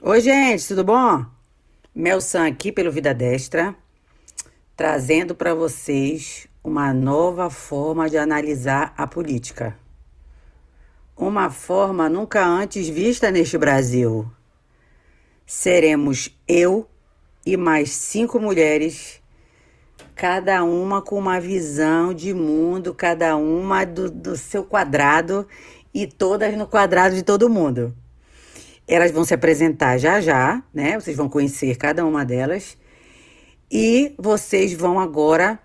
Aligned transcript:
Oi, 0.00 0.20
gente, 0.20 0.68
tudo 0.68 0.84
bom? 0.84 1.26
Mel 1.92 2.20
San 2.20 2.46
aqui 2.46 2.70
pelo 2.70 2.92
Vida 2.92 3.12
Destra, 3.12 3.74
trazendo 4.76 5.34
para 5.34 5.56
vocês 5.56 6.46
uma 6.62 6.94
nova 6.94 7.50
forma 7.50 8.08
de 8.08 8.16
analisar 8.16 8.94
a 8.96 9.08
política. 9.08 9.76
Uma 11.16 11.50
forma 11.50 12.08
nunca 12.08 12.46
antes 12.46 12.88
vista 12.88 13.32
neste 13.32 13.58
Brasil. 13.58 14.30
Seremos 15.44 16.30
eu 16.46 16.88
e 17.44 17.56
mais 17.56 17.90
cinco 17.90 18.38
mulheres, 18.38 19.20
cada 20.14 20.62
uma 20.62 21.02
com 21.02 21.18
uma 21.18 21.40
visão 21.40 22.14
de 22.14 22.32
mundo, 22.32 22.94
cada 22.94 23.34
uma 23.34 23.84
do, 23.84 24.08
do 24.08 24.36
seu 24.36 24.62
quadrado 24.62 25.44
e 25.92 26.06
todas 26.06 26.56
no 26.56 26.68
quadrado 26.68 27.16
de 27.16 27.24
todo 27.24 27.50
mundo. 27.50 27.92
Elas 28.88 29.10
vão 29.10 29.24
se 29.24 29.34
apresentar 29.34 29.98
já 29.98 30.20
já, 30.20 30.62
né? 30.72 30.98
Vocês 30.98 31.16
vão 31.16 31.28
conhecer 31.28 31.76
cada 31.76 32.06
uma 32.06 32.24
delas. 32.24 32.78
E 33.70 34.14
vocês 34.18 34.72
vão 34.72 34.98
agora 34.98 35.58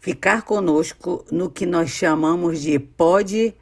ficar 0.00 0.42
conosco 0.42 1.24
no 1.30 1.50
que 1.50 1.66
nós 1.66 1.90
chamamos 1.90 2.62
de 2.62 2.78
podcasts. 2.78 3.60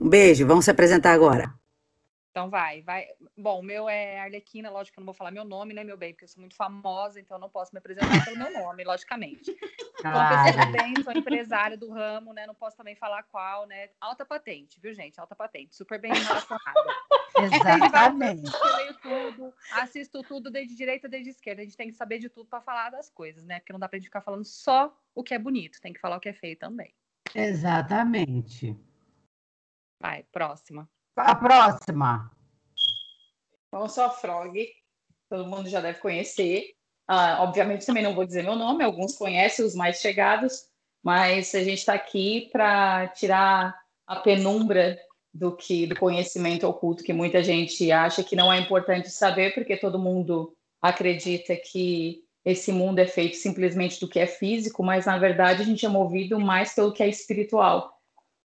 Um 0.00 0.08
beijo, 0.08 0.46
vamos 0.46 0.64
se 0.64 0.70
apresentar 0.70 1.12
agora. 1.12 1.54
Então 2.36 2.50
vai, 2.50 2.82
vai. 2.82 3.06
Bom, 3.34 3.60
o 3.60 3.62
meu 3.62 3.88
é 3.88 4.20
Arlequina, 4.20 4.68
lógico 4.68 4.92
que 4.92 4.98
eu 4.98 5.00
não 5.00 5.06
vou 5.06 5.14
falar 5.14 5.30
meu 5.30 5.42
nome, 5.42 5.72
né, 5.72 5.82
meu 5.82 5.96
bem, 5.96 6.12
porque 6.12 6.24
eu 6.24 6.28
sou 6.28 6.42
muito 6.42 6.54
famosa, 6.54 7.18
então 7.18 7.38
eu 7.38 7.40
não 7.40 7.48
posso 7.48 7.74
me 7.74 7.78
apresentar 7.78 8.26
pelo 8.26 8.36
meu 8.36 8.52
nome, 8.52 8.84
logicamente. 8.84 9.54
Claro. 10.02 10.50
Então, 10.50 10.72
bem, 10.72 11.02
sou 11.02 11.14
empresária 11.14 11.78
do 11.78 11.90
ramo, 11.90 12.34
né, 12.34 12.46
não 12.46 12.54
posso 12.54 12.76
também 12.76 12.94
falar 12.94 13.22
qual, 13.22 13.66
né, 13.66 13.88
alta 13.98 14.22
patente, 14.26 14.78
viu, 14.78 14.92
gente, 14.92 15.18
alta 15.18 15.34
patente, 15.34 15.74
super 15.74 15.98
bem 15.98 16.12
relacionada. 16.12 16.94
Exatamente. 17.40 18.52
Eu 18.86 19.32
tudo, 19.32 19.54
assisto 19.72 20.22
tudo 20.22 20.50
desde 20.50 20.76
direita, 20.76 21.08
desde 21.08 21.30
esquerda, 21.30 21.62
a 21.62 21.64
gente 21.64 21.76
tem 21.78 21.88
que 21.88 21.94
saber 21.94 22.18
de 22.18 22.28
tudo 22.28 22.50
para 22.50 22.60
falar 22.60 22.90
das 22.90 23.08
coisas, 23.08 23.46
né, 23.46 23.60
porque 23.60 23.72
não 23.72 23.80
dá 23.80 23.88
pra 23.88 23.98
gente 23.98 24.08
ficar 24.08 24.20
falando 24.20 24.44
só 24.44 24.94
o 25.14 25.24
que 25.24 25.32
é 25.32 25.38
bonito, 25.38 25.80
tem 25.80 25.94
que 25.94 26.00
falar 26.00 26.18
o 26.18 26.20
que 26.20 26.28
é 26.28 26.34
feio 26.34 26.58
também. 26.58 26.94
Exatamente. 27.34 28.78
Vai, 29.98 30.22
próxima. 30.24 30.86
A 31.16 31.34
próxima. 31.34 32.30
Eu 33.82 33.88
sou 33.88 34.04
a 34.04 34.10
Frog, 34.10 34.66
todo 35.28 35.46
mundo 35.46 35.68
já 35.68 35.80
deve 35.80 35.98
conhecer. 36.00 36.72
Uh, 37.10 37.40
obviamente, 37.40 37.86
também 37.86 38.02
não 38.02 38.14
vou 38.14 38.24
dizer 38.24 38.42
meu 38.42 38.56
nome, 38.56 38.82
alguns 38.82 39.16
conhecem, 39.16 39.64
os 39.64 39.74
mais 39.74 40.00
chegados, 40.00 40.64
mas 41.02 41.54
a 41.54 41.60
gente 41.60 41.78
está 41.78 41.94
aqui 41.94 42.48
para 42.50 43.08
tirar 43.08 43.76
a 44.06 44.16
penumbra 44.16 44.98
do 45.32 45.54
que 45.54 45.86
do 45.86 45.94
conhecimento 45.94 46.66
oculto 46.66 47.04
que 47.04 47.12
muita 47.12 47.42
gente 47.44 47.92
acha 47.92 48.24
que 48.24 48.34
não 48.34 48.52
é 48.52 48.58
importante 48.58 49.10
saber, 49.10 49.54
porque 49.54 49.76
todo 49.76 49.98
mundo 49.98 50.56
acredita 50.80 51.54
que 51.56 52.24
esse 52.44 52.72
mundo 52.72 53.00
é 53.00 53.06
feito 53.06 53.36
simplesmente 53.36 54.00
do 54.00 54.08
que 54.08 54.18
é 54.18 54.26
físico, 54.26 54.82
mas 54.82 55.06
na 55.06 55.18
verdade 55.18 55.62
a 55.62 55.64
gente 55.64 55.84
é 55.84 55.88
movido 55.88 56.40
mais 56.40 56.74
pelo 56.74 56.92
que 56.92 57.02
é 57.02 57.08
espiritual. 57.08 57.95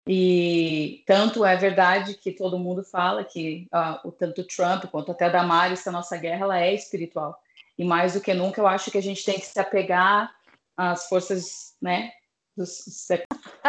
E 0.09 1.03
tanto 1.05 1.45
é 1.45 1.57
verdade 1.57 2.15
que 2.15 2.31
todo 2.31 2.59
mundo 2.59 2.85
fala 2.85 3.25
que 3.25 3.67
uh, 3.75 4.07
o 4.07 4.13
tanto 4.13 4.47
Trump 4.47 4.85
quanto 4.85 5.11
até 5.11 5.29
Damares, 5.29 5.83
que 5.83 5.89
a 5.89 5.93
nossa 5.93 6.17
guerra 6.17 6.45
ela 6.45 6.61
é 6.61 6.73
espiritual. 6.73 7.37
E 7.77 7.85
mais 7.85 8.15
do 8.15 8.21
que 8.21 8.33
nunca, 8.33 8.61
eu 8.61 8.69
acho 8.69 8.91
que 8.91 8.99
a 8.99 9.03
gente 9.03 9.25
tem 9.25 9.35
que 9.35 9.47
se 9.47 9.59
apegar 9.59 10.33
às 10.77 11.09
forças, 11.09 11.77
né? 11.83 12.13
Dos... 12.57 12.85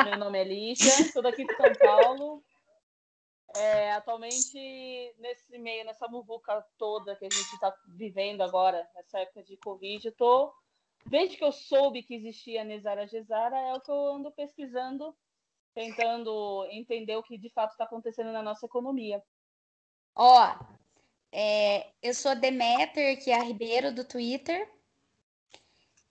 Meu 0.06 0.18
nome 0.18 0.40
é 0.40 0.44
Lígia, 0.44 0.92
sou 1.12 1.24
daqui 1.24 1.44
de 1.44 1.56
São 1.56 1.74
Paulo. 1.74 2.44
É, 3.56 3.94
atualmente, 3.94 5.16
nesse 5.18 5.58
meio, 5.58 5.86
nessa 5.86 6.08
muvuca 6.08 6.64
toda 6.78 7.16
que 7.16 7.26
a 7.26 7.30
gente 7.30 7.54
está 7.54 7.74
vivendo 7.88 8.42
agora, 8.42 8.88
nessa 8.96 9.20
época 9.20 9.42
de 9.42 9.58
Covid, 9.58 10.06
eu 10.06 10.12
tô, 10.14 10.54
desde 11.08 11.38
que 11.38 11.44
eu 11.44 11.52
soube 11.52 12.03
que 12.03 12.14
existia 12.14 12.62
a 12.62 12.64
Nesara 12.64 13.08
Gesara, 13.08 13.58
é 13.58 13.74
o 13.74 13.81
que 13.81 13.90
eu 13.90 14.16
ando 14.16 14.31
pesquisando 14.31 15.16
tentando 15.78 16.68
entender 16.72 17.16
o 17.16 17.22
que 17.22 17.38
de 17.38 17.52
fato 17.52 17.70
está 17.70 17.84
acontecendo 17.84 18.32
na 18.32 18.42
nossa 18.42 18.66
economia. 18.66 19.22
Ó, 20.16 20.56
é, 21.32 21.86
eu 22.02 22.16
sou 22.16 22.36
Demeter, 22.36 23.24
que 23.24 23.30
é 23.30 23.36
a 23.36 23.44
Ribeiro 23.44 23.94
do 23.94 24.04
Twitter. 24.04 24.68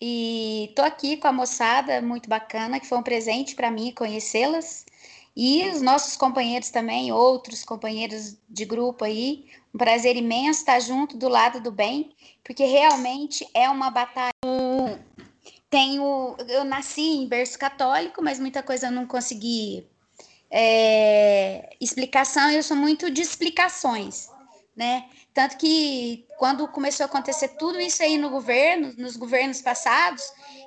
E 0.01 0.73
tô 0.77 0.83
aqui 0.83 1.17
com 1.17 1.27
a 1.27 1.33
moçada 1.33 2.01
muito 2.01 2.29
bacana, 2.29 2.79
que 2.79 2.87
foi 2.87 2.97
um 2.97 3.03
presente 3.03 3.57
para 3.57 3.69
mim 3.69 3.91
conhecê-las. 3.91 4.87
E 5.35 5.69
os 5.69 5.83
nossos 5.83 6.17
companheiros 6.17 6.71
também, 6.71 7.11
outros 7.11 7.65
companheiros 7.65 8.37
de 8.49 8.65
grupo 8.65 9.05
aí. 9.05 9.51
Um 9.75 9.79
prazer 9.79 10.17
imenso 10.17 10.61
estar 10.61 10.79
junto 10.79 11.19
do 11.19 11.29
lado 11.29 11.61
do 11.61 11.73
bem, 11.73 12.15
porque 12.45 12.65
realmente 12.65 13.45
é 13.53 13.69
uma 13.69 13.91
batalha 13.91 14.36
tenho, 15.69 16.37
eu 16.49 16.65
nasci 16.65 17.03
em 17.03 17.29
berço 17.29 17.59
católico, 17.59 18.23
mas 18.23 18.39
muita 18.39 18.63
coisa 18.63 18.87
eu 18.87 18.93
não 18.93 19.07
consegui 19.07 19.87
é, 20.51 21.77
explicação. 21.81 22.51
Eu 22.51 22.63
sou 22.63 22.77
muito 22.77 23.11
de 23.11 23.23
explicações, 23.23 24.29
né? 24.77 25.09
Tanto 25.35 25.57
que 25.59 26.27
quando 26.39 26.67
começou 26.69 27.05
a 27.05 27.07
acontecer 27.07 27.49
tudo 27.59 27.81
isso 27.81 28.03
aí 28.03 28.17
no 28.17 28.31
governo, 28.31 28.95
nos 28.97 29.17
governos 29.17 29.61
passados, 29.61 30.23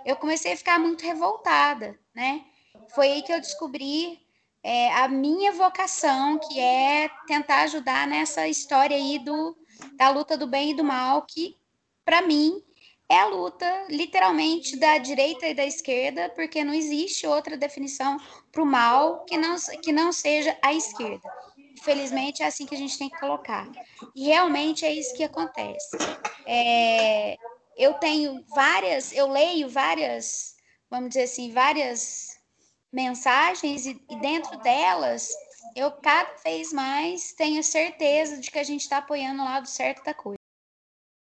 eu 0.05 0.15
comecei 0.15 0.53
a 0.53 0.57
ficar 0.57 0.79
muito 0.79 1.03
revoltada, 1.03 1.97
né? 2.13 2.45
Foi 2.89 3.07
aí 3.11 3.21
que 3.21 3.33
eu 3.33 3.39
descobri 3.39 4.19
é, 4.63 4.93
a 4.93 5.07
minha 5.07 5.51
vocação, 5.53 6.37
que 6.39 6.59
é 6.59 7.09
tentar 7.25 7.61
ajudar 7.61 8.07
nessa 8.07 8.47
história 8.47 8.95
aí 8.95 9.19
do, 9.19 9.57
da 9.93 10.09
luta 10.09 10.37
do 10.37 10.45
bem 10.45 10.71
e 10.71 10.75
do 10.75 10.83
mal, 10.83 11.23
que 11.23 11.57
para 12.03 12.21
mim 12.21 12.61
é 13.09 13.19
a 13.19 13.25
luta, 13.25 13.87
literalmente, 13.89 14.77
da 14.77 14.99
direita 14.99 15.47
e 15.47 15.55
da 15.55 15.65
esquerda, 15.65 16.29
porque 16.29 16.63
não 16.63 16.73
existe 16.73 17.25
outra 17.25 17.57
definição 17.57 18.17
para 18.51 18.61
o 18.61 18.65
mal 18.65 19.25
que 19.25 19.35
não, 19.35 19.55
que 19.81 19.91
não 19.91 20.13
seja 20.13 20.55
a 20.61 20.73
esquerda. 20.73 21.27
Infelizmente, 21.57 22.43
é 22.43 22.45
assim 22.45 22.67
que 22.67 22.75
a 22.75 22.77
gente 22.77 22.99
tem 22.99 23.09
que 23.09 23.19
colocar. 23.19 23.67
E 24.15 24.25
realmente 24.25 24.85
é 24.85 24.93
isso 24.93 25.15
que 25.15 25.23
acontece. 25.23 25.97
É, 26.45 27.35
eu 27.75 27.95
tenho 27.95 28.45
várias, 28.53 29.11
eu 29.11 29.27
leio 29.27 29.67
várias, 29.67 30.55
vamos 30.89 31.09
dizer 31.09 31.23
assim, 31.23 31.51
várias 31.51 32.37
mensagens, 32.93 33.87
e, 33.87 33.99
e 34.07 34.15
dentro 34.17 34.55
delas, 34.59 35.29
eu 35.75 35.91
cada 35.93 36.35
vez 36.43 36.71
mais 36.71 37.33
tenho 37.33 37.63
certeza 37.63 38.37
de 38.37 38.51
que 38.51 38.59
a 38.59 38.63
gente 38.63 38.81
está 38.81 38.97
apoiando 38.97 39.41
o 39.41 39.45
lado 39.45 39.67
certo 39.67 40.03
da 40.03 40.13
coisa. 40.13 40.37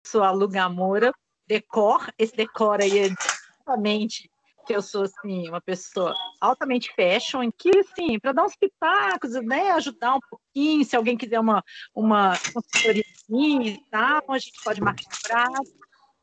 Sou 0.07 0.23
a 0.23 0.31
Lu 0.31 0.49
Gamora, 0.49 1.13
decor, 1.51 2.13
esse 2.17 2.37
decor 2.37 2.81
aí 2.81 2.99
é 2.99 3.07
exatamente 3.07 4.31
que 4.67 4.75
eu 4.75 4.81
sou 4.81 5.03
assim 5.03 5.49
uma 5.49 5.61
pessoa 5.61 6.15
altamente 6.41 6.95
fashion, 6.95 7.51
que 7.51 7.71
assim, 7.79 8.21
para 8.21 8.33
dar 8.33 8.45
uns 8.45 8.55
pitacos, 8.55 9.33
né, 9.45 9.73
ajudar 9.73 10.15
um 10.15 10.21
pouquinho, 10.31 10.85
se 10.85 10.95
alguém 10.95 11.17
quiser 11.17 11.41
uma 11.41 11.65
uma 11.93 12.35
consultoria 12.55 13.03
e 13.29 13.81
tal, 13.91 14.23
a 14.29 14.39
gente 14.39 14.63
pode 14.63 14.81
marcar 14.81 15.05
um 15.07 15.29
braço. 15.29 15.75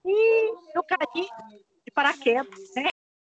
E 0.05 0.53
eu 0.73 0.83
caí 0.83 1.27
de 1.85 1.91
paraquedas, 1.93 2.59
né? 2.75 2.87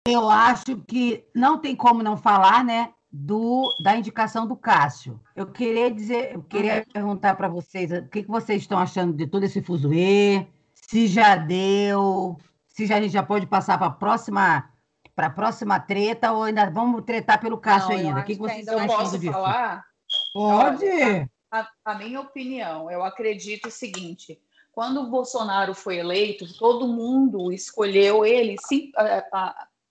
Eu 0.07 0.27
acho 0.29 0.77
que 0.87 1.23
não 1.35 1.59
tem 1.59 1.75
como 1.75 2.01
não 2.01 2.17
falar, 2.17 2.63
né, 2.63 2.93
do, 3.11 3.71
da 3.83 3.95
indicação 3.95 4.47
do 4.47 4.55
Cássio. 4.55 5.21
Eu 5.35 5.45
queria 5.45 5.91
dizer, 5.91 6.33
eu 6.33 6.41
queria 6.41 6.83
perguntar 6.91 7.35
para 7.35 7.47
vocês 7.47 7.91
o 7.91 8.07
que, 8.09 8.23
que 8.23 8.29
vocês 8.29 8.63
estão 8.63 8.79
achando 8.79 9.13
de 9.13 9.27
todo 9.27 9.43
esse 9.43 9.61
fuzuê, 9.61 10.47
se 10.93 11.07
já 11.07 11.35
deu, 11.35 12.37
se 12.67 12.85
já, 12.85 12.97
a 12.97 13.01
gente 13.01 13.11
já 13.11 13.23
pode 13.23 13.47
passar 13.47 13.79
para 13.79 13.87
a 13.87 13.89
próxima 13.89 14.69
para 15.15 15.27
a 15.27 15.31
próxima 15.31 15.79
treta 15.79 16.31
ou 16.31 16.43
ainda 16.43 16.69
vamos 16.69 17.03
tretar 17.03 17.39
pelo 17.39 17.57
Cássio 17.57 17.89
Não, 17.89 17.97
ainda? 17.97 18.19
O 18.19 18.23
que, 18.23 18.35
que 18.35 18.41
vocês 18.41 18.59
estão 18.59 18.79
achando 18.79 19.19
disso? 19.19 19.31
Falar? 19.31 19.85
Pode. 20.33 20.85
A, 21.51 21.69
a, 21.85 21.95
minha 21.95 22.19
opinião, 22.19 22.91
eu 22.91 23.03
acredito 23.03 23.69
o 23.69 23.71
seguinte: 23.71 24.39
quando 24.71 25.01
o 25.01 25.09
Bolsonaro 25.09 25.73
foi 25.73 25.97
eleito, 25.97 26.51
todo 26.59 26.87
mundo 26.87 27.51
escolheu 27.51 28.23
ele, 28.23 28.55
sim, 28.67 28.91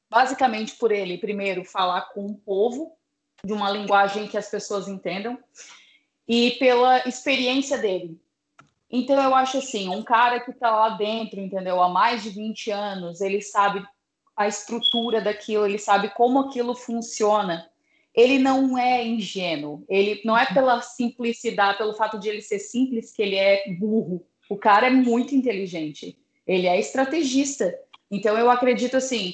basicamente 0.09 0.77
por 0.77 0.93
ele, 0.93 1.19
primeiro, 1.19 1.65
falar 1.65 2.13
com 2.13 2.27
o 2.27 2.35
povo 2.35 2.97
de 3.45 3.53
uma 3.53 3.71
linguagem 3.71 4.29
que 4.29 4.39
as 4.39 4.49
pessoas 4.49 4.87
entendam 4.87 5.37
e 6.29 6.53
pela 6.53 7.09
experiência 7.09 7.79
dele. 7.79 8.21
Então, 8.93 9.21
eu 9.23 9.35
acho 9.35 9.57
assim: 9.57 9.89
um 9.89 10.03
cara 10.03 10.39
que 10.39 10.51
está 10.51 10.71
lá 10.71 10.91
dentro, 10.91 11.41
entendeu? 11.41 11.83
Há 11.83 11.89
mais 11.89 12.23
de 12.23 12.29
20 12.29 12.71
anos, 12.71 13.23
ele 13.23 13.41
sabe 13.41 13.83
a 14.37 14.47
estrutura 14.47 15.21
daquilo, 15.23 15.65
ele 15.65 15.79
sabe 15.79 16.11
como 16.11 16.41
aquilo 16.41 16.75
funciona. 16.75 17.67
Ele 18.15 18.39
não 18.39 18.77
é 18.77 19.07
ingênuo, 19.07 19.83
ele 19.89 20.21
não 20.23 20.37
é 20.37 20.45
pela 20.53 20.83
simplicidade, 20.83 21.79
pelo 21.79 21.95
fato 21.95 22.19
de 22.19 22.29
ele 22.29 22.43
ser 22.43 22.59
simples, 22.59 23.11
que 23.11 23.23
ele 23.23 23.37
é 23.37 23.65
burro. 23.79 24.23
O 24.51 24.59
cara 24.59 24.89
é 24.89 24.91
muito 24.91 25.35
inteligente, 25.35 26.19
ele 26.47 26.67
é 26.67 26.79
estrategista. 26.79 27.75
Então, 28.11 28.37
eu 28.37 28.51
acredito 28.51 28.99
assim: 28.99 29.33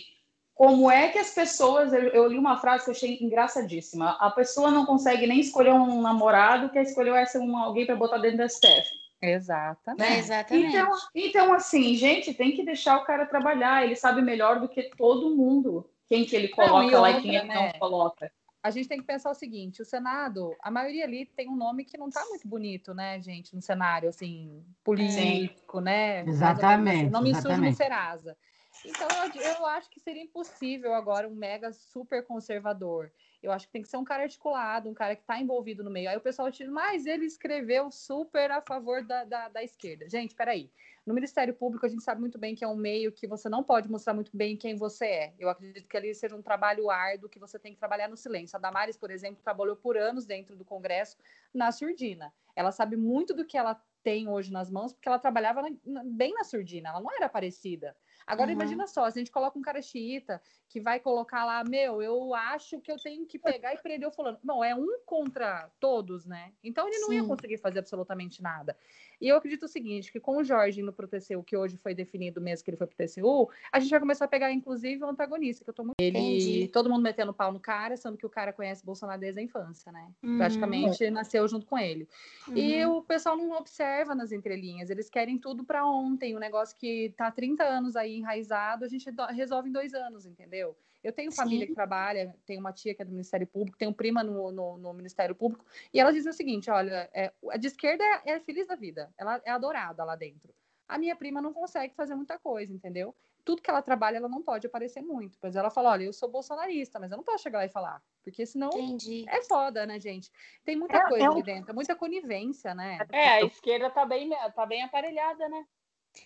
como 0.55 0.89
é 0.89 1.09
que 1.09 1.19
as 1.19 1.35
pessoas. 1.35 1.93
Eu, 1.93 2.03
eu, 2.11 2.29
li 2.29 2.39
uma 2.39 2.59
frase 2.59 2.85
que 2.85 2.91
eu 2.91 2.95
achei 2.95 3.19
engraçadíssima. 3.21 4.17
A 4.21 4.31
pessoa 4.31 4.71
não 4.71 4.87
consegue 4.87 5.27
nem 5.27 5.41
escolher 5.41 5.73
um 5.73 6.01
namorado, 6.01 6.71
quer 6.71 6.83
escolher 6.83 7.15
essa 7.17 7.41
um, 7.41 7.57
alguém 7.57 7.85
para 7.85 7.97
botar 7.97 8.19
dentro 8.19 8.39
da 8.39 8.49
STF. 8.49 9.08
Exatamente. 9.21 10.11
Né? 10.11 10.19
Exatamente. 10.19 10.77
Então, 10.77 10.93
então, 11.15 11.53
assim, 11.53 11.95
gente, 11.95 12.33
tem 12.35 12.55
que 12.55 12.65
deixar 12.65 12.97
o 12.99 13.05
cara 13.05 13.27
trabalhar. 13.27 13.85
Ele 13.85 13.97
sabe 13.97 14.23
melhor 14.23 14.61
do 14.61 14.69
que 14.69 14.91
todo 14.97 15.35
mundo 15.35 15.89
quem 16.07 16.25
que 16.25 16.35
ele 16.35 16.49
coloca 16.49 16.73
não, 16.73 16.91
e 16.91 16.95
lá 16.95 17.09
outra, 17.09 17.19
e 17.19 17.23
quem 17.23 17.35
ele 17.37 17.49
né? 17.49 17.55
não 17.55 17.79
coloca. 17.79 18.33
A 18.63 18.71
gente 18.71 18.89
tem 18.89 18.99
que 18.99 19.07
pensar 19.07 19.31
o 19.31 19.35
seguinte: 19.35 19.83
o 19.83 19.85
Senado, 19.85 20.55
a 20.61 20.71
maioria 20.71 21.05
ali 21.05 21.27
tem 21.27 21.49
um 21.49 21.57
nome 21.57 21.85
que 21.85 21.99
não 21.99 22.09
está 22.09 22.25
muito 22.27 22.49
bonito, 22.49 22.95
né, 22.95 23.21
gente, 23.21 23.55
no 23.55 23.63
cenário 23.63 24.09
assim 24.09 24.65
político, 24.83 25.79
Sim. 25.79 25.85
né? 25.85 26.25
Exatamente. 26.27 27.11
Nome 27.11 27.31
exatamente. 27.31 27.59
sujo 27.59 27.71
no 27.71 27.77
Serasa. 27.77 28.37
Então, 28.85 29.09
eu, 29.35 29.43
eu 29.43 29.67
acho 29.67 29.91
que 29.91 30.01
seria 30.01 30.23
impossível 30.23 30.95
agora 30.95 31.29
um 31.29 31.35
mega 31.35 31.73
super 31.73 32.25
conservador. 32.25 33.11
Eu 33.43 33.53
acho 33.53 33.67
que 33.67 33.73
tem 33.73 33.83
que 33.83 33.89
ser 33.89 33.97
um 33.97 34.05
cara 34.05 34.25
articulado, 34.25 34.89
um 34.89 34.95
cara 34.95 35.15
que 35.15 35.23
está 35.23 35.41
envolvido 35.41 35.85
no 35.85 35.91
meio. 35.91 36.11
Aí 36.11 36.17
o 36.17 36.21
pessoal 36.21 36.51
diz, 36.51 36.69
mas 36.69 37.07
ele 37.07 37.25
escreveu 37.25 37.91
super 37.91 38.51
a 38.51 38.61
favor 38.61 39.05
da, 39.05 39.25
da, 39.25 39.49
da, 39.49 39.63
esquerda. 39.63 40.09
Gente, 40.09 40.35
peraí. 40.35 40.71
No 41.07 41.15
Ministério 41.15 41.55
Público, 41.55 41.87
a 41.87 41.89
gente 41.89 42.03
sabe 42.03 42.21
muito 42.21 42.37
bem 42.37 42.55
que 42.55 42.65
é 42.65 42.69
um 42.69 42.77
meio 42.77 43.13
que 43.13 43.27
você 43.27 43.49
não 43.49 43.63
pode 43.63 43.89
mostrar 43.89 44.13
muito 44.13 44.37
bem 44.37 44.57
quem 44.57 44.75
você 44.75 45.07
é. 45.07 45.35
Eu 45.39 45.49
acredito 45.49 45.89
que 45.89 45.97
ali 45.97 46.15
seja 46.15 46.37
um 46.37 46.43
trabalho 46.43 46.91
árduo 46.91 47.29
que 47.29 47.39
você 47.39 47.59
tem 47.59 47.73
que 47.73 47.79
trabalhar 47.79 48.09
no 48.09 48.17
silêncio. 48.17 48.57
A 48.57 48.61
Damares, 48.61 48.97
por 48.97 49.11
exemplo, 49.11 49.43
trabalhou 49.43 49.77
por 49.77 49.97
anos 49.97 50.27
dentro 50.27 50.57
do 50.57 50.65
Congresso 50.65 51.17
na 51.55 51.73
surdina. 51.73 52.33
Ela 52.55 52.73
sabe 52.73 52.97
muito 52.97 53.33
do 53.33 53.47
que 53.47 53.57
ela 53.57 53.81
tem 54.03 54.29
hoje 54.29 54.53
nas 54.53 54.71
mãos, 54.71 54.93
porque 54.93 55.09
ela 55.09 55.19
trabalhava 55.19 55.63
na, 55.85 56.03
bem 56.05 56.33
na 56.35 56.45
surdina, 56.45 56.91
ela 56.91 57.01
não 57.01 57.15
era 57.15 57.29
parecida. 57.29 57.97
Agora, 58.29 58.49
uhum. 58.49 58.57
imagina 58.57 58.87
só, 58.87 59.11
se 59.11 59.19
a 59.19 59.21
gente 59.23 59.31
coloca 59.31 59.59
um 59.59 59.63
cara 59.63 59.81
xiita 59.81 60.41
que 60.69 60.81
vai 60.81 61.01
colocar 61.01 61.47
lá, 61.47 61.65
meu, 61.65 62.03
eu 62.03 62.35
acho 62.35 62.79
que 62.79 62.93
eu 62.93 62.99
tenho 62.99 63.25
que 63.25 63.39
pegar 63.39 63.73
e 63.73 63.79
prender 63.79 64.07
o 64.07 64.13
fulano. 64.13 64.39
Não, 64.45 64.63
é 64.63 64.75
um 64.75 65.01
contra 65.07 65.71
todos, 65.81 66.27
né? 66.27 66.53
Então 66.63 66.87
ele 66.87 66.99
não 66.99 67.09
Sim. 67.09 67.15
ia 67.15 67.25
conseguir 67.25 67.57
fazer 67.57 67.79
absolutamente 67.79 68.43
nada. 68.43 68.77
E 69.21 69.29
eu 69.29 69.37
acredito 69.37 69.65
o 69.65 69.69
seguinte, 69.69 70.13
que 70.13 70.21
com 70.21 70.37
o 70.37 70.45
Jorge 70.45 70.83
no 70.83 70.93
pro 70.93 71.09
TCU, 71.09 71.43
que 71.43 71.57
hoje 71.57 71.77
foi 71.77 71.95
definido 71.95 72.41
mesmo 72.41 72.65
que 72.65 72.71
ele 72.71 72.77
foi 72.77 72.87
pro 72.87 72.97
TCU, 72.97 73.51
a 73.73 73.81
gente 73.81 73.91
vai 73.91 74.01
começar 74.01 74.27
a 74.27 74.29
pegar, 74.29 74.53
inclusive, 74.53 75.03
o 75.03 75.09
antagonista, 75.09 75.65
que 75.65 75.71
eu 75.71 75.75
tô 75.75 75.85
muito... 75.85 75.97
Ele, 76.01 76.69
todo 76.69 76.89
mundo 76.89 77.03
metendo 77.03 77.35
pau 77.35 77.53
no 77.53 77.61
cara, 77.61 77.97
sendo 77.97 78.17
que 78.17 78.27
o 78.27 78.31
cara 78.31 78.53
conhece 78.53 78.85
Bolsonaro 78.85 79.21
desde 79.21 79.41
a 79.41 79.43
infância, 79.43 79.91
né? 79.91 80.11
Uhum. 80.23 80.39
Praticamente 80.39 81.11
nasceu 81.11 81.47
junto 81.49 81.67
com 81.67 81.79
ele. 81.79 82.09
Uhum. 82.47 82.57
E 82.57 82.87
o 82.87 83.03
pessoal 83.03 83.37
não 83.37 83.51
observa 83.53 84.15
nas 84.15 84.33
entrelinhas, 84.33 84.91
eles 84.91 85.11
querem 85.11 85.39
tudo 85.39 85.65
para 85.65 85.87
ontem, 85.87 86.37
um 86.37 86.41
negócio 86.41 86.77
que 86.77 87.13
tá 87.17 87.27
há 87.27 87.33
30 87.33 87.65
anos 87.65 87.97
aí 87.97 88.17
enraizado, 88.17 88.85
a 88.85 88.89
gente 88.89 89.09
resolve 89.35 89.69
em 89.69 89.73
dois 89.73 89.95
anos, 89.95 90.27
entendeu? 90.27 90.77
Eu 91.03 91.13
tenho 91.13 91.31
família 91.33 91.61
Sim. 91.61 91.69
que 91.69 91.75
trabalha, 91.75 92.35
tenho 92.45 92.61
uma 92.61 92.73
tia 92.73 92.95
que 92.95 93.03
é 93.03 93.05
do 93.05 93.13
Ministério 93.13 93.47
Público, 93.47 93.79
tenho 93.79 93.93
prima 93.93 94.25
no, 94.25 94.51
no, 94.51 94.79
no 94.79 94.93
Ministério 94.93 95.35
Público, 95.35 95.65
e 95.93 96.01
ela 96.01 96.13
diz 96.13 96.27
o 96.27 96.33
seguinte: 96.33 96.71
olha, 96.71 97.09
é, 97.13 97.33
a 97.51 97.57
de 97.57 97.69
esquerda 97.69 98.05
é, 98.05 98.33
é 98.33 98.41
feliz 98.41 98.67
da 98.67 98.75
vida, 98.75 99.13
ela 99.17 99.41
é 99.45 99.51
adorada 99.51 100.05
lá 100.05 100.17
dentro. 100.17 100.53
A 100.89 100.99
minha 100.99 101.15
prima 101.15 101.41
não 101.41 101.53
consegue 101.53 101.95
fazer 101.95 102.15
muita 102.15 102.39
coisa, 102.39 102.73
entendeu? 102.73 103.15
Tudo 103.45 103.63
que 103.63 103.71
ela 103.71 103.81
trabalha, 103.81 104.17
ela 104.17 104.29
não 104.29 104.43
pode 104.43 104.67
aparecer 104.67 105.01
muito. 105.01 105.39
Pois 105.41 105.55
ela 105.55 105.71
fala: 105.71 105.91
olha, 105.91 106.05
eu 106.05 106.13
sou 106.13 106.29
bolsonarista, 106.29 106.99
mas 106.99 107.11
eu 107.13 107.17
não 107.17 107.25
posso 107.25 107.45
chegar 107.45 107.59
lá 107.59 107.65
e 107.65 107.71
falar, 107.71 108.03
porque 108.25 108.45
senão 108.45 108.71
Entendi. 108.71 109.25
é 109.29 109.43
foda, 109.45 109.87
né, 109.87 110.01
gente? 110.01 110.33
Tem 110.65 110.77
muita 110.77 110.97
é, 110.97 111.09
coisa 111.09 111.25
é 111.25 111.31
um... 111.31 111.33
ali 111.35 111.43
dentro, 111.43 111.75
muita 111.75 111.95
conivência, 111.95 112.75
né? 112.75 112.99
É, 113.13 113.29
a 113.29 113.43
esquerda 113.43 113.89
tá 113.91 114.05
bem, 114.05 114.31
tá 114.55 114.67
bem 114.67 114.83
aparelhada, 114.83 115.49
né? 115.49 115.65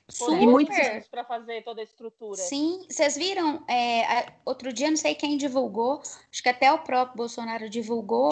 Sim, 0.08 0.46
muitos 0.46 0.76
para 1.10 1.24
fazer 1.24 1.62
toda 1.62 1.80
a 1.80 1.84
estrutura. 1.84 2.36
Sim, 2.36 2.84
vocês 2.88 3.16
viram? 3.16 3.64
É, 3.68 4.32
outro 4.44 4.72
dia, 4.72 4.90
não 4.90 4.96
sei 4.96 5.14
quem 5.14 5.36
divulgou, 5.36 6.00
acho 6.30 6.42
que 6.42 6.48
até 6.48 6.72
o 6.72 6.78
próprio 6.78 7.16
Bolsonaro 7.16 7.68
divulgou 7.68 8.30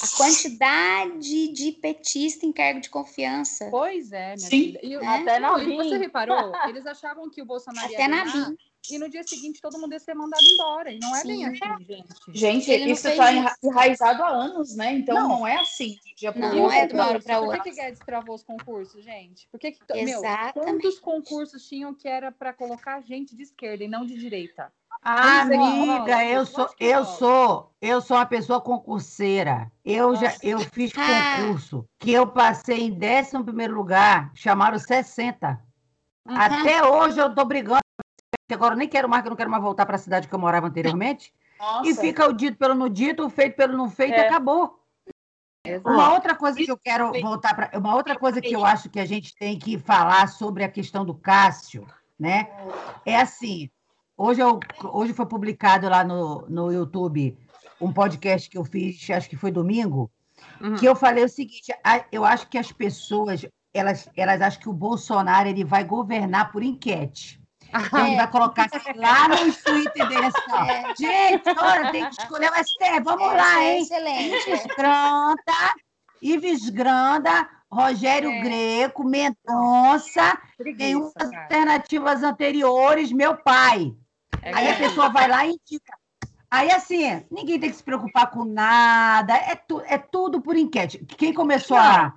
a 0.00 0.16
quantidade 0.16 1.48
de 1.48 1.72
petista 1.72 2.46
em 2.46 2.52
cargo 2.52 2.80
de 2.80 2.88
confiança. 2.88 3.68
Pois 3.70 4.12
é, 4.12 4.36
minha 4.36 4.48
Sim. 4.48 4.48
filha. 4.48 4.80
E, 4.82 4.94
é? 4.94 5.06
Até 5.06 5.40
na 5.40 5.58
Você 5.58 5.98
reparou? 5.98 6.52
Eles 6.68 6.86
achavam 6.86 7.28
que 7.28 7.42
o 7.42 7.44
Bolsonaro 7.44 7.86
até 7.86 8.02
ia 8.02 8.08
na 8.08 8.24
ganhar, 8.24 8.54
e 8.90 8.98
no 8.98 9.08
dia 9.08 9.22
seguinte 9.24 9.60
todo 9.60 9.78
mundo 9.78 9.92
ia 9.92 9.98
ser 9.98 10.14
mandado 10.14 10.44
embora. 10.44 10.92
E 10.92 10.98
não 10.98 11.14
é 11.16 11.20
Sim. 11.20 11.28
bem 11.28 11.44
assim, 11.46 11.84
gente. 11.84 12.38
Gente, 12.38 12.70
Ele 12.70 12.92
isso 12.92 13.08
está 13.08 13.56
enraizado 13.62 14.22
há 14.22 14.28
anos, 14.28 14.76
né? 14.76 14.92
Então 14.92 15.14
não, 15.14 15.28
não 15.28 15.46
é 15.46 15.56
assim. 15.56 15.96
Dia 16.16 16.32
não, 16.32 16.54
não 16.54 16.72
é 16.72 16.86
de 16.86 16.94
uma 16.94 17.08
hora 17.08 17.20
para 17.20 17.40
outra. 17.40 17.56
Por 17.56 17.64
que, 17.64 17.70
que 17.70 17.76
Guedes 17.76 18.00
travou 18.00 18.34
os 18.36 18.42
concursos, 18.44 19.04
gente? 19.04 19.48
Por 19.50 19.58
que, 19.58 19.72
que 19.72 20.04
meu, 20.04 20.22
quantos 20.54 20.98
concursos 21.00 21.68
tinham 21.68 21.92
que 21.92 22.08
era 22.08 22.30
para 22.30 22.52
colocar 22.52 23.00
gente 23.02 23.34
de 23.34 23.42
esquerda 23.42 23.82
e 23.82 23.88
não 23.88 24.06
de 24.06 24.16
direita? 24.16 24.72
Ah, 25.02 25.42
amiga, 25.42 26.24
eu 26.24 26.44
sou, 26.44 26.68
eu 26.78 27.04
sou, 27.04 27.72
eu 27.80 28.00
sou 28.00 28.16
uma 28.16 28.26
pessoa 28.26 28.60
concurseira. 28.60 29.70
Eu 29.84 30.14
já, 30.16 30.34
eu 30.42 30.58
fiz 30.60 30.92
ah. 30.96 31.38
concurso 31.40 31.88
que 31.98 32.12
eu 32.12 32.26
passei 32.26 32.88
em 32.88 32.92
11 32.92 33.44
primeiro 33.44 33.74
lugar, 33.74 34.30
chamaram 34.34 34.78
60. 34.78 35.60
Uhum. 36.26 36.36
Até 36.36 36.84
hoje 36.84 37.18
eu 37.18 37.34
tô 37.34 37.44
brigando 37.44 37.80
agora 38.52 38.74
eu 38.74 38.78
nem 38.78 38.88
quero 38.88 39.08
mais, 39.08 39.22
que 39.22 39.28
eu 39.28 39.30
não 39.30 39.36
quero 39.36 39.50
mais 39.50 39.62
voltar 39.62 39.86
para 39.86 39.96
a 39.96 39.98
cidade 39.98 40.28
que 40.28 40.34
eu 40.34 40.38
morava 40.38 40.66
anteriormente. 40.66 41.32
Nossa. 41.58 41.88
E 41.88 41.94
fica 41.94 42.26
o 42.26 42.32
dito 42.32 42.56
pelo 42.56 42.74
no 42.74 42.88
dito, 42.88 43.24
o 43.24 43.30
feito 43.30 43.56
pelo 43.56 43.76
não 43.76 43.90
feito, 43.90 44.14
é. 44.14 44.26
acabou. 44.26 44.78
Exato. 45.64 45.90
Uma 45.90 46.14
outra 46.14 46.34
coisa 46.34 46.56
que 46.56 46.70
eu 46.70 46.78
quero 46.78 47.12
voltar 47.20 47.54
para. 47.54 47.78
Uma 47.78 47.94
outra 47.94 48.16
coisa 48.16 48.40
que 48.40 48.52
eu 48.52 48.64
acho 48.64 48.88
que 48.88 49.00
a 49.00 49.04
gente 49.04 49.34
tem 49.34 49.58
que 49.58 49.78
falar 49.78 50.28
sobre 50.28 50.64
a 50.64 50.68
questão 50.68 51.04
do 51.04 51.14
Cássio, 51.14 51.86
né? 52.18 52.48
É 53.04 53.16
assim. 53.16 53.70
Hoje, 54.20 54.40
eu, 54.40 54.58
hoje 54.82 55.12
foi 55.12 55.26
publicado 55.26 55.88
lá 55.88 56.02
no, 56.02 56.44
no 56.48 56.72
YouTube 56.72 57.38
um 57.80 57.92
podcast 57.92 58.50
que 58.50 58.58
eu 58.58 58.64
fiz, 58.64 59.08
acho 59.10 59.30
que 59.30 59.36
foi 59.36 59.52
domingo, 59.52 60.10
uhum. 60.60 60.74
que 60.74 60.84
eu 60.86 60.96
falei 60.96 61.24
o 61.24 61.28
seguinte: 61.28 61.72
eu 62.10 62.24
acho 62.24 62.48
que 62.48 62.58
as 62.58 62.72
pessoas 62.72 63.46
elas, 63.72 64.08
elas 64.16 64.40
acham 64.40 64.60
que 64.60 64.68
o 64.68 64.72
Bolsonaro 64.72 65.48
ele 65.48 65.64
vai 65.64 65.84
governar 65.84 66.50
por 66.50 66.64
enquete. 66.64 67.40
Então, 67.68 68.06
ele 68.06 68.16
vai 68.16 68.28
colocar 68.28 68.66
lá 68.96 69.28
no 69.28 69.52
Twitter 69.52 70.08
dele 70.08 70.26
assim, 70.26 70.58
é. 70.68 70.94
gente, 70.96 71.48
olha, 71.56 71.92
tem 71.92 72.08
que 72.08 72.20
escolher 72.20 72.50
o 72.50 72.54
STF, 72.54 73.00
vamos 73.04 73.32
é, 73.32 73.36
lá, 73.36 73.62
hein? 73.62 73.82
Excelente. 73.82 74.50
Ives 74.50 74.66
Granda, 74.76 75.74
Ives 76.22 76.70
Granda, 76.70 77.48
Rogério 77.70 78.30
é. 78.30 78.40
Greco, 78.40 79.04
Mendonça, 79.04 80.40
tem 80.76 80.96
umas 80.96 81.14
alternativas 81.16 82.22
anteriores, 82.24 83.12
meu 83.12 83.36
pai. 83.36 83.94
É 84.42 84.54
Aí 84.54 84.68
a 84.68 84.76
pessoa 84.76 85.08
vai 85.08 85.28
lá 85.28 85.46
e 85.46 85.50
indica. 85.50 85.96
Aí, 86.50 86.70
assim, 86.70 87.24
ninguém 87.30 87.60
tem 87.60 87.70
que 87.70 87.76
se 87.76 87.82
preocupar 87.82 88.30
com 88.30 88.44
nada, 88.44 89.34
é, 89.34 89.54
tu, 89.54 89.82
é 89.86 89.98
tudo 89.98 90.40
por 90.40 90.56
enquete. 90.56 90.98
Quem 91.04 91.34
começou 91.34 91.76
a, 91.76 92.14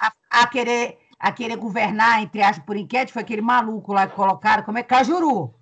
a, 0.00 0.12
a 0.30 0.46
querer 0.48 0.98
a 1.18 1.32
querer 1.32 1.56
governar, 1.56 2.22
entre 2.22 2.42
aspas, 2.42 2.64
por 2.64 2.76
enquete, 2.76 3.12
foi 3.12 3.22
aquele 3.22 3.42
maluco 3.42 3.92
lá 3.92 4.06
que 4.06 4.14
colocaram, 4.14 4.62
como 4.62 4.78
é 4.78 4.84
Cajuru. 4.84 5.52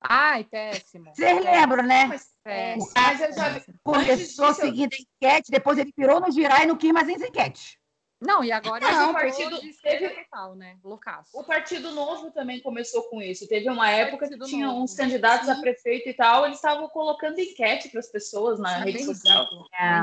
Ai, 0.00 0.44
péssimo. 0.44 1.10
Vocês 1.14 1.42
lembram, 1.42 1.82
né? 1.82 2.04
Mas, 2.06 2.28
é, 2.44 2.76
o 2.76 2.86
cara 2.92 3.32
já... 3.32 3.62
começou 3.82 4.52
seguindo 4.54 4.92
a 4.92 4.96
enquete, 4.96 5.50
depois 5.50 5.78
ele 5.78 5.92
virou 5.96 6.20
no 6.20 6.30
girar 6.30 6.62
e 6.62 6.66
não 6.66 6.76
quis 6.76 6.92
mais 6.92 7.08
as 7.08 7.22
enquetes. 7.22 7.77
Não, 8.20 8.42
e 8.42 8.50
agora 8.50 8.90
não, 8.90 9.10
o 9.10 9.12
partido 9.12 9.60
teve 9.80 10.08
total, 10.08 10.56
né? 10.56 10.76
Loucaço. 10.82 11.30
O 11.38 11.44
Partido 11.44 11.92
Novo 11.92 12.32
também 12.32 12.60
começou 12.60 13.04
com 13.04 13.22
isso. 13.22 13.46
Teve 13.46 13.70
uma 13.70 13.88
época 13.90 14.28
que 14.28 14.38
tinha 14.40 14.66
novo. 14.66 14.82
uns 14.82 14.94
candidatos 14.94 15.46
Sim. 15.46 15.52
a 15.52 15.60
prefeito 15.60 16.08
e 16.08 16.14
tal, 16.14 16.44
eles 16.44 16.56
estavam 16.56 16.88
colocando 16.88 17.38
enquete 17.38 17.88
para 17.88 18.00
as 18.00 18.08
pessoas 18.08 18.58
na 18.58 18.78
rede 18.78 19.04
social. 19.04 19.46
É. 19.78 20.00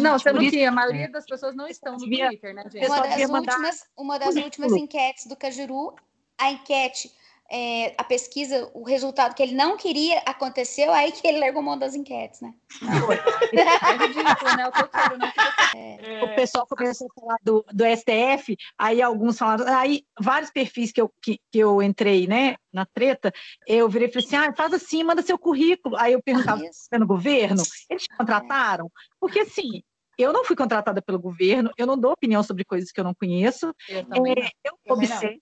Não, 0.00 0.18
você 0.18 0.30
não 0.30 0.48
tinha. 0.50 0.68
A 0.68 0.72
maioria 0.72 1.10
das 1.10 1.24
pessoas 1.24 1.56
não 1.56 1.66
estão 1.66 1.94
no 1.94 2.00
Twitter, 2.00 2.54
né, 2.54 2.64
gente? 2.70 2.86
Uma 2.86 3.00
das, 3.00 3.30
últimas, 3.30 3.86
uma 3.96 4.18
das 4.18 4.36
últimas 4.36 4.72
enquetes 4.72 5.26
do 5.26 5.34
Cajuru, 5.34 5.94
a 6.36 6.50
enquete 6.50 7.10
é, 7.50 7.94
a 7.96 8.04
pesquisa, 8.04 8.70
o 8.74 8.82
resultado 8.82 9.34
que 9.34 9.42
ele 9.42 9.54
não 9.54 9.76
queria 9.76 10.18
aconteceu, 10.26 10.92
aí 10.92 11.10
que 11.10 11.26
ele 11.26 11.38
largou 11.38 11.62
mão 11.62 11.78
das 11.78 11.94
enquetes, 11.94 12.40
né? 12.42 12.52
é 13.52 14.06
ridículo, 14.06 14.56
né? 14.56 14.68
O 14.68 15.16
né? 15.16 15.32
É. 15.74 16.26
Pessoal 16.34 16.66
começou 16.66 17.08
a 17.08 17.20
falar 17.20 17.36
do, 17.42 17.64
do 17.72 17.84
STF, 17.84 18.56
aí 18.76 19.00
alguns 19.00 19.38
falaram, 19.38 19.66
aí 19.74 20.04
vários 20.20 20.50
perfis 20.50 20.92
que 20.92 21.00
eu, 21.00 21.10
que, 21.22 21.40
que 21.50 21.58
eu 21.58 21.82
entrei, 21.82 22.26
né, 22.26 22.56
na 22.72 22.84
treta, 22.84 23.32
eu 23.66 23.88
virei 23.88 24.08
e 24.08 24.12
falei 24.12 24.26
assim, 24.26 24.36
ah, 24.36 24.52
faz 24.54 24.74
assim, 24.74 25.02
manda 25.02 25.22
seu 25.22 25.38
currículo. 25.38 25.96
Aí 25.96 26.12
eu 26.12 26.22
perguntava, 26.22 26.60
ah, 26.92 26.98
no 26.98 27.06
governo? 27.06 27.62
Eles 27.88 28.02
te 28.02 28.16
contrataram? 28.16 28.90
Porque 29.18 29.40
assim, 29.40 29.82
eu 30.18 30.32
não 30.32 30.44
fui 30.44 30.56
contratada 30.56 31.00
pelo 31.00 31.18
governo, 31.18 31.70
eu 31.78 31.86
não 31.86 31.96
dou 31.96 32.12
opinião 32.12 32.42
sobre 32.42 32.64
coisas 32.64 32.90
que 32.90 32.98
eu 33.00 33.04
não 33.04 33.14
conheço. 33.14 33.72
Eu, 33.88 34.26
é, 34.26 34.50
eu 34.64 34.72
observo 34.94 35.40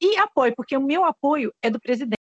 e 0.00 0.16
apoio, 0.18 0.54
porque 0.56 0.76
o 0.76 0.80
meu 0.80 1.04
apoio 1.04 1.52
é 1.62 1.68
do 1.68 1.80
presidente. 1.80 2.14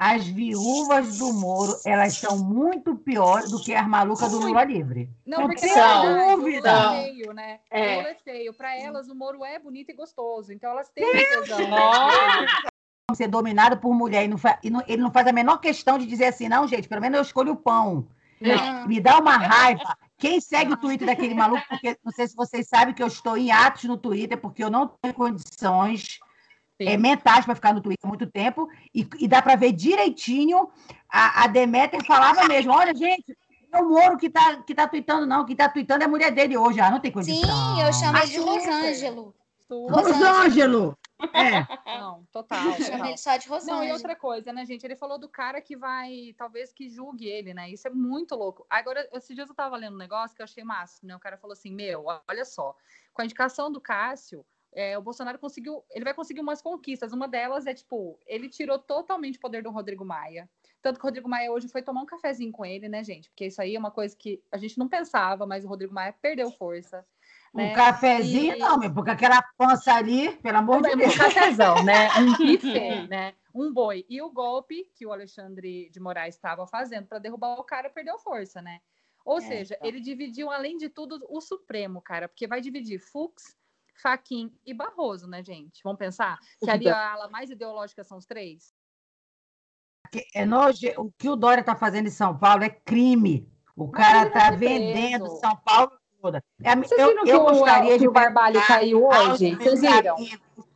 As 0.00 0.24
viúvas 0.28 1.18
do 1.18 1.32
Moro, 1.32 1.76
elas 1.84 2.14
são 2.16 2.38
muito 2.38 2.94
piores 2.94 3.50
do 3.50 3.60
que 3.60 3.74
as 3.74 3.84
malucas 3.88 4.30
do 4.30 4.38
Lula 4.38 4.62
livre. 4.62 5.10
Não, 5.26 5.48
porque 5.48 5.66
são. 5.68 6.36
dúvida. 6.36 6.70
Lula 6.72 6.94
é 6.94 7.02
feio, 7.04 7.32
né? 7.32 7.60
É. 7.68 7.96
Lula 7.96 8.08
é 8.10 8.14
feio. 8.14 8.54
Para 8.54 8.76
elas, 8.78 9.08
o 9.08 9.14
Moro 9.16 9.44
é 9.44 9.58
bonito 9.58 9.90
e 9.90 9.94
gostoso. 9.94 10.52
Então 10.52 10.70
elas 10.70 10.88
têm 10.90 11.04
tesão. 11.12 11.58
ser 13.16 13.26
dominado 13.26 13.78
por 13.78 13.92
mulher 13.92 14.24
e, 14.24 14.28
não 14.28 14.38
fa- 14.38 14.60
e 14.62 14.70
não- 14.70 14.84
ele 14.86 15.02
não 15.02 15.10
faz 15.10 15.26
a 15.26 15.32
menor 15.32 15.58
questão 15.58 15.98
de 15.98 16.06
dizer 16.06 16.26
assim, 16.26 16.48
não, 16.48 16.68
gente, 16.68 16.88
pelo 16.88 17.00
menos 17.00 17.16
eu 17.16 17.22
escolho 17.22 17.52
o 17.52 17.56
pão. 17.56 18.06
Não. 18.40 18.86
Me 18.86 19.00
dá 19.00 19.18
uma 19.18 19.36
raiva. 19.36 19.96
Quem 20.18 20.40
segue 20.40 20.72
o 20.72 20.76
Twitter 20.76 21.06
daquele 21.06 21.32
maluco, 21.32 21.62
porque 21.68 21.96
não 22.04 22.12
sei 22.12 22.26
se 22.26 22.34
vocês 22.34 22.68
sabem 22.68 22.92
que 22.92 23.02
eu 23.02 23.06
estou 23.06 23.36
em 23.36 23.52
atos 23.52 23.84
no 23.84 23.96
Twitter, 23.96 24.36
porque 24.36 24.64
eu 24.64 24.70
não 24.70 24.88
tenho 24.88 25.14
condições 25.14 26.18
Sim. 26.80 26.88
é, 26.88 26.96
mentais 26.96 27.44
para 27.44 27.54
ficar 27.54 27.72
no 27.72 27.80
Twitter 27.80 28.04
há 28.04 28.08
muito 28.08 28.26
tempo, 28.26 28.68
e, 28.92 29.08
e 29.20 29.28
dá 29.28 29.40
para 29.40 29.54
ver 29.54 29.72
direitinho. 29.72 30.68
A, 31.08 31.44
a 31.44 31.46
Demeter 31.46 32.04
falava 32.04 32.48
mesmo: 32.48 32.72
olha, 32.72 32.92
gente, 32.94 33.36
é 33.72 33.80
o 33.80 33.88
Moro 33.88 34.18
que 34.18 34.26
está 34.26 34.56
que 34.62 34.74
tá 34.74 34.88
tweetando, 34.88 35.24
não. 35.24 35.44
Quem 35.44 35.54
está 35.54 35.68
tweetando 35.68 36.02
é 36.02 36.06
a 36.06 36.10
mulher 36.10 36.32
dele 36.32 36.56
hoje. 36.56 36.80
Ah, 36.80 36.90
não 36.90 37.00
tem 37.00 37.12
condição. 37.12 37.36
Sim, 37.36 37.82
eu 37.82 37.92
chamo 37.92 38.18
ele 38.18 38.26
de. 38.26 38.38
Rosângelo. 38.38 39.34
Rosângelo! 39.70 40.98
É. 41.20 41.98
Não, 41.98 42.24
total. 42.32 42.76
Total. 42.76 43.06
ele 43.06 43.16
só 43.16 43.36
de 43.36 43.48
Não, 43.66 43.82
e 43.82 43.92
outra 43.92 44.14
coisa, 44.14 44.52
né, 44.52 44.64
gente? 44.64 44.84
Ele 44.84 44.96
falou 44.96 45.18
do 45.18 45.28
cara 45.28 45.60
que 45.60 45.76
vai, 45.76 46.34
talvez 46.36 46.72
que 46.72 46.88
julgue 46.88 47.26
ele, 47.26 47.52
né? 47.52 47.70
Isso 47.70 47.88
é 47.88 47.90
muito 47.90 48.34
louco. 48.34 48.66
Agora, 48.70 49.08
esses 49.12 49.34
dias 49.34 49.48
eu 49.48 49.54
tava 49.54 49.76
lendo 49.76 49.94
um 49.94 49.98
negócio 49.98 50.36
que 50.36 50.42
eu 50.42 50.44
achei 50.44 50.62
massa, 50.62 51.04
né? 51.04 51.16
O 51.16 51.20
cara 51.20 51.36
falou 51.36 51.52
assim: 51.52 51.72
Meu, 51.72 52.04
olha 52.28 52.44
só, 52.44 52.76
com 53.12 53.22
a 53.22 53.24
indicação 53.24 53.70
do 53.70 53.80
Cássio, 53.80 54.44
é, 54.72 54.96
o 54.96 55.02
Bolsonaro 55.02 55.38
conseguiu, 55.38 55.84
ele 55.90 56.04
vai 56.04 56.14
conseguir 56.14 56.40
umas 56.40 56.62
conquistas. 56.62 57.12
Uma 57.12 57.26
delas 57.26 57.66
é, 57.66 57.74
tipo, 57.74 58.18
ele 58.26 58.48
tirou 58.48 58.78
totalmente 58.78 59.38
o 59.38 59.40
poder 59.40 59.62
do 59.62 59.70
Rodrigo 59.70 60.04
Maia. 60.04 60.48
Tanto 60.80 61.00
que 61.00 61.04
o 61.04 61.08
Rodrigo 61.08 61.28
Maia 61.28 61.50
hoje 61.50 61.68
foi 61.68 61.82
tomar 61.82 62.02
um 62.02 62.06
cafezinho 62.06 62.52
com 62.52 62.64
ele, 62.64 62.88
né, 62.88 63.02
gente? 63.02 63.28
Porque 63.30 63.46
isso 63.46 63.60
aí 63.60 63.74
é 63.74 63.78
uma 63.78 63.90
coisa 63.90 64.16
que 64.16 64.42
a 64.52 64.56
gente 64.56 64.78
não 64.78 64.88
pensava, 64.88 65.46
mas 65.46 65.64
o 65.64 65.68
Rodrigo 65.68 65.92
Maia 65.92 66.12
perdeu 66.12 66.50
força. 66.52 67.04
Um 67.54 67.58
né? 67.58 67.74
cafezinho, 67.74 68.54
E- 68.54 68.58
não, 68.58 68.78
meu, 68.78 68.92
porque 68.92 69.10
aquela 69.10 69.42
pança 69.56 69.94
ali, 69.94 70.36
pelo 70.36 70.58
amor 70.58 70.82
de 70.82 70.90
um 70.90 70.96
Deus. 70.96 71.16
cafezão, 71.16 71.82
né? 71.82 72.08
Um 72.18 72.32
buffet, 72.36 73.08
né? 73.08 73.34
Um 73.54 73.72
boi. 73.72 74.04
E 74.08 74.20
o 74.20 74.30
golpe 74.30 74.84
que 74.94 75.06
o 75.06 75.12
Alexandre 75.12 75.88
de 75.90 75.98
Moraes 76.00 76.34
estava 76.34 76.66
fazendo 76.66 77.06
para 77.06 77.18
derrubar 77.18 77.54
o 77.58 77.64
cara 77.64 77.88
perdeu 77.90 78.18
força, 78.18 78.60
né? 78.60 78.80
Ou 79.24 79.38
É, 79.38 79.40
seja, 79.40 79.74
então. 79.74 79.88
ele 79.88 80.00
dividiu, 80.00 80.50
além 80.50 80.76
de 80.76 80.88
tudo, 80.88 81.24
o 81.28 81.40
Supremo, 81.40 82.00
cara, 82.00 82.28
porque 82.28 82.46
vai 82.46 82.60
dividir 82.60 82.98
Fux, 82.98 83.56
Faquin 84.00 84.54
e 84.64 84.72
Barroso, 84.72 85.26
né, 85.26 85.42
gente? 85.42 85.82
Vamos 85.82 85.98
pensar 85.98 86.38
que 86.62 86.70
ali 86.70 86.88
a 86.88 87.12
ala 87.12 87.28
mais 87.28 87.50
ideológica 87.50 88.04
são 88.04 88.18
os 88.18 88.26
três? 88.26 88.72
É 90.34 90.46
noje... 90.46 90.94
O 90.96 91.10
que 91.18 91.28
o 91.28 91.36
Dória 91.36 91.60
está 91.60 91.74
fazendo 91.74 92.06
em 92.06 92.10
São 92.10 92.38
Paulo 92.38 92.62
é 92.64 92.70
crime. 92.70 93.50
O 93.76 93.90
cara 93.90 94.28
está 94.28 94.50
ser 94.50 94.56
vendendo. 94.56 95.28
São 95.36 95.56
Paulo 95.56 95.92
toda. 96.20 96.42
É, 96.62 96.74
Vocês 96.76 97.00
eu 97.00 97.08
viram 97.08 97.24
que 97.24 97.30
eu 97.30 97.40
o- 97.40 97.44
gostaria 97.44 97.92
que 97.92 97.98
de 97.98 98.08
o 98.08 98.12
Barbalho 98.12 98.60
caiu 98.66 99.06
hoje? 99.06 99.54
Vocês 99.54 99.80
viram? 99.80 100.16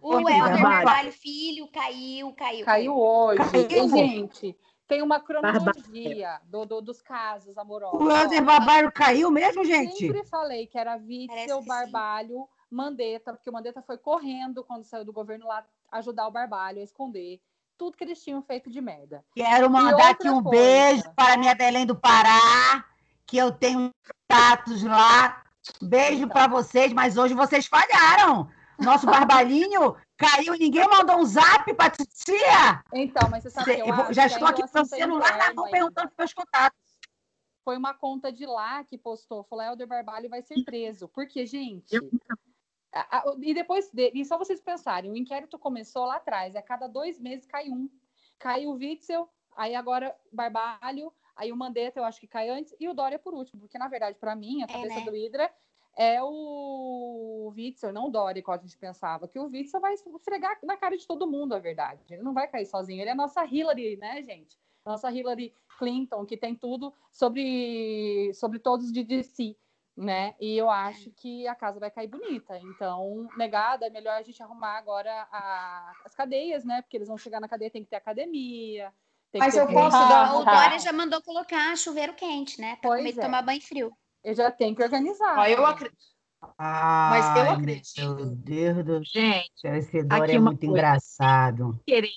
O 0.00 0.14
Helder 0.18 0.38
Barbalho? 0.38 0.62
Barbalho 0.62 1.12
Filho 1.12 1.68
caiu, 1.68 2.32
caiu. 2.32 2.64
Caiu 2.64 2.98
hoje. 2.98 3.38
Caiu. 3.50 3.84
E, 3.84 3.88
gente, 3.88 4.56
tem 4.88 5.02
uma 5.02 5.20
cronologia 5.20 6.40
do, 6.44 6.64
do- 6.64 6.80
dos 6.80 7.00
casos 7.00 7.56
amorosos. 7.58 8.00
O 8.00 8.10
Helder 8.10 8.44
Barbalho 8.44 8.92
caiu 8.92 9.30
mesmo, 9.30 9.64
gente? 9.64 9.96
Sempre 10.06 10.24
falei 10.24 10.66
que 10.66 10.78
era 10.78 10.96
Witzel, 10.96 11.58
que 11.58 11.62
sim. 11.62 11.68
Barbalho, 11.68 12.48
Mandetta, 12.70 13.32
porque 13.32 13.50
o 13.50 13.52
Mandetta 13.52 13.82
foi 13.82 13.98
correndo 13.98 14.64
quando 14.64 14.84
saiu 14.84 15.04
do 15.04 15.12
governo 15.12 15.46
lá 15.46 15.64
ajudar 15.90 16.26
o 16.26 16.30
Barbalho 16.30 16.80
a 16.80 16.84
esconder 16.84 17.40
tudo 17.76 17.96
que 17.96 18.04
eles 18.04 18.22
tinham 18.22 18.40
feito 18.42 18.70
de 18.70 18.80
merda. 18.80 19.24
Quero 19.34 19.68
mandar 19.68 20.10
aqui 20.10 20.28
um 20.28 20.42
coisa. 20.42 20.50
beijo 20.50 21.10
para 21.16 21.36
minha 21.36 21.54
Belém 21.54 21.84
do 21.84 21.96
Pará, 21.96 22.84
que 23.32 23.38
eu 23.38 23.50
tenho 23.50 23.90
status 24.30 24.82
lá. 24.82 25.42
Beijo 25.80 26.28
para 26.28 26.46
vocês, 26.46 26.92
mas 26.92 27.16
hoje 27.16 27.32
vocês 27.32 27.66
falharam. 27.66 28.50
Nosso 28.78 29.06
barbalhinho 29.06 29.96
caiu 30.18 30.54
e 30.54 30.58
ninguém 30.58 30.86
mandou 30.86 31.16
um 31.16 31.24
zap 31.24 31.72
para 31.72 31.88
titia. 31.88 32.84
Então, 32.92 33.30
mas 33.30 33.42
você 33.42 33.48
sabe 33.50 33.64
Cê- 33.64 33.76
que 33.76 33.80
eu 33.80 33.86
eu 33.86 33.96
vou- 33.96 34.12
já 34.12 34.26
estou 34.26 34.46
aqui 34.46 34.60
com 34.68 34.78
o 34.78 34.82
é 34.82 34.84
celular 34.84 35.38
na 35.38 35.54
mão 35.54 35.70
perguntando 35.70 36.08
para 36.10 36.24
meus 36.24 36.34
contatos. 36.34 36.78
Foi 37.64 37.78
uma 37.78 37.94
conta 37.94 38.30
de 38.30 38.44
lá 38.44 38.84
que 38.84 38.98
postou, 38.98 39.44
falou, 39.44 39.64
Helder 39.64 39.86
Barbalho 39.86 40.28
vai 40.28 40.42
ser 40.42 40.62
preso. 40.62 41.08
Porque, 41.08 41.46
gente... 41.46 41.96
a- 42.92 43.24
e 43.40 43.54
depois, 43.54 43.88
de, 43.90 44.10
e 44.14 44.26
só 44.26 44.36
vocês 44.36 44.60
pensarem, 44.60 45.10
o 45.10 45.16
inquérito 45.16 45.58
começou 45.58 46.04
lá 46.04 46.16
atrás, 46.16 46.54
a 46.54 46.60
cada 46.60 46.86
dois 46.86 47.18
meses 47.18 47.46
cai 47.46 47.70
um. 47.70 47.88
Caiu 48.38 48.72
o 48.72 48.74
Witzel, 48.74 49.26
aí 49.56 49.74
agora 49.74 50.14
Barbalho, 50.30 51.10
aí 51.36 51.52
o 51.52 51.56
Mandetta 51.56 52.00
eu 52.00 52.04
acho 52.04 52.20
que 52.20 52.26
cai 52.26 52.48
antes, 52.48 52.74
e 52.78 52.88
o 52.88 52.94
Dória 52.94 53.18
por 53.18 53.34
último, 53.34 53.60
porque 53.60 53.78
na 53.78 53.88
verdade, 53.88 54.18
para 54.18 54.34
mim, 54.34 54.62
a 54.62 54.66
cabeça 54.66 55.00
né? 55.00 55.04
do 55.04 55.16
Hidra 55.16 55.50
é 55.96 56.22
o 56.22 57.52
Witzel, 57.54 57.92
não 57.92 58.06
o 58.06 58.10
Dória, 58.10 58.40
igual 58.40 58.58
a 58.58 58.60
gente 58.62 58.78
pensava, 58.78 59.28
que 59.28 59.38
o 59.38 59.46
Witzel 59.46 59.80
vai 59.80 59.94
esfregar 59.94 60.58
na 60.62 60.76
cara 60.76 60.96
de 60.96 61.06
todo 61.06 61.26
mundo, 61.26 61.54
a 61.54 61.58
verdade. 61.58 62.02
Ele 62.10 62.22
não 62.22 62.32
vai 62.32 62.48
cair 62.48 62.66
sozinho, 62.66 63.00
ele 63.00 63.10
é 63.10 63.12
a 63.12 63.16
nossa 63.16 63.44
Hillary, 63.44 63.96
né, 63.96 64.22
gente? 64.22 64.58
Nossa 64.84 65.10
Hillary 65.12 65.54
Clinton, 65.78 66.24
que 66.26 66.36
tem 66.36 66.54
tudo 66.54 66.92
sobre, 67.10 68.32
sobre 68.34 68.58
todos 68.58 68.90
de, 68.90 69.22
si, 69.22 69.56
né? 69.96 70.34
E 70.40 70.56
eu 70.56 70.70
acho 70.70 71.10
que 71.12 71.46
a 71.46 71.54
casa 71.54 71.78
vai 71.78 71.90
cair 71.90 72.08
bonita. 72.08 72.58
Então, 72.58 73.28
negada, 73.36 73.86
é 73.86 73.90
melhor 73.90 74.14
a 74.14 74.22
gente 74.22 74.42
arrumar 74.42 74.78
agora 74.78 75.28
a- 75.30 75.92
as 76.04 76.14
cadeias, 76.14 76.64
né? 76.64 76.82
Porque 76.82 76.96
eles 76.96 77.08
vão 77.08 77.18
chegar 77.18 77.40
na 77.40 77.48
cadeia, 77.48 77.70
tem 77.70 77.84
que 77.84 77.90
ter 77.90 77.96
academia. 77.96 78.92
Tem 79.32 79.40
Mas 79.40 79.56
eu 79.56 79.66
posso 79.66 79.96
dar- 79.96 80.34
O 80.36 80.44
Dória 80.44 80.78
já 80.78 80.92
mandou 80.92 81.22
colocar 81.22 81.74
chuveiro 81.76 82.12
quente, 82.14 82.60
né? 82.60 82.76
Pra 82.80 82.90
Pois 82.90 83.00
comer- 83.00 83.18
é. 83.18 83.24
tomar 83.24 83.42
banho 83.42 83.60
frio. 83.62 83.90
Eu 84.22 84.34
já 84.34 84.50
tenho 84.50 84.76
que 84.76 84.82
organizar. 84.82 85.38
Ó, 85.38 85.46
eu 85.46 85.64
acre- 85.64 85.88
gente? 85.88 86.52
Mas 86.58 87.36
eu 87.36 87.50
acredito. 87.52 88.14
Meu 88.16 88.26
Deus 88.26 88.84
do 88.84 89.04
Gente, 89.04 89.50
céu, 89.56 89.74
esse 89.74 90.02
Dória 90.02 90.24
Aqui 90.24 90.34
é 90.36 90.38
uma 90.38 90.50
muito 90.50 90.60
coisa. 90.60 90.72
engraçado. 90.72 91.80
querer, 91.86 92.10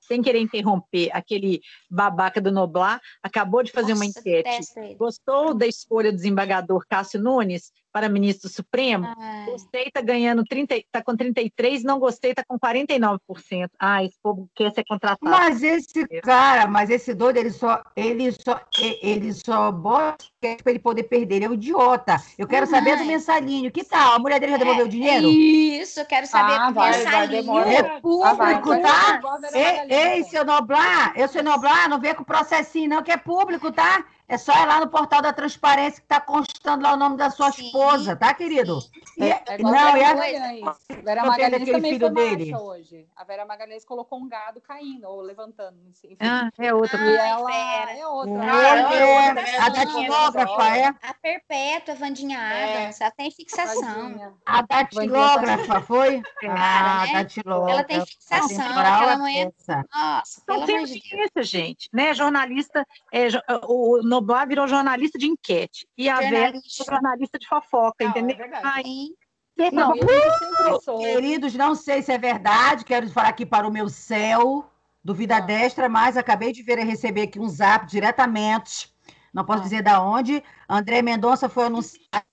sem 0.00 0.20
querer 0.22 0.40
interromper, 0.40 1.10
aquele 1.12 1.60
babaca 1.90 2.40
do 2.40 2.50
Noblar 2.50 3.00
acabou 3.22 3.62
de 3.62 3.70
fazer 3.72 3.92
uma 3.92 4.04
Nossa, 4.04 4.18
enquete. 4.20 4.42
detesto 4.48 4.78
ele. 4.80 4.94
Gostou 4.96 5.54
da 5.54 5.66
escolha 5.66 6.10
do 6.10 6.16
desembargador 6.16 6.84
Cássio 6.88 7.20
Nunes 7.20 7.70
para 7.96 8.10
ministro 8.10 8.46
Supremo? 8.50 9.06
Ai. 9.16 9.46
Gostei, 9.46 9.90
tá 9.90 10.02
ganhando 10.02 10.44
30, 10.44 10.74
tá 10.92 11.02
com 11.02 11.16
33, 11.16 11.82
não 11.82 11.98
gostei, 11.98 12.34
tá 12.34 12.44
com 12.46 12.58
49%. 12.58 13.70
Ah, 13.78 14.04
esse 14.04 14.18
povo 14.22 14.50
quer 14.54 14.70
ser 14.74 14.84
contratado. 14.84 15.18
Mas 15.22 15.62
esse 15.62 16.06
cara, 16.20 16.66
mas 16.66 16.90
esse 16.90 17.14
doido, 17.14 17.38
ele 17.38 17.50
só, 17.50 17.82
ele 17.96 18.30
só, 18.32 18.60
e- 18.78 18.98
ele 19.00 19.32
só 19.32 19.72
bota 19.72 20.26
para 20.38 20.70
ele 20.72 20.78
poder 20.78 21.04
perder. 21.04 21.36
Ele 21.36 21.44
é 21.46 21.48
um 21.48 21.54
idiota. 21.54 22.20
Eu 22.36 22.46
quero 22.46 22.66
saber 22.66 22.96
do 22.96 23.02
Ai. 23.02 23.06
mensalinho. 23.08 23.72
Que 23.72 23.82
tal? 23.82 24.12
A 24.12 24.18
mulher 24.18 24.38
dele 24.40 24.52
já 24.52 24.58
devolveu 24.58 24.84
o 24.84 24.88
dinheiro? 24.90 25.26
Isso, 25.30 25.98
eu 26.00 26.04
quero 26.04 26.26
saber 26.26 26.52
Ah, 26.52 26.68
do 26.68 26.74
vai, 26.74 26.98
mensalinho. 26.98 27.58
É 27.60 27.78
Ah, 27.78 27.82
vai, 27.82 28.00
público, 28.02 28.68
vai, 28.68 28.82
tá? 28.82 29.20
Ei, 29.54 29.96
ei, 30.16 30.24
seu 30.24 30.44
Noblar, 30.44 31.14
eu, 31.16 31.26
seu 31.28 31.42
Noblar, 31.42 31.88
não 31.88 31.98
vem 31.98 32.14
com 32.14 32.22
processinho, 32.24 32.90
não, 32.90 33.02
que 33.02 33.10
é 33.10 33.16
público, 33.16 33.72
tá? 33.72 34.04
É 34.28 34.36
só 34.36 34.52
ir 34.60 34.66
lá 34.66 34.80
no 34.80 34.88
portal 34.88 35.22
da 35.22 35.32
transparência 35.32 36.00
que 36.00 36.08
tá 36.08 36.20
constando 36.20 36.82
lá 36.82 36.94
o 36.94 36.96
nome 36.96 37.16
da 37.16 37.30
sua 37.30 37.52
Sim, 37.52 37.66
esposa, 37.66 38.16
tá, 38.16 38.34
querido? 38.34 38.78
E- 39.16 39.22
É 39.24 39.44
igual 39.56 39.72
não, 39.72 39.80
a 39.92 39.96
e 39.96 40.00
Vera 40.00 40.10
a, 40.10 40.14
Magalhães. 40.16 40.76
Vera 41.04 41.22
Não 41.22 41.28
Magalhães 41.30 41.68
também 41.70 41.92
filho 41.92 42.10
dele? 42.10 42.54
hoje. 42.56 43.06
A 43.14 43.22
Vera 43.22 43.46
Magalhães 43.46 43.84
colocou 43.84 44.18
um 44.18 44.28
gado 44.28 44.60
caindo 44.60 45.04
ou 45.08 45.20
levantando. 45.20 45.78
Enfim. 45.88 46.16
Ah, 46.20 46.50
é 46.58 46.74
outra. 46.74 46.98
E 47.00 47.18
Ai, 47.18 47.28
ela 47.30 47.46
Vera. 47.50 47.98
é 47.98 48.06
outra. 48.08 48.32
é, 48.32 48.46
Ela 48.48 48.94
é, 48.94 49.28
outra, 49.28 49.62
a 49.64 49.70
né? 49.70 49.70
datilógrafa, 49.70 50.76
é? 50.76 50.86
A 50.86 51.14
Perpétua, 51.14 51.94
Vandinha 51.94 52.38
É. 52.40 52.78
Adams, 52.80 53.00
ela 53.00 53.10
tem 53.12 53.30
fixação. 53.30 54.36
A 54.44 54.62
datilógrafa, 54.62 55.80
foi? 55.82 56.22
Ah, 56.48 57.04
né? 57.06 57.12
datilógrafa. 57.12 57.72
Ela 57.72 57.84
tem 57.84 57.96
A 57.98 58.06
fixação, 58.06 58.66
aquela 58.78 59.12
é 59.12 59.16
mulher. 59.16 59.52
Nossa, 59.94 60.40
Então 60.42 60.54
pelo 60.56 60.66
tem 60.66 60.76
amor 60.76 60.86
de 60.88 60.92
Deus. 60.94 61.04
audiência, 61.12 61.42
gente, 61.44 61.88
né? 61.92 62.12
Jornalista, 62.12 62.84
é, 63.12 63.28
o 63.66 64.00
Noblar 64.16 64.48
virou 64.48 64.66
jornalista 64.66 65.18
de 65.18 65.26
enquete 65.26 65.86
e 65.96 66.08
a 66.08 66.16
Vera 66.16 66.58
Jornalista. 66.64 67.38
de 67.38 67.46
fofoca, 67.46 68.04
Não, 68.04 68.06
é 68.06 68.18
entendeu? 68.18 68.36
Sim. 68.82 69.14
você 69.56 69.70
Não, 69.70 69.92
e. 69.96 70.98
Queridos, 70.98 71.54
não 71.54 71.74
sei 71.74 72.02
se 72.02 72.12
é 72.12 72.18
verdade, 72.18 72.84
quero 72.84 73.08
falar 73.10 73.28
aqui 73.28 73.44
para 73.46 73.66
o 73.66 73.70
meu 73.72 73.88
céu, 73.88 74.70
do 75.04 75.14
Vida 75.14 75.36
Ah. 75.36 75.40
Destra, 75.40 75.88
mas 75.88 76.16
acabei 76.16 76.52
de 76.52 76.62
ver 76.62 76.78
receber 76.78 77.22
aqui 77.22 77.38
um 77.38 77.48
zap 77.48 77.86
diretamente, 77.86 78.92
não 79.32 79.44
posso 79.44 79.60
Ah. 79.60 79.62
dizer 79.64 79.82
da 79.82 80.02
onde. 80.02 80.42
André 80.68 81.02
Mendonça 81.02 81.48
foi 81.48 81.66
anunciado 81.66 82.24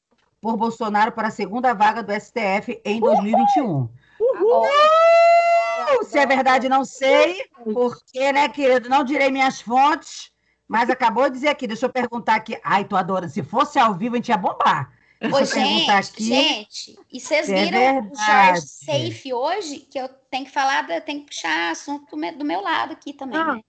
por 0.41 0.57
Bolsonaro 0.57 1.11
para 1.11 1.27
a 1.29 1.31
segunda 1.31 1.73
vaga 1.73 2.01
do 2.03 2.11
STF 2.11 2.81
em 2.83 2.99
2021. 2.99 3.89
Uh, 4.19 6.03
se 6.03 6.17
é 6.17 6.25
verdade, 6.25 6.67
não 6.67 6.83
sei, 6.83 7.43
porque, 7.73 8.31
né, 8.33 8.49
querido, 8.49 8.89
não 8.89 9.03
direi 9.03 9.29
minhas 9.31 9.61
fontes, 9.61 10.32
mas 10.73 10.89
acabou 10.89 11.25
de 11.29 11.35
dizer 11.35 11.49
aqui, 11.49 11.67
deixa 11.67 11.85
eu 11.85 11.89
perguntar 11.91 12.33
aqui. 12.33 12.59
Ai, 12.63 12.83
tô 12.83 12.95
adorando, 12.95 13.31
se 13.31 13.43
fosse 13.43 13.77
ao 13.77 13.93
vivo, 13.93 14.15
a 14.15 14.17
gente 14.17 14.29
ia 14.29 14.37
bombar. 14.37 14.91
Deixa 15.21 15.37
Ô, 15.37 15.39
eu 15.39 15.47
perguntar 15.47 16.01
gente, 16.01 16.11
aqui. 16.11 16.23
gente, 16.25 16.99
e 17.11 17.19
vocês 17.19 17.47
é 17.47 17.63
viram 17.65 17.79
o 17.79 18.01
verdade. 18.01 18.55
Jorge 18.55 18.67
Safe 18.67 19.33
hoje? 19.33 19.79
Que 19.81 19.99
eu 19.99 20.09
tenho 20.31 20.45
que 20.45 20.51
falar, 20.51 20.81
da- 20.87 20.99
tenho 20.99 21.19
que 21.21 21.27
puxar 21.27 21.69
assunto 21.71 22.09
do 22.09 22.17
meu, 22.17 22.35
do 22.35 22.43
meu 22.43 22.59
lado 22.61 22.93
aqui 22.93 23.13
também, 23.13 23.39
Ah, 23.39 23.53
né? 23.53 23.61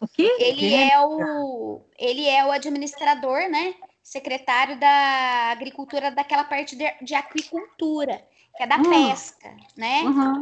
o 0.00 0.06
quê? 0.06 0.36
Ele 0.38 0.60
quê? 0.70 0.88
é 0.92 1.00
o 1.00 1.80
ele 1.98 2.26
é 2.28 2.46
o 2.46 2.52
administrador, 2.52 3.50
né? 3.50 3.74
Secretário 4.02 4.78
da 4.78 5.50
Agricultura 5.50 6.10
daquela 6.12 6.44
parte 6.44 6.76
de, 6.76 6.84
de 7.02 7.14
aquicultura, 7.14 8.24
que 8.56 8.62
é 8.62 8.66
da 8.68 8.78
Hum. 8.78 8.84
pesca, 9.10 9.54
né? 9.76 10.02
Uhum. 10.02 10.40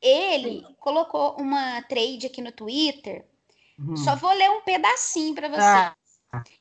Ele 0.00 0.62
colocou 0.78 1.36
uma 1.40 1.80
trade 1.82 2.26
aqui 2.26 2.42
no 2.42 2.52
Twitter. 2.52 3.24
Hum. 3.78 3.96
Só 3.96 4.16
vou 4.16 4.32
ler 4.32 4.50
um 4.50 4.60
pedacinho 4.62 5.34
para 5.34 5.48
você. 5.48 5.58
Tá. 5.60 5.96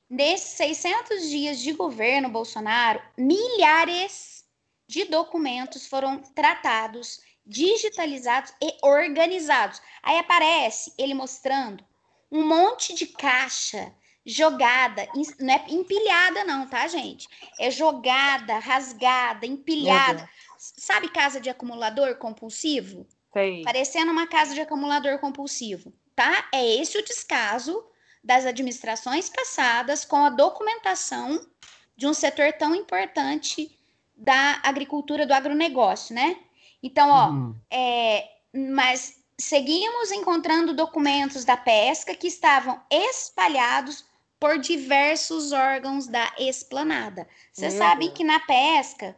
Nesses 0.10 0.51
600 0.51 1.29
dias 1.29 1.60
de 1.60 1.74
governo 1.74 2.29
Bolsonaro, 2.29 3.01
milhares 3.17 4.43
de 4.88 5.05
documentos 5.05 5.88
foram 5.88 6.20
tratados, 6.20 7.22
digitalizados 7.46 8.53
e 8.62 8.77
organizados. 8.84 9.82
Aí 10.03 10.20
aparece 10.20 10.93
ele 10.98 11.13
mostrando 11.13 11.84
um 12.32 12.46
monte 12.46 12.93
de 12.93 13.08
caixa 13.08 13.93
jogada, 14.25 15.08
não 15.39 15.53
é 15.53 15.65
empilhada 15.70 16.43
não, 16.46 16.67
tá, 16.67 16.88
gente? 16.88 17.27
É 17.60 17.70
jogada, 17.70 18.58
rasgada, 18.60 19.46
empilhada. 19.46 20.29
Sabe 20.58 21.10
casa 21.10 21.41
de 21.41 21.50
acumulador 21.50 22.15
compulsivo? 22.15 23.05
Sei. 23.34 23.63
parecendo 23.63 24.12
uma 24.12 24.27
casa 24.27 24.53
de 24.53 24.62
acumulador 24.62 25.17
compulsivo, 25.17 25.91
tá? 26.15 26.48
É 26.53 26.65
esse 26.77 26.98
o 26.98 27.03
descaso 27.03 27.84
das 28.24 28.46
administrações 28.46 29.29
passadas 29.29 30.05
com 30.05 30.17
a 30.17 30.29
documentação 30.29 31.46
de 31.96 32.08
um 32.08 32.13
setor 32.13 32.53
tão 32.53 32.74
importante 32.74 33.77
da 34.15 34.60
agricultura, 34.63 35.25
do 35.25 35.34
agronegócio, 35.34 36.15
né? 36.15 36.38
Então, 36.82 37.10
ó, 37.10 37.29
Hum. 37.29 37.55
é, 37.70 38.29
mas 38.53 39.20
seguimos 39.38 40.12
encontrando 40.12 40.74
documentos 40.74 41.43
da 41.43 41.58
pesca 41.58 42.15
que 42.15 42.27
estavam 42.27 42.82
espalhados 42.89 44.05
por 44.39 44.60
diversos 44.60 45.51
órgãos 45.51 46.08
da 46.08 46.32
esplanada. 46.38 47.27
Vocês 47.51 47.74
Meu 47.74 47.84
sabem 47.84 48.12
que 48.12 48.24
na 48.24 48.39
pesca, 48.41 49.15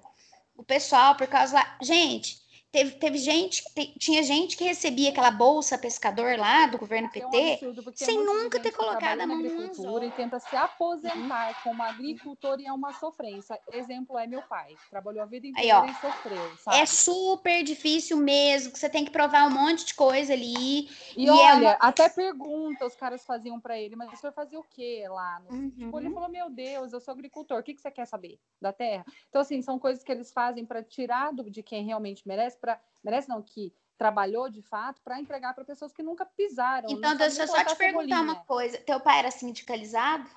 o 0.56 0.64
pessoal, 0.64 1.16
por 1.16 1.28
causa 1.28 1.56
lá. 1.56 1.78
Gente, 1.82 2.45
teve, 2.76 2.92
teve 2.98 3.18
gente, 3.18 3.64
te- 3.74 3.98
tinha 3.98 4.22
gente 4.22 4.58
que 4.58 4.66
recebia 4.66 5.10
aquela 5.10 5.32
bolsa 5.32 5.78
pescador 5.78 6.38
lá 6.38 6.68
do 6.68 6.78
governo 6.78 7.10
É 7.16 7.26
um 7.26 7.30
PT. 7.32 7.54
absurdo, 7.54 7.94
sem 7.96 8.26
nunca 8.26 8.60
ter 8.60 8.74
colocado 8.74 9.14
a 9.14 9.16
na 9.16 9.28
mão 9.28 9.38
no 9.42 9.48
agricultura 9.48 10.06
e 10.06 10.12
tenta 10.12 10.40
se 10.42 10.56
aposentar 10.58 11.64
como 11.64 11.82
agricultor 11.82 12.60
e 12.60 12.66
é 12.66 12.74
uma 12.74 12.92
sofrência. 12.94 13.58
Exemplo 13.72 14.18
é 14.20 14.28
meu 14.28 14.42
pai, 14.42 14.76
trabalhou 14.90 15.24
a 15.24 15.26
vida 15.26 15.48
Aí, 15.48 15.52
inteira 15.52 15.80
ó. 15.80 15.86
e 15.86 15.94
sofreu, 15.94 16.58
sabe? 16.58 16.78
É 16.78 16.86
super 16.86 17.64
difícil 17.64 18.18
mesmo, 18.18 18.74
que 18.74 18.80
você 18.80 18.90
tem 18.90 19.06
que 19.06 19.12
provar 19.12 19.48
um 19.48 19.52
monte 19.52 19.86
de 19.86 19.94
coisa 19.94 20.34
ali. 20.34 20.90
E, 21.16 21.24
e 21.24 21.28
é 21.28 21.32
olha, 21.32 21.60
uma- 21.60 21.72
até 21.80 22.10
pergunta 22.10 22.86
os 22.86 22.96
caras 22.96 23.24
faziam 23.26 23.60
pra 23.60 23.80
ele, 23.80 23.96
mas 23.96 24.12
o 24.12 24.18
senhor 24.18 24.34
fazia 24.34 24.60
o 24.60 24.64
quê 24.64 25.06
lá? 25.08 25.40
No... 25.40 25.72
Tipo, 25.72 25.98
ele 26.00 26.08
Uhum. 26.10 26.14
falou, 26.14 26.30
meu 26.30 26.50
Deus, 26.50 26.92
eu 26.92 27.00
sou 27.00 27.14
agricultor, 27.14 27.60
o 27.60 27.64
que, 27.64 27.74
que 27.74 27.82
você 27.82 27.90
quer 27.92 28.06
saber 28.06 28.38
da 28.62 28.74
terra? 28.74 29.06
Então, 29.30 29.42
assim, 29.42 29.62
são 29.62 29.80
coisas 29.80 30.04
que 30.04 30.12
eles 30.12 30.32
fazem 30.34 30.66
para 30.66 30.84
tirar 30.84 31.32
do, 31.32 31.50
de 31.50 31.62
quem 31.64 31.86
realmente 31.86 32.28
merece, 32.28 32.58
para 32.66 32.80
merece 33.04 33.30
não, 33.30 33.42
que 33.42 33.72
trabalhou 33.98 34.50
de 34.50 34.62
fato, 34.62 35.00
para 35.04 35.20
entregar 35.20 35.54
para 35.54 35.64
pessoas 35.64 35.94
que 35.94 36.02
nunca 36.04 36.26
pisaram. 36.26 36.90
Então, 36.90 37.16
deixa 37.16 37.44
eu 37.44 37.48
só 37.48 37.64
te 37.64 37.76
perguntar 37.76 38.22
uma 38.22 38.36
coisa. 38.44 38.78
Teu 38.80 39.00
pai 39.00 39.20
era 39.20 39.32
sindicalizado? 39.32 40.28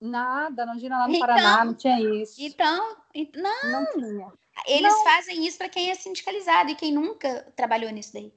Nada, 0.00 0.66
não 0.66 0.76
tinha 0.76 0.90
lá 0.96 1.06
no 1.08 1.14
Então- 1.14 1.26
Paraná, 1.26 1.64
não 1.64 1.74
tinha 1.74 1.98
isso. 2.22 2.34
Então, 2.42 2.96
ent- 3.14 3.36
não, 3.36 3.70
Não 3.70 3.86
tinha. 3.92 4.32
eles 4.66 4.92
Não. 4.92 5.04
fazem 5.04 5.46
isso 5.46 5.56
para 5.56 5.68
quem 5.68 5.90
é 5.90 5.94
sindicalizado 5.94 6.70
e 6.70 6.74
quem 6.74 6.92
nunca 6.92 7.50
trabalhou 7.56 7.90
nisso 7.90 8.12
daí. 8.12 8.34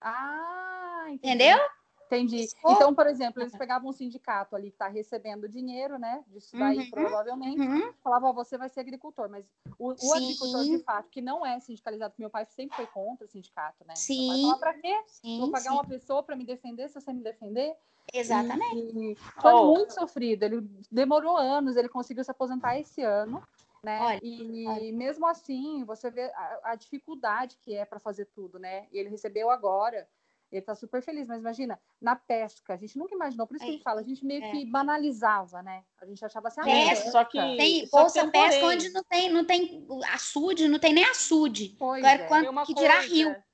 Ah, 0.00 1.04
entendi. 1.08 1.34
Entendeu? 1.44 1.58
Entendi. 2.06 2.48
Então, 2.64 2.94
por 2.94 3.06
exemplo, 3.06 3.42
eles 3.42 3.54
pegavam 3.56 3.90
um 3.90 3.92
sindicato 3.92 4.54
ali 4.54 4.70
que 4.70 4.74
está 4.76 4.88
recebendo 4.88 5.48
dinheiro, 5.48 5.98
né? 5.98 6.24
Disso 6.28 6.56
daí, 6.56 6.78
Uhum. 6.78 6.90
provavelmente. 6.90 7.60
Uhum. 7.60 7.92
Falava, 8.02 8.28
ó, 8.28 8.32
você 8.32 8.56
vai 8.56 8.68
ser 8.68 8.80
agricultor, 8.80 9.28
mas 9.28 9.44
o, 9.78 9.88
o 10.06 10.12
agricultor, 10.12 10.64
de 10.64 10.78
fato, 10.78 11.08
que 11.10 11.20
não 11.20 11.44
é 11.44 11.58
sindicalizado, 11.58 12.14
meu 12.18 12.30
pai 12.30 12.46
sempre 12.46 12.76
foi 12.76 12.86
contra 12.86 13.26
o 13.26 13.28
sindicato, 13.28 13.84
né? 13.86 13.94
Meu 13.94 13.96
pai 13.96 13.96
Sim. 13.96 14.42
falava, 14.42 14.60
pra 14.60 14.74
quê? 14.74 15.02
Sim, 15.06 15.38
Vou 15.40 15.50
pagar 15.50 15.70
sim, 15.70 15.76
uma 15.76 15.84
pessoa 15.84 16.22
para 16.22 16.36
me 16.36 16.44
defender 16.44 16.88
se 16.88 16.94
você 16.94 17.12
me 17.12 17.22
defender? 17.22 17.76
exatamente. 18.12 18.96
E 18.96 19.16
foi 19.40 19.54
Oh. 19.54 19.66
muito 19.66 19.92
sofrido. 19.92 20.44
Ele 20.44 20.60
demorou 20.90 21.36
anos, 21.36 21.76
ele 21.76 21.88
conseguiu 21.88 22.24
se 22.24 22.30
aposentar 22.30 22.78
esse 22.78 23.02
ano. 23.02 23.42
Né? 23.82 24.00
Olha, 24.00 24.20
e 24.22 24.92
mesmo 24.92 25.26
assim, 25.26 25.84
você 25.84 26.10
vê 26.10 26.24
a, 26.34 26.60
a 26.72 26.74
dificuldade 26.74 27.56
que 27.58 27.74
é 27.74 27.84
para 27.84 28.00
fazer 28.00 28.24
tudo, 28.26 28.58
né? 28.58 28.88
E 28.90 28.98
ele 28.98 29.08
recebeu 29.08 29.48
agora, 29.48 30.08
ele 30.56 30.64
tá 30.66 30.74
super 30.74 31.02
feliz, 31.02 31.26
mas 31.28 31.40
imagina, 31.40 31.80
na 32.00 32.16
pesca, 32.16 32.74
a 32.74 32.76
gente 32.76 32.98
nunca 32.98 33.14
imaginou, 33.14 33.46
por 33.46 33.56
isso 33.56 33.64
que 33.64 33.70
a 33.70 33.74
gente 33.74 33.82
fala, 33.82 34.00
a 34.00 34.04
gente 34.04 34.24
meio 34.24 34.42
É. 34.44 34.50
que 34.50 34.64
banalizava, 34.70 35.62
né? 35.62 35.84
A 36.00 36.06
gente 36.06 36.24
achava 36.24 36.48
assim, 36.48 36.60
ah, 36.60 36.64
Pesca, 36.64 36.90
pesca. 36.94 37.10
Só 37.10 37.24
que 37.24 37.38
Tem 37.56 37.86
só 37.86 37.96
que 37.96 38.02
bolsa 38.02 38.30
pesca 38.30 38.66
onde 38.66 38.88
não 38.90 39.04
tem, 39.04 39.30
não 39.30 39.44
tem 39.44 39.86
açude, 40.12 40.68
não 40.68 40.78
tem 40.78 40.92
nem 40.92 41.04
açude. 41.04 41.76
Pois 41.78 42.04
Agora, 42.04 42.22
é. 42.22 42.28
quando 42.28 42.40
Tem 42.42 42.50
uma 42.50 42.66
que 42.66 42.74
dirá 42.74 42.96
coisa- 42.98 43.14
rio. 43.14 43.44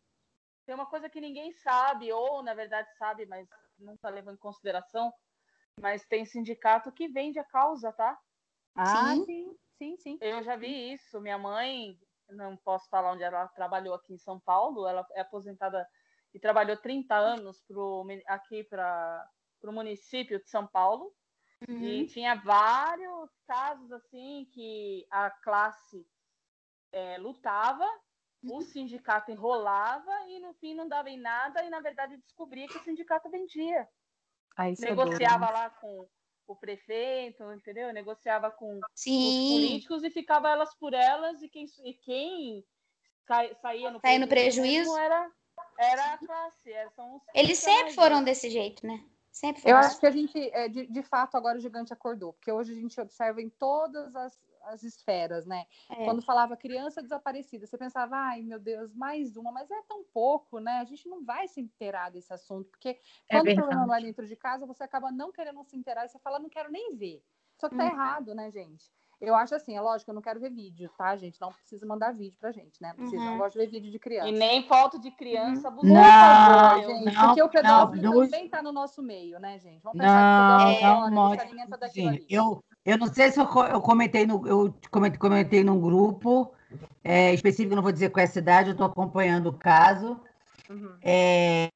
Tem 0.65 0.75
uma 0.75 0.87
coisa 0.87 1.09
que 1.11 1.21
ninguém 1.21 1.53
sabe, 1.53 2.13
ou 2.13 2.43
na 2.43 2.55
verdade 2.55 2.89
sabe, 2.97 3.27
mas 3.27 3.49
não 3.79 3.95
está 3.95 4.09
levando 4.09 4.37
em 4.37 4.39
consideração. 4.39 5.13
Mas 5.81 6.05
tem 6.07 6.25
sindicato 6.25 6.93
que 6.93 7.09
vende 7.09 7.39
a 7.39 7.45
causa, 7.45 7.93
tá? 7.93 8.17
Ah, 8.77 9.15
Sim. 9.15 9.25
sim, 9.25 9.57
sim, 9.79 9.97
sim. 9.97 10.19
Eu 10.21 10.43
já 10.43 10.55
vi 10.55 10.93
isso. 10.93 11.21
Minha 11.21 11.37
mãe, 11.39 11.99
não 12.31 12.57
posso 12.57 12.89
falar 12.89 13.13
onde 13.13 13.23
ela 13.23 13.49
trabalhou 13.49 13.95
aqui 13.95 14.15
em 14.15 14.19
São 14.19 14.39
Paulo, 14.39 14.87
ela 14.87 15.05
é 15.13 15.21
aposentada 15.23 15.87
e 16.35 16.41
trabalhou 16.41 16.77
30 16.77 17.17
anos 17.17 17.63
pro, 17.67 18.05
aqui 18.27 18.65
para 18.65 19.29
o 19.65 19.73
município 19.73 20.41
de 20.43 20.49
São 20.51 20.67
Paulo. 20.67 21.15
E 21.79 22.05
Uhum. 22.05 22.07
tinha 22.07 22.35
vários 22.37 23.31
casos 23.47 23.93
assim 23.93 24.47
que 24.53 25.07
a 25.11 25.31
classe 25.31 26.07
eh, 26.93 27.19
lutava, 27.19 27.87
o 28.47 28.61
sindicato 28.63 29.31
enrolava 29.31 30.11
e 30.29 30.41
no 30.41 30.55
fim 30.55 30.75
não 30.75 30.89
dava 30.89 31.11
em 31.11 31.19
nada 31.21 31.65
e 31.65 31.71
na 31.71 31.81
verdade 31.81 32.17
descobria 32.19 32.69
que 32.69 32.79
o 32.79 32.83
sindicato 32.85 33.31
vendia. 33.31 33.89
É 34.83 34.95
duro, 34.97 35.19
Negociava 35.19 35.39
né? 35.39 35.51
lá 35.51 35.71
com 35.71 36.09
o 36.47 36.57
prefeito, 36.57 37.43
entendeu? 37.53 37.93
Negociava 37.93 38.51
com 38.51 38.85
os 39.23 39.41
Sim. 39.43 39.43
políticos 39.47 40.03
e 40.05 40.11
ficava 40.11 40.51
elas 40.51 40.75
por 40.79 40.93
elas 40.95 41.43
e 41.43 41.49
quem, 41.49 41.67
e 41.85 41.95
quem 41.95 42.65
sa- 43.27 43.55
saía 43.63 43.91
no 43.91 44.03
mesmo 44.11 44.29
prejuízo. 44.29 44.99
era, 44.99 45.31
era 45.79 46.15
a 46.15 46.19
classe. 46.19 46.73
é, 46.73 46.89
São 46.91 47.17
os 47.17 47.23
Eles 47.35 47.59
sempre 47.59 47.93
foram 47.95 48.23
desse 48.23 48.51
jeito, 48.51 48.87
né? 48.87 49.05
Sempre 49.31 49.63
Eu 49.63 49.77
foram. 49.77 49.79
acho 49.79 49.99
que 49.99 50.07
a 50.07 50.11
gente, 50.11 50.39
é, 50.53 50.69
de, 50.69 50.87
de 50.87 51.03
fato, 51.03 51.37
agora 51.37 51.57
o 51.57 51.61
gigante 51.61 51.93
acordou, 51.93 52.35
porque 52.35 52.53
hoje 52.53 52.73
a 52.73 52.75
gente 52.75 53.01
observa 53.01 53.41
em 53.41 53.49
todas 53.49 54.15
as, 54.15 54.39
as 54.65 54.83
esferas, 54.83 55.47
né? 55.47 55.67
É. 55.91 56.05
Quando 56.05 56.21
falava 56.23 56.55
criança 56.57 57.03
desaparecida, 57.03 57.67
você 57.67 57.79
pensava, 57.79 58.15
ai 58.15 58.43
meu 58.43 58.61
Deus, 58.61 58.93
mais 58.95 59.35
uma, 59.37 59.51
mas 59.51 59.71
é 59.71 59.83
tão 59.89 60.05
pouco, 60.05 60.59
né? 60.61 60.81
A 60.81 60.85
gente 60.85 61.09
não 61.09 61.25
vai 61.25 61.49
se 61.49 61.61
inteirar 61.63 62.11
desse 62.11 62.33
assunto, 62.33 62.69
porque 62.71 63.01
É 63.29 63.37
quando 63.39 63.49
o 63.49 63.55
problema 63.55 63.87
não 63.87 63.95
é 63.95 64.01
verdade. 64.01 64.07
dentro 64.07 64.27
de 64.27 64.37
casa, 64.37 64.67
você 64.67 64.85
acaba 64.85 65.11
não 65.11 65.33
querendo 65.33 65.65
se 65.65 65.77
inteirar 65.77 66.05
e 66.05 66.09
você 66.09 66.19
fala, 66.19 66.39
não 66.39 66.51
quero 66.51 66.71
nem 66.71 66.95
ver. 66.95 67.25
Só 67.59 67.69
que 67.71 67.77
tá 67.77 67.85
Hum. 67.85 67.89
errado, 67.89 68.35
né, 68.35 68.51
gente? 68.51 68.93
Eu 69.23 69.37
acho 69.37 69.55
assim, 69.55 69.77
é 69.77 69.81
lógico, 69.81 70.11
eu 70.11 70.17
não 70.17 70.21
quero 70.21 70.41
ver 70.41 70.51
vídeo, 70.51 70.91
tá, 70.99 71.15
gente? 71.15 71.41
Não 71.41 71.53
precisa 71.53 71.87
mandar 71.87 72.13
vídeo 72.13 72.37
pra 72.41 72.51
gente, 72.51 72.83
né? 72.83 72.89
Não 72.89 72.97
precisa, 72.97 73.23
Uhum. 73.25 73.31
não 73.31 73.39
gosto 73.39 73.53
de 73.53 73.61
ver 73.61 73.71
vídeo 73.71 73.93
de 73.93 73.99
criança. 74.01 74.29
E 74.29 74.33
nem 74.33 74.67
foto 74.67 74.99
de 74.99 75.13
criança 75.13 75.69
abusada. 75.69 75.95
Não, 75.95 76.19
favor, 76.19 76.85
gente, 76.85 77.15
não, 77.15 77.23
porque 77.27 77.43
o 77.43 77.49
pedófilo 77.49 78.03
não, 78.03 78.25
também 78.25 78.49
tá 78.49 78.61
no 78.61 78.73
nosso 78.73 79.01
meio, 79.01 79.39
né, 79.39 79.61
gente? 79.61 79.81
Vamos 79.81 79.97
pensar 79.97 80.19
que 80.19 80.19
Não, 80.19 80.43
o 80.43 80.49
não, 80.49 80.75
pedófilo 80.75 81.07
ele 81.07 81.15
Modi, 81.15 81.37
se 81.37 81.47
alimenta 81.47 81.79
daquilo 81.79 82.09
ali. 82.09 82.27
eu, 82.29 82.65
eu 82.85 82.99
não 82.99 83.07
sei 83.07 83.31
se 83.31 83.39
eu, 83.39 83.45
eu 83.45 83.81
comentei 83.81 84.27
no 84.27 84.45
eu 84.45 84.75
comentei, 84.91 85.19
comentei 85.21 85.63
num 85.63 85.81
grupo 85.81 86.53
é, 87.05 87.33
específico, 87.33 87.77
não 87.77 87.83
vou 87.83 87.93
dizer 87.93 88.11
qual 88.11 88.23
é 88.23 88.25
a 88.25 88.29
cidade, 88.29 88.71
eu 88.71 88.73
estou 88.73 88.89
acompanhando 88.89 89.51
o 89.51 89.53
caso 89.57 90.21
Uhum. 90.69 90.97
é, 91.01 91.69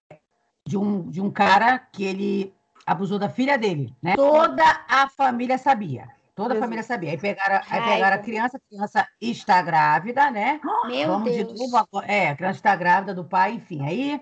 de, 0.67 0.77
um, 0.77 1.09
de 1.09 1.21
um 1.21 1.31
cara 1.31 1.79
que 1.79 2.03
ele 2.03 2.53
abusou 2.85 3.21
da 3.21 3.29
filha 3.29 3.57
dele, 3.57 3.95
né? 4.03 4.17
Toda 4.17 4.65
a 4.89 5.09
família 5.09 5.59
sabia. 5.59 6.16
Toda 6.37 6.55
a 6.55 6.59
família 6.59 6.83
sabia. 6.83 7.11
Aí 7.11 7.19
pegaram, 7.19 7.61
aí 7.71 7.81
pegaram 7.83 8.17
a 8.17 8.19
criança, 8.19 8.59
a 8.59 8.61
criança 8.61 9.09
está 9.19 9.63
grávida, 9.63 10.31
né? 10.31 10.61
Meu 10.87 11.09
Vamos 11.09 11.33
de 11.33 11.43
Deus. 11.43 11.59
novo 11.59 11.77
agora. 11.79 12.07
É, 12.07 12.29
a 12.29 12.37
criança 12.37 12.59
está 12.59 12.77
grávida 12.77 13.15
do 13.15 13.25
pai, 13.25 13.55
enfim. 13.55 13.83
Aí 13.87 14.21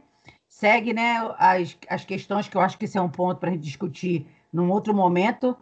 segue, 0.48 0.94
né, 0.94 1.16
as, 1.36 1.76
as 1.90 2.04
questões 2.04 2.48
que 2.48 2.56
eu 2.56 2.60
acho 2.60 2.78
que 2.78 2.84
isso 2.84 2.96
é 2.96 3.00
um 3.00 3.08
ponto 3.10 3.40
para 3.40 3.50
a 3.50 3.52
gente 3.52 3.64
discutir 3.64 4.28
num 4.52 4.70
outro 4.70 4.94
momento. 4.94 5.56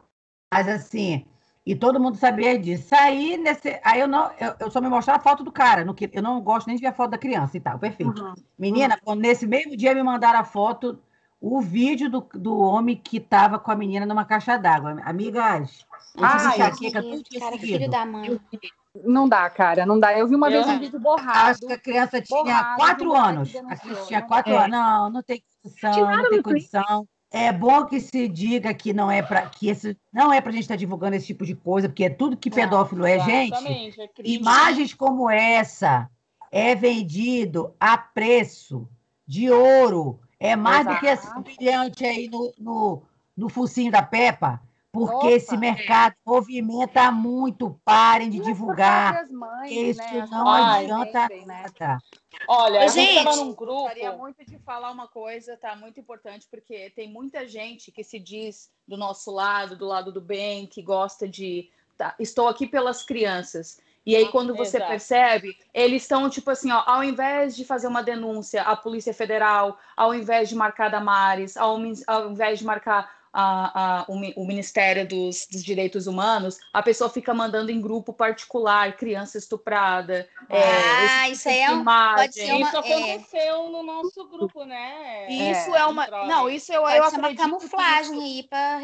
Mas 0.52 0.68
assim, 0.68 1.24
e 1.64 1.74
todo 1.74 1.98
mundo 1.98 2.18
sabia 2.18 2.58
disso. 2.58 2.94
Aí, 2.94 3.38
nesse, 3.38 3.80
aí 3.82 4.00
eu 4.00 4.06
não, 4.06 4.30
eu, 4.38 4.54
eu 4.60 4.70
só 4.70 4.78
me 4.78 4.90
mostrar 4.90 5.14
a 5.16 5.20
foto 5.20 5.42
do 5.42 5.50
cara. 5.50 5.86
não 5.86 5.94
que- 5.94 6.10
eu 6.12 6.22
não 6.22 6.38
gosto 6.42 6.66
nem 6.66 6.76
de 6.76 6.82
ver 6.82 6.88
a 6.88 6.92
foto 6.92 7.12
da 7.12 7.18
criança 7.18 7.56
e 7.56 7.60
tal, 7.60 7.78
perfeito. 7.78 8.22
Uhum. 8.22 8.34
Menina, 8.58 8.98
quando 9.02 9.22
nesse 9.22 9.46
mesmo 9.46 9.74
dia 9.74 9.94
me 9.94 10.02
mandaram 10.02 10.38
a 10.40 10.44
foto, 10.44 11.00
o 11.42 11.60
vídeo 11.60 12.08
do, 12.08 12.20
do 12.34 12.56
homem 12.56 12.94
que 12.96 13.16
estava 13.16 13.58
com 13.58 13.72
a 13.72 13.74
menina 13.74 14.06
numa 14.06 14.24
caixa 14.24 14.56
d'água. 14.56 15.02
Amigas, 15.04 15.84
eu 16.16 16.24
Ai, 16.24 16.46
enxaqueca 16.54 17.02
tudo 17.02 17.22
cara, 17.40 17.58
filho 17.58 17.90
da 17.90 18.06
mãe. 18.06 18.40
Não 19.04 19.28
dá, 19.28 19.50
cara, 19.50 19.84
não 19.84 19.98
dá. 19.98 20.16
Eu 20.16 20.28
vi 20.28 20.36
uma 20.36 20.48
Eu- 20.48 20.62
vez 20.62 20.76
um 20.76 20.78
vídeo 20.78 21.00
borrado. 21.00 21.50
Acho 21.50 21.60
que 21.66 21.72
a 21.72 21.78
criança 21.78 22.22
tinha 22.22 22.44
borrado, 22.44 22.76
quatro 22.76 23.12
anos. 23.12 23.48
A 23.68 23.76
criança 23.76 24.06
tinha 24.06 24.20
não 24.20 24.28
quatro 24.28 24.52
dá. 24.52 24.58
anos. 24.60 24.70
Não, 24.70 25.10
não 25.10 25.22
tem 25.22 25.42
condição, 25.62 26.06
não 26.16 26.30
tem 26.30 26.42
condição. 26.42 27.08
É 27.34 27.50
bom 27.50 27.86
que 27.86 27.98
se 27.98 28.28
diga 28.28 28.72
que 28.74 28.92
não 28.92 29.10
é 29.10 29.22
para 29.22 29.42
que 29.46 29.68
esse 29.68 29.96
não 30.12 30.32
é 30.32 30.40
para 30.40 30.52
gente 30.52 30.62
estar 30.62 30.76
divulgando 30.76 31.16
esse 31.16 31.26
tipo 31.26 31.44
de 31.44 31.54
coisa, 31.56 31.88
porque 31.88 32.04
é 32.04 32.10
tudo 32.10 32.36
que 32.36 32.50
Não, 32.50 32.56
pedófilo 32.56 33.04
é, 33.06 33.18
gente. 33.18 33.54
Exatamente, 33.54 34.00
é. 34.00 34.08
Imagens 34.22 34.94
como 34.94 35.28
essa 35.30 36.08
é 36.52 36.74
vendido 36.74 37.74
a 37.80 37.96
preço 37.98 38.86
de 39.26 39.50
ouro. 39.50 40.20
É 40.42 40.56
mais 40.56 40.84
do 40.86 40.98
que 40.98 41.06
esse 41.06 41.24
Exato. 41.24 41.40
brilhante 41.40 42.04
aí 42.04 42.28
no, 42.28 42.52
no, 42.58 43.02
no 43.36 43.48
focinho 43.48 43.92
da 43.92 44.02
Peppa, 44.02 44.60
porque 44.90 45.14
Opa, 45.14 45.30
esse 45.30 45.56
mercado 45.56 46.16
movimenta 46.26 47.10
muito. 47.12 47.80
Parem 47.84 48.28
de 48.28 48.38
E 48.38 48.40
as 48.40 48.46
divulgar. 48.46 49.28
mães, 49.30 49.70
Isso 49.70 50.02
né? 50.02 50.26
Não 50.30 50.44
próprias 50.44 50.74
adianta 50.74 51.28
vendem, 51.28 51.46
né? 51.46 51.62
nada. 51.62 51.98
Olha, 52.48 52.82
a 52.82 52.86
gente 52.88 53.16
estava 53.16 53.36
num 53.36 53.54
grupo. 53.54 53.82
Gostaria 53.82 54.12
muito 54.16 54.44
de 54.44 54.58
falar 54.58 54.90
uma 54.90 55.06
coisa, 55.06 55.56
tá? 55.56 55.76
Muito 55.76 56.00
importante, 56.00 56.46
porque 56.50 56.90
tem 56.90 57.08
muita 57.08 57.46
gente 57.46 57.92
que 57.92 58.02
se 58.02 58.18
diz 58.18 58.68
do 58.86 58.96
nosso 58.96 59.30
lado, 59.30 59.76
do 59.76 59.86
lado 59.86 60.10
do 60.10 60.20
bem, 60.20 60.66
que 60.66 60.82
gosta 60.82 61.28
de. 61.28 61.70
tá, 61.96 62.16
estou 62.18 62.48
aqui 62.48 62.66
pelas 62.66 63.04
crianças. 63.04 63.80
E 64.04 64.16
aí, 64.16 64.28
quando 64.28 64.54
você 64.54 64.78
Exato. 64.78 64.90
percebe, 64.90 65.56
eles 65.72 66.02
estão 66.02 66.28
tipo 66.28 66.50
assim, 66.50 66.72
ó, 66.72 66.82
ao 66.86 67.04
invés 67.04 67.54
de 67.54 67.64
fazer 67.64 67.86
uma 67.86 68.02
denúncia 68.02 68.62
à 68.62 68.74
Polícia 68.74 69.14
Federal, 69.14 69.78
ao 69.96 70.12
invés 70.14 70.48
de 70.48 70.56
marcar 70.56 70.86
a 70.86 70.90
Damares, 70.90 71.56
ao, 71.56 71.78
ao 72.08 72.30
invés 72.30 72.58
de 72.58 72.64
marcar 72.64 73.22
a- 73.34 74.00
a- 74.00 74.04
o, 74.08 74.42
o 74.42 74.46
Ministério 74.46 75.08
dos, 75.08 75.46
dos 75.50 75.64
Direitos 75.64 76.06
Humanos, 76.06 76.58
a 76.70 76.82
pessoa 76.82 77.08
fica 77.08 77.32
mandando 77.32 77.70
em 77.70 77.80
grupo 77.80 78.12
particular, 78.12 78.94
criança 78.96 79.38
estuprada. 79.38 80.28
é, 80.50 80.62
Ah, 80.62 81.30
esse 81.30 81.32
isso 81.38 81.48
aí 81.48 81.60
é 81.60 81.70
um- 81.70 81.80
imagem. 81.80 82.16
pode 82.26 82.34
ser 82.34 82.52
uma- 82.52 82.66
Isso 82.68 82.76
é. 82.76 82.78
aconteceu 82.80 83.68
no 83.70 83.82
nosso 83.84 84.28
grupo, 84.28 84.64
né? 84.64 85.32
Isso 85.32 85.74
é, 85.74 85.86
uma. 85.86 86.06
Troca. 86.06 86.26
Não, 86.26 86.50
isso 86.50 86.72
eu, 86.72 86.82
eu 86.82 86.98
uma 87.02 87.06
acredito. 87.06 87.28
que 87.30 87.36
camuflagem 87.36 88.12
isso- 88.14 88.22
aí 88.22 88.42
para 88.42 88.80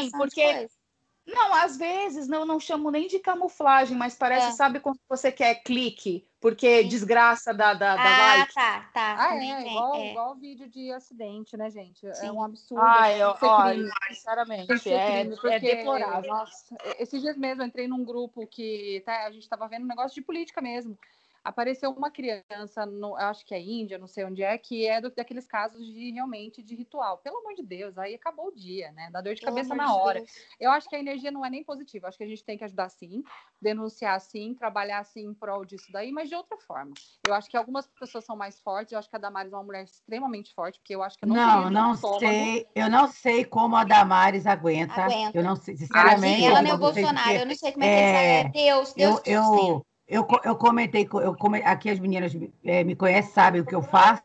Sim, 0.00 0.10
porque- 0.10 0.40
de 0.40 0.52
coisas. 0.54 0.83
Não, 1.26 1.54
às 1.54 1.76
vezes 1.76 2.28
não, 2.28 2.44
não 2.44 2.60
chamo 2.60 2.90
nem 2.90 3.06
de 3.08 3.18
camuflagem, 3.18 3.96
mas 3.96 4.14
parece, 4.14 4.48
É. 4.48 4.52
sabe, 4.52 4.78
quando 4.78 4.98
você 5.08 5.32
quer 5.32 5.62
clique, 5.62 6.28
porque 6.38 6.84
desgraça 6.84 7.54
da, 7.54 7.72
da, 7.72 7.96
da 7.96 8.02
Ah, 8.02 8.36
like. 8.36 8.54
tá, 8.54 8.90
tá. 8.92 9.16
Ah, 9.18 9.34
é, 9.34 9.38
tem, 9.38 9.70
igual, 9.70 9.94
é. 9.94 10.10
igual 10.10 10.34
vídeo 10.36 10.68
de 10.68 10.92
acidente, 10.92 11.56
né, 11.56 11.70
gente? 11.70 12.00
Sim. 12.14 12.26
É 12.26 12.32
um 12.32 12.42
absurdo. 12.42 12.82
Ai, 12.84 13.14
tem 13.14 13.22
ó, 13.22 13.62
crime. 13.62 13.90
sinceramente, 14.08 14.88
é, 14.90 15.24
crime, 15.24 15.54
é 15.54 15.60
deplorável. 15.60 16.30
Nossa, 16.30 16.76
esses 16.98 17.22
dias 17.22 17.38
mesmo 17.38 17.62
eu 17.62 17.66
entrei 17.66 17.88
num 17.88 18.04
grupo 18.04 18.46
que 18.46 19.02
tá, 19.06 19.24
a 19.26 19.30
gente 19.30 19.44
estava 19.44 19.66
vendo 19.66 19.84
um 19.84 19.88
negócio 19.88 20.14
de 20.14 20.20
política 20.20 20.60
mesmo. 20.60 20.98
Apareceu 21.44 21.90
uma 21.90 22.10
criança, 22.10 22.86
no, 22.86 23.08
eu 23.10 23.26
acho 23.26 23.44
que 23.44 23.54
é 23.54 23.60
Índia, 23.60 23.98
não 23.98 24.06
sei 24.06 24.24
onde 24.24 24.42
é, 24.42 24.56
que 24.56 24.86
é 24.86 24.98
do- 24.98 25.10
daqueles 25.14 25.46
casos 25.46 25.86
de 25.86 26.10
realmente 26.10 26.62
de 26.62 26.74
ritual. 26.74 27.18
Pelo 27.18 27.36
amor 27.38 27.54
de 27.54 27.62
Deus, 27.62 27.98
aí 27.98 28.14
acabou 28.14 28.48
o 28.48 28.54
dia, 28.54 28.90
né? 28.92 29.10
Dá 29.12 29.20
dor 29.20 29.34
de 29.34 29.42
Pelo 29.42 29.54
cabeça 29.54 29.74
na 29.74 29.84
de 29.84 29.92
hora. 29.92 30.18
Deus. 30.20 30.30
Eu 30.58 30.70
acho 30.70 30.88
que 30.88 30.96
a 30.96 30.98
energia 30.98 31.30
não 31.30 31.44
é 31.44 31.50
nem 31.50 31.62
positiva. 31.62 32.06
Eu 32.06 32.08
acho 32.08 32.16
que 32.16 32.24
a 32.24 32.26
gente 32.28 32.42
tem 32.42 32.56
que 32.56 32.64
ajudar 32.64 32.88
sim, 32.88 33.22
denunciar 33.60 34.18
sim, 34.22 34.54
trabalhar 34.54 35.04
sim 35.04 35.26
em 35.26 35.34
prol 35.34 35.66
disso 35.66 35.86
daí, 35.92 36.10
mas 36.12 36.30
de 36.30 36.34
outra 36.34 36.56
forma. 36.58 36.94
Eu 37.26 37.34
acho 37.34 37.50
que 37.50 37.56
algumas 37.56 37.86
pessoas 37.86 38.24
são 38.24 38.36
mais 38.36 38.58
fortes. 38.60 38.92
Eu 38.92 38.98
acho 38.98 39.10
que 39.10 39.16
a 39.16 39.18
Damares 39.18 39.52
é 39.52 39.56
uma 39.56 39.62
mulher 39.64 39.84
extremamente 39.84 40.54
forte, 40.54 40.78
porque 40.78 40.94
eu 40.94 41.02
acho 41.02 41.18
que 41.18 41.24
eu 41.24 41.28
não 41.28 41.36
Não, 41.36 41.70
não 41.70 41.94
sei. 41.94 42.66
Eu 42.74 42.88
não 42.88 43.06
sei 43.06 43.44
como 43.44 43.76
a 43.76 43.84
Damares 43.84 44.46
aguenta. 44.46 45.04
Aguenta. 45.04 45.36
Eu 45.36 45.44
não 45.44 45.56
sei, 45.56 45.76
sinceramente. 45.76 46.44
ela 46.44 46.60
eu 46.60 46.62
nem 46.62 46.72
o 46.72 46.78
Bolsonaro. 46.78 47.38
Eu 47.38 47.46
não 47.46 47.54
sei 47.54 47.72
como 47.72 47.84
é 47.84 47.88
que 47.88 47.94
eles 47.94 48.10
É, 48.10 48.40
é 48.40 48.48
Deus, 48.48 48.94
Deus 48.94 49.16
Eu, 49.16 49.22
que 49.22 49.30
eu, 49.30 49.86
eu, 50.14 50.26
eu 50.44 50.56
comentei, 50.56 51.04
co- 51.04 51.20
eu 51.20 51.36
aqui 51.64 51.90
as 51.90 51.98
meninas 51.98 52.32
eh, 52.64 52.84
me 52.84 52.94
conhecem, 52.94 53.32
sabem 53.32 53.60
o 53.60 53.66
que 53.66 53.74
eu 53.74 53.82
faço, 53.82 54.22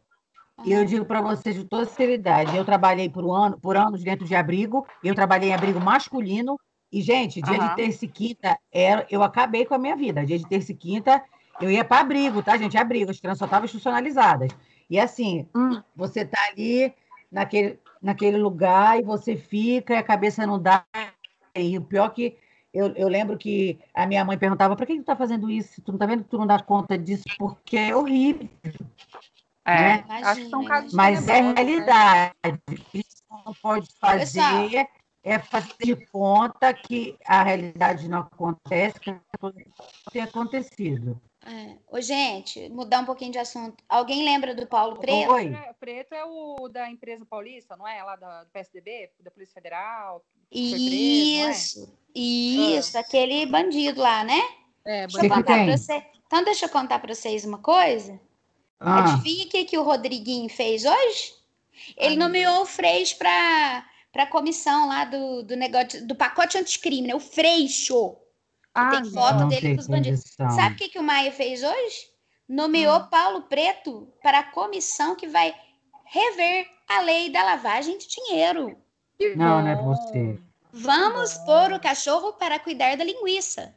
e 0.63 0.71
eu 0.71 0.86
digo 0.86 1.04
para 1.06 1.21
vocês 1.21 1.56
de 1.56 1.63
toda 1.63 1.86
sinceridade, 1.86 2.56
eu 2.56 2.63
trabalhei 2.63 3.10
por, 3.10 3.25
um 3.25 3.34
ano, 3.34 3.60
por 3.60 3.75
anos 3.75 4.04
dentro 4.04 4.25
de 4.25 4.36
abrigo, 4.36 4.86
eu 5.04 5.15
trabalhei 5.15 5.49
em 5.49 5.54
abrigo 5.54 5.80
masculino, 5.80 6.60
e, 6.91 7.02
gente, 7.02 7.41
dia 7.41 7.58
Aham. 7.58 7.69
de 7.69 7.75
terça 7.75 8.06
e 8.06 8.08
quinta, 8.08 8.58
era, 8.71 9.06
eu 9.12 9.21
acabei 9.21 9.63
com 9.63 9.75
a 9.75 9.78
minha 9.78 9.95
vida. 9.95 10.25
Dia 10.25 10.39
de 10.39 10.47
terça 10.47 10.71
e 10.71 10.75
quinta, 10.75 11.23
eu 11.62 11.69
ia 11.69 11.86
para 11.86 12.02
abrigo, 12.02 12.41
tá, 12.41 12.58
gente? 12.58 12.78
Abrigo, 12.78 13.12
as 13.12 13.19
crianças 13.19 13.39
só 13.39 13.45
estavam 13.45 13.65
institucionalizadas. 13.65 14.52
E 14.89 14.99
assim, 14.99 15.47
Hum. 15.56 15.82
você 15.95 16.25
tá 16.25 16.39
ali 16.49 16.91
naquele, 17.32 17.80
naquele 18.02 18.38
lugar 18.38 18.99
e 18.99 19.04
você 19.04 19.36
fica 19.38 19.93
e 19.93 19.97
a 19.97 20.04
cabeça 20.04 20.47
não 20.47 20.60
dá. 20.60 20.84
E 21.56 21.78
o 21.78 21.82
pior 21.82 22.10
que 22.10 22.36
eu, 22.73 22.93
eu 22.95 23.08
lembro 23.08 23.38
que 23.38 23.79
a 23.93 24.05
minha 24.05 24.23
mãe 24.23 24.38
perguntava: 24.38 24.75
por 24.75 24.86
que 24.86 24.97
tu 24.97 25.03
tá 25.03 25.15
fazendo 25.15 25.49
isso? 25.49 25.82
Tu 25.82 25.91
não 25.91 25.99
tá 25.99 26.05
vendo 26.05 26.23
que 26.23 26.29
tu 26.29 26.38
não 26.38 26.47
dá 26.47 26.62
conta 26.62 26.97
disso? 26.97 27.23
Porque 27.38 27.77
é 27.77 27.95
horrível. 27.95 28.47
É, 29.65 29.75
né? 29.75 30.05
acho 30.10 30.41
que 30.41 30.49
são 30.49 30.63
Imagina, 30.63 30.67
casos 30.69 30.93
Mas 30.93 31.27
é 31.27 31.34
tenebrosos, 31.34 31.55
né? 31.55 31.63
realidade. 31.63 32.34
O 32.69 32.75
que 32.75 33.05
não 33.29 33.53
pode 33.62 33.88
Pessoal. 33.88 34.12
fazer 34.19 34.88
é 35.23 35.39
fazer 35.39 35.75
de 35.79 36.05
conta 36.08 36.73
que 36.73 37.17
a 37.25 37.43
realidade 37.43 38.08
não 38.08 38.19
acontece, 38.19 38.99
que 38.99 39.12
não 39.12 39.53
tem 40.12 40.21
acontecido. 40.21 41.21
É. 41.45 41.77
Ô, 41.88 42.01
gente, 42.01 42.69
mudar 42.69 43.01
um 43.01 43.05
pouquinho 43.05 43.32
de 43.32 43.38
assunto. 43.38 43.84
Alguém 43.88 44.23
lembra 44.23 44.53
do 44.53 44.67
Paulo 44.67 44.97
Preto? 44.97 45.32
Oi. 45.32 45.49
Preto 45.49 45.58
é- 45.58 45.73
Preto 45.73 46.13
é 46.13 46.25
o 46.25 46.67
da 46.69 46.89
empresa 46.89 47.25
paulista, 47.25 47.77
não 47.77 47.88
é? 47.88 48.03
Lá 48.03 48.15
da, 48.15 48.43
do 48.43 48.49
PSDB, 48.51 49.12
da 49.19 49.32
Polícia 49.32 49.53
Federal. 49.53 50.23
que 50.51 50.69
foi 50.69 50.79
preso, 50.79 51.84
é? 51.84 51.98
Isso, 52.15 52.80
isso, 52.89 52.98
aquele 52.98 53.45
bandido 53.45 54.02
lá, 54.02 54.24
né? 54.24 54.41
É, 54.86 55.08
Deixa 55.08 55.26
eu 55.26 55.30
contar 55.30 55.65
você. 55.65 56.04
Então, 56.26 56.43
deixa 56.43 56.65
eu 56.65 56.69
contar 56.69 57.00
pra 57.00 57.13
vocês 57.13 57.45
uma 57.45 57.58
coisa. 57.58 58.19
Ah, 58.80 59.13
Adivinha 59.13 59.45
o 59.45 59.50
que, 59.50 59.65
que 59.65 59.78
o 59.78 59.84
Rodriguinho 59.84 60.50
fez 60.50 60.86
hoje? 60.86 61.34
Ele 61.98 62.15
meu 62.15 62.28
nomeou 62.28 62.62
o 62.62 62.65
Freixo 62.65 63.17
para 63.17 63.86
a 64.15 64.26
comissão 64.28 64.88
lá 64.88 65.06
do, 65.06 65.43
do 65.43 65.56
negócio 65.56 66.06
do 66.06 66.15
pacote 66.15 66.58
anticrime, 66.58 67.08
né? 67.08 67.15
O 67.15 67.19
Freixo. 67.19 68.15
Ah, 68.74 68.89
tem 68.91 69.06
foto 69.12 69.39
não 69.39 69.48
dele 69.48 69.76
com 69.76 69.82
os 69.82 69.88
bandidos. 69.88 70.22
condição. 70.22 70.50
Sabe 70.52 70.76
o 70.76 70.78
que, 70.78 70.89
que 70.89 71.00
o 71.00 71.04
Maia 71.04 71.32
fez 71.32 71.63
hoje? 71.63 72.10
Nomeou 72.48 73.00
Hum. 73.00 73.08
Paulo 73.10 73.41
Preto 73.43 74.08
para 74.22 74.39
a 74.39 74.43
comissão 74.52 75.15
que 75.15 75.28
vai 75.28 75.54
rever 76.06 76.67
a 76.88 77.02
lei 77.02 77.30
da 77.30 77.43
lavagem 77.43 77.98
de 77.98 78.08
dinheiro. 78.08 78.78
Não, 79.36 79.62
não 79.62 79.67
é 79.67 79.76
você. 79.76 80.39
Vamos 80.71 81.38
pôr 81.39 81.73
o 81.73 81.79
cachorro 81.79 82.34
para 82.34 82.60
cuidar 82.60 82.95
da 82.95 83.03
linguiça. 83.03 83.75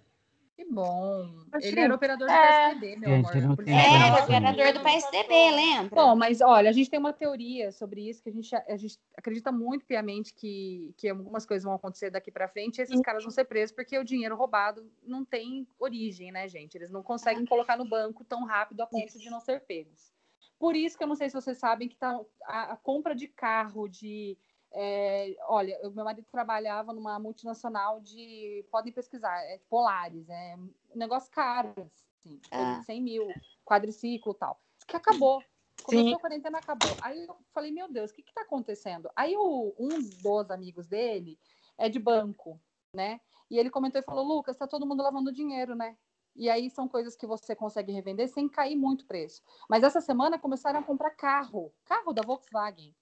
Que 0.54 0.64
bom. 0.66 1.28
Ele 1.54 1.62
sim, 1.62 1.80
era 1.80 1.94
operador 1.94 2.28
do 2.28 2.32
é. 2.32 2.68
PSDB, 2.68 2.96
meu 2.96 3.08
Gente, 3.10 3.30
amor. 3.30 3.42
não 3.42 3.56
que 3.56 3.70
É, 3.70 3.94
ele 3.94 4.04
é 4.04 4.22
operador 4.22 4.72
do 4.74 4.80
PSDB, 4.80 5.50
lembra? 5.50 5.96
Bom, 5.96 6.14
mas 6.14 6.40
olha, 6.40 6.68
a 6.68 6.72
gente 6.72 6.90
tem 6.90 7.00
uma 7.00 7.12
teoria 7.12 7.72
sobre 7.72 8.08
isso 8.08 8.22
que 8.22 8.28
a 8.28 8.32
gente, 8.32 8.54
a 8.54 8.76
gente 8.76 8.98
acredita 9.16 9.50
muito 9.50 9.86
piamente 9.86 10.34
que, 10.34 10.94
que 10.98 11.08
algumas 11.08 11.46
coisas 11.46 11.64
vão 11.64 11.74
acontecer 11.74 12.10
daqui 12.10 12.30
para 12.30 12.48
frente 12.48 12.78
e 12.78 12.82
esses 12.82 13.00
caras 13.00 13.24
vão 13.24 13.30
ser 13.30 13.44
presos 13.46 13.74
porque 13.74 13.98
o 13.98 14.04
dinheiro 14.04 14.36
roubado 14.36 14.88
não 15.02 15.24
tem 15.24 15.66
origem, 15.78 16.30
né, 16.30 16.46
gente? 16.46 16.76
Eles 16.76 16.90
não 16.90 17.02
conseguem 17.02 17.46
colocar 17.46 17.76
no 17.76 17.88
banco 17.88 18.22
tão 18.22 18.44
rápido 18.44 18.82
a 18.82 18.86
ponto 18.86 19.18
de 19.18 19.30
não 19.30 19.40
ser 19.40 19.60
pegos. 19.62 20.12
Por 20.58 20.76
isso 20.76 20.96
que 20.96 21.02
eu 21.02 21.08
não 21.08 21.16
sei 21.16 21.28
se 21.28 21.34
vocês 21.34 21.58
sabem 21.58 21.88
que 21.88 21.96
tá 21.96 22.20
a, 22.44 22.74
a 22.74 22.76
compra 22.76 23.16
de 23.16 23.26
carro, 23.26 23.88
de. 23.88 24.38
É, 24.74 25.36
olha, 25.48 25.78
o 25.86 25.90
meu 25.90 26.04
marido 26.04 26.26
trabalhava 26.30 26.92
numa 26.92 27.18
multinacional 27.18 28.00
de. 28.00 28.66
Podem 28.70 28.92
pesquisar, 28.92 29.38
é 29.44 29.58
Polares, 29.68 30.28
é 30.28 30.56
um 30.56 30.98
negócio 30.98 31.30
caro, 31.30 31.90
assim, 32.18 32.40
coisa 32.50 32.76
Ah. 32.76 32.78
de 32.78 32.84
100 32.84 33.02
mil, 33.02 33.28
quadriciclo 33.64 34.32
e 34.32 34.38
tal. 34.38 34.60
Que 34.86 34.96
acabou. 34.96 35.42
Começou 35.82 36.08
Sim. 36.10 36.14
a 36.14 36.18
quarentena, 36.20 36.58
acabou. 36.58 36.96
Aí 37.00 37.26
eu 37.26 37.36
falei, 37.52 37.72
meu 37.72 37.90
Deus, 37.90 38.10
o 38.10 38.14
que 38.14 38.22
que 38.22 38.32
tá 38.32 38.42
acontecendo? 38.42 39.10
Aí 39.16 39.36
o, 39.36 39.74
um 39.78 39.88
dos 39.88 40.50
amigos 40.50 40.86
dele 40.86 41.38
é 41.76 41.88
de 41.88 41.98
banco, 41.98 42.60
né? 42.94 43.20
E 43.50 43.58
ele 43.58 43.68
comentou 43.70 44.00
e 44.00 44.04
falou, 44.04 44.24
Lucas, 44.24 44.56
tá 44.56 44.66
todo 44.66 44.86
mundo 44.86 45.02
lavando 45.02 45.32
dinheiro, 45.32 45.74
né? 45.74 45.96
E 46.34 46.48
aí 46.48 46.70
são 46.70 46.88
coisas 46.88 47.16
que 47.16 47.26
você 47.26 47.54
consegue 47.54 47.92
revender 47.92 48.28
sem 48.28 48.48
cair 48.48 48.76
muito 48.76 49.06
preço. 49.06 49.42
Mas 49.68 49.82
essa 49.82 50.00
semana 50.00 50.38
começaram 50.38 50.80
a 50.80 50.82
comprar 50.82 51.10
carro. 51.10 51.72
Carro 51.84 52.12
da 52.12 52.22
Volkswagen. 52.22 52.94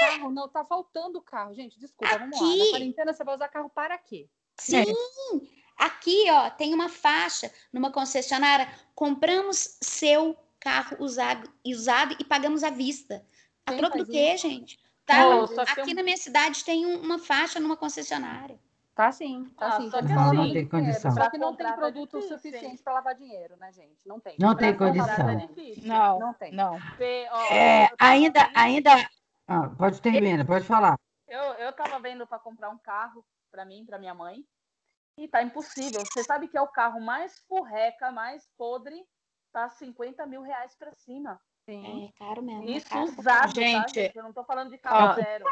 Carro, 0.00 0.30
não, 0.30 0.48
tá 0.48 0.64
faltando 0.64 1.20
carro. 1.22 1.54
Gente, 1.54 1.78
desculpa, 1.78 2.18
vamos 2.18 2.38
lá. 2.40 2.46
Aqui- 2.46 2.58
Na 2.58 2.70
quarentena 2.70 3.12
você 3.12 3.24
vai 3.24 3.34
usar 3.34 3.48
carro 3.48 3.70
para 3.70 3.96
quê? 3.98 4.28
Sim! 4.58 4.84
Aqui, 5.78 6.30
ó, 6.30 6.50
tem 6.50 6.74
uma 6.74 6.88
faixa 6.88 7.52
numa 7.72 7.90
concessionária. 7.92 8.68
Compramos 8.94 9.78
seu 9.82 10.36
carro 10.58 10.96
usado, 11.00 11.50
usado 11.66 12.16
e 12.18 12.24
pagamos 12.24 12.64
à 12.64 12.70
vista. 12.70 13.24
A 13.66 13.70
Quem 13.72 13.78
troco 13.78 13.98
do 13.98 14.06
quê, 14.06 14.36
gente? 14.36 14.78
Tá? 15.04 15.22
Que 15.46 15.60
aqui 15.60 15.74
tem 15.84 15.92
um- 15.92 15.96
na 15.96 16.02
minha 16.02 16.16
cidade 16.16 16.64
tem 16.64 16.84
um- 16.86 17.00
uma 17.00 17.18
faixa 17.18 17.60
numa 17.60 17.76
concessionária. 17.76 18.58
Tá 18.94 19.12
sim, 19.12 19.44
tá 19.58 19.66
Ah, 19.68 19.80
sim. 19.80 19.90
só 19.90 20.00
que 20.00 20.08
falando 20.08 20.34
não 20.36 20.46
de 20.46 20.52
tem 20.54 20.64
dinheiro. 20.64 20.70
condição. 20.70 21.10
Só 21.12 21.28
que 21.30 21.36
não 21.36 21.54
tem 21.54 21.66
Pra 21.66 21.66
comprar 21.66 21.70
tá 21.72 21.76
produto 21.76 22.16
difícil, 22.16 22.36
suficiente 22.38 22.82
para 22.82 22.92
lavar 22.94 23.14
dinheiro, 23.14 23.54
né, 23.58 23.70
gente? 23.70 23.98
Não 24.06 24.18
tem. 24.18 24.36
Não 24.40 24.56
tem 24.56 24.74
Pra 24.74 24.86
comprar 24.88 25.16
condição. 25.16 25.26
tá 25.26 25.46
difícil. 25.46 25.82
Não, 25.86 26.18
Não 26.18 26.32
tem. 26.32 26.52
não. 26.54 26.76
Ó, 27.30 27.52
É, 27.52 27.90
ainda, 27.98 28.50
ainda. 28.54 28.90
Ah, 29.46 29.68
pode 29.68 30.00
terminar, 30.00 30.46
pode 30.46 30.64
falar. 30.64 30.98
Eu, 31.28 31.42
eu 31.54 31.72
tava 31.72 31.98
vendo 32.00 32.26
para 32.26 32.38
comprar 32.38 32.70
um 32.70 32.78
carro 32.78 33.24
para 33.50 33.64
mim, 33.64 33.84
para 33.86 33.98
minha 33.98 34.14
mãe, 34.14 34.44
e 35.18 35.28
tá 35.28 35.42
impossível. 35.42 36.00
Você 36.00 36.22
sabe 36.24 36.48
que 36.48 36.56
é 36.56 36.60
o 36.60 36.68
carro 36.68 37.00
mais 37.00 37.38
furreca, 37.48 38.10
mais 38.10 38.48
podre, 38.56 39.04
tá 39.52 39.68
50 39.68 40.26
mil 40.26 40.42
reais 40.42 40.74
para 40.76 40.92
cima. 40.92 41.40
Sim. 41.64 42.06
É 42.06 42.18
caro 42.18 42.42
mesmo. 42.42 42.68
é 42.68 42.72
Isso 42.72 42.88
caro 42.88 43.12
pra 43.12 43.20
usado, 43.20 43.54
tá, 43.54 43.60
Gente, 43.60 43.94
gente? 43.94 44.16
Eu 44.16 44.22
não 44.22 44.32
tô 44.32 44.44
falando 44.44 44.70
de 44.70 44.78
carro 44.78 45.10
ó, 45.10 45.14
zero. 45.14 45.44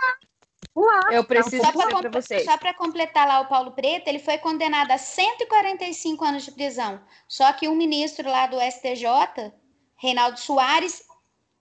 Eu 1.12 1.24
preciso 1.24 1.62
Só 1.62 1.70
dizer 1.70 1.86
para 1.86 2.10
para 2.10 2.20
você. 2.20 2.44
só 2.44 2.58
pra 2.58 2.74
completar 2.74 3.28
lá 3.28 3.40
o 3.40 3.48
Paulo 3.48 3.72
Preto, 3.72 4.08
ele 4.08 4.18
foi 4.18 4.38
condenado 4.38 4.90
a 4.90 4.98
145 4.98 6.24
anos 6.24 6.44
de 6.44 6.52
prisão. 6.52 7.00
Só 7.28 7.52
que 7.52 7.68
um 7.68 7.76
ministro 7.76 8.28
lá 8.28 8.46
do 8.46 8.60
STJ 8.60 9.52
Reinaldo 9.96 10.38
Soares, 10.38 11.02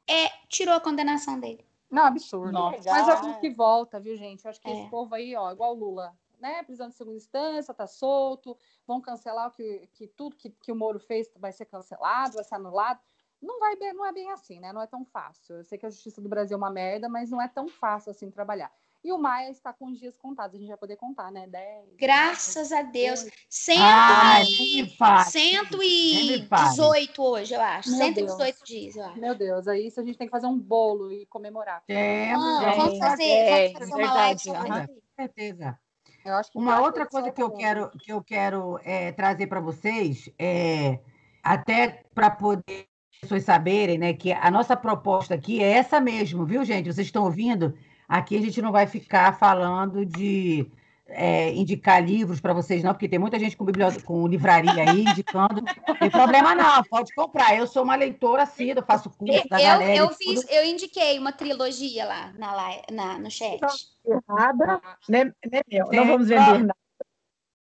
é, 0.09 0.29
tirou 0.49 0.75
a 0.75 0.81
condenação 0.81 1.39
dele. 1.39 1.65
Não, 1.93 2.05
absurdo. 2.05 2.51
Nossa. 2.51 2.89
Mas 2.89 3.07
eu 3.07 3.13
acho 3.13 3.39
que 3.39 3.51
volta, 3.51 3.99
viu, 3.99 4.17
gente? 4.17 4.43
Eu 4.43 4.49
acho 4.49 4.59
que 4.59 4.67
É. 4.67 4.71
esse 4.71 4.89
povo 4.89 5.13
aí, 5.13 5.35
ó, 5.35 5.51
igual 5.51 5.75
o 5.75 5.79
Lula, 5.79 6.17
né? 6.39 6.63
Prisão 6.63 6.87
de 6.87 6.95
segunda 6.95 7.17
instância, 7.17 7.71
tá 7.71 7.85
solto, 7.85 8.57
vão 8.87 8.99
cancelar 8.99 9.47
o 9.47 9.51
que, 9.51 9.87
que 9.93 10.07
tudo 10.07 10.35
que, 10.35 10.49
que 10.49 10.71
o 10.71 10.75
Moro 10.75 10.99
fez 10.99 11.29
vai 11.35 11.51
ser 11.51 11.65
cancelado, 11.65 12.33
vai 12.33 12.43
ser 12.43 12.55
anulado. 12.55 12.99
Não 13.39 13.59
vai 13.59 13.75
bem, 13.75 13.93
não 13.93 14.03
é 14.03 14.11
bem 14.11 14.31
assim, 14.31 14.59
né? 14.59 14.73
Não 14.73 14.81
é 14.81 14.87
tão 14.87 15.05
fácil. 15.05 15.57
Eu 15.57 15.63
sei 15.63 15.77
que 15.77 15.85
a 15.85 15.89
justiça 15.91 16.19
do 16.19 16.27
Brasil 16.27 16.55
é 16.55 16.57
uma 16.57 16.71
merda, 16.71 17.07
mas 17.07 17.29
não 17.29 17.39
é 17.39 17.47
tão 17.47 17.67
fácil 17.67 18.09
assim 18.09 18.31
trabalhar. 18.31 18.71
E 19.03 19.11
o 19.11 19.17
Maia 19.17 19.49
está 19.51 19.73
com 19.73 19.87
os 19.91 19.99
dias 19.99 20.15
contados, 20.15 20.55
a 20.55 20.59
gente 20.59 20.69
vai 20.69 20.77
poder 20.77 20.95
contar, 20.95 21.29
né? 21.29 21.45
10. 21.45 21.89
Graças 21.97 22.71
a 22.71 22.83
Deus. 22.83 23.27
Cento 23.49 23.79
Ai, 23.81 24.43
e- 24.45 24.57
nem 24.57 24.83
me 24.83 24.89
fale. 24.95 25.31
Nem 25.33 26.39
me 26.39 26.45
fale. 26.47 26.69
118 26.69 27.21
hoje, 27.23 27.53
eu 27.53 27.61
acho. 27.61 27.89
Meu 27.89 27.99
118 27.99 28.63
dias, 28.65 28.95
eu 28.95 29.03
acho. 29.05 29.19
Meu 29.19 29.35
Deus, 29.35 29.67
aí 29.67 29.87
isso 29.87 29.99
a 29.99 30.03
gente 30.05 30.17
tem 30.17 30.25
que 30.27 30.31
fazer 30.31 30.47
um 30.47 30.57
bolo 30.57 31.11
e 31.11 31.25
comemorar. 31.25 31.83
Temos, 31.85 32.43
Ah, 32.45 32.73
vamos 32.77 32.93
com 32.93 32.99
fazer, 32.99 33.23
é, 33.23 33.67
vamos 33.73 33.79
fazer 33.79 33.95
uma 33.95 34.13
live 34.13 34.41
verdade, 34.43 34.81
isso 34.81 34.91
aí. 34.91 35.01
certeza. 35.17 35.79
Eu 36.25 36.35
acho 36.35 36.51
que 36.51 36.57
Uma 36.57 36.79
outra 36.79 37.05
coisa 37.05 37.29
que 37.29 37.43
eu 37.43 37.51
com- 37.51 37.57
quero, 37.57 37.89
que 37.99 38.13
eu 38.13 38.23
quero 38.23 38.79
é, 38.85 39.11
trazer 39.11 39.47
para 39.47 39.59
vocês, 39.59 40.29
é, 40.39 40.99
até 41.43 42.05
para 42.15 42.31
poder 42.31 42.87
as 43.15 43.19
pessoas 43.19 43.43
saberem, 43.43 43.97
né, 43.97 44.13
que 44.13 44.31
a 44.31 44.49
nossa 44.49 44.75
proposta 44.77 45.35
aqui 45.35 45.61
é 45.61 45.71
essa 45.73 45.99
mesmo, 45.99 46.45
viu, 46.45 46.63
gente? 46.63 46.91
Vocês 46.91 47.07
estão 47.07 47.25
ouvindo? 47.25 47.77
Aqui 48.07 48.37
a 48.37 48.41
gente 48.41 48.61
não 48.61 48.71
vai 48.71 48.85
ficar 48.87 49.37
falando 49.37 50.05
de 50.05 50.69
é, 51.07 51.53
indicar 51.53 52.03
livros 52.03 52.39
para 52.39 52.53
vocês, 52.53 52.83
não, 52.83 52.91
porque 52.93 53.07
tem 53.09 53.19
muita 53.19 53.37
gente 53.37 53.55
com, 53.57 53.65
biblio... 53.65 53.87
com 54.03 54.27
livraria 54.27 54.89
aí 54.89 55.01
indicando. 55.03 55.61
Não 55.87 55.95
tem 55.95 56.09
problema, 56.09 56.55
não, 56.55 56.83
pode 56.83 57.13
comprar. 57.13 57.55
Eu 57.55 57.67
sou 57.67 57.83
uma 57.83 57.95
leitora 57.95 58.43
assídua, 58.43 58.83
faço 58.85 59.09
curso 59.09 59.47
da 59.49 59.59
Eu, 59.59 59.67
galera. 59.67 59.95
eu 59.95 60.09
fiz, 60.09 60.41
tudo. 60.41 60.51
eu 60.51 60.65
indiquei 60.65 61.19
uma 61.19 61.31
trilogia 61.31 62.05
lá 62.05 62.31
na, 62.37 62.53
na, 62.91 63.19
no 63.19 63.29
chat. 63.31 63.61
Errada, 64.05 64.81
né, 65.07 65.25
né, 65.25 65.61
meu? 65.69 65.87
Não 65.91 66.07
vamos 66.07 66.27
vender 66.27 66.59
nada. 66.59 66.75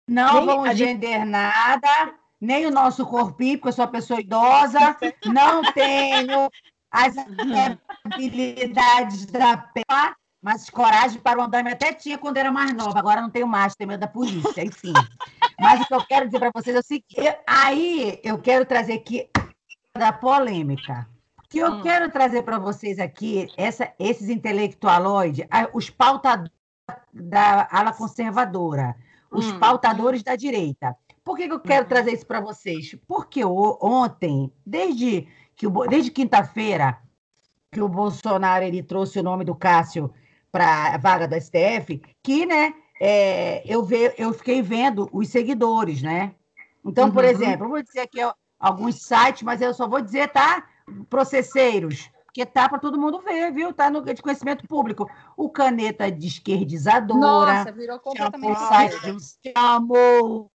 Não 0.10 0.34
Nem 0.36 0.46
vamos 0.46 0.70
a 0.70 0.74
gente- 0.74 0.88
vender 0.94 1.26
nada, 1.26 2.14
nem 2.40 2.66
o 2.66 2.72
nosso 2.72 3.06
corpinho, 3.06 3.58
porque 3.58 3.70
eu 3.70 3.74
sou 3.74 3.86
uma 3.86 3.92
pessoa 3.92 4.22
idosa, 4.22 4.96
não 5.26 5.62
tenho 5.74 6.50
as 6.90 7.14
habilidades 8.06 9.26
da 9.26 9.58
pena, 9.58 10.16
mas 10.48 10.70
coragem 10.70 11.20
para 11.20 11.40
o 11.40 11.42
andame 11.42 11.74
até 11.74 11.92
tinha 11.92 12.18
quando 12.18 12.38
era 12.38 12.50
mais 12.50 12.74
nova, 12.74 12.98
agora 12.98 13.20
não 13.20 13.30
tenho 13.30 13.46
mais, 13.46 13.76
tenho 13.76 13.90
medo 13.90 14.00
da 14.00 14.08
polícia, 14.08 14.64
enfim. 14.64 14.94
Mas 15.60 15.82
o 15.82 15.86
que 15.86 15.94
eu 15.94 16.06
quero 16.06 16.26
dizer 16.26 16.40
para 16.40 16.52
vocês 16.56 16.74
é 16.74 16.80
o 16.80 16.84
seguinte, 16.84 17.18
aí 17.46 18.18
eu 18.24 18.38
quero 18.38 18.66
trazer 18.66 18.94
aqui 18.94 19.30
da 19.94 20.14
polêmica. 20.14 21.06
O 21.38 21.50
que 21.50 21.60
eu 21.60 21.74
Hum. 21.74 21.82
quero 21.82 22.10
trazer 22.10 22.44
para 22.44 22.58
vocês 22.58 22.98
aqui, 22.98 23.52
essa, 23.58 23.92
esses 24.00 24.30
intelectualoides, 24.30 25.46
os 25.74 25.90
pautadores 25.90 26.50
da 27.14 27.68
ala 27.70 27.92
conservadora, 27.92 28.96
os 29.30 29.52
Hum. 29.52 29.60
pautadores 29.60 30.24
da 30.24 30.38
direita. 30.38 30.96
Por 31.26 31.36
que, 31.36 31.50
que 31.50 31.54
eu 31.54 31.60
quero 31.60 31.84
Uhum. 31.84 31.90
trazer 31.90 32.14
isso 32.14 32.26
para 32.26 32.40
vocês? 32.40 32.96
Porque 33.06 33.44
ontem, 33.44 34.50
desde, 34.66 35.28
que 35.58 35.68
o 35.68 35.88
desde 35.88 36.10
quinta-feira, 36.10 37.02
que 37.70 37.82
o 37.82 37.90
Bolsonaro 37.90 38.64
ele 38.64 38.82
trouxe 38.82 39.20
o 39.20 39.24
nome 39.24 39.44
do 39.44 39.54
Cássio 39.54 40.14
para 40.52 40.96
a 40.96 40.98
vaga 40.98 41.28
do 41.28 41.36
STF, 41.36 42.02
que 42.24 42.46
né, 42.46 42.74
é, 43.00 43.62
eu, 43.66 43.84
ve, 43.84 44.14
eu 44.18 44.34
fiquei 44.34 44.62
vendo 44.62 45.10
os 45.12 45.30
seguidores, 45.30 46.02
né? 46.02 46.34
Então, 46.86 47.12
por 47.12 47.24
Uhum. 47.24 47.30
exemplo, 47.30 47.66
eu 47.66 47.70
vou 47.70 47.84
dizer 47.84 48.00
aqui 48.02 48.20
alguns 48.60 49.02
sites, 49.02 49.44
mas 49.44 49.62
eu 49.62 49.74
só 49.74 49.88
vou 49.88 50.02
dizer, 50.02 50.30
tá? 50.30 50.68
Processeiros, 51.10 52.10
porque 52.26 52.46
tá 52.46 52.70
para 52.70 52.80
todo 52.80 53.00
mundo 53.00 53.20
ver, 53.22 53.52
viu? 53.52 53.74
Tá 53.74 53.90
no 53.90 54.02
de 54.02 54.22
conhecimento 54.22 54.68
público. 54.68 55.10
O 55.36 55.50
caneta 55.50 56.12
de 56.12 56.28
esquerdizadora 56.28 57.20
Nossa, 57.20 57.72
virou 57.72 58.00
chamou 58.00 58.04
completamente 58.04 58.64
o 58.64 58.68
site 58.68 59.02
de 59.02 59.12
um, 59.12 59.18
chamou 59.56 60.52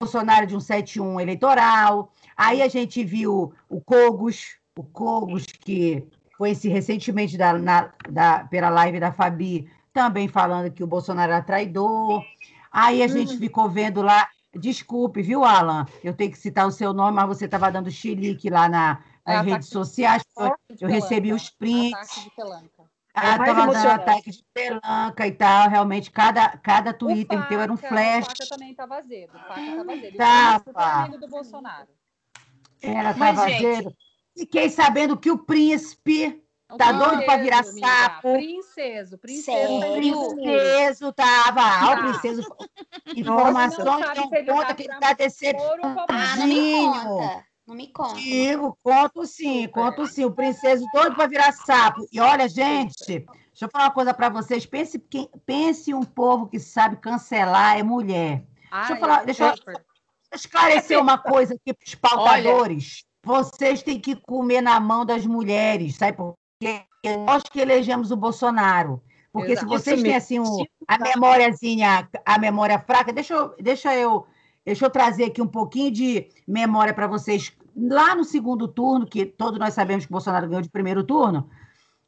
Bolsonaro 0.00 0.46
de 0.46 0.56
um 0.56 0.60
71 0.60 1.20
eleitoral. 1.20 2.12
Aí 2.36 2.62
a 2.62 2.68
gente 2.68 3.02
viu 3.04 3.54
o 3.68 3.80
Cogos, 3.80 4.58
o 4.78 4.82
Cogos, 4.82 5.46
que 5.46 6.06
foi 6.36 6.50
esse 6.50 6.68
recentemente 6.68 7.36
da, 7.38 7.52
na- 7.54 7.92
da- 8.08 8.44
pela 8.44 8.68
live 8.70 9.00
da 9.00 9.12
Fabi, 9.12 9.70
também 9.92 10.28
falando 10.28 10.70
que 10.70 10.82
o 10.84 10.86
Bolsonaro 10.86 11.32
era 11.32 11.42
traidor. 11.42 12.22
Aí 12.70 13.02
a 13.02 13.08
gente 13.08 13.38
ficou 13.38 13.68
vendo 13.70 14.02
lá. 14.02 14.28
Desculpe, 14.54 15.20
viu, 15.22 15.44
Alan? 15.44 15.86
Eu 16.02 16.14
tenho 16.14 16.30
que 16.30 16.38
citar 16.38 16.66
o 16.66 16.70
seu 16.70 16.92
nome, 16.92 17.14
mas 17.16 17.26
você 17.28 17.44
estava 17.44 17.70
dando 17.70 17.90
chilique 17.90 18.48
lá 18.50 18.68
na, 18.68 19.02
É, 19.26 19.32
nas 19.32 19.36
ataque 19.36 19.50
redes 19.50 19.68
sociais. 19.68 20.22
de 20.70 20.82
Eu 20.84 20.88
recebi 20.88 21.32
os 21.32 21.50
prints. 21.50 21.92
Ataque 21.94 22.20
de 22.22 22.30
pelanca. 22.36 22.82
Ah, 23.14 23.38
mais 23.38 23.54
tava 23.56 23.72
dando 23.72 23.88
ataque 23.88 24.30
de 24.30 24.44
pelanca 24.52 25.26
e 25.26 25.32
tal. 25.32 25.70
Realmente, 25.70 26.10
cada, 26.10 26.48
cada 26.58 26.92
Twitter 26.92 27.48
teu 27.48 27.60
era 27.60 27.72
um 27.72 27.76
flash. 27.76 28.26
O 28.26 28.30
Faca 28.30 28.46
também 28.50 28.74
tava 28.74 28.96
azedo. 28.98 29.30
O 29.34 29.38
Faca 29.38 29.76
tava 29.76 29.92
azedo. 29.92 30.76
Amigo 30.76 31.18
do 31.18 31.28
Bolsonaro. 31.28 31.88
Era 32.82 33.14
Mas, 33.16 33.36
tava 33.36 33.48
gente- 33.50 33.62
vendo. 33.62 33.94
Fiquei 34.36 34.68
sabendo 34.68 35.16
que 35.16 35.30
o 35.30 35.38
príncipe, 35.38 36.42
Um 36.68 36.76
Tá 36.76 36.90
doido 36.90 37.24
pra 37.24 37.36
virar 37.36 37.62
sapo? 37.62 38.32
Princeso, 38.32 39.16
princeso. 39.18 39.80
Sério? 39.80 40.18
o 40.18 40.34
princeso 40.34 41.12
tava. 41.12 41.60
Ah, 41.62 41.84
o 41.84 41.94
Tá. 41.94 42.02
princeso. 42.02 42.56
Informações 43.14 43.84
não 44.16 44.34
ele 44.34 44.50
conta 44.50 44.66
tá 44.66 44.74
que 44.74 44.82
ele 44.82 44.88
pra 44.88 44.96
ou 44.98 46.06
pra 46.06 46.16
Ah, 46.16 46.36
não 46.36 46.46
me 46.46 46.54
decepcionadinho. 46.54 46.92
conta. 46.92 47.44
Não 47.68 47.74
me 47.76 47.86
conta. 47.92 48.14
Digo, 48.16 48.78
conto 48.82 49.26
sim, 49.26 49.68
conto 49.68 50.06
sim. 50.08 50.24
O 50.24 50.32
princeso 50.32 50.84
doido 50.92 51.14
para 51.14 51.28
virar 51.28 51.52
sapo. 51.52 52.04
E 52.12 52.18
olha, 52.20 52.48
gente, 52.48 52.94
deixa 53.06 53.26
eu 53.62 53.68
falar 53.70 53.84
uma 53.84 53.90
coisa 53.92 54.12
para 54.12 54.28
vocês. 54.28 54.66
Pense, 54.66 54.98
quem- 54.98 55.30
pense 55.46 55.94
um 55.94 56.02
povo 56.02 56.48
que 56.48 56.58
sabe 56.58 56.96
cancelar 56.96 57.78
é 57.78 57.82
mulher. 57.84 58.44
Deixa 58.72 58.92
eu 58.92 58.96
falar- 58.96 59.24
deixa 59.24 59.54
eu- 59.54 59.76
esclarecer 60.34 61.00
uma 61.00 61.16
coisa 61.16 61.54
aqui 61.54 61.72
para 61.72 61.86
os 61.86 61.94
pautadores. 61.94 63.05
Vocês 63.26 63.82
têm 63.82 63.98
que 64.00 64.14
comer 64.14 64.60
na 64.60 64.78
mão 64.78 65.04
das 65.04 65.26
mulheres, 65.26 65.96
sabe? 65.96 66.16
Porque 66.16 66.86
nós 67.26 67.42
que 67.42 67.58
elegemos 67.58 68.12
o 68.12 68.16
Bolsonaro. 68.16 69.02
Porque 69.32 69.52
Exato. 69.52 69.66
se 69.66 69.74
vocês 69.74 69.96
Isso 69.96 70.04
têm 70.06 70.14
assim 70.14 70.38
o- 70.38 70.64
a 70.86 70.96
memóriazinha, 70.96 72.08
a 72.24 72.38
memória 72.38 72.78
fraca, 72.78 73.12
deixa 73.12 73.34
eu, 73.34 73.54
deixa 73.60 73.94
eu, 73.96 74.26
deixa 74.64 74.86
eu 74.86 74.90
trazer 74.90 75.24
aqui 75.24 75.42
um 75.42 75.46
pouquinho 75.48 75.90
de 75.90 76.28
memória 76.46 76.94
para 76.94 77.08
vocês. 77.08 77.52
Lá 77.76 78.14
no 78.14 78.24
segundo 78.24 78.68
turno, 78.68 79.04
que 79.06 79.26
todos 79.26 79.58
nós 79.58 79.74
sabemos 79.74 80.06
que 80.06 80.12
o 80.12 80.14
Bolsonaro 80.14 80.46
ganhou 80.48 80.62
de 80.62 80.70
primeiro 80.70 81.02
turno, 81.04 81.50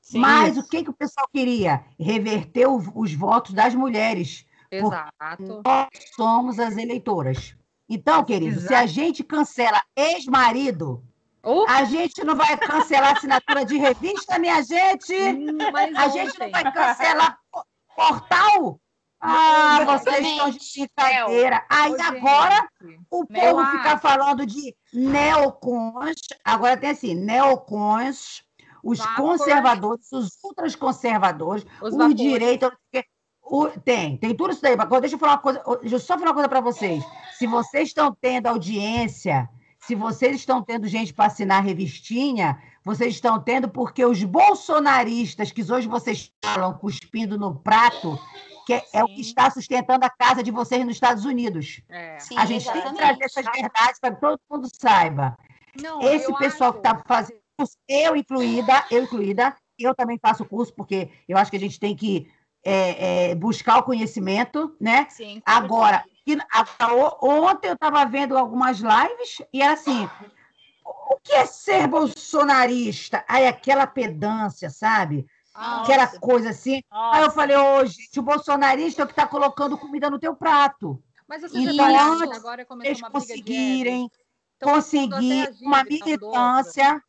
Sim. 0.01 0.21
mas 0.21 0.57
o 0.57 0.67
que, 0.67 0.85
que 0.85 0.91
o 0.91 0.95
pessoal 0.95 1.27
queria? 1.35 1.85
Reverter 1.99 2.67
o- 2.69 2.93
os 2.95 3.13
votos 3.13 3.53
das 3.53 3.75
mulheres 3.75 4.47
Exato. 4.71 5.63
nós 5.67 5.89
somos 6.17 6.59
as 6.61 6.77
eleitoras. 6.77 7.55
Então, 7.91 8.23
querido, 8.25 8.61
se 8.61 8.73
a 8.75 8.87
gente 8.87 9.25
cancela 9.25 9.83
ex-marido, 9.97 11.03
Uh, 11.45 11.65
a 11.69 11.85
gente 11.85 12.23
não 12.25 12.35
vai 12.37 12.57
cancelar 12.57 13.17
assinatura 13.17 13.65
de 13.65 13.77
revista, 13.79 14.39
minha 14.39 14.61
gente. 14.63 15.15
mas 15.73 15.95
A 15.97 16.09
gente 16.09 16.39
não 16.39 16.47
ontem- 16.47 16.51
vai 16.51 16.73
cancelar 16.73 17.39
po- 17.53 17.65
portal. 17.97 18.81
Ah, 19.21 19.81
vocês 19.85 20.25
estão 20.25 20.51
de 20.51 20.59
brincadeira. 20.77 21.65
Aí 21.69 21.91
Ô, 21.93 22.03
agora 22.03 22.69
gente, 22.81 23.01
o 23.11 23.27
povo 23.27 23.67
fica 23.73 23.93
acho. 23.95 24.01
falando 24.03 24.47
de 24.47 24.75
neocons. 24.93 26.17
Agora 26.45 26.77
tem 26.77 26.91
assim, 26.91 27.15
neocons, 27.15 28.43
os 28.83 28.99
Vapor. 28.99 29.17
conservadores, 29.39 30.13
os 30.13 30.39
ultraconservadores, 30.45 31.65
Os 31.83 31.95
o 31.95 31.99
vapores. 31.99 32.17
direito. 32.17 32.73
o- 33.51 33.69
tem, 33.81 34.17
tem 34.19 34.37
tudo 34.37 34.53
isso 34.53 34.61
daí. 34.63 34.77
Deixa 35.01 35.15
eu 35.17 35.19
falar 35.19 35.33
uma 35.33 35.39
coisa. 35.39 35.63
Deixa 35.81 35.97
eu 35.97 36.01
só 36.01 36.15
falar 36.19 36.29
uma 36.29 36.35
coisa 36.35 36.49
para 36.49 36.61
vocês. 36.61 37.03
Se 37.39 37.47
vocês 37.47 37.89
estão 37.89 38.15
tendo 38.21 38.47
audiência, 38.47 39.49
se 39.89 39.95
vocês 39.95 40.37
estão 40.37 40.63
tendo 40.63 40.87
gente 40.87 41.15
para 41.15 41.25
assinar 41.25 41.65
revistinha, 41.65 42.63
vocês 42.85 43.15
estão 43.15 43.41
tendo 43.41 43.71
porque 43.71 44.05
os 44.05 44.23
bolsonaristas, 44.23 45.51
que 45.51 45.63
hoje 45.63 45.89
vocês 45.89 46.31
falam 46.45 46.75
cuspindo 46.75 47.39
no 47.39 47.55
prato, 47.55 48.19
que 48.67 48.75
é, 48.75 48.85
é 48.93 49.03
o 49.03 49.07
que 49.07 49.23
está 49.23 49.49
sustentando 49.51 50.05
a 50.05 50.11
casa 50.11 50.43
de 50.43 50.51
vocês 50.51 50.85
nos 50.85 50.93
Estados 50.97 51.25
Unidos. 51.25 51.81
É. 51.89 52.19
Sim, 52.19 52.37
A 52.37 52.45
gente 52.45 52.65
tem 52.65 52.73
que 52.73 52.79
exatamente. 52.81 52.99
trazer 52.99 53.25
essas 53.25 53.45
verdades 53.47 53.99
para 53.99 54.15
que 54.15 54.21
todo 54.21 54.39
mundo 54.51 54.69
saiba. 54.79 55.39
Não, 55.81 56.03
Esse 56.03 56.31
eu 56.31 56.37
pessoal 56.37 56.69
acho- 56.71 56.81
que 56.83 56.87
está 56.87 57.03
fazendo 57.07 57.39
curso, 57.57 57.79
eu 57.89 58.15
incluída, 58.15 58.85
eu 58.91 59.05
incluída, 59.05 59.57
eu 59.79 59.95
também 59.95 60.19
faço 60.21 60.45
curso, 60.45 60.71
porque 60.75 61.09
eu 61.27 61.39
acho 61.39 61.51
que 61.51 61.57
a 61.57 61.61
gente 61.61 61.81
tem 61.81 61.97
que 61.97 62.31
é, 62.63 63.31
é, 63.31 63.35
buscar 63.35 63.79
o 63.79 63.83
conhecimento, 63.85 64.77
né? 64.79 65.07
Sim. 65.09 65.41
Agora, 65.47 66.05
que- 66.37 67.25
ontem 67.25 67.69
eu 67.69 67.75
estava 67.75 68.05
vendo 68.05 68.37
algumas 68.37 68.79
lives 68.79 69.43
e 69.53 69.63
era 69.63 69.73
assim: 69.75 70.09
o 70.85 71.17
que 71.23 71.33
é 71.33 71.47
ser 71.47 71.87
bolsonarista? 71.87 73.25
Aí 73.29 73.47
aquela 73.47 73.87
pedância, 73.87 74.69
sabe? 74.69 75.27
Ah, 75.55 75.83
Aquela 75.83 76.05
Nossa. 76.05 76.21
coisa 76.21 76.51
assim. 76.51 76.83
Aí 76.91 77.21
eu 77.21 77.25
Nossa. 77.25 77.35
falei, 77.35 77.57
ô, 77.57 77.85
gente, 77.85 78.19
o 78.21 78.23
bolsonarista 78.23 79.03
é 79.03 79.05
o 79.05 79.07
que 79.07 79.13
está 79.13 79.27
colocando 79.27 79.79
comida 79.79 80.11
no 80.11 80.19
teu 80.19 80.35
prato. 80.37 81.03
Mas 81.27 81.43
você 81.43 81.63
já 81.63 81.73
Então, 81.73 81.87
vendo 81.87 82.23
antes 82.23 82.39
agora 82.39 82.67
Eles 82.85 83.01
conseguirem. 83.03 84.11
Conseguir 84.61 85.55
uma 85.63 85.85
militância, 85.85 87.03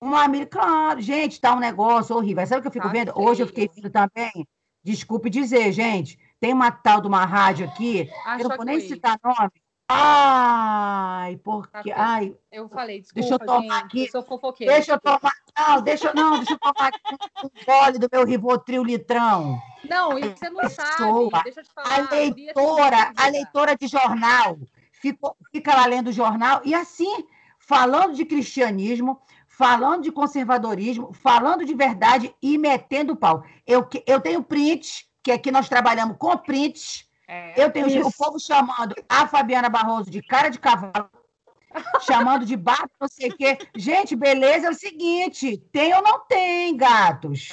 uma 0.00 0.28
militância. 0.28 1.00
Gente, 1.00 1.40
tá 1.40 1.54
um 1.54 1.58
negócio 1.58 2.14
horrível. 2.14 2.46
Sabe 2.46 2.58
o 2.58 2.62
que 2.62 2.68
eu 2.68 2.72
fico 2.72 2.86
Tá 2.86 2.92
vendo? 2.92 3.12
Hoje 3.16 3.42
eu 3.42 3.46
fiquei 3.46 3.68
vendo 3.74 3.88
também. 3.90 4.46
Desculpe 4.84 5.30
dizer, 5.30 5.72
gente. 5.72 6.18
Tem 6.42 6.52
uma 6.52 6.72
tal 6.72 7.00
de 7.00 7.06
uma 7.06 7.24
rádio 7.24 7.64
aqui, 7.68 8.10
Ah, 8.26 8.36
eu 8.36 8.48
não 8.48 8.56
vou 8.56 8.66
nem 8.66 8.80
citar 8.80 9.16
nome. 9.22 9.52
Ai, 9.88 11.36
Tá 11.36 11.40
porque. 11.44 11.82
feio. 11.84 11.94
Ai, 11.96 12.34
Eu 12.50 12.68
falei, 12.68 13.00
desculpa, 13.00 13.20
Deixa 13.20 13.34
eu 13.34 13.38
tomar 13.46 13.60
gente, 13.60 13.84
aqui. 13.84 14.04
eu 14.06 14.10
sou 14.10 14.22
fofoqueira. 14.24 14.72
deixa 14.74 14.92
eu 14.94 15.00
tomar. 15.00 15.32
Não, 15.56 15.82
deixa, 15.82 16.08
eu- 16.08 16.14
não, 16.16 16.36
deixa 16.38 16.54
eu 16.54 16.58
tomar 16.58 16.88
aqui 16.88 16.98
um, 17.44 17.48
gole 17.64 17.98
do 18.00 18.08
meu 18.10 18.26
Rivotril 18.26 18.82
litrão. 18.82 19.56
Não, 19.88 20.18
e 20.18 20.30
você 20.30 20.50
não 20.50 20.68
sabe, 20.68 20.96
Pessoa, 20.96 21.42
deixa 21.44 21.60
eu 21.60 21.64
te 21.64 21.70
A 21.78 21.84
falar. 21.84 22.06
tem 22.08 22.30
leitora, 22.34 23.12
a 23.16 23.28
leitora 23.28 23.76
de 23.76 23.86
jornal, 23.86 24.58
ficou, 24.90 25.36
fica 25.52 25.72
lá 25.76 25.86
lendo 25.86 26.08
o 26.08 26.12
jornal 26.12 26.60
e 26.64 26.74
assim, 26.74 27.24
falando 27.60 28.14
de 28.14 28.24
cristianismo, 28.24 29.20
falando 29.46 30.02
de 30.02 30.10
conservadorismo, 30.10 31.12
falando 31.12 31.64
de 31.64 31.72
verdade 31.74 32.34
e 32.42 32.58
metendo 32.58 33.14
pau. 33.14 33.44
Eu, 33.64 33.88
eu 34.06 34.20
tenho 34.20 34.42
prints, 34.42 35.06
que 35.22 35.30
aqui 35.30 35.50
nós 35.50 35.68
trabalhamos 35.68 36.16
com 36.18 36.36
prints. 36.36 37.08
É. 37.28 37.54
Eu 37.56 37.70
tenho 37.70 38.06
o 38.06 38.12
povo 38.12 38.38
chamando 38.38 38.94
a 39.08 39.26
Fabiana 39.26 39.68
Barroso 39.68 40.10
de 40.10 40.22
cara 40.22 40.48
de 40.48 40.58
cavalo, 40.58 41.08
chamando 42.02 42.44
de 42.44 42.56
barco, 42.56 42.90
não 43.00 43.08
sei 43.08 43.30
o 43.30 43.36
quê. 43.36 43.58
Gente, 43.74 44.16
beleza 44.16 44.66
é 44.66 44.70
o 44.70 44.74
seguinte: 44.74 45.56
tem 45.72 45.94
ou 45.94 46.02
não 46.02 46.20
tem, 46.26 46.76
gatos? 46.76 47.48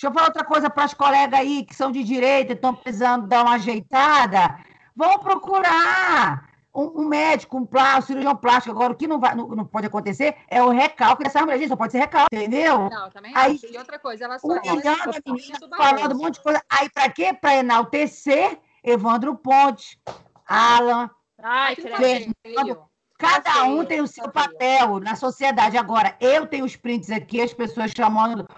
Deixa 0.00 0.06
eu 0.08 0.12
falar 0.12 0.28
outra 0.28 0.44
coisa 0.44 0.70
para 0.70 0.84
as 0.84 0.94
colegas 0.94 1.38
aí 1.38 1.64
que 1.64 1.74
são 1.74 1.92
de 1.92 2.02
direita 2.02 2.52
e 2.52 2.54
estão 2.54 2.74
precisando 2.74 3.26
dar 3.26 3.44
uma 3.44 3.56
ajeitada. 3.56 4.58
Vão 4.96 5.18
procurar 5.18 6.49
um, 6.74 7.02
um 7.02 7.04
médico, 7.08 7.56
um, 7.56 7.66
plá, 7.66 7.98
um 7.98 8.02
cirurgião 8.02 8.36
plástico. 8.36 8.74
Agora, 8.74 8.92
o 8.92 8.96
que 8.96 9.06
não, 9.06 9.18
vai, 9.18 9.34
não, 9.34 9.48
não 9.48 9.64
pode 9.64 9.86
acontecer 9.86 10.36
é 10.48 10.62
o 10.62 10.70
recalque 10.70 11.24
dessa 11.24 11.40
mulher. 11.40 11.58
Gente, 11.58 11.68
só 11.68 11.76
pode 11.76 11.92
ser 11.92 11.98
recalque, 11.98 12.34
entendeu? 12.36 12.88
Não, 12.88 13.10
também 13.10 13.32
Aí, 13.34 13.54
acho. 13.54 13.66
E 13.66 13.76
outra 13.76 13.98
coisa, 13.98 14.24
ela 14.24 14.38
só 14.38 14.48
Humilhando 14.48 14.80
ela 14.80 15.14
é 15.14 15.18
a 15.24 15.32
menina, 15.32 15.58
do 15.58 15.76
falando 15.76 16.14
um 16.14 16.18
monte 16.18 16.34
de 16.34 16.42
coisa. 16.42 16.62
Aí, 16.68 16.88
para 16.90 17.10
quê? 17.10 17.32
Para 17.32 17.56
enaltecer 17.56 18.58
Evandro 18.82 19.36
Ponte, 19.36 20.00
Alan, 20.46 21.10
Ai, 21.42 21.74
Fernando. 21.76 22.90
Cada 23.18 23.64
um 23.64 23.84
tem 23.84 24.00
o 24.00 24.06
seu 24.06 24.30
papel 24.30 24.98
na 24.98 25.14
sociedade. 25.14 25.76
Agora, 25.76 26.16
eu 26.20 26.46
tenho 26.46 26.64
os 26.64 26.74
prints 26.74 27.10
aqui, 27.10 27.42
as 27.42 27.52
pessoas 27.52 27.92
chamando. 27.94 28.48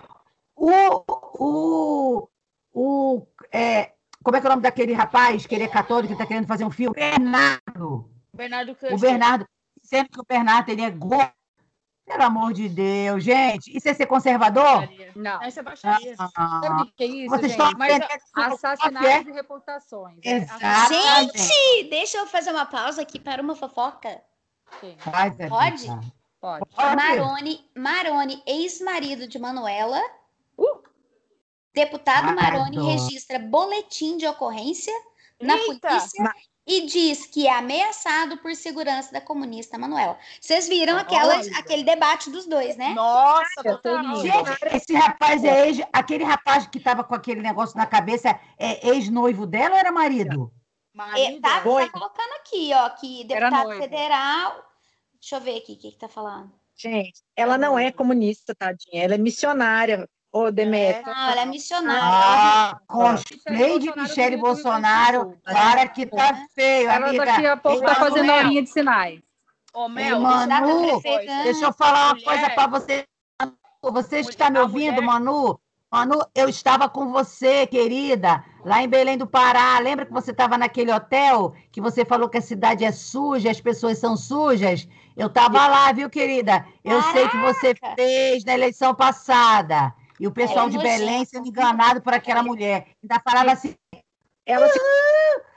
O. 0.55 0.71
o, 1.39 2.29
o 2.73 3.27
é, 3.53 3.93
como 4.23 4.37
é 4.37 4.41
que 4.41 4.47
é 4.47 4.49
o 4.49 4.53
nome 4.53 4.63
daquele 4.63 4.93
rapaz 4.93 5.47
que 5.47 5.55
ele 5.55 5.65
é 5.65 5.69
católico 5.69 6.09
que 6.09 6.13
está 6.15 6.27
querendo 6.27 6.47
fazer 6.47 6.65
um 6.65 6.71
filme? 6.71 6.95
Bernardo. 6.95 8.11
Bernardo 8.35 8.73
O 8.73 8.77
Custer. 8.77 8.99
Bernardo. 8.99 9.47
Sendo 9.83 10.09
que 10.11 10.21
o 10.21 10.25
Bernardo 10.29 10.69
ele 10.71 10.83
é 10.83 10.91
gordo. 10.91 11.33
Pelo 12.05 12.25
amor 12.25 12.53
de 12.53 12.69
Deus, 12.69 13.23
gente. 13.23 13.75
Isso 13.77 13.89
é 13.89 13.95
ser 13.95 14.07
conservador? 14.07 14.89
Não. 15.15 15.41
Essa 15.41 15.61
é 15.61 15.63
baixaria. 15.63 16.15
Ah, 16.19 16.61
Sabe 16.65 16.83
o 16.83 16.87
que 16.93 17.05
é 17.05 17.07
isso, 17.07 17.31
vocês 17.31 17.53
gente? 17.53 17.77
Mas 17.79 18.03
Assassinato 18.35 19.07
fé- 19.07 19.23
de 19.23 19.31
reputações. 19.31 20.19
É, 20.25 20.37
Exato. 20.39 20.93
Gente, 20.93 21.89
deixa 21.91 22.19
eu 22.19 22.27
fazer 22.27 22.51
uma 22.51 22.67
pausa 22.67 23.03
aqui 23.03 23.21
para 23.21 23.41
uma 23.41 23.55
fofoca. 23.55 24.21
Sim. 24.81 24.97
Pode? 25.05 25.49
Pode. 25.49 26.13
Pode. 26.41 26.97
Maroni, 26.97 27.65
Maroni, 27.77 28.43
ex-marido 28.47 29.29
de 29.29 29.39
Manuela. 29.39 30.01
Deputado 31.75 32.29
Ah, 32.31 32.35
Maroni 32.35 32.77
adoro. 32.79 32.87
registra 32.93 33.39
boletim 33.39 34.17
de 34.17 34.27
ocorrência 34.27 34.93
na 35.41 35.57
Eita! 35.57 35.89
polícia 35.89 36.33
e 36.67 36.87
diz 36.87 37.27
que 37.27 37.47
é 37.47 37.53
ameaçado 37.55 38.37
por 38.39 38.55
segurança 38.55 39.11
da 39.13 39.21
comunista 39.21 39.77
Manuela. 39.77 40.17
Vocês 40.41 40.69
viram 40.69 40.97
aquela, 40.97 41.35
aquele 41.59 41.83
debate 41.83 42.31
dos 42.31 42.47
dois, 42.47 42.77
né? 42.77 42.95
Nossa. 42.95 43.81
Gente, 44.23 44.77
esse 44.77 44.95
rapaz 44.95 45.43
é 45.43 45.67
ex. 45.69 45.81
Aquele 45.93 46.23
rapaz 46.25 46.67
que 46.69 46.79
estava 46.79 47.03
com 47.03 47.15
aquele 47.15 47.41
negócio 47.41 47.77
na 47.77 47.87
cabeça 47.87 48.39
é 48.59 48.89
ex-noivo 48.89 49.47
dela 49.47 49.75
ou 49.75 49.79
era 49.81 49.91
marido? 49.91 50.53
É, 50.95 50.97
Marido. 50.97 51.41
tá, 51.41 51.61
tá 51.63 51.69
Oi. 51.69 51.89
colocando 51.91 52.33
aqui, 52.35 52.71
ó, 52.75 52.91
que 52.91 53.25
deputado 53.25 53.77
federal. 53.79 54.65
Deixa 55.15 55.37
eu 55.37 55.41
ver 55.41 55.57
aqui 55.59 55.73
o 55.73 55.79
que, 55.79 55.91
que 55.93 55.99
tá 55.99 56.09
falando. 56.09 56.53
Gente, 56.77 57.23
ela 57.35 57.57
não 57.59 57.79
é 57.79 57.91
comunista, 57.91 58.55
tadinha. 58.55 59.03
Ela 59.05 59.15
é 59.15 59.19
missionária, 59.19 60.09
ô 60.33 60.51
Demetrio. 60.51 61.07
Não, 61.07 61.31
ela 61.31 61.43
é 61.43 61.47
missionária. 61.47 62.03
Ah, 62.03 62.81
cosplay 62.87 63.79
de 63.79 63.95
Michele 63.95 64.37
Bolsonaro. 64.39 65.39
Para 65.45 65.87
que 65.89 66.07
tá 66.07 66.47
feio, 66.55 66.89
Ela 66.91 67.09
amiga. 67.09 67.25
daqui 67.27 67.47
a 67.47 67.57
pouco 67.57 67.83
tá 67.83 67.93
Ei, 67.93 67.95
fazendo 67.97 68.27
Manu, 68.27 68.39
horinha 68.39 68.63
de 68.63 68.71
sinais. 68.71 69.21
Ô, 69.75 69.89
Mel, 69.89 70.21
Manu, 70.21 70.45
deixa 70.49 70.59
eu 70.59 70.61
Manu, 70.61 70.65
falar 70.65 70.93
uma 70.93 71.03
coisa. 71.03 71.43
Deixa 71.45 71.65
eu 71.67 71.73
falar 71.73 72.05
uma 72.05 72.15
Mulher. 72.15 72.25
coisa 72.25 72.51
para 72.51 72.67
você. 72.67 73.07
Você 73.83 74.19
está 74.21 74.49
me 74.51 74.59
a 74.59 74.63
ouvindo, 74.63 75.03
Manu? 75.03 75.59
Manu, 75.91 76.21
eu 76.35 76.49
estava 76.49 76.89
com 76.89 77.13
você, 77.13 77.67
querida, 77.67 78.43
lá 78.65 78.83
em 78.83 78.89
Belém 78.89 79.19
do 79.19 79.27
Pará. 79.27 79.79
Lembra 79.79 80.07
que 80.07 80.13
você 80.13 80.31
estava 80.31 80.57
naquele 80.57 80.91
hotel 80.91 81.53
que 81.71 81.83
você 81.83 82.03
falou 82.03 82.31
que 82.31 82.39
a 82.39 82.43
cidade 82.43 82.83
é 82.83 82.91
suja, 82.91 83.51
as 83.51 83.61
pessoas 83.61 83.99
são 83.99 84.17
sujas? 84.17 84.89
Eu 85.15 85.27
estava 85.27 85.67
lá, 85.69 85.93
viu, 85.93 86.09
querida? 86.09 86.65
Eu 86.83 87.03
sei 87.13 87.29
que 87.29 87.37
você 87.37 87.75
Caraca! 87.75 87.97
fez 87.97 88.43
na 88.43 88.55
eleição 88.55 88.95
passada. 88.95 89.93
E 90.23 90.27
o 90.29 90.31
pessoal 90.31 90.69
Ela 90.69 90.77
é 90.77 90.79
de. 90.79 90.79
Belém 90.79 91.25
sendo 91.25 91.49
enganado 91.49 92.01
por 92.01 92.15
aquela 92.15 92.45
mulher. 92.45 92.87
Ainda 93.03 93.21
falava 93.29 93.51
assim, 93.51 93.75
Ela 94.47 94.69
se. 94.69 94.79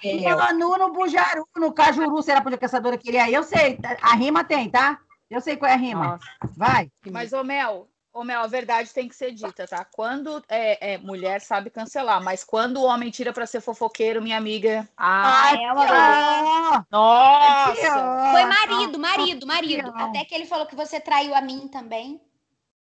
É, 0.03 0.35
Manu 0.35 0.75
no 0.75 0.91
Bujaru, 0.91 1.47
no 1.55 1.71
Cajuru, 1.71 2.23
será 2.23 2.41
que 2.41 2.55
a 2.55 2.57
caçadora 2.57 2.97
queria? 2.97 3.29
Eu 3.29 3.43
sei, 3.43 3.77
a 4.01 4.15
rima 4.15 4.43
tem, 4.43 4.67
tá? 4.67 4.97
Eu 5.29 5.39
sei 5.39 5.55
qual 5.55 5.69
é 5.69 5.75
a 5.75 5.77
rima. 5.77 6.05
Nossa, 6.05 6.53
Vai. 6.57 6.89
Mas, 7.11 7.31
ô 7.31 7.43
Mel, 7.43 7.87
ô 8.11 8.23
Mel, 8.23 8.41
a 8.41 8.47
verdade 8.47 8.91
tem 8.91 9.07
que 9.07 9.15
ser 9.15 9.31
dita, 9.33 9.67
tá? 9.67 9.85
Quando 9.85 10.43
é, 10.49 10.93
é, 10.93 10.97
mulher 10.97 11.41
sabe 11.41 11.69
cancelar, 11.69 12.23
mas 12.23 12.43
quando 12.43 12.77
o 12.77 12.85
homem 12.85 13.11
tira 13.11 13.31
pra 13.31 13.45
ser 13.45 13.61
fofoqueiro, 13.61 14.19
minha 14.19 14.37
amiga. 14.37 14.89
Ah, 14.97 15.51
é 15.53 15.71
uma 15.71 15.85
pior, 15.85 16.85
Nossa! 16.89 17.81
pior. 17.81 18.31
Foi 18.31 18.45
marido, 18.45 18.97
marido, 18.99 19.45
marido. 19.45 19.91
Não. 19.91 20.09
Até 20.09 20.25
que 20.25 20.33
ele 20.33 20.47
falou 20.47 20.65
que 20.65 20.75
você 20.75 20.99
traiu 20.99 21.35
a 21.35 21.41
mim 21.41 21.67
também. 21.67 22.19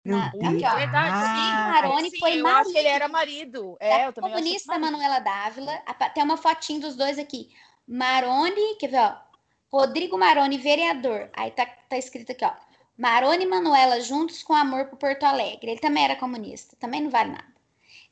Meu 0.06 0.18
Na- 0.20 0.30
Deus. 0.30 0.44
aqui, 0.44 0.66
ó. 0.66 0.76
Verdade, 0.76 1.18
sim, 1.18 1.52
Ah, 1.56 1.72
Maroni 1.82 2.12
Sim, 2.12 2.20
foi 2.20 2.40
eu 2.40 2.44
marido. 2.44 2.60
acho 2.62 2.72
que 2.72 2.78
ele 2.78 2.88
era 2.88 3.08
marido. 3.08 3.78
É, 3.80 3.90
da 3.90 4.04
eu 4.06 4.14
também 4.14 4.32
acho 4.34 4.40
comunista 4.44 4.72
marido. 4.72 4.92
Manuela 4.92 5.20
Dávila. 5.20 5.84
Tem 6.14 6.24
uma 6.24 6.38
fotinho 6.38 6.80
dos 6.80 6.96
dois 6.96 7.18
aqui. 7.18 7.50
Maroni, 7.88 8.76
quer 8.80 8.88
ver, 8.88 9.00
ó? 9.00 9.16
Rodrigo 9.72 10.18
Maroni, 10.18 10.58
vereador. 10.60 11.30
Aí 11.36 11.50
tá, 11.52 11.66
tá 11.66 11.98
escrito 11.98 12.32
aqui, 12.32 12.46
ó. 12.46 12.52
Maroni 12.98 13.44
e 13.44 13.48
Manuela 13.48 14.00
juntos 14.00 14.44
com 14.44 14.54
amor 14.54 14.86
por 14.86 14.98
Porto 14.98 15.24
Alegre. 15.24 15.72
Ele 15.72 15.80
também 15.82 16.06
era 16.06 16.16
comunista. 16.16 16.76
Também 16.80 17.02
não 17.02 17.10
vale 17.10 17.32
nada. 17.32 17.55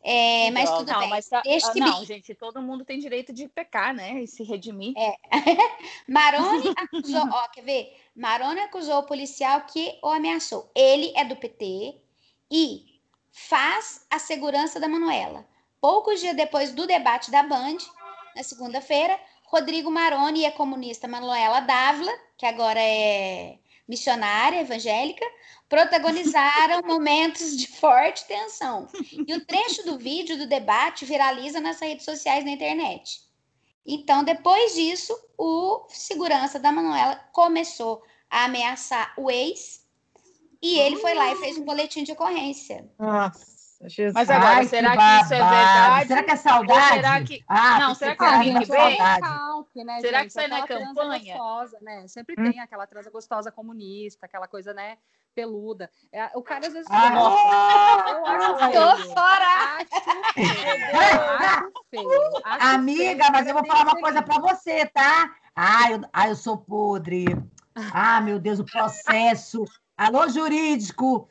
É, 0.06 0.52
mas 0.52 0.70
Não, 0.70 0.78
tudo 0.80 0.92
não, 0.92 1.00
bem. 1.00 1.10
mas 1.10 1.30
tá- 1.30 1.42
Deixa 1.42 1.72
ah, 1.72 1.76
não, 1.76 1.98
bem. 2.00 2.06
gente, 2.06 2.36
todo 2.36 2.62
mundo 2.62 2.84
tem 2.84 3.00
direito 3.00 3.32
de 3.32 3.48
pecar, 3.48 3.94
né? 3.94 4.22
E 4.22 4.28
se 4.28 4.44
redimir. 4.44 4.94
Maroni 6.08 6.74
acusou, 6.76 7.30
ó, 7.32 7.48
quer 7.48 7.62
ver? 7.64 7.98
Maroni 8.14 8.60
acusou 8.60 9.00
o 9.00 9.04
policial 9.04 9.62
que 9.62 9.98
o 10.04 10.10
ameaçou. 10.10 10.70
Ele 10.76 11.14
é 11.16 11.24
do 11.24 11.38
PT 11.38 11.96
e 12.52 13.00
faz 13.32 14.06
a 14.10 14.20
segurança 14.20 14.78
da 14.80 14.90
Manuela. 14.90 15.48
Poucos 15.80 16.20
dias 16.20 16.36
depois 16.36 16.74
do 16.74 16.86
debate 16.86 17.32
da 17.32 17.42
Band, 17.42 17.78
na 18.36 18.44
segunda-feira, 18.44 19.18
Rodrigo 19.46 19.90
Maroni 19.90 20.42
e 20.42 20.46
a 20.46 20.52
comunista 20.52 21.08
Manuela 21.08 21.62
Dávila, 21.62 22.12
que 22.38 22.46
agora 22.46 22.80
é 22.80 23.58
missionária 23.88 24.62
evangélica, 24.62 25.26
protagonizaram 25.68 26.82
momentos 26.88 27.58
de 27.58 27.68
forte 27.68 28.26
tensão. 28.26 28.88
E 29.28 29.34
o 29.34 29.46
trecho 29.46 29.84
do 29.86 29.98
vídeo 29.98 30.38
do 30.38 30.48
debate 30.48 31.06
viraliza 31.06 31.60
nas 31.60 31.80
redes 31.80 32.06
sociais 32.06 32.46
na 32.46 32.52
internet. 32.52 33.22
Então, 33.86 34.24
depois 34.24 34.74
disso, 34.76 35.14
o 35.38 35.86
segurança 35.90 36.58
da 36.58 36.72
Manuela 36.72 37.16
começou 37.32 38.02
a 38.30 38.46
ameaçar 38.46 39.14
o 39.18 39.30
ex 39.30 39.84
e 40.62 40.80
ele 40.80 40.96
foi 40.96 41.14
lá 41.14 41.34
e 41.34 41.36
fez 41.36 41.58
um 41.58 41.66
boletim 41.66 42.04
de 42.04 42.14
ocorrência. 42.14 42.90
Nossa, 42.98 43.53
Jesus. 43.90 44.14
Mas 44.14 44.30
agora, 44.30 44.56
Ai, 44.58 44.66
será 44.66 44.92
que 44.92 44.98
que 44.98 45.24
isso 45.24 45.34
é 45.34 45.50
verdade? 45.50 46.08
Será 46.08 46.24
que 46.24 46.32
é 46.32 46.36
saudade? 46.36 46.96
Será 46.96 47.22
que- 47.24 47.44
Ah, 47.48 47.80
Não, 47.80 47.96
será 47.96 48.12
que 48.12 48.18
que 48.18 48.26
alguém 48.26 48.40
minha 48.54 48.60
que 48.60 48.66
vem? 48.72 48.98
saudade. 48.98 49.16
recalque, 49.16 49.84
né, 49.84 50.02
Será 50.02 50.18
que 50.20 50.24
gente? 50.24 50.34
sai 50.34 50.48
na 50.48 50.58
Aquela 50.64 50.80
transa 50.80 51.02
campanha? 51.02 51.34
gostosa, 51.38 51.78
né? 51.82 52.08
Sempre 52.08 52.36
Hum. 52.38 52.44
tem 52.52 52.60
aquela 52.60 52.88
transa 52.88 53.10
gostosa 53.10 53.52
comunista, 53.52 54.26
aquela 54.26 54.48
coisa, 54.48 54.74
né, 54.74 54.98
peluda. 55.36 55.90
É, 56.12 56.30
o 56.36 56.42
cara 56.42 56.68
às 56.68 56.74
vezes... 56.74 56.88
Ah, 56.92 57.10
Nossa, 57.10 58.10
eu 58.12 58.26
acho 58.26 58.54
Tô 58.54 58.58
feio. 58.98 59.14
fora! 59.14 59.78
Acho 59.78 60.34
feio. 60.34 60.80
Acho 61.40 61.86
feio. 61.90 62.10
Acho 62.44 62.66
Amiga, 62.76 63.24
feio. 63.26 63.32
mas 63.32 63.48
eu 63.48 63.54
vou 63.54 63.66
falar 63.66 63.80
que 63.86 63.92
uma 63.92 64.00
coisa 64.02 64.22
para 64.22 64.40
você, 64.40 64.86
tá? 64.88 65.36
Ah 65.56 65.92
eu, 65.92 66.02
ah, 66.12 66.28
eu 66.30 66.36
sou 66.36 66.58
podre. 66.58 67.26
Ah, 67.94 68.22
meu 68.22 68.40
Deus, 68.40 68.60
o 68.60 68.66
processo. 68.66 69.64
Alô, 69.98 70.28
jurídico. 70.28 71.30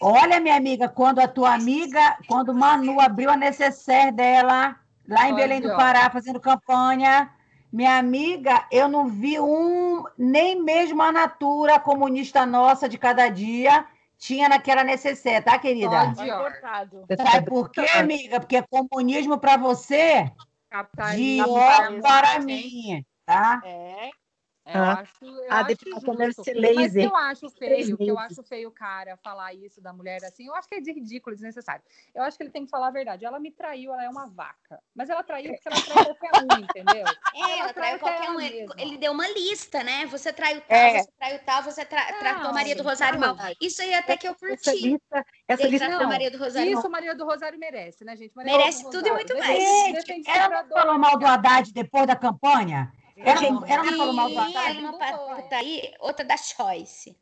Olha, 0.00 0.40
minha 0.40 0.56
amiga, 0.56 0.88
quando 0.88 1.20
a 1.20 1.28
tua 1.28 1.54
amiga, 1.54 2.18
quando 2.26 2.50
o 2.50 2.54
Manu 2.54 3.00
abriu 3.00 3.30
a 3.30 3.36
necessaire 3.36 4.12
dela, 4.12 4.76
lá 5.08 5.28
em 5.28 5.32
Olha 5.32 5.42
Belém 5.42 5.60
do. 5.60 5.68
Pará, 5.68 6.10
fazendo 6.10 6.40
campanha, 6.40 7.30
Minha 7.72 7.98
amiga, 7.98 8.66
eu 8.72 8.88
não 8.88 9.06
vi 9.06 9.38
um, 9.38 10.04
nem 10.18 10.60
mesmo 10.60 11.00
a 11.02 11.12
Natura 11.12 11.78
comunista 11.78 12.44
nossa 12.44 12.88
de 12.88 12.98
cada 12.98 13.28
dia 13.28 13.86
tinha 14.18 14.48
naquela 14.48 14.84
necessaire, 14.84 15.42
tá, 15.42 15.58
querida? 15.58 16.12
Você 17.08 17.16
sabe 17.16 17.46
por 17.46 17.70
quê, 17.70 17.86
amiga? 17.94 18.38
Porque 18.38 18.62
comunismo 18.68 19.38
para 19.38 19.56
você, 19.56 20.30
Capitalismo, 20.68 21.44
Dior 21.46 21.66
capitalismo, 21.66 22.02
para 22.02 22.38
mim, 22.40 23.04
tá? 23.24 23.60
É. 23.64 24.10
É, 24.72 24.78
eu 24.78 24.82
Ah. 24.84 24.92
acho, 25.00 25.24
eu 25.24 25.52
A 25.52 25.56
acho 25.56 25.66
depilação 25.68 26.14
deve 26.14 26.26
justo. 26.32 26.44
ser 26.44 26.74
Mas 26.74 26.96
eu 26.96 27.16
acho 27.16 27.50
feio, 27.50 27.96
que 27.96 28.08
eu 28.08 28.18
acho 28.18 28.42
feio 28.44 28.68
o 28.68 28.72
cara 28.72 29.16
falar 29.16 29.52
isso 29.54 29.80
da 29.80 29.92
mulher 29.92 30.24
assim. 30.24 30.46
Eu 30.46 30.54
acho 30.54 30.68
que 30.68 30.76
é 30.76 30.80
de 30.80 30.92
ridículo, 30.92 31.34
desnecessário. 31.34 31.82
Eu 32.14 32.22
acho 32.22 32.36
que 32.36 32.42
ele 32.44 32.50
tem 32.50 32.64
que 32.64 32.70
falar 32.70 32.88
a 32.88 32.90
verdade. 32.90 33.24
Ela 33.24 33.40
me 33.40 33.50
traiu, 33.50 33.92
ela 33.92 34.04
é 34.04 34.08
uma 34.08 34.26
vaca. 34.28 34.80
Mas 34.94 35.10
ela 35.10 35.22
traiu 35.22 35.52
porque 35.52 35.68
ela 35.68 35.80
traiu 35.82 36.04
qualquer 36.16 36.30
um, 36.42 36.58
entendeu? 36.60 37.04
É, 37.34 37.40
ela 37.40 37.52
Ela 37.64 37.72
traiu 37.72 37.98
traiu 37.98 37.98
qualquer 37.98 38.30
um. 38.30 38.40
Ele, 38.78 38.96
deu 38.98 39.12
uma 39.12 39.26
lista, 39.28 39.82
né? 39.82 40.06
Você 40.06 40.32
traiu 40.32 40.60
tal, 40.60 40.76
É. 40.78 41.02
você 41.02 41.10
traiu 41.18 41.38
tal, 41.44 41.62
você 41.62 41.84
tra 41.84 42.12
tratou 42.14 42.44
Não, 42.44 42.52
Maria 42.52 42.74
do 42.74 42.78
gente, 42.78 42.86
Rosário 42.88 43.18
mal. 43.18 43.34
verdade. 43.34 43.56
Isso 43.60 43.82
aí 43.82 43.94
até 43.94 44.16
que 44.16 44.28
eu 44.28 44.32
Essa 44.32 44.46
curti. 44.70 44.70
lista, 44.88 45.26
essa 45.48 45.66
lista 45.66 45.86
tratou 45.86 46.02
não. 46.04 46.08
Maria 46.12 46.30
do 46.30 46.38
Rosário 46.38 46.70
mal. 46.70 46.80
Isso 46.80 46.90
Maria 46.90 47.14
do 47.14 47.24
Rosário 47.24 47.58
merece, 47.58 48.04
né, 48.04 48.14
gente? 48.16 48.34
Maria 48.36 48.52
Merece 48.56 48.84
do 48.84 48.90
tudo 48.90 49.08
e 49.08 49.12
muito 49.12 49.36
mais. 49.36 49.58
defende 49.94 50.28
Ela 50.30 50.62
não 50.62 50.68
falou 50.68 50.98
mal 50.98 51.18
do. 51.18 51.26
Haddad 51.30 51.72
depois 51.72 52.06
da 52.06 52.16
campanha? 52.16 52.92
Ela, 53.22 53.40
Não, 53.90 54.12
mal 54.12 54.28
uma 54.28 54.92
foi. 55.26 55.42
puta 55.42 55.56
aí, 55.56 55.92
outra 56.00 56.24
da 56.24 56.36
Choice. 56.36 57.16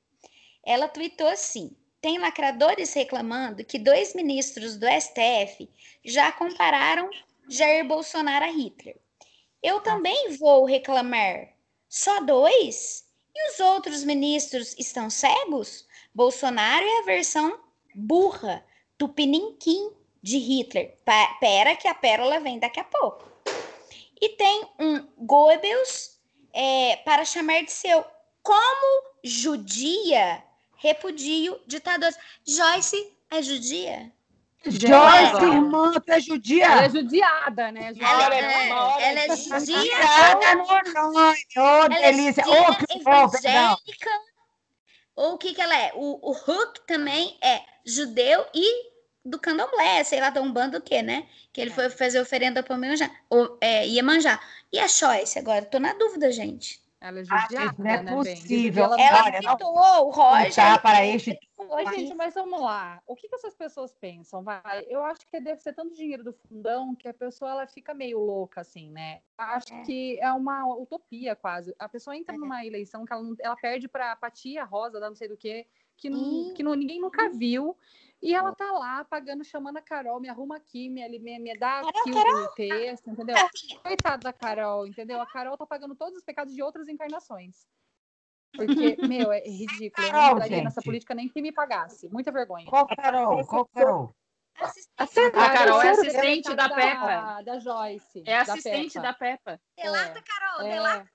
Ela 0.65 0.89
tweetou 0.89 1.27
assim: 1.29 1.77
tem 2.01 2.19
lacradores 2.19 2.93
reclamando 2.95 3.65
que 3.65 3.79
dois 3.79 4.15
ministros 4.15 4.77
do 4.77 4.87
STF 4.87 5.69
já 6.05 6.31
compararam 6.33 7.11
Jair 7.49 7.87
Bolsonaro 7.87 8.45
a 8.45 8.49
Hitler. 8.51 8.97
Eu 9.63 9.81
também 9.81 10.37
vou 10.39 10.65
reclamar. 10.65 11.49
Só 11.89 12.21
dois? 12.21 13.05
E 13.35 13.51
os 13.51 13.61
outros 13.61 14.05
ministros 14.05 14.75
estão 14.79 15.09
cegos? 15.11 15.87
Bolsonaro 16.15 16.85
é 16.85 16.99
a 17.01 17.05
versão 17.05 17.59
burra, 17.95 18.65
tupiniquim 18.97 19.91
de 20.23 20.39
Hitler. 20.39 20.97
Pa- 21.05 21.37
pera 21.41 21.75
que 21.77 21.89
a 21.89 21.95
pérola 21.95 22.41
vem 22.41 22.59
daqui 22.59 22.79
a 22.81 22.85
pouco. 22.85 23.29
E 24.21 24.31
tem 24.31 24.69
um 24.79 25.07
Goebbels 25.19 26.19
é, 26.53 26.97
para 27.05 27.25
chamar 27.25 27.63
de 27.65 27.73
seu. 27.73 28.05
Como 28.43 29.05
judia, 29.23 30.43
repudio 30.77 31.61
ditadores. 31.67 32.17
Joyce 32.47 33.13
é 33.31 33.43
judia? 33.43 34.13
Joyce, 34.65 35.45
É. 35.45 35.55
irmã, 35.55 35.93
tu 36.01 36.13
é 36.13 36.21
judia? 36.21 36.65
Ela 36.65 36.85
é 36.85 36.91
judiada, 36.91 37.71
né? 37.73 37.93
Ela, 37.99 38.23
é- 38.23 38.27
hora 38.27 38.35
ela 39.09 39.21
é 39.21 39.37
judia, 39.37 40.95
nome, 40.95 41.39
ô 41.57 41.61
ela 41.61 41.85
é 41.99 42.13
delícia. 42.13 42.45
judia, 42.45 42.63
Ô, 42.71 42.75
que 42.75 42.99
evangélica. 42.99 44.11
Ou 45.15 45.35
o 45.35 45.39
que 45.39 45.55
que 45.55 45.61
ela 45.61 45.77
é? 45.77 45.93
O, 45.95 46.31
o 46.31 46.33
Huck 46.33 46.81
também 46.87 47.37
é 47.43 47.61
judeu 47.85 48.47
e 48.55 48.91
do 49.29 49.39
candomblé, 49.39 50.03
sei 50.05 50.21
lá, 50.21 50.31
da 50.31 50.41
Umbanda 50.41 50.79
o 50.79 50.83
quê, 50.83 51.03
né? 51.03 51.27
Que 51.53 51.61
ele 51.61 51.71
foi 51.71 51.89
fazer 51.91 52.21
oferenda 52.21 52.63
para 52.63 52.75
Iemanjá, 52.75 53.11
ou, 53.29 53.59
é, 53.61 53.87
Iemanjá. 53.87 54.41
E 54.73 54.79
a 54.79 54.89
Choice 54.89 55.39
agora? 55.39 55.65
Tô 55.65 55.79
na 55.79 55.93
dúvida, 55.93 56.31
gente. 56.33 56.81
Ela 57.01 57.21
é 57.21 57.23
Ah, 57.31 57.43
judiada, 57.43 57.67
gente, 57.69 57.79
não 57.79 57.87
é 57.91 58.03
né, 58.03 58.03
bem? 58.03 58.15
possível. 58.35 58.85
Ela, 58.85 59.01
Ela 59.01 59.25
Olha, 59.55 60.01
o 60.03 60.11
Roger. 60.11 60.55
Tá 60.55 60.79
para 60.79 61.07
este 61.07 61.39
Oi, 61.57 61.87
gente, 61.95 62.15
mas 62.15 62.35
vamos 62.35 62.61
lá. 62.61 63.01
O 63.07 63.15
que, 63.15 63.29
que 63.29 63.35
essas 63.35 63.55
pessoas 63.55 63.93
pensam? 63.93 64.43
Vai? 64.43 64.85
Eu 64.89 65.05
acho 65.05 65.27
que 65.27 65.39
deve 65.41 65.61
ser 65.61 65.75
tanto 65.75 65.95
dinheiro 65.95 66.25
do 66.25 66.33
fundão 66.33 66.95
que 66.95 67.07
a 67.07 67.13
pessoa 67.15 67.51
ela 67.51 67.67
fica 67.67 67.93
meio 67.93 68.19
louca, 68.19 68.63
assim, 68.63 68.91
né? 68.91 69.21
Acho 69.37 69.75
É. 69.75 69.83
que 69.83 70.19
é 70.21 70.33
uma 70.33 70.67
utopia 70.77 71.37
quase. 71.37 71.75
A 71.79 71.89
pessoa 71.89 72.17
entra 72.17 72.35
É. 72.35 72.39
numa 72.39 72.65
eleição 72.65 73.05
que 73.05 73.13
ela, 73.13 73.23
não- 73.23 73.37
ela 73.41 73.57
perde 73.57 73.87
para 73.87 74.17
a 74.21 74.31
tia 74.31 74.65
Rosa, 74.65 74.99
da 74.99 75.09
não 75.09 75.17
sei 75.17 75.29
do 75.29 75.37
que, 75.37 75.67
que, 75.97 76.09
não, 76.09 76.55
que 76.55 76.63
não, 76.63 76.75
ninguém 76.75 77.01
nunca 77.01 77.29
viu. 77.29 77.77
E 78.21 78.35
ela 78.35 78.53
tá 78.55 78.71
lá 78.73 79.05
pagando, 79.05 79.45
chamando 79.45 79.77
a 79.77 79.83
Carol, 79.83 80.21
me 80.21 80.29
arruma 80.29 80.57
aqui, 80.57 80.89
me, 80.89 81.09
me, 81.21 81.39
me 81.39 81.57
dá 81.57 81.81
aqui 81.81 82.13
Carol, 82.13 82.45
o 82.45 82.49
texto, 82.55 83.11
entendeu? 83.11 83.37
Carolzinha, 83.37 83.81
Coitada 83.81 84.19
da 84.19 84.33
Carol, 84.33 84.87
entendeu? 84.87 85.21
A 85.21 85.27
Carol 85.27 85.57
tá 85.57 85.65
pagando 85.65 85.95
todos 85.95 86.17
os 86.17 86.25
pecados 86.25 86.53
de 86.53 86.63
outras 86.63 86.89
encarnações. 86.89 87.67
Porque, 88.57 88.97
meu, 89.07 89.31
é 89.31 89.41
ridículo. 89.41 90.07
Eu 90.07 90.13
não 90.13 90.33
entraria 90.33 90.65
nessa 90.65 90.83
política 90.83 91.15
nem 91.15 91.29
que 91.29 91.41
me 91.41 91.53
pagasse. 91.53 92.09
Muita 92.09 92.33
vergonha. 92.33 92.67
Qual 92.67 92.89
Carol? 92.89 93.47
Qual 93.47 93.67
Carol? 93.69 94.15
assistente 94.97 95.37
A 95.39 95.53
Carol 95.53 95.83
é 95.83 95.91
assistente 95.91 96.55
da 96.55 96.67
delegado 96.67 96.75
Peppa. 96.75 97.07
Da, 97.07 97.43
da 97.43 97.59
Joyce. 97.61 98.23
É 98.27 98.45
da 98.45 98.53
assistente 98.53 98.95
Peppa. 98.95 99.07
da 99.07 99.15
Peppa. 99.15 99.61
Delata, 99.77 100.23
Carol, 100.23 100.67
É. 100.67 100.71
delata, 100.73 101.11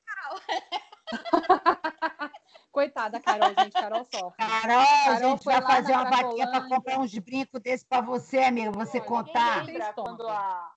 Coitada, 2.71 3.19
Carol, 3.19 3.53
gente. 3.55 3.73
Carol 3.73 4.03
sofre. 4.05 4.37
Carol, 4.37 4.81
a 4.81 5.03
Carol 5.05 5.29
gente 5.31 5.43
foi 5.43 5.53
vai 5.53 5.61
fazer 5.61 5.93
uma 5.93 6.09
vaquinha 6.09 6.47
para 6.49 6.67
comprar 6.67 6.99
uns 6.99 7.13
brincos 7.19 7.61
desse 7.61 7.85
para 7.85 8.01
você, 8.01 8.39
amiga. 8.39 8.71
Você 8.71 8.97
Olha, 8.99 9.07
contar. 9.07 9.57
ninguém 9.59 9.75
lembra 9.75 9.93
quando 9.93 10.27
a... 10.27 10.75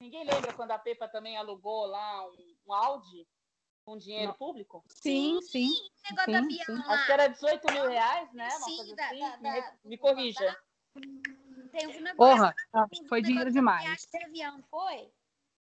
Ninguém 0.00 0.24
lembra 0.24 0.52
quando 0.52 0.70
a 0.72 0.78
Pepa 0.78 1.08
também 1.08 1.36
alugou 1.36 1.86
lá 1.86 2.26
um, 2.28 2.56
um 2.66 2.72
Audi 2.72 3.26
com 3.84 3.96
dinheiro 3.96 4.28
Não. 4.28 4.34
público? 4.38 4.84
Sim, 4.88 5.40
sim. 5.42 5.70
Negócio 6.10 6.32
do 6.32 6.36
Sim, 6.38 6.44
avião 6.44 6.64
sim. 6.66 6.92
Acho 6.92 7.06
que 7.06 7.12
era 7.12 7.26
18 7.28 7.72
mil 7.72 7.88
reais, 7.88 8.32
né? 8.32 8.48
Uma 8.48 8.66
Sim, 8.66 8.76
coisa 8.76 8.96
da- 8.96 9.06
assim. 9.06 9.20
da- 9.20 9.36
me, 9.38 9.60
da- 9.60 9.72
me 9.84 9.98
corrija. 9.98 10.56
Teve 11.72 11.98
um 11.98 12.00
negócio 12.02 12.16
Porra, 12.16 12.54
foi 13.08 13.20
negócio 13.20 13.22
dinheiro 13.22 13.50
demais. 13.50 13.84
viagem 13.84 14.08
de 14.10 14.24
avião, 14.24 14.62
foi? 14.70 15.12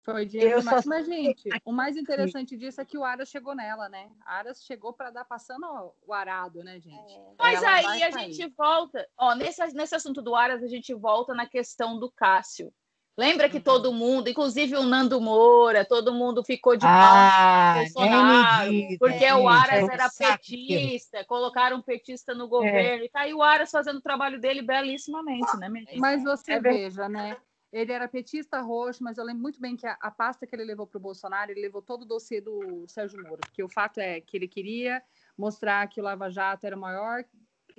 Foi 0.06 0.24
dinheiro 0.24 0.54
Eu 0.54 0.58
demais. 0.60 0.84
só 0.84 0.88
Mas, 0.88 1.04
gente, 1.04 1.48
o 1.64 1.72
mais 1.72 1.96
interessante 1.96 2.56
disso 2.56 2.80
é 2.80 2.84
que 2.84 2.96
o 2.96 3.04
Aras 3.04 3.28
chegou 3.28 3.56
nela, 3.56 3.88
né? 3.88 4.08
Aras 4.24 4.62
chegou 4.64 4.92
para 4.92 5.10
dar 5.10 5.24
passando 5.24 5.66
o 6.06 6.14
arado, 6.14 6.62
né, 6.62 6.78
gente? 6.78 7.12
É. 7.12 7.20
Mas 7.36 7.60
Ela 7.60 7.74
aí 7.90 8.02
a 8.04 8.12
sair. 8.12 8.32
gente 8.32 8.54
volta. 8.56 9.04
Ó, 9.18 9.34
nesse, 9.34 9.60
nesse 9.74 9.96
assunto 9.96 10.22
do 10.22 10.36
Aras, 10.36 10.62
a 10.62 10.68
gente 10.68 10.94
volta 10.94 11.34
na 11.34 11.44
questão 11.44 11.98
do 11.98 12.08
Cássio. 12.08 12.72
Lembra 13.18 13.48
que 13.48 13.56
Uhum. 13.56 13.62
todo 13.62 13.92
mundo, 13.94 14.28
inclusive 14.28 14.76
o 14.76 14.82
Nando 14.82 15.18
Moura, 15.20 15.84
todo 15.86 16.12
mundo 16.12 16.44
ficou 16.44 16.76
de 16.76 16.84
pau 16.84 16.92
Ah, 16.92 17.74
Bolsonaro, 17.78 18.70
diga, 18.70 18.98
porque 18.98 19.32
o 19.32 19.38
gente, 19.38 19.48
Aras 19.48 19.88
é 19.88 19.92
era 19.94 20.10
petista, 20.10 21.24
colocaram 21.24 21.78
um 21.78 21.82
petista 21.82 22.34
no 22.34 22.46
governo, 22.46 23.04
e 23.06 23.08
tá 23.08 23.20
aí 23.20 23.32
o 23.32 23.42
Aras 23.42 23.70
fazendo 23.70 23.96
o 23.96 24.02
trabalho 24.02 24.38
dele 24.38 24.60
belíssimamente, 24.60 25.56
né, 25.56 25.68
minha 25.70 25.86
gente? 25.86 25.98
Mas 25.98 26.22
você 26.22 26.52
É 26.52 26.60
veja, 26.60 27.08
né? 27.08 27.38
Ele 27.72 27.92
era 27.92 28.08
petista 28.08 28.60
roxo, 28.60 29.02
mas 29.02 29.18
eu 29.18 29.24
lembro 29.24 29.42
muito 29.42 29.60
bem 29.60 29.76
que 29.76 29.86
a, 29.86 29.96
a 30.00 30.10
pasta 30.10 30.46
que 30.46 30.54
ele 30.54 30.64
levou 30.64 30.86
para 30.86 30.98
o 30.98 31.00
Bolsonaro, 31.00 31.50
ele 31.50 31.60
levou 31.60 31.82
todo 31.82 32.02
o 32.02 32.06
dossiê 32.06 32.40
do 32.40 32.86
Sérgio 32.88 33.20
Moro. 33.22 33.40
Porque 33.44 33.62
o 33.62 33.68
fato 33.68 33.98
é 33.98 34.20
que 34.20 34.36
ele 34.36 34.48
queria 34.48 35.02
mostrar 35.36 35.86
que 35.88 36.00
o 36.00 36.04
Lava 36.04 36.30
Jato 36.30 36.66
era 36.66 36.76
o 36.76 36.80
maior, 36.80 37.24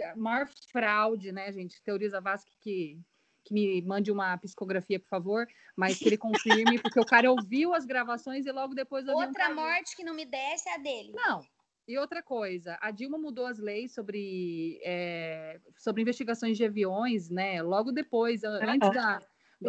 a 0.04 0.16
maior 0.16 0.48
fraude, 0.72 1.32
né, 1.32 1.52
gente? 1.52 1.82
Teoriza 1.82 2.20
Vasque 2.22 2.52
que, 2.60 3.00
que 3.44 3.54
me 3.54 3.82
mande 3.82 4.12
uma 4.12 4.38
psicografia, 4.38 5.00
por 5.00 5.08
favor, 5.08 5.48
mas 5.76 5.98
que 5.98 6.08
ele 6.10 6.18
confirme, 6.18 6.78
porque 6.84 7.00
o 7.00 7.06
cara 7.06 7.32
ouviu 7.32 7.74
as 7.74 7.86
gravações 7.86 8.46
e 8.46 8.52
logo 8.52 8.76
depois 8.76 9.08
um 9.08 9.14
Outra 9.14 9.54
morte 9.54 9.96
que 9.96 10.04
não 10.04 10.14
me 10.14 10.26
desce 10.26 10.68
é 10.70 10.76
a 10.76 10.78
dele. 10.78 11.14
Não. 11.16 11.42
E 11.88 11.98
outra 11.98 12.22
coisa, 12.22 12.78
a 12.82 12.92
Dilma 12.92 13.18
mudou 13.18 13.46
as 13.46 13.58
leis 13.58 13.94
sobre, 13.94 14.78
é, 14.84 15.62
sobre 15.78 16.02
investigações 16.02 16.58
de 16.58 16.66
aviões, 16.66 17.30
né? 17.30 17.62
Logo 17.62 17.94
depois, 17.94 18.44
an- 18.44 18.60
antes 18.62 18.90
da. 18.92 19.26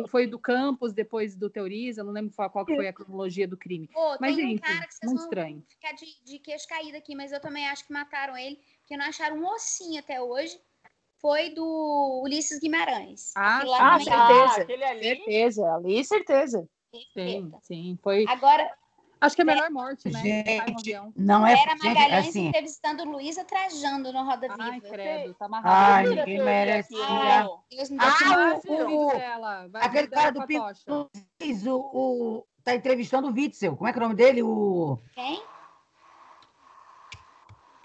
Foi 0.08 0.26
do 0.26 0.38
Campos, 0.38 0.92
depois 0.92 1.34
do 1.34 1.48
Teoriza, 1.48 2.04
não 2.04 2.12
lembro 2.12 2.34
qual 2.50 2.66
que 2.66 2.74
foi 2.76 2.88
a 2.88 2.92
cronologia 2.92 3.48
do 3.48 3.56
crime. 3.56 3.88
Pô, 3.88 4.16
Mas, 4.20 4.36
tem 4.36 4.44
um 4.44 4.48
gente, 4.50 4.60
cara 4.60 4.86
que 4.86 4.94
vocês 4.94 5.10
muito 5.10 5.20
vão 5.20 5.28
estranho. 5.28 5.64
ficar 5.68 5.92
de, 5.92 6.24
de 6.24 6.38
queixo 6.38 6.68
caído 6.68 6.96
aqui, 6.96 7.14
mas 7.14 7.32
eu 7.32 7.40
também 7.40 7.66
acho 7.66 7.86
que 7.86 7.92
mataram 7.92 8.36
ele, 8.36 8.56
porque 8.80 8.96
não 8.96 9.06
acharam 9.06 9.38
um 9.38 9.46
ossinho 9.46 9.98
até 9.98 10.20
hoje. 10.20 10.60
Foi 11.20 11.50
do 11.50 12.22
Ulisses 12.24 12.60
Guimarães. 12.60 13.32
Ah, 13.34 13.64
Ah, 13.78 13.98
certeza. 13.98 14.62
aquele 14.62 14.84
ali. 14.84 15.02
Certeza, 15.08 15.74
ali, 15.74 16.04
certeza. 16.04 16.68
Sim, 17.12 17.52
sim. 17.62 17.98
Foi. 18.02 18.24
Agora, 18.28 18.70
Acho 19.20 19.34
que 19.34 19.42
é 19.42 19.44
a 19.44 19.46
melhor 19.46 19.70
morte, 19.70 20.08
né? 20.10 20.20
Gente. 20.22 20.94
Não 21.16 21.44
é, 21.46 21.56
Vera 21.56 21.70
gente, 21.72 21.84
Magalhães 21.84 22.28
assim, 22.28 22.46
entrevistando 22.48 23.04
Luísa 23.04 23.44
Trajando 23.44 24.12
no 24.12 24.24
Roda 24.24 24.46
Ai, 24.58 24.80
Viva. 24.80 24.88
credo, 24.94 25.34
tá 25.34 25.44
Ai, 25.44 25.48
amarrado. 25.48 26.08
Jura 26.08 26.20
ninguém 26.20 26.34
que 26.36 26.40
eu 26.40 26.44
vi 26.44 26.50
merecia. 26.50 27.38
aquilo? 27.38 27.60
Deus 27.70 27.90
me 27.90 27.98
Ah, 28.00 28.16
Ah, 28.24 28.60
o- 28.64 29.06
o 29.06 29.10
aquele 29.74 30.06
cara 30.08 30.30
do. 30.30 30.40
Luiz, 31.40 31.66
o, 31.66 31.76
o, 31.76 32.46
tá 32.62 32.74
entrevistando 32.76 33.28
o 33.28 33.32
Witzel. 33.32 33.76
Como 33.76 33.88
é 33.88 33.92
que 33.92 33.98
é 33.98 34.00
o 34.00 34.04
nome 34.04 34.14
dele? 34.14 34.42
O... 34.42 34.98
quem? 35.14 35.42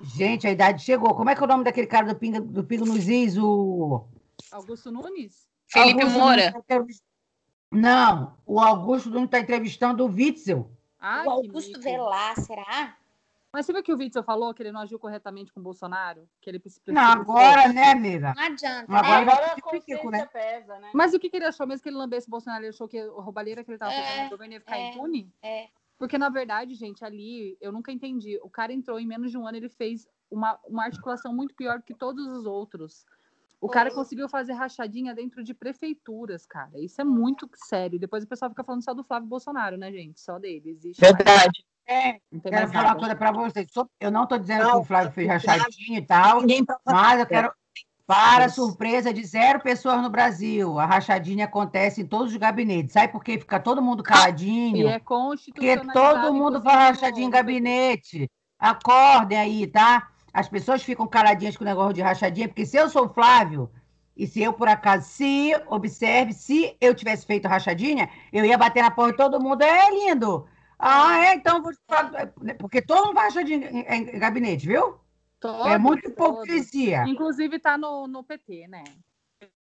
Gente, 0.01 0.45
a 0.47 0.51
idade 0.51 0.83
chegou. 0.83 1.15
Como 1.15 1.29
é 1.29 1.35
que 1.35 1.41
é 1.41 1.45
o 1.45 1.47
nome 1.47 1.63
daquele 1.63 1.87
cara 1.87 2.05
do 2.05 2.15
Pingo, 2.15 2.41
do 2.41 2.63
Pingo 2.63 2.85
nos 2.85 3.07
Is? 3.07 3.37
O... 3.37 4.05
Augusto 4.51 4.91
Nunes? 4.91 5.47
Felipe 5.67 6.01
Augusto 6.01 6.19
Moura. 6.19 6.35
Nunes 6.35 6.53
tá 6.53 6.59
entrevist- 6.59 7.03
Não, 7.71 8.37
o 8.45 8.59
Augusto 8.59 9.09
Nunes 9.09 9.25
está 9.25 9.39
entrevistando 9.39 10.05
o 10.05 10.09
Witzel. 10.11 10.69
Ai, 11.03 11.27
o 11.27 11.29
Augusto. 11.29 11.81
Velar, 11.81 12.33
será? 12.39 12.97
Mas 13.51 13.65
você 13.65 13.73
viu 13.73 13.83
que 13.83 13.93
o 13.93 13.97
Witzel 13.97 14.23
falou 14.23 14.53
que 14.53 14.63
ele 14.63 14.71
não 14.71 14.79
agiu 14.79 14.97
corretamente 14.97 15.51
com 15.51 15.59
o 15.59 15.63
Bolsonaro? 15.63 16.27
Que 16.41 16.49
ele 16.49 16.61
se 16.65 16.81
Não, 16.87 17.01
agora, 17.01 17.71
né, 17.71 17.91
amiga? 17.91 18.33
Não 18.35 18.43
adianta, 18.43 18.91
Agora 18.91 19.25
né? 19.25 19.31
Agora 19.31 19.45
a 19.51 19.61
consciência 19.61 20.09
né? 20.09 20.25
pesa, 20.25 20.79
né? 20.79 20.89
Mas 20.93 21.13
o 21.13 21.19
que, 21.19 21.29
que 21.29 21.35
ele 21.35 21.45
achou 21.45 21.67
mesmo 21.67 21.83
que 21.83 21.89
ele 21.89 21.97
lambesse 21.97 22.27
o 22.27 22.31
Bolsonaro? 22.31 22.63
Ele 22.63 22.69
achou 22.69 22.87
que 22.87 22.99
o 23.03 23.19
roubalheira 23.19 23.63
que 23.63 23.69
ele 23.69 23.75
estava 23.75 23.91
É, 23.91 24.01
fazendo 24.01 24.23
no 24.23 24.29
governo 24.31 24.53
ia 24.53 24.59
ficar 24.59 24.77
é. 24.77 24.89
impune? 24.89 25.31
É. 25.43 25.67
Porque, 25.99 26.17
na 26.17 26.29
verdade, 26.29 26.73
gente, 26.73 27.05
ali, 27.05 27.55
eu 27.61 27.71
nunca 27.71 27.91
entendi. 27.91 28.39
O 28.41 28.49
cara 28.49 28.73
entrou 28.73 28.99
em 28.99 29.05
menos 29.05 29.29
de 29.29 29.37
um 29.37 29.45
ano, 29.45 29.57
ele 29.57 29.69
fez 29.69 30.07
uma, 30.31 30.57
uma 30.67 30.85
articulação 30.85 31.31
muito 31.31 31.53
pior 31.53 31.81
que 31.83 31.93
todos 31.93 32.25
os 32.25 32.45
outros. 32.45 33.05
O 33.63 33.69
cara 33.69 33.91
conseguiu 33.91 34.27
fazer 34.27 34.51
rachadinha 34.51 35.15
dentro 35.15 35.41
de 35.41 35.53
prefeituras, 35.53 36.45
cara. 36.45 36.77
Isso 36.81 36.99
é 36.99 37.03
muito 37.05 37.49
sério. 37.55 37.97
Depois 37.97 38.25
o 38.25 38.27
pessoal 38.27 38.51
fica 38.51 38.63
falando 38.63 38.83
só 38.83 38.93
do 38.93 39.05
Flávio 39.05 39.29
Bolsonaro, 39.29 39.77
né, 39.77 39.89
gente? 39.89 40.19
Só 40.19 40.37
dele. 40.37 40.71
Existe 40.71 40.99
Verdade. 40.99 41.65
É, 41.87 42.19
quero 42.43 42.67
falar 42.67 42.67
uma 42.67 42.83
nada. 42.83 42.99
coisa 42.99 43.15
para 43.15 43.31
vocês. 43.31 43.67
Eu 44.01 44.11
não 44.11 44.23
estou 44.23 44.37
dizendo 44.37 44.65
que 44.65 44.71
Não, 44.71 44.81
o 44.81 44.83
Flávio 44.83 45.11
fez 45.13 45.27
rachadinha 45.29 45.99
e 45.99 46.01
tal, 46.05 46.41
Ninguém 46.41 46.65
mas 46.85 47.21
eu 47.21 47.25
quero. 47.25 47.53
Para 48.05 48.47
Isso. 48.47 48.55
surpresa 48.55 49.13
de 49.13 49.23
zero 49.23 49.61
pessoas 49.61 50.01
no 50.01 50.09
Brasil, 50.09 50.77
a 50.77 50.85
rachadinha 50.85 51.45
acontece 51.45 52.01
em 52.01 52.05
todos 52.05 52.33
os 52.33 52.37
gabinetes. 52.37 52.91
Sabe 52.91 53.13
por 53.13 53.23
que 53.23 53.39
fica 53.39 53.61
todo 53.61 53.81
mundo 53.81 54.01
E 54.01 54.03
caladinho? 54.03 54.89
é 54.89 54.99
Porque 54.99 55.77
todo 55.93 56.33
mundo 56.33 56.61
faz 56.61 56.99
rachadinha 56.99 57.27
em 57.27 57.29
gabinete. 57.29 58.29
Acordem 58.59 59.37
aí, 59.37 59.67
tá? 59.67 60.12
As 60.33 60.49
pessoas 60.49 60.81
ficam 60.83 61.07
caladinhas 61.07 61.55
com 61.55 61.63
o 61.63 61.67
negócio 61.67 61.93
de 61.93 62.01
rachadinha, 62.01 62.47
porque 62.47 62.65
se 62.65 62.75
eu 62.75 62.89
sou 62.89 63.05
o 63.05 63.13
Flávio, 63.13 63.69
e 64.17 64.25
se 64.27 64.41
eu, 64.41 64.51
por 64.53 64.67
acaso, 64.67 65.07
se, 65.07 65.53
observe, 65.67 66.33
se 66.33 66.75
eu 66.81 66.93
tivesse 66.95 67.25
feito 67.25 67.47
rachadinha, 67.47 68.09
eu 68.31 68.43
ia 68.43 68.57
bater 68.57 68.81
na 68.81 68.91
porta 68.91 69.11
de 69.11 69.17
todo 69.17 69.41
mundo. 69.41 69.61
É 69.61 69.89
lindo! 69.89 70.47
Ah, 70.77 71.25
é, 71.25 71.35
então 71.35 71.61
vou 71.61 71.71
te 71.71 71.79
falar. 71.87 72.33
Porque 72.59 72.81
todo 72.81 73.05
mundo 73.07 73.15
faz 73.15 73.33
rachadinha 73.33 73.69
em, 73.69 73.79
em- 73.81 74.15
em 74.15 74.19
gabinete, 74.19 74.67
viu? 74.67 74.97
Todos, 75.39 75.67
é 75.67 75.77
muita 75.77 76.09
hipocrisia. 76.09 77.03
Inclusive 77.07 77.59
tá 77.59 77.77
no, 77.77 78.07
no 78.07 78.23
PT, 78.23 78.67
né? 78.67 78.83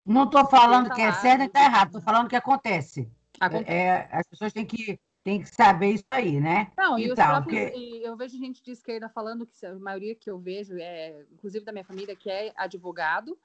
Não 0.05 0.23
estou 0.25 0.45
falando 0.45 0.89
Tá 0.89 0.95
que 0.95 1.01
é 1.01 1.11
certo 1.13 1.39
nem 1.39 1.47
está 1.47 1.59
né? 1.61 1.65
errado, 1.65 1.87
estou 1.87 2.01
falando 2.01 2.29
que 2.29 2.35
acontece. 2.35 3.09
Acontece. 3.39 3.71
É, 3.71 4.09
as 4.11 4.27
pessoas 4.27 4.53
têm 4.53 4.65
que, 4.65 4.99
têm 5.23 5.41
que 5.41 5.47
saber 5.53 5.91
isso 5.93 6.05
aí, 6.11 6.39
né? 6.39 6.71
Não, 6.77 6.97
e 6.99 7.05
Então, 7.05 7.15
próprios, 7.15 7.43
porque- 7.63 7.77
e 7.77 8.03
eu 8.03 8.15
vejo 8.17 8.37
gente 8.37 8.61
de 8.63 8.71
esquerda 8.71 9.09
falando 9.09 9.45
que 9.47 9.65
a 9.65 9.73
maioria 9.75 10.15
que 10.15 10.29
eu 10.29 10.37
vejo, 10.37 10.75
é, 10.77 11.25
inclusive 11.31 11.63
da 11.63 11.71
minha 11.71 11.85
família, 11.85 12.15
que 12.15 12.29
é 12.29 12.51
advogado, 12.55 13.37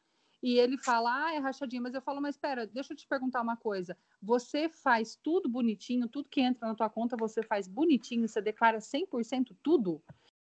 e 0.42 0.58
ele 0.58 0.78
fala, 0.78 1.26
ah, 1.26 1.34
é 1.34 1.38
rachadinha, 1.38 1.82
mas 1.82 1.94
eu 1.94 2.00
falo, 2.00 2.20
mas 2.20 2.36
espera, 2.36 2.66
deixa 2.66 2.92
eu 2.92 2.96
te 2.96 3.06
perguntar 3.06 3.42
uma 3.42 3.56
coisa. 3.56 3.96
Você 4.22 4.68
faz 4.68 5.16
tudo 5.16 5.48
bonitinho, 5.48 6.08
tudo 6.08 6.28
que 6.28 6.40
entra 6.40 6.68
na 6.68 6.74
tua 6.74 6.88
conta, 6.88 7.16
você 7.16 7.42
faz 7.42 7.66
bonitinho, 7.66 8.28
você 8.28 8.40
declara 8.40 8.80
100% 8.80 9.56
tudo? 9.62 10.00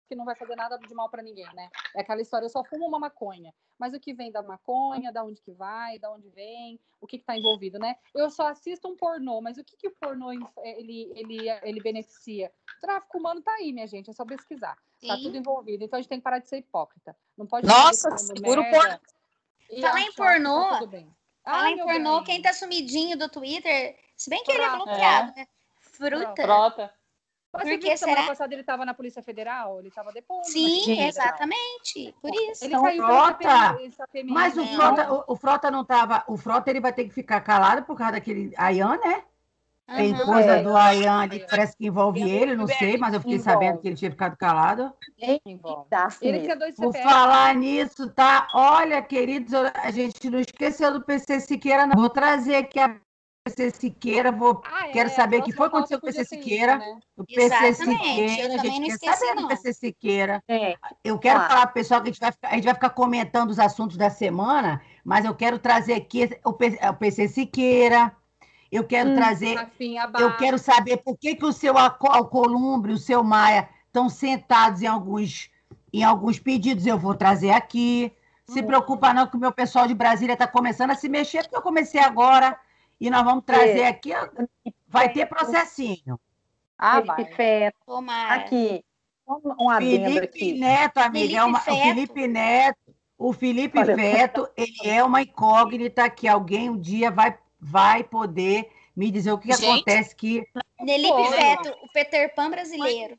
Que 0.10 0.16
não 0.16 0.26
vai 0.26 0.34
fazer 0.36 0.56
nada 0.56 0.76
de 0.80 0.92
mal 0.96 1.08
para 1.08 1.22
ninguém, 1.22 1.46
né? 1.54 1.70
É 1.96 2.02
aquela 2.02 2.20
história, 2.20 2.44
eu 2.46 2.50
só 2.50 2.64
fumo 2.64 2.88
uma 2.88 2.98
maconha. 2.98 3.54
Mas 3.78 3.94
o 3.94 4.00
que 4.00 4.12
vem 4.12 4.32
da 4.32 4.42
maconha, 4.42 5.12
da 5.14 5.24
onde 5.24 5.40
que 5.40 5.52
vai, 5.52 6.00
da 6.00 6.12
onde 6.12 6.28
vem, 6.30 6.80
o 7.00 7.06
que 7.06 7.18
está 7.18 7.38
envolvido, 7.38 7.78
né? 7.78 7.96
Eu 8.16 8.32
só 8.32 8.48
assisto 8.48 8.88
um 8.88 8.96
pornô, 8.98 9.40
mas 9.40 9.60
o 9.60 9.64
que, 9.64 9.78
que 9.78 9.88
o 9.88 9.92
pornô 9.92 10.34
inf- 10.34 10.58
ele, 10.64 11.14
ele, 11.16 11.48
ele 11.62 11.80
beneficia? 11.80 12.52
O 12.76 12.82
tráfico 12.82 13.20
humano 13.20 13.40
tá 13.44 13.52
aí, 13.54 13.72
minha 13.72 13.86
gente, 13.86 14.10
é 14.10 14.14
só 14.14 14.26
pesquisar. 14.26 14.76
Tá 15.08 15.16
Sim. 15.16 15.22
tudo 15.24 15.38
envolvido. 15.38 15.84
Então 15.84 15.98
a 15.98 16.02
gente 16.02 16.10
tem 16.10 16.18
que 16.18 16.24
parar 16.24 16.40
de 16.40 16.50
ser 16.50 16.58
hipócrita. 16.58 17.16
Não 17.38 17.46
pode 17.46 17.68
Nossa, 17.68 18.10
ficar 18.10 18.18
falando 18.18 18.36
segura 18.36 18.62
o 18.62 18.64
merda 18.64 18.80
pornô. 18.80 19.00
e 19.70 19.82
Falar 19.82 20.02
em 20.02 20.14
pornô, 20.14 20.70
tá. 20.70 20.80
Falar 21.44 21.66
Ah, 21.68 21.72
em 21.72 21.78
pornô, 21.78 22.16
bem. 22.16 22.24
quem 22.26 22.42
tá 22.42 22.52
sumidinho 22.52 23.16
do 23.16 23.30
Twitter, 23.30 23.96
se 24.18 24.28
bem 24.28 24.44
que 24.44 24.52
ele 24.52 24.64
é 24.64 24.76
bloqueado, 24.76 25.34
né? 25.36 25.48
Fruta. 25.80 26.36
Frota. 26.36 26.99
Mas 27.52 27.64
Por 27.64 27.70
você 27.70 27.78
que 27.78 27.84
viu 27.86 27.92
que 27.92 27.98
semana 27.98 28.18
será? 28.18 28.28
passada 28.30 28.54
ele 28.54 28.62
estava 28.62 28.86
na 28.86 28.94
Polícia 28.94 29.24
Federal? 29.24 29.80
Ele 29.80 29.88
estava 29.90 30.12
depondo. 30.12 30.44
na 30.44 30.50
Sim, 30.50 31.02
exatamente. 31.02 32.16
Por 32.22 32.32
isso. 32.34 32.64
Ele 32.64 32.74
Então, 32.76 32.84
caiu 32.84 33.04
Frota, 33.04 33.38
pela 33.38 33.74
CPMI, 33.92 34.34
Mas 34.34 34.58
o 34.58 34.62
né? 34.62 34.68
Frota, 34.68 35.14
o, 35.14 35.24
o 35.28 35.36
Frota 35.36 35.72
não 35.72 35.84
tava. 35.84 36.24
O 36.28 36.38
Frota 36.38 36.70
ele 36.70 36.80
vai 36.80 36.94
ter 36.94 37.06
que 37.06 37.10
ficar 37.14 37.42
calado 37.42 37.84
por 37.84 37.98
causa 37.98 38.14
daquele 38.14 38.54
Ayan, 38.56 38.98
né? 38.98 39.24
Tem 39.96 40.14
Aham. 40.14 40.26
coisa 40.26 40.52
É. 40.52 40.62
do 40.62 40.76
Ayan 40.76 41.22
ali 41.22 41.40
que 41.40 41.48
parece 41.50 41.76
que 41.76 41.88
envolve 41.88 42.22
ele, 42.30 42.56
não 42.56 42.68
sei, 42.68 42.96
mas 42.96 43.12
eu 43.16 43.20
fiquei 43.22 43.38
Envolve. 43.38 43.44
sabendo 43.44 43.80
que 43.82 43.88
ele 43.88 43.96
tinha 43.96 44.12
ficado 44.12 44.38
calado. 44.38 44.94
Envolve. 45.44 45.88
Ele 46.22 46.42
tinha 46.42 46.56
dois 46.56 46.76
Por 46.76 46.94
CPF. 46.94 47.10
falar 47.10 47.56
nisso, 47.56 48.10
tá? 48.12 48.48
Olha, 48.54 49.02
queridos, 49.02 49.52
a 49.56 49.90
gente 49.90 50.30
não 50.30 50.40
esqueceu 50.40 50.94
do 50.94 51.04
PC 51.04 51.40
Siqueira, 51.40 51.88
não. 51.88 51.96
Vou 51.96 52.10
trazer 52.10 52.58
aqui 52.58 52.80
a 52.80 53.00
PC 53.44 53.72
Siqueira, 53.72 54.32
vou. 54.32 54.62
Ah, 54.66 54.88
é, 54.88 54.92
Quero 54.92 55.10
saber 55.10 55.38
o 55.38 55.44
que 55.44 55.52
foi 55.52 55.70
que 55.70 55.76
aconteceu 55.76 56.00
com 56.00 56.08
o 56.08 56.14
PC 56.14 56.26
Siqueira. 56.26 56.74
isso, 56.74 56.80
né? 56.80 57.00
O 57.18 57.26
PC 57.26 57.42
Exatamente, 57.42 57.92
eu 58.02 58.28
Siqueira, 58.28 58.54
a 58.54 58.58
também 58.58 58.72
gente 58.72 58.80
não 58.82 58.88
quer 58.88 58.94
esqueci, 58.94 59.20
saber 59.20 59.36
do 59.36 59.42
não. 59.42 59.48
PC 59.48 59.74
Siqueira. 59.74 60.44
É, 60.48 60.76
Eu 61.04 61.20
quero 61.20 61.40
Ó. 61.40 61.44
falar 61.44 61.66
pro 61.68 61.74
pessoal 61.74 62.02
que 62.02 62.10
a 62.10 62.12
gente, 62.12 62.20
vai 62.22 62.32
ficar, 62.32 62.48
a 62.50 62.56
gente 62.56 62.66
vai 62.66 62.74
ficar 62.74 62.90
comentando 62.92 63.50
os 63.50 63.60
assuntos 63.60 63.98
da 63.98 64.10
semana, 64.10 64.82
mas 65.04 65.26
eu 65.26 65.36
quero 65.36 65.60
trazer 65.60 65.94
aqui 65.94 66.30
o, 66.44 66.54
P- 66.54 66.80
o 66.88 66.94
PC 66.94 67.28
Siqueira, 67.28 68.16
eu 68.72 68.84
quero 68.84 69.10
Hum, 69.10 69.16
trazer, 69.16 69.68
eu 70.20 70.34
quero 70.38 70.58
saber 70.60 70.98
por 70.98 71.18
que, 71.18 71.36
que 71.36 71.46
o 71.46 71.52
seu 71.52 71.78
Alco- 71.78 72.08
Alcolumbre, 72.12 72.94
o 72.94 72.98
seu 72.98 73.24
Maia 73.24 73.68
estão 73.88 74.08
sentados 74.10 74.82
em 74.82 74.88
alguns, 74.88 75.50
em 75.92 76.04
alguns 76.04 76.40
pedidos, 76.40 76.86
eu 76.86 76.98
vou 76.98 77.16
trazer 77.16 77.50
aqui. 77.52 78.12
Se 78.46 78.62
Hum. 78.62 78.66
preocupa 78.66 79.14
não 79.14 79.28
que 79.28 79.36
o 79.36 79.40
meu 79.40 79.52
pessoal 79.52 79.88
de 79.88 79.94
Brasília 79.94 80.34
está 80.34 80.48
começando 80.48 80.92
a 80.92 80.96
se 80.96 81.10
mexer, 81.10 81.42
porque 81.44 81.56
eu 81.56 81.62
comecei 81.62 82.00
agora, 82.00 82.58
e 83.00 83.10
nós 83.10 83.24
vamos 83.24 83.44
trazer 83.46 83.82
É. 83.82 83.88
aqui, 83.88 84.12
vai 84.88 85.12
ter 85.12 85.26
processinho. 85.26 86.20
Ah, 86.78 86.96
Felipe 87.02 87.24
vai. 87.24 87.34
Feto. 87.34 87.78
Tomara. 87.86 88.36
Aqui, 88.42 88.84
um, 89.60 89.70
adendo 89.70 90.06
Felipe 90.06 90.20
aqui. 90.26 90.54
Neto, 90.60 90.98
amiga, 90.98 91.20
Felipe 91.20 91.36
é 91.36 91.44
uma, 91.44 91.60
o. 91.60 91.62
Felipe 91.62 92.28
Neto, 92.28 92.96
o 93.18 93.34
Felipe 93.34 93.80
Olha, 93.80 93.96
Feto, 93.96 94.50
ele 94.58 94.78
é 94.90 95.04
uma 95.04 95.22
incógnita 95.22 96.10
que 96.10 96.28
alguém 96.28 96.70
um 96.70 96.78
dia 96.80 97.12
vai, 97.12 97.38
vai 97.60 98.04
poder 98.04 98.70
me 98.96 99.12
dizer 99.12 99.32
o 99.32 99.38
que 99.38 99.52
Gente. 99.54 99.66
acontece 99.66 100.16
que 100.16 100.46
Nelipe 100.82 101.10
Pô, 101.14 101.26
Feto, 101.26 101.70
o 101.84 101.92
Peter 101.94 102.34
Pan 102.34 102.50
brasileiro. 102.50 103.18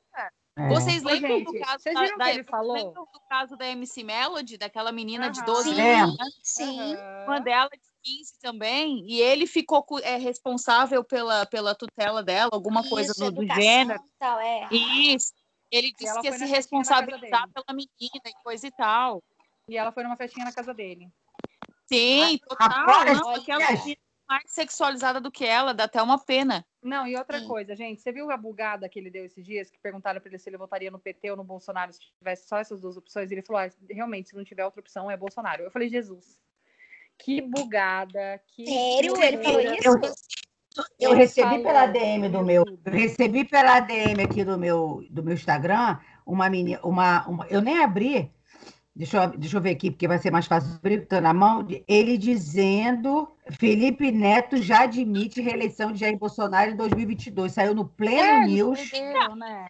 é, 0.57 0.69
Vocês 0.69 1.05
Ô, 1.05 1.09
lembram 1.09 1.39
gente, 1.39 1.45
do 1.45 1.59
caso 1.61 1.83
vocês 1.83 1.95
da, 1.95 2.01
viram 2.03 2.19
da- 2.19 2.25
que 2.25 2.31
ele 2.33 2.45
falou? 2.45 2.73
lembram 2.73 3.05
do 3.13 3.21
caso 3.29 3.57
da 3.57 3.67
MC 3.67 4.03
Melody, 4.03 4.57
daquela 4.59 4.91
menina 4.93 5.31
de 5.31 5.39
Aham. 5.41 5.47
12 5.47 5.69
Sim, 5.71 5.75
Lembro. 5.77 6.17
sim. 6.43 6.97
Uma 7.27 7.39
dela 7.41 7.69
de 7.71 7.90
15 8.03 8.39
também, 8.41 9.05
e 9.07 9.21
ele 9.21 9.47
ficou 9.47 9.85
é, 10.03 10.17
responsável 10.17 11.05
pela, 11.05 11.47
pela 11.47 11.75
tutela 11.75 12.23
dela, 12.23 12.51
alguma 12.53 12.89
coisa 12.89 13.13
Isso, 13.13 13.21
do, 13.21 13.33
do 13.33 13.43
educação 13.43 13.63
gênero. 13.63 14.01
e 14.01 14.19
Tal, 14.19 14.41
é. 14.41 14.69
Isso. 14.71 15.33
Ele 15.71 15.93
disse 15.93 16.09
ela 16.09 16.21
que 16.21 16.27
ia 16.27 16.33
se 16.33 16.45
responsabilizar 16.47 17.49
pela 17.53 17.67
menina 17.69 18.23
e 18.27 18.43
coisa 18.43 18.67
e 18.67 18.71
tal. 18.73 19.23
E 19.69 19.77
ela 19.77 19.93
foi 19.93 20.03
numa 20.03 20.17
festinha 20.17 20.45
na 20.45 20.53
casa 20.53 20.75
dele. 20.75 21.09
Sim, 21.87 22.39
total. 22.39 22.69
Agora, 22.71 23.15
não, 23.15 23.31
aquela 23.31 23.67
gente, 23.67 23.79
menina 23.81 24.01
mais 24.29 24.45
sexualizada 24.47 25.21
do 25.21 25.31
que 25.31 25.45
ela, 25.45 25.75
dá 25.75 25.85
até 25.85 26.01
uma 26.01 26.17
pena. 26.17 26.65
Não, 26.81 27.05
e 27.05 27.17
outra 27.17 27.41
Sim. 27.41 27.49
coisa, 27.49 27.75
gente, 27.75 28.01
você 28.01 28.13
viu 28.13 28.31
a 28.31 28.37
bugada 28.37 28.89
que 28.89 28.97
ele 28.97 29.11
deu 29.11 29.25
esses 29.25 29.45
dias, 29.45 29.69
que 29.69 29.79
perguntaram 29.81 30.21
para 30.21 30.29
ele 30.29 30.39
se 30.39 30.49
ele 30.49 30.57
votaria 30.57 30.89
no 30.89 31.01
PT 31.01 31.33
ou 31.33 31.37
no 31.37 31.43
Bolsonaro 31.43 31.93
se 31.93 31.99
tivesse 32.19 32.47
só 32.47 32.59
essas 32.59 32.81
duas 32.81 32.97
opções? 32.97 33.31
Ele 33.33 33.43
falou: 33.43 33.61
ah, 33.61 33.71
realmente, 33.91 34.29
se 34.29 34.37
não 34.37 34.45
tiver 34.45 34.65
outra 34.65 34.81
opção, 34.81 35.11
é 35.11 35.17
Bolsonaro. 35.17 35.65
Eu 35.65 35.71
falei: 35.73 35.89
Jesus, 35.89 36.39
que 37.25 37.41
bugada, 37.41 38.41
que. 38.49 38.67
Sério? 38.67 39.23
Ele 39.23 39.43
falou 39.43 39.61
isso? 39.61 39.89
eu, 39.89 40.01
eu 41.01 41.11
Ele 41.11 41.21
recebi 41.21 41.63
pela 41.63 41.87
DM 41.87 42.29
do 42.29 42.43
meu, 42.43 42.65
recebi 42.87 43.45
pela 43.45 43.81
DM 43.81 44.23
aqui 44.23 44.45
do 44.45 44.57
meu, 44.59 45.05
do 45.11 45.23
meu 45.23 45.35
Instagram 45.35 45.99
uma 46.31 46.49
menina, 46.49 46.81
uma, 46.83 47.27
uma, 47.27 47.47
eu 47.49 47.61
nem 47.61 47.83
abri, 47.83 48.31
deixa 48.95 49.25
eu, 49.25 49.39
deixa 49.39 49.57
eu 49.57 49.61
ver 49.61 49.71
aqui, 49.71 49.91
porque 49.91 50.07
vai 50.07 50.19
ser 50.19 50.31
mais 50.31 50.47
fácil 50.47 50.75
abrir, 50.77 51.07
tá 51.07 51.21
na 51.21 51.35
mão, 51.35 51.67
ele 51.89 52.17
dizendo, 52.17 53.29
Felipe 53.51 54.13
Neto 54.13 54.57
já 54.59 54.83
admite 54.83 55.41
reeleição 55.41 55.93
de 55.93 55.99
Jair 55.99 56.17
Bolsonaro 56.17 56.71
em 56.71 56.77
2022, 56.77 57.53
saiu 57.53 57.75
no 57.75 57.89
Pleno 57.89 58.45
É, 58.45 58.47
News, 58.47 58.91
perdeu, 58.91 59.35
né? 59.35 59.67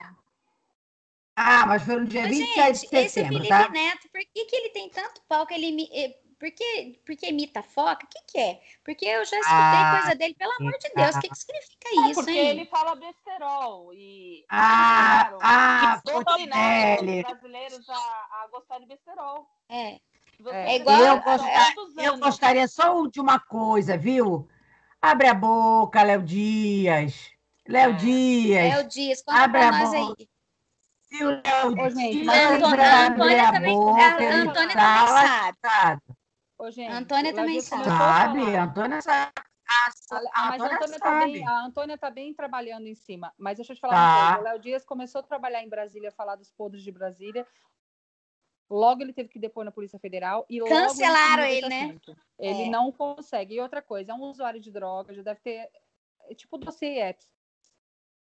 ah, 1.34 1.66
mas 1.66 1.82
foi 1.82 1.96
no 1.96 2.06
dia 2.06 2.22
Mas, 2.22 2.36
27 2.36 2.78
gente, 2.78 2.90
de 2.90 2.96
esse 2.96 3.14
setembro, 3.14 3.38
Felipe 3.38 3.48
tá? 3.48 3.68
Neto, 3.70 4.08
por 4.12 4.20
que, 4.20 4.44
que 4.44 4.56
ele 4.56 4.68
tem 4.70 4.90
tanto 4.90 5.22
pau 5.26 5.46
que 5.46 5.54
ele 5.54 5.88
eh, 5.94 6.14
por 6.40 6.50
que, 6.50 6.98
por 7.06 7.14
que 7.16 7.28
imita 7.28 7.62
foca? 7.62 8.04
O 8.04 8.08
que, 8.08 8.18
que 8.26 8.38
é? 8.38 8.60
Porque 8.82 9.04
eu 9.04 9.24
já 9.26 9.38
escutei 9.38 9.54
Ah, 9.58 9.98
coisa 10.00 10.16
dele, 10.16 10.34
pelo 10.34 10.52
amor 10.58 10.72
de 10.78 10.90
Deus, 10.96 11.14
o 11.14 11.20
que, 11.20 11.28
que 11.28 11.36
significa 11.38 11.88
É, 11.88 11.94
isso, 12.10 12.14
porque 12.14 12.30
hein? 12.30 12.48
ele 12.48 12.64
fala 12.64 12.94
besterol 12.96 13.92
e 13.94 14.44
Ah, 14.48 15.26
claro, 15.28 15.38
ah, 15.42 16.00
Fontenelle. 16.04 17.20
os 17.20 17.30
brasileiros 17.30 17.88
a, 17.90 17.94
a 17.94 18.48
gostar 18.50 18.78
de 18.80 18.86
besterol. 18.86 19.46
É. 19.68 19.98
Você 20.40 20.56
É 20.56 20.76
igual- 20.76 20.98
Eu, 20.98 21.20
gostar- 21.20 21.74
eu 21.98 22.18
gostaria 22.18 22.66
só 22.66 23.06
de 23.06 23.20
uma 23.20 23.38
coisa, 23.38 23.98
viu? 23.98 24.48
Abre 25.02 25.28
a 25.28 25.34
boca, 25.34 26.02
Léo 26.02 26.22
Dias. 26.22 27.30
Léo 27.68 27.90
É. 27.90 27.92
Dias. 27.92 28.74
Léo 28.74 28.88
Dias, 28.88 29.22
conta 29.22 29.38
Abre 29.40 29.58
pra 29.60 29.68
a 29.68 29.72
nós 29.72 29.90
boca. 29.90 30.14
aí. 30.18 30.28
Se 31.02 31.24
o 31.24 31.28
Léo 31.28 31.74
Dias 32.00 32.28
Antônia, 32.28 32.60
Abre 32.70 32.82
a 32.82 32.96
a 32.96 33.06
Antônia 33.08 33.42
a 33.48 33.52
também, 33.52 33.74
boca, 33.76 34.00
a 34.02 34.06
Antônia 34.08 34.52
tá 34.52 34.54
também 34.54 34.76
sabe. 34.76 35.58
lascado. 35.62 36.02
Ô, 36.60 36.70
gente, 36.70 36.92
A 36.92 36.98
Antônia 36.98 37.34
também 37.34 37.58
sabe. 37.60 37.84
Sabe? 37.84 38.40
falar. 38.44 38.58
A 38.60 38.64
Antônia 38.64 39.00
sabe. 39.00 39.32
A, 39.38 40.16
A- 40.16 40.20
ah, 40.34 40.48
mas 40.50 40.60
a 40.62 40.66
Antônia 40.66 40.98
tá 40.98 41.06
sabe. 41.08 41.32
bem, 41.32 41.46
a 41.48 41.64
Antônia 41.64 41.98
tá 41.98 42.10
bem 42.10 42.34
trabalhando 42.34 42.86
em 42.86 42.94
cima. 42.94 43.32
Mas 43.38 43.56
deixa 43.56 43.72
eu 43.72 43.76
te 43.76 43.80
falar 43.80 43.94
Tá. 43.94 43.98
uma 44.00 44.26
coisa. 44.36 44.40
O 44.40 44.44
Léo 44.52 44.58
Dias 44.60 44.84
começou 44.84 45.20
a 45.20 45.22
trabalhar 45.22 45.62
em 45.62 45.68
Brasília, 45.70 46.12
falar 46.12 46.36
dos 46.36 46.50
podres 46.52 46.82
de 46.82 46.92
Brasília. 46.92 47.46
Logo 48.68 49.00
ele 49.02 49.12
teve 49.14 49.28
que 49.30 49.38
depor 49.38 49.64
na 49.64 49.72
Polícia 49.72 49.98
Federal 49.98 50.44
e 50.50 50.60
logo 50.60 50.70
Cancelaram 50.70 51.44
ele, 51.44 51.68
desse 51.68 51.68
né? 51.68 51.98
Ele 52.38 52.62
É. 52.64 52.70
não 52.70 52.92
consegue. 52.92 53.54
E 53.54 53.60
outra 53.60 53.80
coisa, 53.80 54.12
é 54.12 54.14
um 54.14 54.20
usuário 54.22 54.60
de 54.60 54.70
droga, 54.70 55.14
já 55.14 55.22
deve 55.22 55.40
ter 55.40 55.70
é 56.28 56.34
tipo 56.34 56.58
dossiê 56.58 57.00
Epstein. 57.08 57.39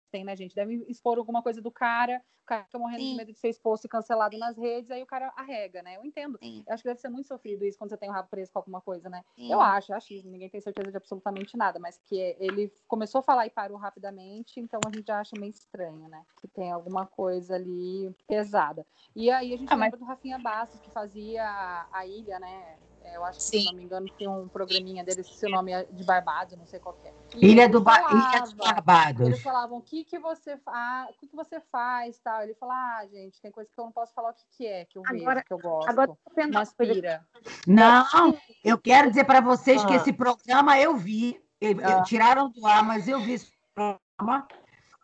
Tem, 0.10 0.24
né, 0.24 0.36
gente? 0.36 0.56
Devem 0.56 0.84
expor 0.88 1.18
alguma 1.18 1.42
coisa 1.42 1.62
do 1.62 1.72
cara, 1.72 2.22
o 2.44 2.46
cara 2.46 2.64
fica 2.66 2.80
morrendo 2.80 3.02
Sim. 3.02 3.12
de 3.12 3.18
medo 3.18 3.32
de 3.32 3.38
ser 3.40 3.50
exposto 3.50 3.86
e 3.86 3.90
cancelado 3.90 4.38
nas 4.38 4.58
redes, 4.58 4.90
aí 4.92 5.02
o 5.04 5.06
cara 5.06 5.32
arrega, 5.36 5.82
né? 5.84 5.98
Eu 5.98 6.04
entendo. 6.04 6.38
Sim. 6.42 6.64
Eu 6.68 6.74
acho 6.74 6.84
que 6.84 6.90
deve 6.90 7.00
ser 7.00 7.10
muito 7.10 7.28
sofrido 7.28 7.64
isso 7.66 7.78
quando 7.78 7.90
você 7.92 7.98
tem 7.98 8.10
o 8.10 8.12
rabo 8.12 8.28
preso 8.30 8.52
com 8.52 8.60
alguma 8.60 8.82
coisa, 8.82 9.10
né? 9.10 9.24
Sim. 9.36 9.52
Eu 9.52 9.62
acho, 9.62 9.94
acho 9.94 10.14
isso, 10.14 10.28
ninguém 10.28 10.50
tem 10.50 10.60
certeza 10.60 10.90
de 10.92 10.98
absolutamente 10.98 11.56
nada, 11.56 11.80
mas 11.80 11.98
que 12.06 12.18
ele 12.40 12.74
começou 12.88 13.20
a 13.20 13.24
falar 13.24 13.46
e 13.46 13.50
parou 13.52 13.78
rapidamente, 13.78 14.60
então 14.60 14.80
a 14.86 14.90
gente 14.96 15.08
já 15.08 15.20
acha 15.20 15.40
meio 15.40 15.52
estranho, 15.52 16.08
né? 16.08 16.26
Que 16.42 16.48
tem 16.48 16.72
alguma 16.72 17.06
coisa 17.06 17.56
ali 17.56 18.14
pesada. 18.28 18.86
E 19.16 19.30
aí 19.30 19.54
a 19.54 19.58
gente 19.58 19.72
Ah, 19.72 19.78
mas- 19.78 19.92
lembra 19.92 20.00
do 20.00 20.06
Rafinha 20.06 20.40
Bastos, 20.40 20.80
que 20.82 20.90
fazia 20.90 21.88
a 21.92 22.06
ilha, 22.06 22.40
né? 22.40 22.78
É, 23.12 23.18
Eu 23.18 23.26
acho 23.26 23.38
que, 23.40 23.44
Sim. 23.44 23.60
se 23.62 23.66
não 23.68 23.74
me 23.74 23.84
engano, 23.84 24.08
tem 24.18 24.28
um 24.28 24.48
programinha 24.48 25.04
dele, 25.04 25.24
se 25.24 25.46
o 25.46 25.50
nome 25.50 25.72
é 25.72 25.84
de 25.84 26.04
Barbados, 26.04 26.58
não 26.58 26.66
sei 26.66 26.80
qual 26.80 26.96
que 26.96 27.08
é. 27.08 27.14
Ilha, 27.36 27.68
do 27.68 27.82
ba... 27.82 28.00
Ilha 28.12 28.42
dos 28.42 28.54
falava- 28.54 28.74
Barbados. 28.82 29.28
eles 29.28 29.42
falavam, 29.42 29.78
o 29.78 29.82
que 29.82 30.04
que 30.04 30.20
você 30.20 30.58
faz, 30.58 31.10
o 31.10 31.14
que 31.20 31.28
que 31.28 31.36
você 31.36 31.60
faz, 31.72 32.20
tal. 32.20 32.42
Ele 32.44 32.54
fala, 32.56 32.74
ah, 32.74 33.08
gente, 33.08 33.42
tem 33.42 33.52
coisa 33.52 33.70
que 33.74 33.80
eu 33.80 33.86
não 33.86 33.92
posso 33.92 34.14
falar 34.14 34.30
o 34.32 34.34
que 34.34 34.46
que 34.58 34.68
é, 34.68 34.86
que 34.86 34.98
eu 34.98 35.04
Agora- 35.06 35.36
vejo, 35.36 35.46
que 35.46 35.54
eu 35.54 35.60
gosto. 35.60 35.90
Agora, 35.90 36.08
coisa 36.36 36.74
pira. 36.78 37.26
Não, 37.68 38.38
eu 38.64 38.78
quero 38.78 39.10
dizer 39.10 39.24
para 39.26 39.42
vocês 39.42 39.84
que 39.86 39.94
Ah. 39.94 39.98
esse 39.98 40.14
programa 40.14 40.80
eu 40.80 40.96
vi. 40.96 41.40
Eu- 41.62 41.80
eu- 41.80 41.98
Ah. 42.00 42.04
tiraram 42.04 42.50
do 42.50 42.66
ar, 42.66 42.84
mas 42.84 43.08
eu 43.08 43.20
vi 43.20 43.34
esse 43.34 43.52
programa. 43.76 44.48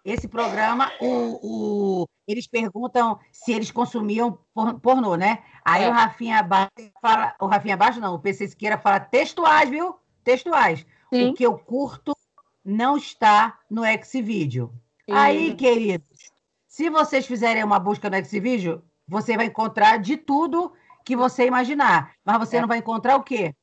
Esse 0.06 0.28
programa, 0.28 0.92
o, 1.02 2.04
o- 2.04 2.08
eles 2.28 2.46
perguntam 2.48 3.20
se 3.32 3.52
eles 3.52 3.72
consumiam 3.72 4.38
por- 4.54 4.80
pornô, 4.80 5.16
né? 5.16 5.44
Aí 5.66 5.84
É. 5.84 5.90
o 5.90 5.92
Rafinha 5.92 6.44
Baixo 6.44 6.70
fala, 7.02 7.36
o 7.42 7.48
Rafinha 7.48 7.76
Baixo 7.76 8.00
não, 8.00 8.14
o 8.14 8.20
PC 8.20 8.48
Siqueira 8.48 8.78
fala 8.78 9.00
textuais, 9.00 9.68
viu? 9.68 9.96
Textuais. 10.24 10.86
Sim. 11.12 11.30
O 11.30 11.34
que 11.34 11.44
eu 11.44 11.58
curto 11.58 12.16
não 12.64 12.96
está 12.98 13.60
no 13.70 13.82
Xvideo. 14.04 14.72
Aí, 15.12 15.56
queridos, 15.56 16.32
se 16.68 16.90
vocês 16.90 17.26
fizerem 17.26 17.64
uma 17.64 17.80
busca 17.80 18.10
no 18.10 18.24
Xvideo, 18.24 18.84
você 19.08 19.36
vai 19.36 19.48
encontrar 19.48 19.98
de 19.98 20.18
tudo 20.18 20.72
que 21.04 21.16
você 21.16 21.46
imaginar. 21.46 22.14
Mas 22.24 22.38
você 22.40 22.58
É. 22.58 22.62
não 22.62 22.68
vai 22.68 22.78
encontrar 22.80 23.16
o 23.18 23.24
quê? 23.24 23.54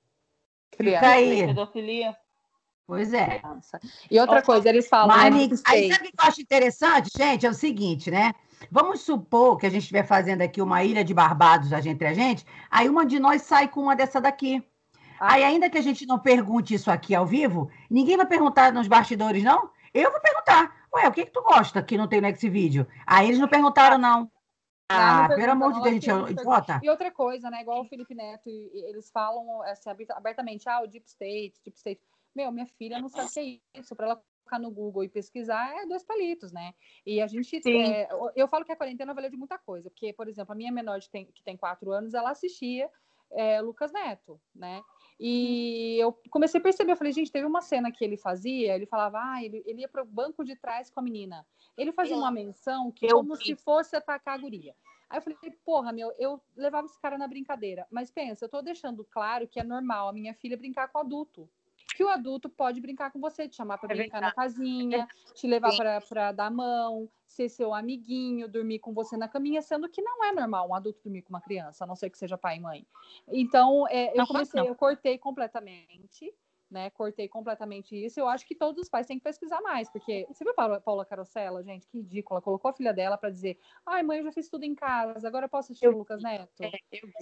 Criança. 0.73 1.01
Fica 1.01 1.13
aí. 1.15 1.47
Pedofilia. 1.47 2.17
Pois 2.87 3.13
é. 3.13 3.41
E 4.11 4.19
outra 4.21 4.43
coisa, 4.43 4.69
eles 4.69 4.89
falam, 4.89 5.09
Mas, 5.17 5.63
aí 5.67 5.93
sabe 5.93 6.09
o 6.09 6.11
que 6.11 6.21
eu 6.21 6.29
acho 6.29 6.41
interessante, 6.41 7.11
gente? 7.17 7.47
É 7.47 7.51
o 7.51 7.55
seguinte, 7.55 8.11
né? 8.11 8.33
Vamos 8.71 9.01
supor 9.01 9.57
que 9.59 9.67
a 9.67 9.71
gente 9.71 9.83
estiver 9.83 10.05
fazendo 10.07 10.43
aqui 10.43 10.61
uma 10.61 10.85
ilha 10.85 11.05
de 11.05 11.15
Barbados 11.15 11.73
entre 11.73 12.07
a 12.07 12.13
gente, 12.15 12.45
aí 12.71 12.89
uma 12.89 13.05
de 13.07 13.19
nós 13.19 13.43
sai 13.43 13.69
com 13.69 13.81
uma 13.83 13.97
dessa 13.97 14.21
daqui. 14.21 14.63
Ah. 15.19 15.35
Aí, 15.35 15.45
ainda 15.45 15.71
que 15.71 15.79
a 15.79 15.83
gente 15.83 16.05
não 16.07 16.19
pergunte 16.19 16.75
isso 16.75 16.91
aqui 16.91 17.15
ao 17.15 17.25
vivo, 17.25 17.71
ninguém 17.89 18.17
vai 18.17 18.27
perguntar 18.27 18.73
nos 18.73 18.89
bastidores, 18.89 19.43
não? 19.43 19.71
Eu 19.95 20.11
vou 20.11 20.21
perguntar. 20.21 20.75
Ué, 20.95 21.09
o 21.09 21.13
que, 21.13 21.25
que 21.25 21.31
tu 21.31 21.43
gosta 21.43 21.83
que 21.83 21.97
não 21.97 22.09
tem 22.09 22.21
no 22.21 22.27
X-Vídeo? 22.29 22.87
Aí 23.07 23.29
eles 23.29 23.39
não 23.39 23.49
perguntaram, 23.49 23.99
não. 23.99 24.31
Ah, 24.91 25.25
Ah, 25.25 25.29
pelo 25.29 25.53
amor 25.53 25.73
de 25.73 25.81
Deus, 25.81 25.87
é 25.87 25.93
gente, 25.93 26.11
é 26.11 26.31
idiota. 26.33 26.81
E 26.83 26.91
outra 26.91 27.11
coisa, 27.11 27.49
né? 27.51 27.63
Igual 27.63 27.81
o 27.83 27.85
Felipe 27.85 28.15
Neto, 28.15 28.49
eles 28.49 29.11
falam 29.11 29.63
assim, 29.63 29.89
aberta- 29.89 30.15
abertamente, 30.15 30.69
ah, 30.69 30.83
o 30.83 30.87
Deep 30.87 31.07
State, 31.09 31.55
Deep 31.65 31.77
State. 31.79 32.01
Meu, 32.35 32.51
minha 32.51 32.67
filha 32.67 32.99
não 32.99 33.09
sabe 33.09 33.29
o 33.29 33.31
que 33.33 33.63
é 33.75 33.81
isso. 33.81 33.95
Para 33.95 34.07
ela 34.07 34.17
colocar 34.17 34.59
no 34.59 34.71
Google 34.71 35.05
e 35.05 35.09
pesquisar, 35.09 35.75
é 35.83 35.87
dois 35.87 36.03
palitos, 36.03 36.53
né? 36.53 36.75
E 37.07 37.21
a 37.21 37.27
gente. 37.27 37.61
É, 37.69 38.09
eu 38.37 38.49
falo 38.49 38.65
que 38.65 38.73
a 38.73 38.77
quarentena 38.77 39.15
valeu 39.15 39.31
de 39.31 39.37
muita 39.37 39.59
coisa, 39.59 39.91
porque, 39.91 40.13
por 40.13 40.29
exemplo, 40.29 40.53
a 40.53 40.57
minha 40.57 40.73
menor 40.73 40.99
de 40.99 41.11
tem- 41.11 41.27
que 41.27 41.43
tem 41.43 41.57
quatro 41.57 41.91
anos, 41.93 42.15
ela 42.15 42.31
assistia 42.31 42.91
é, 43.31 43.61
Lucas 43.61 43.93
Neto, 43.93 44.41
né? 44.55 44.83
E 45.19 45.97
eu 45.99 46.13
comecei 46.31 46.59
a 46.61 46.63
perceber, 46.63 46.93
eu 46.93 46.97
falei, 46.97 47.13
gente, 47.13 47.31
teve 47.31 47.47
uma 47.47 47.61
cena 47.63 47.93
que 47.93 48.05
ele 48.05 48.17
fazia, 48.17 48.75
ele 48.75 48.87
falava, 48.87 49.21
ah, 49.23 49.43
ele, 49.43 49.63
ele 49.65 49.83
ia 49.83 49.89
pro 49.89 50.05
banco 50.05 50.45
de 50.45 50.57
trás 50.57 50.91
com 50.91 51.01
a 51.01 51.03
menina. 51.03 51.47
Ele 51.79 51.93
fazia 51.93 52.17
uma 52.17 52.31
menção 52.31 52.91
que 52.91 53.07
Eu 53.07 53.19
como 53.19 53.37
se 53.37 53.55
fosse 53.55 53.95
atacar 53.97 54.35
a 54.35 54.39
guria. 54.39 54.75
Aí 55.09 55.19
eu 55.19 55.23
falei, 55.23 55.39
porra, 55.65 55.93
meu, 55.93 56.13
eu 56.19 56.41
levava 56.57 56.87
esse 56.87 57.01
cara 57.01 57.17
na 57.17 57.29
brincadeira. 57.29 57.87
Mas 57.91 58.11
pensa, 58.11 58.45
eu 58.45 58.49
tô 58.49 58.61
deixando 58.63 59.05
claro 59.05 59.47
que 59.47 59.61
é 59.61 59.63
normal 59.65 60.09
a 60.09 60.13
minha 60.13 60.35
filha 60.35 60.57
brincar 60.57 60.89
com 60.89 60.99
o 60.99 61.03
adulto. 61.03 61.49
Que 61.95 62.03
o 62.05 62.09
adulto 62.09 62.49
pode 62.49 62.81
brincar 62.81 63.11
com 63.11 63.21
você, 63.21 63.49
te 63.49 63.57
chamar 63.57 63.79
para 63.79 63.89
É 63.89 63.95
brincar 63.97 64.21
na 64.23 64.31
verdade. 64.31 64.37
casinha, 64.37 65.07
te 65.35 65.47
levar 65.47 65.75
para 65.75 66.33
dar 66.33 66.51
mão, 66.51 67.11
ser 67.27 67.49
seu 67.49 67.75
amiguinho, 67.75 68.49
dormir 68.49 68.79
com 68.79 68.95
você 68.95 69.17
na 69.17 69.29
caminha, 69.29 69.61
sendo 69.63 69.89
que 69.91 70.03
não 70.03 70.25
é 70.25 70.33
normal 70.33 70.69
um 70.71 70.75
adulto 70.75 71.03
dormir 71.03 71.23
com 71.23 71.31
uma 71.31 71.41
criança, 71.41 71.85
a 71.85 71.87
não 71.87 71.95
ser 71.97 72.11
que 72.11 72.19
seja 72.19 72.39
pai 72.39 72.57
e 72.57 72.61
mãe. 72.61 72.87
Então, 73.29 73.87
é, 73.89 74.19
eu 74.19 74.25
comecei, 74.25 74.69
eu 74.69 74.75
cortei 74.75 75.19
completamente, 75.19 76.35
né? 76.73 76.91
Cortei 76.91 77.29
completamente 77.29 77.95
isso. 77.95 78.19
Eu 78.19 78.29
acho 78.29 78.47
que 78.47 78.55
todos 78.55 78.83
os 78.83 78.89
pais 78.89 79.07
têm 79.07 79.19
que 79.19 79.25
pesquisar 79.25 79.61
mais, 79.61 79.89
porque 79.91 80.27
você 80.29 80.43
viu 80.43 80.55
a 80.57 80.81
Paula, 80.81 81.05
Carosella, 81.05 81.63
gente, 81.63 81.87
que 81.87 81.99
ridícula, 81.99 82.41
colocou 82.41 82.71
a 82.71 82.75
filha 82.75 82.93
dela 82.93 83.17
para 83.17 83.31
dizer: 83.31 83.59
"Ai, 83.87 84.03
mãe, 84.03 84.19
eu 84.19 84.25
já 84.25 84.33
fiz 84.33 84.49
tudo 84.49 84.65
em 84.65 84.75
casa, 84.75 85.29
agora 85.29 85.45
eu 85.45 85.51
posso 85.51 85.73
assistir 85.73 85.89
o 85.89 85.97
Lucas 85.99 86.23
Neto". 86.23 86.51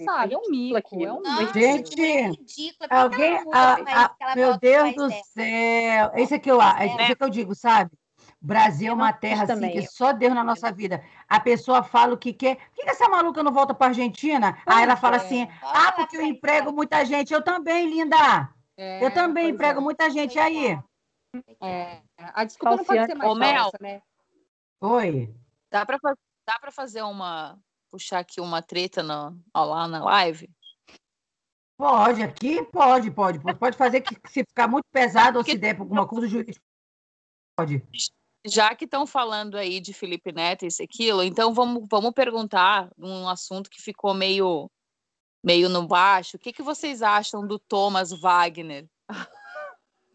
Sabe? 0.05 0.33
É 0.33 0.37
um 0.37 0.49
mico, 0.49 1.05
é 1.05 1.13
um 1.13 1.21
Nossa, 1.21 1.41
mico. 1.41 1.53
Gente, 1.53 2.01
é 2.01 2.29
ridícula. 2.29 2.87
Alguém. 2.89 3.33
ah, 3.53 3.77
ah, 3.87 4.09
que 4.09 4.23
ela 4.23 4.35
meu 4.35 4.57
Deus 4.57 4.95
do 4.95 5.07
dela? 5.07 5.23
céu. 5.23 6.11
Isso 6.15 6.33
é 6.33 6.39
que 6.39 6.49
eu, 6.49 6.61
é 6.61 6.85
isso 6.85 7.15
que 7.15 7.23
eu 7.23 7.29
digo, 7.29 7.53
sabe? 7.53 7.91
Brasil 8.39 8.87
é 8.87 8.89
Eu 8.89 8.95
uma 8.95 9.13
terra 9.13 9.43
assim 9.43 9.69
que 9.69 9.81
só 9.83 10.13
Deus 10.13 10.33
na 10.33 10.43
nossa 10.43 10.71
vida. 10.71 11.03
A 11.27 11.39
pessoa 11.39 11.83
fala 11.83 12.13
o 12.13 12.17
que 12.17 12.33
quer. 12.33 12.55
Por 12.55 12.75
que 12.75 12.83
que 12.83 12.89
essa 12.89 13.07
maluca 13.07 13.43
não 13.43 13.51
volta 13.51 13.73
para 13.73 13.87
Argentina? 13.87 14.57
Aí 14.65 14.83
ela 14.83 14.95
fala 14.95 15.17
é. 15.17 15.19
assim: 15.19 15.47
ah, 15.61 15.91
porque 15.91 16.17
eu 16.17 16.21
emprego 16.21 16.71
muita 16.71 17.05
gente. 17.05 17.33
Eu 17.33 17.43
também, 17.43 17.87
linda. 17.87 18.49
É, 18.77 19.03
Eu 19.03 19.13
também 19.13 19.49
emprego 19.49 19.79
é. 19.79 19.83
muita 19.83 20.09
gente 20.09 20.37
aí. 20.39 20.77
É, 21.61 22.01
a 22.17 22.43
desculpa 22.43 22.75
não 22.77 22.83
pode 22.83 22.87
Falciane- 22.87 23.11
ser 23.11 23.15
mais 23.17 23.29
Ô, 23.31 23.35
Mel. 23.35 23.55
falsa, 23.63 23.77
né? 23.79 24.01
Oi. 24.81 25.35
Dá 25.71 25.85
pra, 25.85 25.97
fa- 25.99 26.17
dá 26.47 26.59
pra 26.59 26.71
fazer 26.71 27.01
uma. 27.03 27.57
puxar 27.91 28.19
aqui 28.19 28.39
uma 28.41 28.61
treta 28.61 29.03
no, 29.03 29.37
ó, 29.53 29.63
lá 29.65 29.87
na 29.87 30.03
live? 30.03 30.49
Pode, 31.77 32.21
aqui 32.21 32.63
pode, 32.65 33.11
pode. 33.11 33.39
Pode 33.57 33.77
fazer 33.77 34.01
que 34.01 34.15
se 34.29 34.43
ficar 34.45 34.67
muito 34.67 34.85
pesado 34.91 35.37
ou 35.39 35.43
se 35.43 35.57
der 35.57 35.73
pra 35.73 35.83
alguma 35.83 36.07
coisa, 36.07 36.27
o 36.27 36.29
juiz 36.29 36.59
pode. 37.57 37.83
Já 38.45 38.73
que 38.75 38.85
estão 38.85 39.05
falando 39.05 39.55
aí 39.55 39.79
de 39.79 39.93
Felipe 39.93 40.31
Neto, 40.31 40.65
isso 40.65 40.81
e 40.81 40.85
aquilo, 40.85 41.23
então 41.23 41.53
vamos, 41.53 41.85
vamos 41.89 42.11
perguntar 42.13 42.89
um 42.97 43.27
assunto 43.27 43.69
que 43.69 43.81
ficou 43.81 44.13
meio, 44.13 44.69
meio 45.43 45.69
no 45.69 45.87
baixo. 45.87 46.37
O 46.37 46.39
que, 46.39 46.53
que 46.53 46.61
vocês 46.61 47.01
acham 47.01 47.45
do 47.45 47.57
Thomas 47.57 48.11
Wagner? 48.11 48.87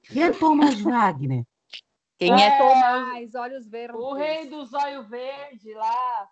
Quem 0.05 0.23
é 0.23 0.31
Thomas 0.33 0.81
Wagner? 0.81 1.45
Quem 2.19 2.33
É, 2.33 2.47
é 2.47 2.59
Tomás, 2.59 3.35
olhos 3.35 3.67
verdes. 3.67 4.01
O 4.01 4.15
rei 4.15 4.47
do 4.49 4.65
zóio 4.65 5.03
verde 5.05 5.75
lá. 5.75 6.29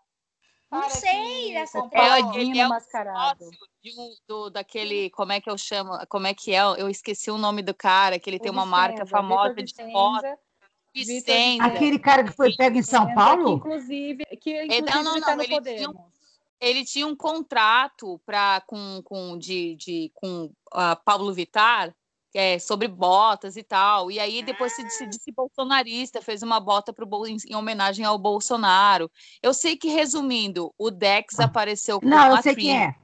Não 0.71 0.91
sei, 0.91 1.55
essa 1.57 1.81
comprou- 1.83 2.03
É, 2.03 2.09
Paladino 2.21 2.51
ele 2.53 2.59
é 2.59 2.67
o 2.67 2.71
mascarado. 2.71 3.45
um- 3.45 4.15
do, 4.27 4.51
daquele, 4.51 5.11
como 5.11 5.31
é 5.33 5.41
que 5.41 5.49
eu 5.49 5.57
chamo? 5.59 5.93
Como 6.09 6.27
é 6.27 6.35
que 6.35 6.53
é? 6.53 6.61
Eu 6.63 6.89
esqueci 6.89 7.31
o 7.31 7.39
nome 7.39 7.63
do 7.63 7.75
cara, 7.75 8.19
que 8.19 8.29
ele 8.29 8.41
tem 8.41 8.51
O 8.51 8.55
uma 8.55 8.67
marca 8.67 9.05
famosa 9.07 9.55
de 9.55 9.75
foto. 9.93 10.27
Vicenza. 10.95 11.65
Aquele 11.65 11.99
cara 11.99 12.25
que 12.25 12.33
foi 12.33 12.55
pego 12.55 12.79
em 12.79 12.83
São 12.83 13.13
Paulo? 13.15 13.61
Que 13.61 13.69
inclusive, 13.69 14.25
que 14.41 14.63
inclusive 14.65 14.91
não, 14.91 15.03
não, 15.03 15.21
tá 15.21 15.31
não, 15.31 15.37
no 15.37 15.43
ele 15.43 15.61
tinha 15.61 15.91
um-. 15.91 16.14
Ele 16.65 16.85
tinha 16.85 17.07
um 17.07 17.15
contrato 17.17 18.21
pra, 18.25 18.63
com, 18.67 19.01
com, 19.05 19.37
de, 19.39 19.77
de, 19.77 20.11
com 20.15 20.51
a 20.73 20.97
Pablo 20.97 21.33
Vittar 21.33 21.95
é, 22.35 22.59
sobre 22.59 22.89
botas 22.89 23.57
e 23.57 23.63
tal. 23.63 24.11
E 24.11 24.19
aí 24.19 24.43
depois 24.43 24.75
se, 24.75 24.89
se 24.91 25.07
disse 25.07 25.31
bolsonarista, 25.31 26.21
fez 26.23 26.43
uma 26.43 26.59
bota 26.59 26.93
pro, 26.93 27.07
Bol- 27.07 27.27
em, 27.27 27.37
em 27.49 27.55
homenagem 27.55 28.05
ao 28.05 28.19
Bolsonaro. 28.19 29.11
Eu 29.43 29.55
sei 29.55 29.77
que, 29.77 29.89
resumindo, 29.89 30.73
o 30.79 30.91
Dex 30.91 31.39
apareceu 31.39 32.01
com 32.01 32.07
Não, 32.09 32.35
eu 32.37 32.43
sei 32.43 32.55
quem 32.57 32.83
é. 32.83 32.95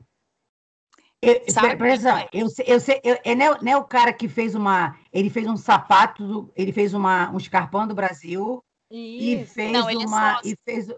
Eu, 1.22 1.44
Sabe 1.52 1.68
atenção, 1.68 2.28
eu 2.32 2.48
sei, 2.48 2.64
eu 2.66 2.80
sei, 2.80 3.00
eu- 3.04 3.18
é, 3.22 3.34
não, 3.34 3.52
é, 3.52 3.58
não 3.61 3.72
é 3.72 3.76
o 3.76 3.84
cara 3.84 4.11
que 4.11 4.26
fez 4.26 4.54
uma. 4.54 4.98
Ele 5.12 5.28
fez 5.28 5.46
um 5.46 5.56
sapato, 5.56 6.26
do- 6.26 6.52
ele 6.56 6.72
fez 6.72 6.94
uma, 6.94 7.30
um 7.30 7.36
escarpão 7.36 7.86
do 7.86 7.94
Brasil 7.94 8.64
e 8.90 9.42
Isso, 9.42 9.52
fez 9.52 9.70
Não, 9.70 9.90
ele 9.90 10.02
é 10.02 10.06
uma. 10.06 10.36
sócio. 10.36 10.50
e 10.50 10.56
fez. 10.64 10.88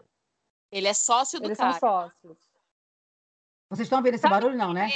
Ele 0.71 0.87
é 0.87 0.95
sócio 0.95 1.41
do 1.41 1.47
eles 1.49 1.59
são 1.59 1.67
cara. 1.73 1.81
sócios. 1.81 2.39
Vocês 3.73 3.87
estão 3.87 4.01
ouvindo 4.01 4.15
esse 4.15 4.21
Sabe 4.23 4.35
barulho, 4.35 4.55
não, 4.55 4.75
né? 4.75 4.91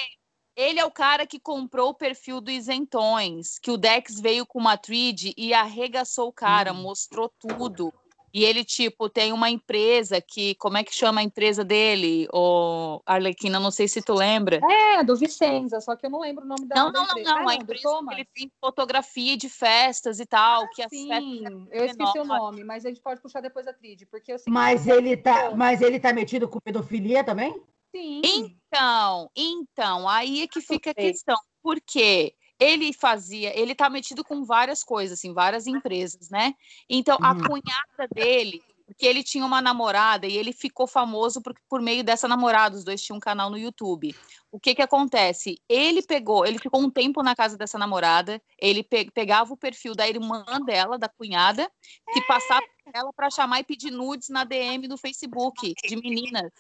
Ele 0.55 0.79
é 0.79 0.85
o 0.85 0.91
cara 0.91 1.27
que 1.27 1.41
comprou 1.41 1.91
o 1.91 1.95
perfil 1.95 2.43
do 2.43 2.51
Isentões, 2.51 3.59
que 3.59 3.71
o 3.71 3.79
Dex 3.79 4.21
veio 4.21 4.45
com 4.45 4.59
uma 4.59 4.77
thread 4.77 5.33
e 5.35 5.55
arregaçou 5.55 6.29
o 6.29 6.33
cara, 6.33 6.75
Hum. 6.75 6.83
mostrou 6.83 7.33
tudo. 7.39 7.93
E 8.35 8.45
ele, 8.45 8.65
tipo, 8.65 9.09
tem 9.09 9.33
uma 9.33 9.49
empresa 9.49 10.21
que. 10.21 10.55
Como 10.57 10.77
é 10.77 10.85
que 10.85 10.95
chama 10.95 11.21
a 11.21 11.25
empresa 11.25 11.65
dele? 11.65 12.29
O 12.35 13.01
Arlequina, 13.07 13.59
não 13.59 13.71
sei 13.71 13.89
se 13.89 14.03
tu 14.03 14.13
lembra. 14.13 14.61
É, 14.71 15.03
do 15.03 15.17
Vicenza, 15.17 15.81
só 15.81 15.97
que 15.97 16.05
eu 16.05 16.11
não 16.11 16.21
lembro 16.21 16.45
o 16.45 16.47
nome 16.47 16.67
da 16.67 16.77
Não, 16.77 16.93
não, 16.93 17.07
não, 17.07 17.11
empresa. 17.13 17.31
não. 17.31 17.49
Ah, 17.49 17.51
a 17.51 17.55
empresa 17.55 17.99
que 18.07 18.15
ele 18.15 18.25
tem 18.35 18.53
fotografia 18.61 19.39
de 19.39 19.49
festas 19.49 20.21
e 20.21 20.27
tal, 20.27 20.69
que 20.69 20.83
as 20.83 20.91
Sim, 20.91 21.67
eu 21.71 21.87
esqueci 21.87 22.19
o 22.19 22.25
menor. 22.25 22.39
nome, 22.41 22.63
mas 22.63 22.85
a 22.85 22.89
gente 22.91 23.01
pode 23.01 23.23
puxar 23.23 23.41
depois 23.41 23.67
a 23.67 23.73
trid, 23.73 24.05
porque 24.11 24.35
eu 24.35 24.39
sei 24.39 24.53
Mas 24.53 24.87
ele 24.87 25.17
tá, 25.17 25.55
mas 25.55 25.81
ele 25.81 25.99
tá 25.99 26.13
metido 26.13 26.47
com 26.47 26.61
pedofilia 26.61 27.25
também? 27.25 27.59
Sim. 27.97 28.21
Então, 28.69 29.31
então, 29.37 30.09
aí 30.09 30.43
é 30.43 30.47
que 30.47 30.61
fica 30.61 30.91
a 30.91 30.95
questão. 30.95 31.37
Por 31.63 31.81
quê? 31.81 32.35
ele 32.59 32.93
fazia, 32.93 33.59
ele 33.59 33.75
tá 33.75 33.91
metido 33.91 34.25
com 34.25 34.45
várias 34.45 34.83
coisas, 34.83 35.19
assim, 35.19 35.33
várias 35.33 35.67
empresas, 35.67 36.31
né? 36.31 36.55
Então, 36.89 37.19
a 37.21 37.35
Uhum. 37.35 37.49
cunhada 37.49 38.09
dele, 38.15 38.63
porque 38.87 39.05
ele 39.07 39.23
tinha 39.23 39.45
uma 39.45 39.61
namorada 39.61 40.27
e 40.27 40.37
ele 40.37 40.53
ficou 40.53 40.87
famoso 40.87 41.43
por, 41.43 41.55
por 41.69 41.83
meio 41.83 42.03
dessa 42.03 42.27
namorada, 42.27 42.77
os 42.77 42.85
dois 42.85 43.03
tinham 43.03 43.19
um 43.19 43.21
canal 43.21 43.51
no 43.51 43.59
YouTube. 43.59 44.15
O 44.51 44.59
que 44.59 44.75
que 44.75 44.81
acontece? 44.83 45.61
Ele 45.69 46.01
pegou, 46.03 46.47
ele 46.47 46.59
ficou 46.59 46.81
um 46.81 46.89
tempo 46.89 47.23
na 47.23 47.35
casa 47.37 47.59
dessa 47.59 47.77
namorada, 47.79 48.41
ele 48.59 48.83
pe- 48.83 49.11
pegava 49.11 49.53
o 49.53 49.57
perfil 49.57 49.95
da 49.95 50.09
irmã 50.09 50.45
dela, 50.65 50.99
da 50.99 51.09
cunhada, 51.09 51.71
que 52.15 52.23
passava 52.27 52.65
ela 52.95 53.13
para 53.13 53.29
chamar 53.31 53.61
e 53.61 53.65
pedir 53.65 53.91
nudes 53.91 54.31
na 54.31 54.45
DM 54.45 54.89
do 54.89 54.97
Facebook 54.97 55.75
de 55.87 55.97
meninas. 55.97 56.51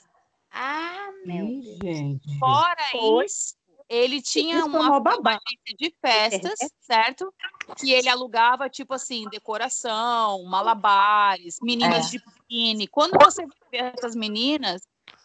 Ah, 0.59 1.11
meu 1.26 1.48
Ih, 1.48 1.61
Deus. 1.61 1.98
gente. 1.98 2.38
Fora 2.38 2.82
Foi. 2.90 3.26
isso, 3.26 3.54
ele 3.90 4.22
tinha 4.22 4.59
Isso 4.59 4.68
é 4.74 4.80
uma, 4.80 4.96
agência 4.96 5.76
de 5.78 5.94
festas, 6.00 6.59
certo? 6.80 7.30
Que 7.78 7.92
ele 7.92 8.09
alugava, 8.09 8.70
tipo 8.70 8.94
assim, 8.94 9.28
decoração, 9.28 10.42
malabares, 10.44 11.59
meninas 11.62 12.07
É. 12.07 12.11
de 12.11 12.18
biquíni. 12.24 12.88
Quando 12.88 13.18
você 13.22 13.44
vê 13.70 13.78
essas 13.78 14.16
meninas, 14.16 14.80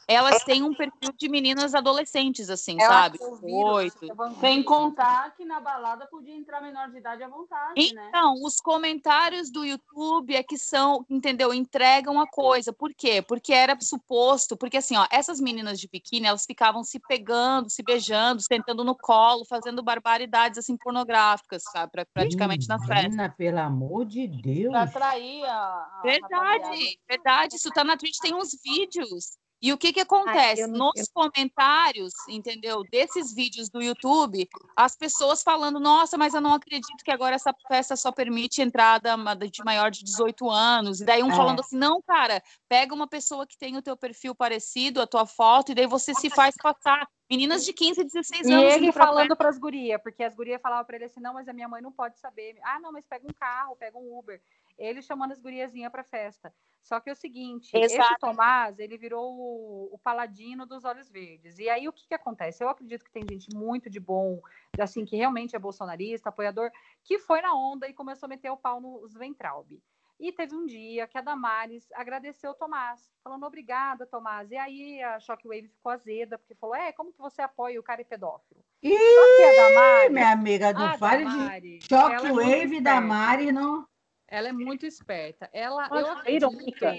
elas 0.08 0.44
têm 0.44 0.64
um 0.64 0.74
perfil 0.74 1.14
de 1.18 1.30
meninas 1.30 1.74
adolescentes, 1.74 2.50
assim, 2.50 2.78
sabe? 2.80 3.18
Oito. 3.42 4.08
Sem 4.40 4.64
contar 4.64 5.36
que 5.36 5.46
na 5.46 5.60
balada 5.60 6.06
podia 6.08 6.36
entrar 6.36 6.62
menor 6.62 6.90
de 6.90 6.98
idade 6.98 7.24
à 7.24 7.28
vontade, 7.28 7.94
né? 7.94 8.06
Então, 8.10 8.34
os 8.44 8.58
comentários 8.58 9.50
do 9.52 9.64
YouTube 9.64 10.36
é 10.36 10.44
que 10.44 10.58
são, 10.58 11.06
entendeu? 11.10 11.54
Entregam 11.54 12.20
a 12.20 12.28
coisa. 12.28 12.74
Por 12.74 12.94
quê? 12.94 13.22
Porque 13.22 13.54
era 13.54 13.78
suposto, 13.80 14.58
porque 14.58 14.78
assim, 14.78 14.98
ó, 14.98 15.08
essas 15.12 15.40
meninas 15.40 15.80
de 15.80 15.88
biquíni, 15.88 16.28
elas 16.28 16.46
ficavam 16.46 16.84
se 16.84 17.00
pegando, 17.00 17.70
se 17.70 17.82
beijando, 17.82 18.42
sentando 18.42 18.84
no 18.84 18.96
colo, 18.96 19.46
fazendo 19.46 19.82
barbaridades 19.82 20.58
assim 20.58 20.76
pornográficas, 20.78 21.64
sabe? 21.72 21.92
Pra- 21.92 22.06
praticamente 22.14 22.68
na 22.68 22.80
festa. 22.80 23.04
Menina, 23.04 23.30
pelo 23.30 23.60
amor 23.60 24.06
de 24.06 24.28
Deus. 24.28 24.72
Pra 24.72 24.84
atrair 24.84 25.46
a, 25.46 25.50
a 25.54 26.02
rapaziada. 26.04 26.28
Verdade, 26.70 27.00
verdade. 27.08 27.56
Isso 27.56 27.70
tá 27.70 27.84
na 27.84 27.96
Twitch, 27.96 28.18
tem 28.22 28.34
uns 28.34 28.52
vídeos. 28.64 29.38
E 29.62 29.72
o 29.72 29.78
que 29.78 29.94
que 29.94 30.00
acontece? 30.00 30.66
não- 30.68 30.92
Nos 30.96 31.08
comentários, 31.14 32.14
entendeu? 32.28 32.84
Desses 32.84 33.34
vídeos 33.34 33.70
do 33.70 33.82
YouTube, 33.82 34.50
as 34.76 34.96
pessoas 34.96 35.44
falando, 35.44 35.80
nossa, 35.80 36.18
mas 36.18 36.34
eu 36.34 36.42
não 36.42 36.54
acredito 36.54 37.04
que 37.04 37.12
agora 37.12 37.36
essa 37.36 37.54
festa 37.68 37.96
só 37.96 38.12
permite 38.12 38.62
entrada 38.62 39.16
de 39.50 39.64
maior 39.64 39.92
de 39.92 40.04
18 40.04 40.50
anos. 40.50 41.02
E 41.02 41.06
daí 41.06 41.22
um 41.22 41.32
É. 41.32 41.36
falando 41.36 41.60
assim, 41.60 41.78
não, 41.78 42.02
cara, 42.02 42.42
pega 42.68 42.96
uma 42.96 43.08
pessoa 43.08 43.46
que 43.46 43.58
tem 43.58 43.78
o 43.78 43.82
teu 43.82 43.96
perfil 43.96 44.34
parecido, 44.34 45.02
a 45.02 45.06
tua 45.08 45.26
foto, 45.26 45.72
e 45.72 45.76
daí 45.76 45.86
você 45.86 46.14
se 46.16 46.30
faz 46.30 46.56
passar. 46.62 47.08
Meninas 47.30 47.64
de 47.64 47.72
15, 47.72 48.04
16 48.04 48.46
E 48.48 48.52
anos. 48.54 48.74
ele 48.74 48.86
indo 48.88 48.94
pra 48.94 49.06
falando 49.06 49.38
para 49.38 49.48
as 49.48 49.58
gurias, 49.58 50.02
porque 50.04 50.22
as 50.22 50.36
gurias 50.36 50.62
falavam 50.62 50.84
para 50.84 50.98
ele 50.98 51.06
assim: 51.06 51.22
não, 51.22 51.34
mas 51.34 51.48
a 51.48 51.54
minha 51.54 51.68
mãe 51.70 51.82
não 51.82 51.92
pode 51.92 52.20
saber. 52.20 52.58
Ah, 52.64 52.78
não, 52.82 52.92
mas 52.92 53.06
pega 53.06 53.26
um 53.26 53.34
carro, 53.40 53.76
pega 53.78 53.98
um 53.98 54.18
Uber. 54.20 54.42
Ele 54.82 55.02
chamando 55.02 55.32
as 55.32 55.40
guriazinhas 55.40 55.92
para 55.92 56.04
festa. 56.04 56.54
Só 56.82 57.00
que 57.00 57.10
é 57.10 57.14
o 57.14 57.16
seguinte: 57.16 57.70
esse 57.74 57.96
Exato. 57.96 58.20
Tomás, 58.20 58.80
ele 58.80 58.98
virou 58.98 59.32
o, 59.32 59.90
o 59.94 60.00
paladino 60.00 60.66
dos 60.66 60.84
olhos 60.84 61.10
verdes. 61.10 61.60
E 61.60 61.70
aí 61.70 61.88
o 61.88 61.94
que, 61.94 62.08
que 62.08 62.16
acontece? 62.16 62.64
Eu 62.64 62.70
acredito 62.70 63.06
que 63.06 63.12
tem 63.12 63.24
gente 63.30 63.56
muito 63.56 63.90
de 63.90 64.00
bom, 64.00 64.42
assim, 64.80 65.06
que 65.06 65.16
realmente 65.16 65.56
é 65.56 65.60
bolsonarista, 65.60 66.30
apoiador, 66.30 66.72
que 67.04 67.20
foi 67.20 67.42
na 67.42 67.54
onda 67.54 67.88
e 67.88 67.94
começou 67.94 68.26
a 68.26 68.30
meter 68.30 68.50
o 68.50 68.58
pau 68.58 68.82
nos 68.82 69.14
Ventralbe. 69.14 69.82
E 70.20 70.32
teve 70.32 70.56
um 70.56 70.68
dia 70.68 71.08
que 71.08 71.18
a 71.18 71.22
Damares 71.22 71.88
agradeceu 71.94 72.52
o 72.52 72.54
Tomás, 72.54 73.12
falando 73.24 73.44
obrigada, 73.44 74.06
Tomás. 74.06 74.52
E 74.52 74.56
aí 74.56 75.02
a 75.02 75.20
Shockwave 75.20 75.68
ficou 75.68 75.92
azeda, 75.92 76.38
porque 76.38 76.54
falou: 76.56 76.76
é, 76.76 76.92
como 76.92 77.12
que 77.12 77.20
você 77.20 77.42
apoia 77.42 77.80
o 77.80 77.84
cara 77.84 78.02
é 78.02 78.04
pedófilo? 78.04 78.64
Ih, 78.84 78.98
Só 78.98 79.38
que 79.38 79.44
a 79.44 79.64
Damares, 79.64 80.12
minha 80.12 80.32
amiga, 80.32 80.74
não 80.74 80.98
fale 80.98 81.26
de 81.26 81.32
Damares, 81.32 81.84
é 81.84 81.88
Shockwave 81.88 82.82
da 82.82 82.92
esperta. 82.92 83.02
Mari, 83.02 83.52
não. 83.52 83.91
Ela 84.32 84.48
é 84.48 84.54
muito 84.54 84.86
esperta. 84.86 85.50
Ela, 85.52 85.90
Olha, 85.92 86.00
eu 86.00 86.12
acredito, 86.14 86.54
irônica. 86.54 86.96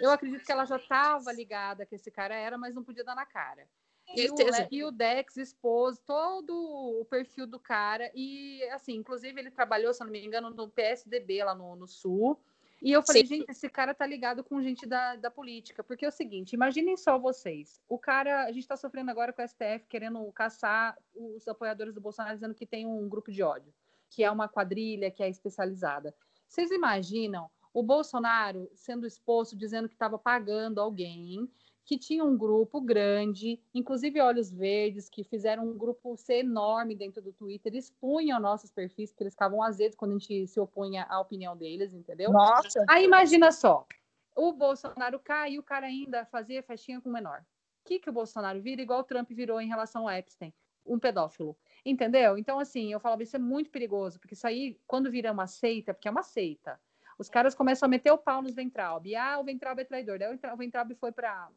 eu 0.00 0.10
acredito 0.10 0.42
que 0.42 0.50
ela 0.50 0.64
já 0.64 0.76
estava 0.76 1.30
ligada 1.30 1.84
que 1.84 1.94
esse 1.94 2.10
cara 2.10 2.34
era, 2.34 2.56
mas 2.56 2.74
não 2.74 2.82
podia 2.82 3.04
dar 3.04 3.14
na 3.14 3.26
cara. 3.26 3.68
E 4.16 4.24
o, 4.24 4.36
Certeza. 4.36 4.66
e 4.70 4.82
o 4.82 4.90
Dex 4.90 5.36
expôs 5.36 5.98
todo 6.00 6.50
o 6.52 7.04
perfil 7.04 7.46
do 7.46 7.60
cara. 7.60 8.10
E, 8.14 8.62
assim, 8.70 8.94
inclusive, 8.94 9.38
ele 9.38 9.50
trabalhou, 9.50 9.92
se 9.92 10.02
não 10.02 10.10
me 10.10 10.24
engano, 10.24 10.48
no 10.48 10.70
PSDB 10.70 11.44
lá 11.44 11.54
no, 11.54 11.76
no 11.76 11.86
Sul. 11.86 12.40
E 12.82 12.90
eu 12.90 13.02
falei, 13.02 13.26
Sim. 13.26 13.36
gente, 13.36 13.50
esse 13.50 13.68
cara 13.68 13.92
tá 13.92 14.06
ligado 14.06 14.42
com 14.42 14.62
gente 14.62 14.86
da, 14.86 15.16
da 15.16 15.30
política. 15.30 15.84
Porque 15.84 16.06
é 16.06 16.08
o 16.08 16.12
seguinte, 16.12 16.54
imaginem 16.54 16.96
só 16.96 17.18
vocês. 17.18 17.78
O 17.86 17.98
cara, 17.98 18.44
a 18.44 18.52
gente 18.52 18.66
tá 18.66 18.76
sofrendo 18.76 19.10
agora 19.10 19.34
com 19.34 19.42
o 19.42 19.46
STF 19.46 19.86
querendo 19.86 20.32
caçar 20.32 20.96
os 21.14 21.46
apoiadores 21.46 21.92
do 21.92 22.00
Bolsonaro, 22.00 22.34
dizendo 22.34 22.54
que 22.54 22.66
tem 22.66 22.86
um 22.86 23.06
grupo 23.06 23.30
de 23.30 23.42
ódio, 23.42 23.72
que 24.08 24.24
é 24.24 24.30
uma 24.30 24.48
quadrilha, 24.48 25.10
que 25.10 25.22
é 25.22 25.28
especializada. 25.28 26.14
Vocês 26.50 26.72
imaginam 26.72 27.48
o 27.72 27.80
Bolsonaro 27.80 28.68
sendo 28.74 29.06
exposto, 29.06 29.56
dizendo 29.56 29.88
que 29.88 29.94
estava 29.94 30.18
pagando 30.18 30.80
alguém, 30.80 31.48
que 31.84 31.96
tinha 31.96 32.24
um 32.24 32.36
grupo 32.36 32.80
grande, 32.80 33.62
inclusive 33.72 34.20
Olhos 34.20 34.50
Verdes, 34.50 35.08
que 35.08 35.22
fizeram 35.22 35.64
um 35.64 35.78
grupo 35.78 36.16
ser 36.16 36.40
enorme 36.40 36.96
dentro 36.96 37.22
do 37.22 37.32
Twitter, 37.32 37.76
expunham 37.76 38.40
nossos 38.40 38.72
perfis, 38.72 39.12
porque 39.12 39.22
eles 39.22 39.34
ficavam 39.34 39.62
azedos 39.62 39.96
quando 39.96 40.10
a 40.10 40.18
gente 40.18 40.48
se 40.48 40.58
opunha 40.58 41.06
à 41.08 41.20
opinião 41.20 41.56
deles, 41.56 41.94
entendeu? 41.94 42.32
Nossa. 42.32 42.84
Aí 42.88 43.04
imagina 43.04 43.52
só, 43.52 43.86
o 44.34 44.52
Bolsonaro 44.52 45.20
cai 45.20 45.52
e 45.52 45.58
o 45.60 45.62
cara 45.62 45.86
ainda 45.86 46.26
fazia 46.26 46.64
festinha 46.64 47.00
com 47.00 47.08
o 47.08 47.12
menor. 47.12 47.44
O 47.84 47.88
que, 47.88 48.00
que 48.00 48.10
o 48.10 48.12
Bolsonaro 48.12 48.60
vira? 48.60 48.82
Igual 48.82 49.00
o 49.00 49.04
Trump 49.04 49.30
virou 49.30 49.60
em 49.60 49.68
relação 49.68 50.08
ao 50.08 50.14
Epstein, 50.16 50.52
um 50.84 50.98
pedófilo. 50.98 51.56
Entendeu? 51.84 52.36
Então, 52.38 52.58
assim, 52.58 52.92
eu 52.92 53.00
falava, 53.00 53.22
isso 53.22 53.36
é 53.36 53.38
muito 53.38 53.70
perigoso, 53.70 54.18
porque 54.20 54.34
isso 54.34 54.46
aí, 54.46 54.78
quando 54.86 55.10
vira 55.10 55.32
uma 55.32 55.46
seita, 55.46 55.94
porque 55.94 56.08
é 56.08 56.10
uma 56.10 56.22
seita, 56.22 56.80
os 57.18 57.28
caras 57.28 57.54
começam 57.54 57.86
a 57.86 57.90
meter 57.90 58.10
o 58.12 58.18
pau 58.18 58.42
nos 58.42 58.54
Ventralb. 58.54 59.14
Ah, 59.14 59.38
o 59.38 59.44
Ventralb 59.44 59.78
é 59.80 59.84
traidor. 59.84 60.18
Daí 60.18 60.28
o 60.28 60.32
Ventra- 60.32 60.54
o 60.54 60.56
Ventralb 60.56 60.94
foi 60.94 61.12
para 61.12 61.50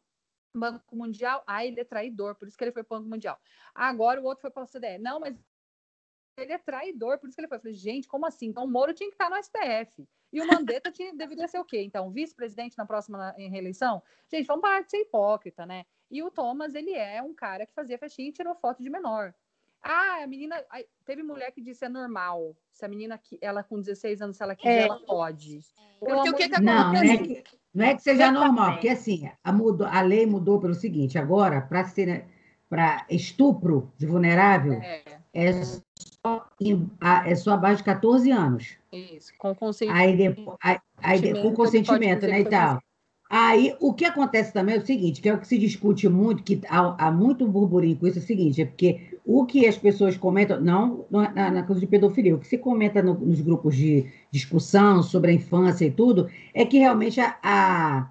Banco 0.54 0.96
Mundial. 0.96 1.44
Ah, 1.46 1.64
ele 1.64 1.80
é 1.80 1.84
traidor, 1.84 2.36
por 2.36 2.48
isso 2.48 2.56
que 2.58 2.64
ele 2.64 2.72
foi 2.72 2.84
para 2.84 2.96
o 2.96 3.00
Banco 3.00 3.10
Mundial. 3.10 3.40
Agora 3.74 4.20
o 4.20 4.24
outro 4.24 4.42
foi 4.42 4.50
para 4.50 4.62
o 4.64 4.66
CDE. 4.66 4.98
Não, 4.98 5.20
mas 5.20 5.36
ele 6.36 6.52
é 6.52 6.58
traidor, 6.58 7.18
por 7.18 7.28
isso 7.28 7.36
que 7.36 7.40
ele 7.40 7.48
foi. 7.48 7.56
Eu 7.58 7.60
falei, 7.62 7.74
gente, 7.74 8.08
como 8.08 8.26
assim? 8.26 8.46
Então 8.46 8.64
o 8.64 8.68
Moro 8.70 8.92
tinha 8.92 9.08
que 9.08 9.14
estar 9.14 9.30
no 9.30 9.36
STF. 9.36 10.08
E 10.32 10.40
o 10.40 10.46
Mandetta 10.46 10.90
tinha, 10.90 11.12
deveria 11.14 11.46
ser 11.48 11.58
o 11.58 11.64
quê? 11.64 11.82
Então, 11.82 12.10
vice-presidente 12.10 12.76
na 12.76 12.86
próxima 12.86 13.32
reeleição? 13.32 14.02
Gente, 14.30 14.46
vamos 14.46 14.62
parar 14.62 14.82
de 14.82 14.90
ser 14.90 14.98
hipócrita, 15.02 15.64
né? 15.64 15.86
E 16.10 16.22
o 16.22 16.30
Thomas, 16.30 16.74
ele 16.74 16.92
é 16.92 17.22
um 17.22 17.34
cara 17.34 17.66
que 17.66 17.74
fazia 17.74 17.98
festinha 17.98 18.28
e 18.28 18.32
tirou 18.32 18.54
foto 18.54 18.82
de 18.82 18.90
menor. 18.90 19.34
Ah, 19.84 20.22
a 20.22 20.26
menina. 20.26 20.56
Teve 21.04 21.22
mulher 21.22 21.52
que 21.52 21.60
disse 21.60 21.84
é 21.84 21.88
normal. 21.88 22.56
Se 22.72 22.84
a 22.84 22.88
menina, 22.88 23.18
que- 23.18 23.38
ela 23.40 23.62
com 23.62 23.78
16 23.78 24.22
anos, 24.22 24.36
se 24.36 24.42
ela 24.42 24.56
quiser, 24.56 24.80
É. 24.80 24.82
ela 24.86 24.98
pode. 25.00 25.60
Porque 26.00 26.30
o 26.30 26.34
que 26.34 26.48
que. 26.48 26.60
Não, 26.60 26.92
não 26.92 26.94
é 27.02 27.12
acontece? 27.12 27.42
que, 27.42 27.58
não 27.74 27.84
é 27.84 27.94
que 27.94 28.02
seja 28.02 28.32
normal, 28.32 28.72
porque 28.72 28.88
assim, 28.88 29.30
a, 29.42 29.52
mudou, 29.52 29.86
a 29.86 30.00
lei 30.00 30.24
mudou 30.26 30.58
pelo 30.60 30.74
seguinte, 30.74 31.18
agora, 31.18 31.60
para 31.60 31.84
ser 31.84 32.24
para 32.68 33.04
estupro 33.08 33.92
de 33.96 34.06
vulnerável, 34.06 34.72
É, 34.82 35.02
é 35.32 35.52
só, 35.94 36.48
é 37.24 37.34
só 37.36 37.52
abaixo 37.52 37.78
de 37.78 37.84
14 37.84 38.30
anos. 38.32 38.76
isso. 38.90 39.32
Com 39.38 39.54
conceito. 39.54 39.92
Aí, 39.92 40.16
depois, 40.16 40.56
aí, 40.62 40.78
aí 40.96 41.20
com 41.42 41.52
Consentimento, 41.52 41.54
consentimento, 41.54 42.26
né, 42.26 42.40
e 42.40 42.44
tal. 42.46 42.82
Aí, 43.36 43.74
o 43.80 43.92
que 43.92 44.04
acontece 44.04 44.52
também 44.52 44.76
é 44.76 44.78
o 44.78 44.86
seguinte, 44.86 45.20
que 45.20 45.28
é 45.28 45.34
o 45.34 45.40
que 45.40 45.48
se 45.48 45.58
discute 45.58 46.08
muito, 46.08 46.42
que 46.44 46.60
há, 46.68 47.06
há 47.08 47.10
muito 47.10 47.46
burburinho 47.48 47.96
com 47.96 48.06
isso, 48.06 48.18
é 48.18 48.22
o 48.22 48.24
seguinte, 48.24 48.62
é 48.62 48.66
porque 48.66 49.18
o 49.24 49.44
que 49.44 49.66
as 49.66 49.76
pessoas 49.76 50.16
comentam, 50.16 50.60
não 50.60 51.04
na, 51.10 51.50
na 51.50 51.62
coisa 51.64 51.80
de 51.80 51.86
pedofilia, 51.86 52.34
o 52.36 52.38
que 52.38 52.46
se 52.46 52.58
comenta 52.58 53.02
no- 53.02 53.14
nos 53.18 53.40
grupos 53.40 53.74
de 53.74 54.06
discussão 54.30 55.02
sobre 55.02 55.30
a 55.32 55.34
infância 55.34 55.84
e 55.86 55.90
tudo, 55.90 56.28
é 56.52 56.64
que 56.64 56.78
realmente 56.78 57.20
a, 57.20 57.36
a, 57.42 58.10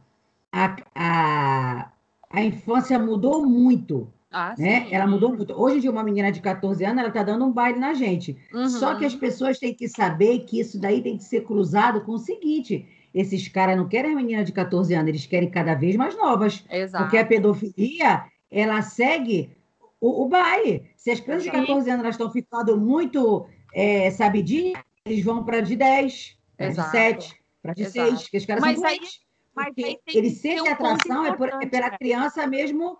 a, 0.51 0.75
a, 0.95 1.91
a 2.29 2.43
infância 2.43 2.97
mudou 2.99 3.45
muito, 3.45 4.07
Ah, 4.31 4.55
né? 4.57 4.87
Ela 4.91 5.05
mudou 5.07 5.29
muito. 5.35 5.53
Hoje 5.53 5.77
em 5.77 5.79
dia, 5.81 5.91
uma 5.91 6.03
menina 6.03 6.31
de 6.31 6.41
14 6.41 6.83
anos, 6.83 6.97
ela 6.99 7.09
está 7.09 7.23
dando 7.23 7.45
um 7.45 7.51
baile 7.51 7.79
na 7.79 7.93
gente. 7.93 8.35
Uhum. 8.53 8.67
Só 8.67 8.95
que 8.95 9.05
as 9.05 9.15
pessoas 9.15 9.59
têm 9.59 9.73
que 9.75 9.87
saber 9.87 10.39
que 10.39 10.59
isso 10.59 10.79
daí 10.79 11.01
tem 11.03 11.17
que 11.17 11.23
ser 11.23 11.41
cruzado 11.45 12.01
com 12.01 12.13
o 12.13 12.17
seguinte: 12.17 12.85
esses 13.13 13.47
caras 13.47 13.77
não 13.77 13.87
querem 13.87 14.13
a 14.13 14.15
menina 14.15 14.43
de 14.43 14.51
14 14.51 14.93
anos, 14.93 15.09
eles 15.09 15.25
querem 15.25 15.49
cada 15.49 15.75
vez 15.75 15.95
mais 15.95 16.15
novas. 16.17 16.63
Exato. 16.69 17.03
Porque 17.03 17.17
a 17.17 17.25
pedofilia, 17.25 18.23
ela 18.49 18.81
segue 18.81 19.55
o, 20.01 20.23
o 20.23 20.27
baile. 20.27 20.89
Se 20.95 21.11
as 21.11 21.19
crianças 21.19 21.43
de 21.43 21.49
Exato. 21.49 21.65
14 21.67 21.89
anos 21.91 22.07
estão 22.09 22.31
ficando 22.31 22.79
muito 22.79 23.45
é, 23.73 24.09
sabidinhas, 24.11 24.81
eles 25.05 25.23
vão 25.23 25.43
para 25.43 25.61
de 25.61 25.75
10, 25.75 26.37
para 26.57 26.65
de 26.67 26.71
Exato. 26.73 26.91
7, 26.91 27.35
para 27.61 27.73
de 27.73 27.81
Exato. 27.83 28.09
6, 28.17 28.29
que 28.29 28.37
os 28.37 28.45
caras 28.45 28.61
Mas 28.61 28.79
são 28.79 28.87
aí- 28.87 28.97
doentes. 28.97 29.19
mas 29.55 29.73
aí 29.77 29.97
eles 30.07 30.37
sentem 30.39 30.61
um 30.61 30.71
atração 30.73 31.25
é, 31.25 31.33
por- 31.35 31.49
é 31.49 31.65
pela 31.65 31.89
né? 31.89 31.97
criança 31.97 32.47
mesmo, 32.47 32.97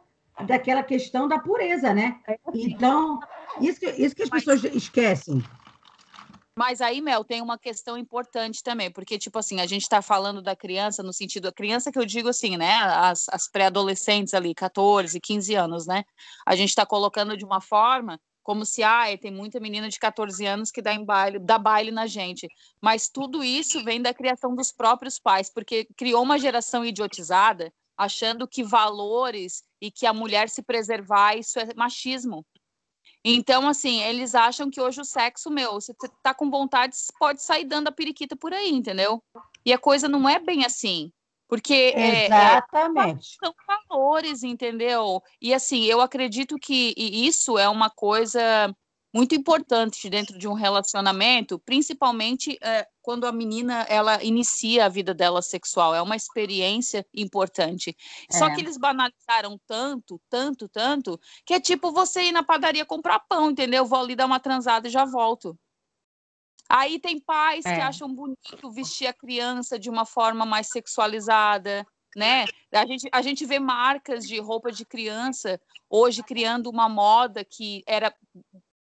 daquela 0.48 0.84
questão 0.84 1.28
da 1.28 1.40
pureza, 1.40 1.94
né? 1.94 2.18
É 2.28 2.38
assim. 2.46 2.72
Então, 2.72 3.20
isso 3.62 3.80
que, 3.80 3.86
isso 3.90 4.16
que 4.16 4.24
as 4.24 4.30
Mas- 4.30 4.44
pessoas 4.46 4.76
esquecem. 4.76 5.44
Mas 6.58 6.82
aí, 6.82 7.02
Mel, 7.02 7.24
tem 7.24 7.42
uma 7.42 7.58
questão 7.58 7.98
importante 7.98 8.62
também, 8.62 8.92
porque, 8.92 9.18
tipo 9.18 9.40
assim, 9.40 9.60
a 9.60 9.66
gente 9.66 9.82
está 9.82 10.02
falando 10.04 10.42
da 10.42 10.56
criança 10.56 11.02
no 11.02 11.12
sentido, 11.12 11.48
a 11.48 11.52
criança 11.52 11.92
que 11.92 11.98
eu 11.98 12.06
digo 12.06 12.30
assim, 12.30 12.58
né, 12.58 12.76
as, 12.76 13.28
as 13.30 13.50
pré-adolescentes 13.50 14.36
ali, 14.36 14.54
14, 14.54 15.20
15 15.20 15.56
anos, 15.56 15.88
né, 15.88 16.04
a 16.46 16.56
gente 16.56 16.70
está 16.70 16.86
colocando 16.86 17.36
de 17.36 17.44
uma 17.44 17.60
forma 17.60 18.20
como 18.44 18.66
se 18.66 18.84
ah, 18.84 19.06
tem 19.18 19.32
muita 19.32 19.60
menina 19.60 19.90
de 19.90 19.98
14 19.98 20.46
anos 20.46 20.70
que 20.70 20.82
dá, 20.82 20.94
em 20.94 21.04
baile, 21.04 21.40
dá 21.40 21.58
baile 21.58 21.92
na 21.92 22.06
gente. 22.06 22.48
Mas 22.82 23.10
tudo 23.10 23.44
isso 23.44 23.84
vem 23.84 24.02
da 24.02 24.14
criação 24.14 24.54
dos 24.54 24.72
próprios 24.72 25.18
pais, 25.18 25.50
porque 25.50 25.88
criou 25.96 26.22
uma 26.22 26.38
geração 26.38 26.86
idiotizada, 26.86 27.74
achando 27.98 28.48
que 28.48 28.64
valores 28.64 29.64
e 29.82 29.90
que 29.90 30.06
a 30.06 30.14
mulher 30.14 30.50
se 30.50 30.62
preservar, 30.62 31.38
isso 31.38 31.58
é 31.58 31.70
machismo. 31.76 32.46
Então, 33.26 33.68
assim, 33.68 34.02
eles 34.02 34.36
acham 34.36 34.70
que 34.70 34.82
hoje 34.82 35.00
o 35.00 35.06
sexo, 35.06 35.50
meu, 35.50 35.74
você 35.74 35.94
tá 36.22 36.34
com 36.34 36.50
vontade, 36.50 36.96
pode 37.18 37.42
sair 37.42 37.64
dando 37.64 37.88
a 37.88 37.92
periquita 37.92 38.36
por 38.36 38.54
aí, 38.54 38.70
entendeu? 38.70 39.24
E 39.66 39.72
a 39.72 39.78
coisa 39.78 40.10
não 40.10 40.28
é 40.28 40.40
bem 40.40 40.66
assim. 40.66 41.12
Porque 41.48 41.94
Exatamente. 41.96 43.38
É, 43.42 43.48
é, 43.48 43.48
são 43.48 43.56
valores, 43.90 44.44
entendeu? 44.44 45.22
E 45.42 45.54
assim, 45.54 45.84
eu 45.86 46.02
acredito 46.02 46.58
que 46.58 46.94
isso 46.98 47.58
é 47.58 47.70
uma 47.70 47.90
coisa 47.90 48.76
muito 49.14 49.36
importante 49.36 50.10
dentro 50.10 50.38
de 50.38 50.48
um 50.48 50.54
relacionamento, 50.54 51.60
principalmente 51.60 52.58
é, 52.62 52.88
quando 53.04 53.26
a 53.26 53.32
menina 53.32 53.86
ela 53.90 54.24
inicia 54.24 54.86
a 54.86 54.90
vida 54.90 55.14
dela 55.14 55.42
sexual, 55.42 55.94
é 55.94 56.02
uma 56.02 56.16
experiência 56.16 57.06
importante. 57.14 57.96
É. 58.32 58.38
Só 58.38 58.50
que 58.50 58.62
eles 58.62 58.78
banalizaram 58.78 59.60
tanto, 59.68 60.20
tanto, 60.30 60.70
tanto, 60.70 61.20
que 61.46 61.54
é 61.54 61.60
tipo 61.60 61.92
você 61.92 62.24
ir 62.24 62.32
na 62.32 62.42
padaria 62.42 62.86
comprar 62.86 63.20
pão, 63.20 63.52
entendeu? 63.52 63.86
Vou 63.86 64.00
ali 64.00 64.16
dar 64.16 64.26
uma 64.26 64.40
transada 64.40 64.88
e 64.88 64.92
já 64.92 65.04
volto. 65.04 65.56
Aí 66.70 66.98
tem 66.98 67.20
pais 67.20 67.66
é. 67.66 67.76
que 67.76 67.82
acham 67.82 68.12
bonito 68.12 68.72
vestir 68.72 69.06
a 69.06 69.14
criança 69.14 69.78
de 69.78 69.90
uma 69.90 70.06
forma 70.06 70.46
mais 70.46 70.70
sexualizada, 70.70 71.86
né? 72.16 72.46
A 72.72 72.86
gente, 72.86 73.10
a 73.12 73.22
gente 73.22 73.46
vê 73.46 73.60
marcas 73.60 74.26
de 74.26 74.40
roupa 74.40 74.72
de 74.72 74.86
criança 74.86 75.60
hoje 75.90 76.24
criando 76.24 76.70
uma 76.70 76.88
moda 76.88 77.44
que 77.44 77.84
era 77.86 78.16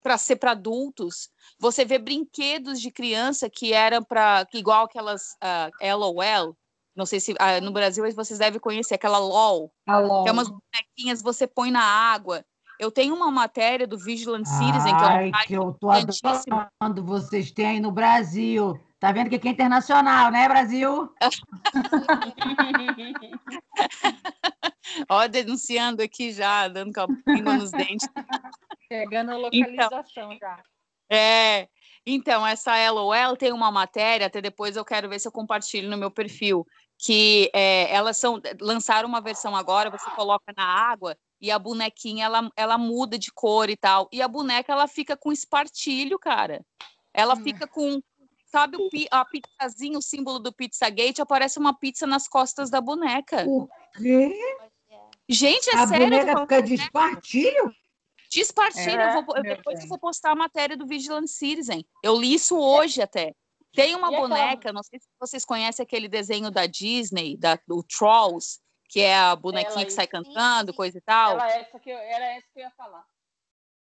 para 0.01 0.17
ser 0.17 0.35
para 0.37 0.51
adultos. 0.51 1.29
Você 1.59 1.85
vê 1.85 1.97
brinquedos 1.97 2.81
de 2.81 2.91
criança 2.91 3.49
que 3.49 3.73
eram 3.73 4.03
para 4.03 4.47
igual 4.53 4.85
aquelas 4.85 5.33
uh, 5.33 5.71
ah, 5.81 5.95
LOL. 5.95 6.55
Não 6.95 7.05
sei 7.05 7.19
se 7.19 7.33
uh, 7.33 7.61
no 7.63 7.71
Brasil 7.71 8.03
vocês 8.13 8.39
devem 8.39 8.59
conhecer 8.59 8.95
aquela 8.95 9.17
LOL, 9.17 9.71
LOL. 9.87 10.23
que 10.23 10.29
é 10.29 10.31
umas 10.31 10.49
bonequinhas 10.49 11.21
você 11.21 11.47
põe 11.47 11.71
na 11.71 11.83
água. 11.83 12.43
Eu 12.79 12.91
tenho 12.91 13.15
uma 13.15 13.29
matéria 13.29 13.85
do 13.85 13.97
Vigilant 13.97 14.43
Citizen 14.45 14.93
Ai, 14.95 15.31
que, 15.45 15.53
é 15.53 15.59
um 15.59 15.65
que 15.65 15.67
eu 15.67 15.77
tô 15.79 15.91
adorando 15.91 17.05
vocês 17.05 17.51
têm 17.51 17.65
aí 17.67 17.79
no 17.79 17.91
Brasil. 17.91 18.79
Tá 19.01 19.11
vendo 19.11 19.29
que 19.31 19.37
aqui 19.37 19.47
é 19.47 19.51
internacional, 19.51 20.29
né, 20.29 20.47
Brasil? 20.47 21.11
Ó, 25.09 25.27
denunciando 25.27 26.03
aqui 26.03 26.31
já, 26.31 26.67
dando 26.67 26.93
capinha 26.93 27.41
nos 27.41 27.71
dentes. 27.71 28.07
Pegando 28.87 29.31
a 29.31 29.33
então, 29.33 29.41
localização 29.41 30.31
então, 30.31 30.37
já. 30.39 30.61
É. 31.09 31.67
Então, 32.05 32.45
essa 32.45 32.91
LOL 32.91 33.35
tem 33.35 33.51
uma 33.51 33.71
matéria, 33.71 34.27
até 34.27 34.39
depois 34.39 34.77
eu 34.77 34.85
quero 34.85 35.09
ver 35.09 35.19
se 35.19 35.27
eu 35.27 35.31
compartilho 35.31 35.89
no 35.89 35.97
meu 35.97 36.11
perfil, 36.11 36.63
que 36.95 37.49
é, 37.55 37.91
elas 37.91 38.17
são 38.17 38.39
lançaram 38.59 39.09
uma 39.09 39.19
versão 39.19 39.55
agora, 39.55 39.89
você 39.89 40.11
coloca 40.11 40.53
na 40.55 40.63
água 40.63 41.17
e 41.41 41.49
a 41.49 41.57
bonequinha 41.57 42.25
ela, 42.25 42.51
ela 42.55 42.77
muda 42.77 43.17
de 43.17 43.31
cor 43.31 43.67
e 43.67 43.75
tal. 43.75 44.07
E 44.11 44.21
a 44.21 44.27
boneca 44.27 44.71
ela 44.71 44.87
fica 44.87 45.17
com 45.17 45.31
espartilho, 45.31 46.19
cara. 46.19 46.63
Ela 47.11 47.33
hum. 47.33 47.43
fica 47.43 47.65
com 47.65 47.99
sabe 48.51 48.77
o 48.77 48.89
a 49.09 49.25
pizzazinha, 49.25 49.97
o 49.97 50.01
símbolo 50.01 50.39
do 50.39 50.53
Pizzagate, 50.53 51.21
aparece 51.21 51.57
uma 51.57 51.73
pizza 51.73 52.05
nas 52.05 52.27
costas 52.27 52.69
da 52.69 52.81
boneca. 52.81 53.45
O 53.47 53.67
quê? 53.97 54.35
Gente, 55.29 55.69
é 55.69 55.77
a 55.77 55.87
sério. 55.87 56.05
A 56.05 56.09
boneca 56.09 56.41
fica 56.41 56.61
de 56.61 56.73
espartilho? 56.75 57.73
Despartilha, 58.29 59.01
é, 59.01 59.17
eu 59.17 59.25
vou, 59.25 59.41
depois 59.41 59.81
eu 59.81 59.87
vou 59.87 59.99
postar 59.99 60.31
a 60.31 60.35
matéria 60.35 60.77
do 60.77 60.87
Vigilant 60.87 61.27
Citizen. 61.27 61.85
Eu 62.03 62.17
li 62.17 62.33
isso 62.33 62.57
hoje 62.57 63.01
até. 63.01 63.33
Tem 63.73 63.95
uma 63.95 64.11
e 64.11 64.15
boneca, 64.15 64.53
aquela... 64.53 64.73
não 64.73 64.83
sei 64.83 64.99
se 64.99 65.07
vocês 65.19 65.45
conhecem 65.45 65.83
aquele 65.83 66.07
desenho 66.07 66.51
da 66.51 66.65
Disney, 66.65 67.37
da, 67.37 67.57
do 67.67 67.83
Trolls, 67.83 68.59
que 68.89 68.99
é 68.99 69.15
a 69.15 69.35
bonequinha 69.35 69.75
ela, 69.75 69.85
que 69.85 69.93
sai 69.93 70.07
cantando, 70.07 70.73
coisa 70.73 70.97
e 70.97 71.01
tal. 71.01 71.33
Ela, 71.33 71.51
essa 71.51 71.79
que 71.79 71.89
eu, 71.89 71.97
era 71.97 72.25
essa 72.25 72.47
que 72.53 72.59
eu 72.59 72.63
ia 72.63 72.71
falar. 72.71 73.05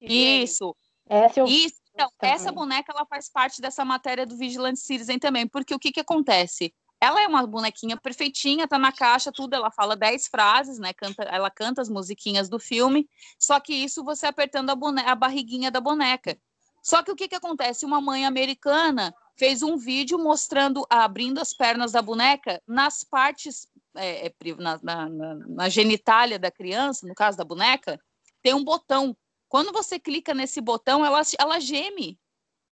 Isso. 0.00 0.76
Essa 1.08 1.40
eu... 1.40 1.46
Isso. 1.46 1.76
Então, 1.94 2.10
essa 2.20 2.52
boneca 2.52 2.92
ela 2.94 3.04
faz 3.06 3.28
parte 3.28 3.60
dessa 3.60 3.84
matéria 3.84 4.24
do 4.24 4.36
Vigilant 4.36 4.76
Citizen 4.76 5.18
também, 5.18 5.48
porque 5.48 5.74
o 5.74 5.78
que 5.80 5.90
que 5.90 5.98
acontece? 5.98 6.72
Ela 7.00 7.22
é 7.22 7.26
uma 7.26 7.44
bonequinha 7.44 7.96
perfeitinha, 7.96 8.68
tá 8.68 8.78
na 8.78 8.92
caixa, 8.92 9.32
tudo. 9.32 9.54
Ela 9.54 9.70
fala 9.70 9.96
10 9.96 10.28
frases, 10.28 10.78
né? 10.78 10.92
Canta, 10.92 11.22
ela 11.24 11.50
canta 11.50 11.80
as 11.80 11.88
musiquinhas 11.88 12.48
do 12.48 12.58
filme. 12.58 13.08
Só 13.38 13.58
que 13.58 13.72
isso 13.72 14.04
você 14.04 14.26
apertando 14.26 14.70
a, 14.70 14.74
boneca, 14.74 15.10
a 15.10 15.14
barriguinha 15.14 15.70
da 15.70 15.80
boneca. 15.80 16.38
Só 16.82 17.02
que 17.02 17.10
o 17.10 17.16
que, 17.16 17.28
que 17.28 17.34
acontece? 17.34 17.84
Uma 17.84 18.00
mãe 18.00 18.24
americana 18.24 19.14
fez 19.36 19.62
um 19.62 19.76
vídeo 19.76 20.18
mostrando, 20.18 20.84
abrindo 20.90 21.40
as 21.40 21.52
pernas 21.52 21.92
da 21.92 22.02
boneca 22.02 22.60
nas 22.66 23.04
partes, 23.04 23.68
é, 23.96 24.26
é 24.26 24.32
na, 24.58 24.80
na, 24.82 25.08
na, 25.08 25.34
na 25.34 25.68
genitália 25.68 26.38
da 26.38 26.50
criança, 26.50 27.06
no 27.06 27.14
caso 27.14 27.38
da 27.38 27.44
boneca, 27.44 28.00
tem 28.42 28.54
um 28.54 28.64
botão. 28.64 29.16
Quando 29.48 29.72
você 29.72 29.98
clica 29.98 30.34
nesse 30.34 30.60
botão, 30.60 31.04
ela, 31.04 31.20
ela 31.38 31.58
geme. 31.58 32.18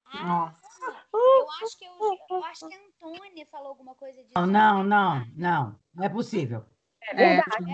Ah, 0.05 0.53
eu 1.13 1.47
acho 1.63 1.77
que 1.77 1.85
eu, 1.85 2.17
eu 2.29 2.43
acho 2.45 2.67
que 2.67 2.75
a 2.75 2.79
Antônia 2.79 3.47
falou 3.51 3.69
alguma 3.69 3.95
coisa 3.95 4.21
disso. 4.23 4.33
Não, 4.35 4.47
não, 4.47 4.83
não, 4.83 5.25
não, 5.35 5.79
não 5.93 6.03
é 6.03 6.09
possível. 6.09 6.65
É 7.01 7.15
verdade. 7.15 7.71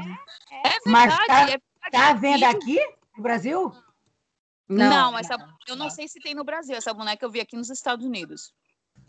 É, 0.51 0.67
é. 0.67 0.71
é 0.75 0.77
Mas 0.85 1.13
está 1.13 1.59
tá 1.91 2.13
vendo 2.13 2.43
aqui 2.43 2.79
no 3.15 3.23
Brasil? 3.23 3.71
Não, 4.67 5.11
não 5.11 5.17
essa, 5.17 5.35
eu 5.67 5.75
não 5.75 5.89
sei 5.89 6.07
se 6.07 6.19
tem 6.19 6.35
no 6.35 6.43
Brasil. 6.43 6.75
Essa 6.75 6.93
boneca 6.93 7.25
eu 7.25 7.31
vi 7.31 7.39
aqui 7.39 7.55
nos 7.55 7.69
Estados 7.69 8.05
Unidos. 8.05 8.53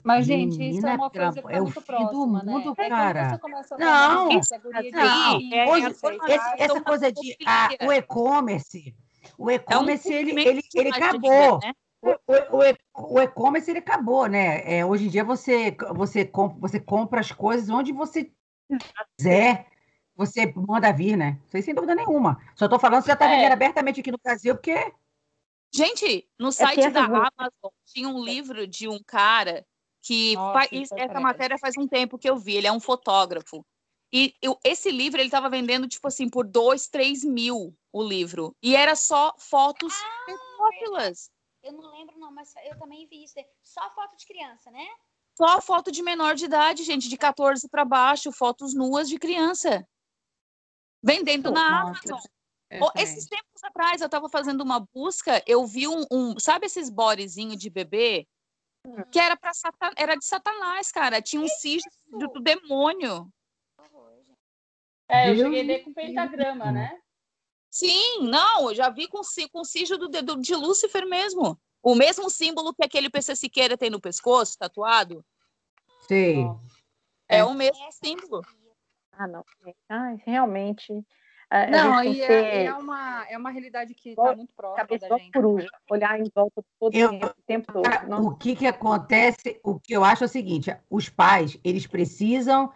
Mas, 0.03 0.25
gente, 0.25 0.57
Menina, 0.57 0.79
isso 0.79 0.87
é 0.87 0.95
uma 0.95 1.11
coisa 1.11 1.33
que 1.33 1.43
tá 1.43 1.53
é 1.53 1.61
muito 1.61 1.83
próxima, 1.83 2.11
do 2.11 2.27
mundo, 2.27 2.75
né? 2.79 2.89
cara. 2.89 3.41
não, 3.79 4.29
não. 4.29 5.69
Hoje, 5.69 5.87
esse, 5.87 6.63
essa 6.63 6.81
coisa 6.81 7.13
de 7.13 7.37
ah, 7.45 7.69
o 7.83 7.93
e-commerce, 7.93 8.95
o 9.37 9.51
e-commerce, 9.51 10.13
é 10.13 10.17
um 10.17 10.19
ele, 10.19 10.41
ele, 10.41 10.63
ele 10.75 10.89
acabou. 10.89 11.59
Né? 11.61 11.73
O, 12.03 13.15
o 13.15 13.21
e-commerce 13.21 13.71
ele 13.71 13.81
acabou, 13.81 14.27
né? 14.27 14.63
É, 14.79 14.85
hoje 14.85 15.07
em 15.07 15.09
dia 15.09 15.23
você, 15.23 15.77
você, 15.95 16.25
comp, 16.25 16.59
você 16.59 16.81
compra 16.81 17.21
as 17.21 17.31
coisas 17.31 17.69
onde 17.69 17.93
você 17.93 18.31
quiser, 19.19 19.67
você 20.17 20.53
manda 20.57 20.93
vir, 20.93 21.17
né? 21.17 21.39
Isso 21.53 21.63
sem 21.63 21.75
dúvida 21.75 21.95
nenhuma. 21.95 22.41
Só 22.55 22.65
estou 22.65 22.79
falando, 22.79 23.03
você 23.03 23.09
já 23.09 23.15
está 23.15 23.27
é. 23.27 23.37
vendendo 23.37 23.53
abertamente 23.53 24.01
aqui 24.01 24.11
no 24.11 24.19
Brasil, 24.23 24.55
porque. 24.55 24.93
Gente, 25.73 26.29
no 26.39 26.49
é 26.49 26.53
site 26.53 26.81
é 26.81 26.91
da 26.91 27.05
Amazon 27.05 27.71
tinha 27.85 28.09
um 28.09 28.23
livro 28.25 28.67
de 28.67 28.89
um 28.89 29.01
cara 29.03 29.65
que 30.03 30.35
Nossa, 30.35 30.69
faz, 30.69 30.93
essa 30.93 31.21
matéria 31.21 31.59
faz 31.59 31.77
um 31.77 31.87
tempo 31.87 32.19
que 32.19 32.29
eu 32.29 32.37
vi, 32.37 32.57
ele 32.57 32.67
é 32.67 32.73
um 32.73 32.81
fotógrafo. 32.81 33.65
E 34.13 34.35
eu, 34.43 34.59
esse 34.65 34.91
livro 34.91 35.21
ele 35.21 35.29
estava 35.29 35.49
vendendo, 35.49 35.87
tipo 35.87 36.09
assim, 36.09 36.29
por 36.29 36.47
dois, 36.47 36.89
três 36.89 37.23
mil 37.23 37.77
o 37.93 38.03
livro. 38.03 38.55
E 38.63 38.77
era 38.77 38.95
só 38.95 39.35
fotos 39.39 39.93
ah, 39.95 40.33
eu 41.63 41.73
não 41.73 41.91
lembro, 41.93 42.19
não, 42.19 42.33
mas 42.33 42.55
eu 42.65 42.79
também 42.79 43.07
vi 43.07 43.25
isso. 43.25 43.35
Só 43.63 43.91
foto 43.91 44.17
de 44.17 44.27
criança, 44.27 44.71
né? 44.71 44.87
Só 45.37 45.61
foto 45.61 45.93
de 45.93 46.03
menor 46.03 46.35
de 46.35 46.47
idade, 46.47 46.83
gente, 46.85 47.09
de 47.09 47.17
14 47.17 47.69
para 47.69 47.85
baixo, 47.85 48.33
fotos 48.33 48.75
nuas 48.75 49.09
de 49.09 49.19
criança. 49.19 49.87
Vendendo 51.03 51.51
na 51.51 51.83
Amazon. 51.83 52.21
Esses 52.97 53.27
tempos 53.27 53.65
atrás, 53.65 54.01
eu 54.01 54.07
estava 54.07 54.29
fazendo 54.29 54.63
uma 54.63 54.81
busca, 54.93 55.43
eu 55.47 55.67
vi 55.67 55.89
um, 55.89 56.05
um 56.11 56.39
sabe 56.39 56.67
esses 56.67 56.89
borezinhos 56.89 57.57
de 57.57 57.69
bebê? 57.69 58.27
Hum. 58.87 59.03
Que 59.11 59.19
era 59.19 59.37
para 59.37 59.51
era 59.97 60.15
de 60.15 60.25
Satanás, 60.25 60.91
cara. 60.91 61.21
Tinha 61.21 61.43
um 61.43 61.49
signo 61.49 61.91
do, 62.07 62.29
do 62.29 62.41
demônio. 62.41 63.29
É, 65.09 65.31
eu 65.31 65.37
cheguei 65.37 65.63
a 65.63 65.67
ver 65.67 65.85
com 65.85 65.93
pentagrama, 65.93 66.71
né? 66.71 67.03
Sim, 67.71 68.23
não, 68.23 68.71
eu 68.71 68.75
já 68.75 68.91
vi 68.91 69.07
com, 69.07 69.21
com 69.53 69.61
o 69.61 69.65
signo 69.65 69.97
do, 69.97 70.09
do, 70.09 70.41
de 70.41 70.55
Lúcifer 70.57 71.07
mesmo. 71.07 71.59
O 71.83 71.95
mesmo 71.95 72.29
símbolo 72.29 72.75
que 72.75 72.85
aquele 72.85 73.09
PC 73.09 73.37
Siqueira 73.37 73.79
tem 73.79 73.89
no 73.89 74.01
pescoço, 74.01 74.59
tatuado. 74.59 75.25
Sim. 76.09 76.51
É, 77.29 77.39
é 77.39 77.45
o 77.45 77.55
mesmo 77.55 77.79
símbolo. 77.93 78.43
Ah, 79.13 79.29
não. 79.29 79.45
Ah, 79.89 80.15
realmente. 80.27 80.93
não, 81.71 82.03
e 82.03 82.21
é, 82.23 82.65
é, 82.65 82.75
uma, 82.75 83.27
é 83.29 83.39
uma 83.39 83.51
realidade 83.51 83.95
que 83.95 84.11
está 84.11 84.35
muito 84.35 84.53
próxima 84.55 84.99
da 84.99 85.19
gente. 85.19 85.33
Coruja, 85.33 85.69
olhar 85.89 86.19
em 86.19 86.31
volta 86.35 86.65
todo 86.79 86.95
eu, 86.95 87.11
o 87.13 87.35
tempo 87.47 87.73
todo. 87.73 87.89
Não? 88.09 88.23
O 88.23 88.37
que, 88.37 88.57
que 88.57 88.67
acontece, 88.67 89.61
o 89.63 89.79
que 89.79 89.93
eu 89.93 90.03
acho 90.03 90.25
é 90.25 90.27
o 90.27 90.31
seguinte, 90.31 90.77
os 90.89 91.09
pais, 91.09 91.57
eles 91.63 91.87
precisam 91.87 92.73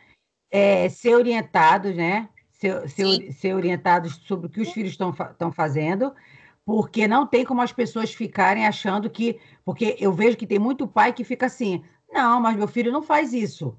é, 0.50 0.88
ser 0.88 1.14
orientados, 1.14 1.96
né? 1.96 2.28
Ser, 2.64 2.88
ser, 2.88 3.32
ser 3.32 3.54
orientados 3.54 4.16
sobre 4.26 4.46
o 4.46 4.50
que 4.50 4.60
os 4.60 4.72
filhos 4.72 4.92
estão 4.92 5.52
fazendo, 5.52 6.14
porque 6.64 7.06
não 7.06 7.26
tem 7.26 7.44
como 7.44 7.60
as 7.60 7.72
pessoas 7.72 8.14
ficarem 8.14 8.66
achando 8.66 9.10
que. 9.10 9.38
Porque 9.64 9.96
eu 10.00 10.12
vejo 10.12 10.36
que 10.36 10.46
tem 10.46 10.58
muito 10.58 10.88
pai 10.88 11.12
que 11.12 11.24
fica 11.24 11.46
assim: 11.46 11.84
não, 12.10 12.40
mas 12.40 12.56
meu 12.56 12.66
filho 12.66 12.90
não 12.90 13.02
faz 13.02 13.32
isso. 13.32 13.78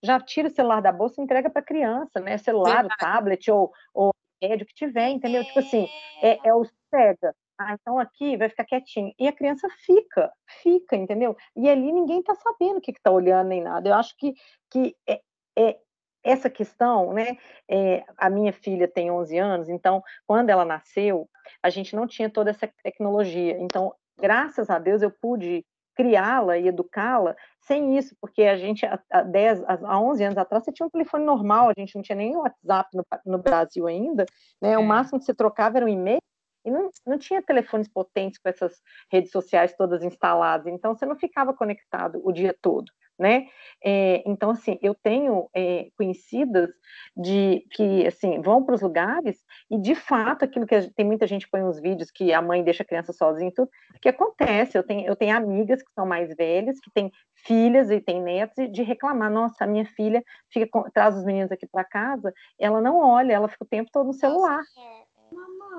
Já 0.00 0.20
tira 0.20 0.46
o 0.46 0.54
celular 0.54 0.80
da 0.80 0.92
bolsa 0.92 1.20
e 1.20 1.24
entrega 1.24 1.50
para 1.50 1.60
a 1.60 1.64
criança, 1.64 2.20
né? 2.20 2.38
Celular, 2.38 2.86
o 2.86 2.88
tablet 2.96 3.50
ou, 3.50 3.72
ou 3.92 4.10
o 4.10 4.64
que 4.64 4.74
tiver, 4.74 5.08
entendeu? 5.08 5.44
Tipo 5.44 5.58
assim, 5.58 5.88
é, 6.22 6.48
é 6.48 6.54
o 6.54 6.64
cega. 6.94 7.34
ah, 7.58 7.74
então 7.74 7.98
aqui 7.98 8.36
vai 8.36 8.48
ficar 8.48 8.64
quietinho. 8.64 9.12
E 9.18 9.26
a 9.26 9.32
criança 9.32 9.68
fica, 9.84 10.30
fica, 10.62 10.94
entendeu? 10.94 11.36
E 11.56 11.68
ali 11.68 11.90
ninguém 11.90 12.20
está 12.20 12.36
sabendo 12.36 12.78
o 12.78 12.80
que 12.80 12.92
está 12.92 13.10
olhando 13.10 13.48
nem 13.48 13.60
nada. 13.60 13.88
Eu 13.88 13.94
acho 13.94 14.16
que, 14.16 14.32
que 14.70 14.94
é, 15.08 15.20
é 15.58 15.80
essa 16.22 16.50
questão, 16.50 17.12
né? 17.12 17.36
É, 17.68 18.04
a 18.16 18.28
minha 18.28 18.52
filha 18.52 18.88
tem 18.88 19.10
11 19.10 19.38
anos, 19.38 19.68
então, 19.68 20.02
quando 20.26 20.50
ela 20.50 20.64
nasceu, 20.64 21.28
a 21.62 21.70
gente 21.70 21.94
não 21.94 22.06
tinha 22.06 22.28
toda 22.28 22.50
essa 22.50 22.68
tecnologia. 22.82 23.56
Então, 23.60 23.94
graças 24.18 24.68
a 24.70 24.78
Deus, 24.78 25.02
eu 25.02 25.10
pude 25.10 25.64
criá-la 25.94 26.56
e 26.56 26.68
educá-la 26.68 27.34
sem 27.60 27.98
isso, 27.98 28.14
porque 28.20 28.44
a 28.44 28.56
gente, 28.56 28.86
há, 28.86 29.22
10, 29.22 29.64
há 29.66 30.00
11 30.00 30.24
anos 30.24 30.38
atrás, 30.38 30.64
você 30.64 30.72
tinha 30.72 30.86
um 30.86 30.90
telefone 30.90 31.24
normal, 31.24 31.68
a 31.68 31.74
gente 31.76 31.94
não 31.96 32.02
tinha 32.02 32.16
nem 32.16 32.36
WhatsApp 32.36 32.88
no, 32.96 33.04
no 33.26 33.38
Brasil 33.38 33.86
ainda, 33.86 34.24
né? 34.62 34.72
É. 34.72 34.78
O 34.78 34.84
máximo 34.84 35.18
que 35.18 35.24
você 35.24 35.34
trocava 35.34 35.76
era 35.76 35.84
um 35.84 35.88
e-mail, 35.88 36.20
e 36.64 36.70
não, 36.70 36.90
não 37.06 37.18
tinha 37.18 37.42
telefones 37.42 37.88
potentes 37.88 38.38
com 38.38 38.48
essas 38.48 38.80
redes 39.10 39.30
sociais 39.30 39.74
todas 39.74 40.04
instaladas, 40.04 40.66
então 40.66 40.94
você 40.94 41.04
não 41.04 41.16
ficava 41.16 41.52
conectado 41.52 42.20
o 42.24 42.32
dia 42.32 42.54
todo 42.60 42.92
né? 43.18 43.46
É, 43.84 44.22
então, 44.26 44.50
assim, 44.50 44.78
eu 44.80 44.94
tenho 44.94 45.48
é, 45.54 45.90
conhecidas 45.96 46.70
de 47.16 47.66
que, 47.70 48.06
assim, 48.06 48.40
vão 48.40 48.62
para 48.62 48.74
os 48.74 48.82
lugares 48.82 49.44
e, 49.70 49.78
de 49.78 49.94
fato, 49.94 50.44
aquilo 50.44 50.66
que 50.66 50.74
a, 50.74 50.90
tem 50.90 51.04
muita 51.04 51.26
gente 51.26 51.48
põe 51.48 51.62
uns 51.62 51.80
vídeos 51.80 52.10
que 52.10 52.32
a 52.32 52.40
mãe 52.40 52.62
deixa 52.62 52.82
a 52.82 52.86
criança 52.86 53.12
sozinha 53.12 53.50
e 53.50 53.54
tudo, 53.54 53.70
que 54.00 54.08
acontece. 54.08 54.78
Eu 54.78 54.82
tenho, 54.82 55.06
eu 55.06 55.16
tenho 55.16 55.36
amigas 55.36 55.82
que 55.82 55.92
são 55.92 56.06
mais 56.06 56.34
velhas, 56.36 56.78
que 56.80 56.90
têm 56.90 57.10
filhas 57.34 57.90
e 57.90 58.00
têm 58.00 58.22
netos, 58.22 58.70
de 58.70 58.82
reclamar, 58.82 59.30
nossa, 59.30 59.64
a 59.64 59.66
minha 59.66 59.84
filha 59.84 60.22
fica 60.50 60.66
com, 60.66 60.82
traz 60.90 61.16
os 61.16 61.24
meninos 61.24 61.50
aqui 61.50 61.66
para 61.66 61.84
casa, 61.84 62.32
ela 62.58 62.80
não 62.80 62.98
olha, 62.98 63.32
ela 63.32 63.48
fica 63.48 63.64
o 63.64 63.68
tempo 63.68 63.90
todo 63.92 64.06
no 64.06 64.12
celular. 64.12 64.62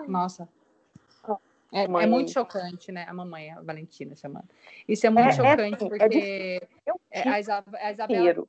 Nossa, 0.07 0.47
é, 1.71 1.83
é, 1.83 2.07
muito 2.07 2.31
chocante, 2.31 2.91
né? 2.91 3.05
A 3.07 3.13
mamãe, 3.13 3.51
a 3.51 3.61
Valentina 3.61 4.15
chamando. 4.15 4.47
Isso 4.87 5.05
é 5.05 5.09
muito 5.09 5.27
é, 5.27 5.29
é 5.29 5.33
chocante, 5.33 5.75
assim, 5.75 5.85
é, 5.85 5.89
porque 5.89 6.67
é 7.11 7.21
a, 7.27 7.33
a 7.33 7.91
Isabela 7.91 8.47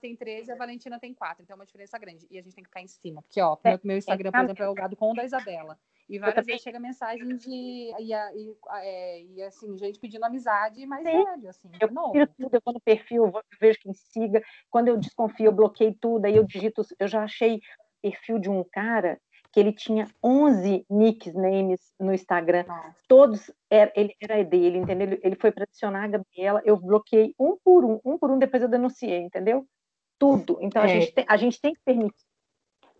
tem 0.00 0.14
13 0.14 0.50
e 0.50 0.52
a 0.52 0.56
Valentina 0.56 1.00
tem 1.00 1.14
4, 1.14 1.42
então 1.42 1.54
é 1.54 1.58
uma 1.58 1.66
diferença 1.66 1.98
grande. 1.98 2.26
E 2.30 2.38
a 2.38 2.42
gente 2.42 2.54
tem 2.54 2.62
que 2.62 2.68
ficar 2.68 2.82
em 2.82 2.86
cima, 2.86 3.22
porque, 3.22 3.40
ó, 3.40 3.56
meu, 3.64 3.80
meu 3.82 3.96
Instagram, 3.96 4.30
por 4.30 4.44
exemplo, 4.44 4.64
é 4.64 4.68
logado 4.68 4.96
com 4.96 5.12
o 5.12 5.14
da 5.14 5.24
Isabela. 5.24 5.78
E 6.08 6.18
várias 6.20 6.46
vezes 6.46 6.62
chega 6.62 6.78
mensagem 6.78 7.36
de. 7.36 7.50
E, 7.50 7.92
e, 7.98 8.12
é, 8.12 9.22
e, 9.22 9.42
assim, 9.42 9.76
gente 9.76 9.98
pedindo 9.98 10.24
amizade 10.24 10.86
mais 10.86 11.02
Sim. 11.02 11.24
velho, 11.24 11.48
assim. 11.48 11.70
Eu 11.80 11.88
tiro 12.12 12.28
tudo, 12.38 12.54
eu 12.54 12.62
vou 12.64 12.74
no 12.74 12.80
perfil, 12.80 13.24
eu 13.24 13.42
vejo 13.60 13.78
quem 13.80 13.92
siga. 13.92 14.40
Quando 14.70 14.88
eu 14.88 14.96
desconfio, 14.96 15.46
eu 15.46 15.52
bloqueio 15.52 15.96
tudo, 16.00 16.24
aí 16.24 16.36
eu 16.36 16.44
digito. 16.44 16.82
Eu 17.00 17.08
já 17.08 17.24
achei 17.24 17.60
perfil 18.00 18.38
de 18.38 18.48
um 18.48 18.62
cara 18.62 19.20
que 19.56 19.60
ele 19.60 19.72
tinha 19.72 20.06
11 20.22 20.84
nicknames 20.90 21.80
no 21.98 22.12
Instagram, 22.12 22.66
todos 23.08 23.50
era, 23.70 23.90
ele 23.96 24.14
era 24.20 24.44
dele, 24.44 24.76
entendeu? 24.76 25.18
Ele, 25.22 25.34
foi 25.34 25.50
para 25.50 25.64
adicionar 25.64 26.04
a 26.04 26.08
Gabriela, 26.08 26.60
eu 26.62 26.76
bloqueei 26.76 27.34
um 27.40 27.56
por 27.64 27.82
um, 27.82 27.98
um 28.04 28.18
por 28.18 28.30
um, 28.30 28.38
depois 28.38 28.62
eu 28.62 28.68
denunciei, 28.68 29.16
entendeu? 29.16 29.66
Tudo. 30.18 30.58
Então 30.60 30.82
é. 30.82 30.84
a, 30.84 30.88
gente 30.88 31.10
tem, 31.10 31.24
a 31.26 31.36
gente 31.38 31.58
tem 31.58 31.72
que 31.72 31.80
permitir, 31.82 32.22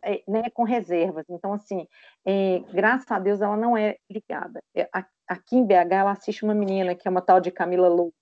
é, 0.02 0.22
né, 0.26 0.44
com 0.54 0.62
reservas. 0.62 1.26
Então, 1.28 1.52
assim, 1.52 1.86
é, 2.24 2.60
graças 2.72 3.10
a 3.10 3.18
Deus 3.18 3.42
ela 3.42 3.58
não 3.58 3.76
é 3.76 3.98
ligada. 4.10 4.62
É, 4.74 4.88
aqui 5.28 5.56
em 5.56 5.66
BH 5.66 5.92
ela 5.92 6.12
assiste 6.12 6.42
uma 6.42 6.54
menina 6.54 6.94
que 6.94 7.06
é 7.06 7.10
uma 7.10 7.20
tal 7.20 7.38
de 7.38 7.50
Camila 7.50 7.88
Lou, 7.88 8.14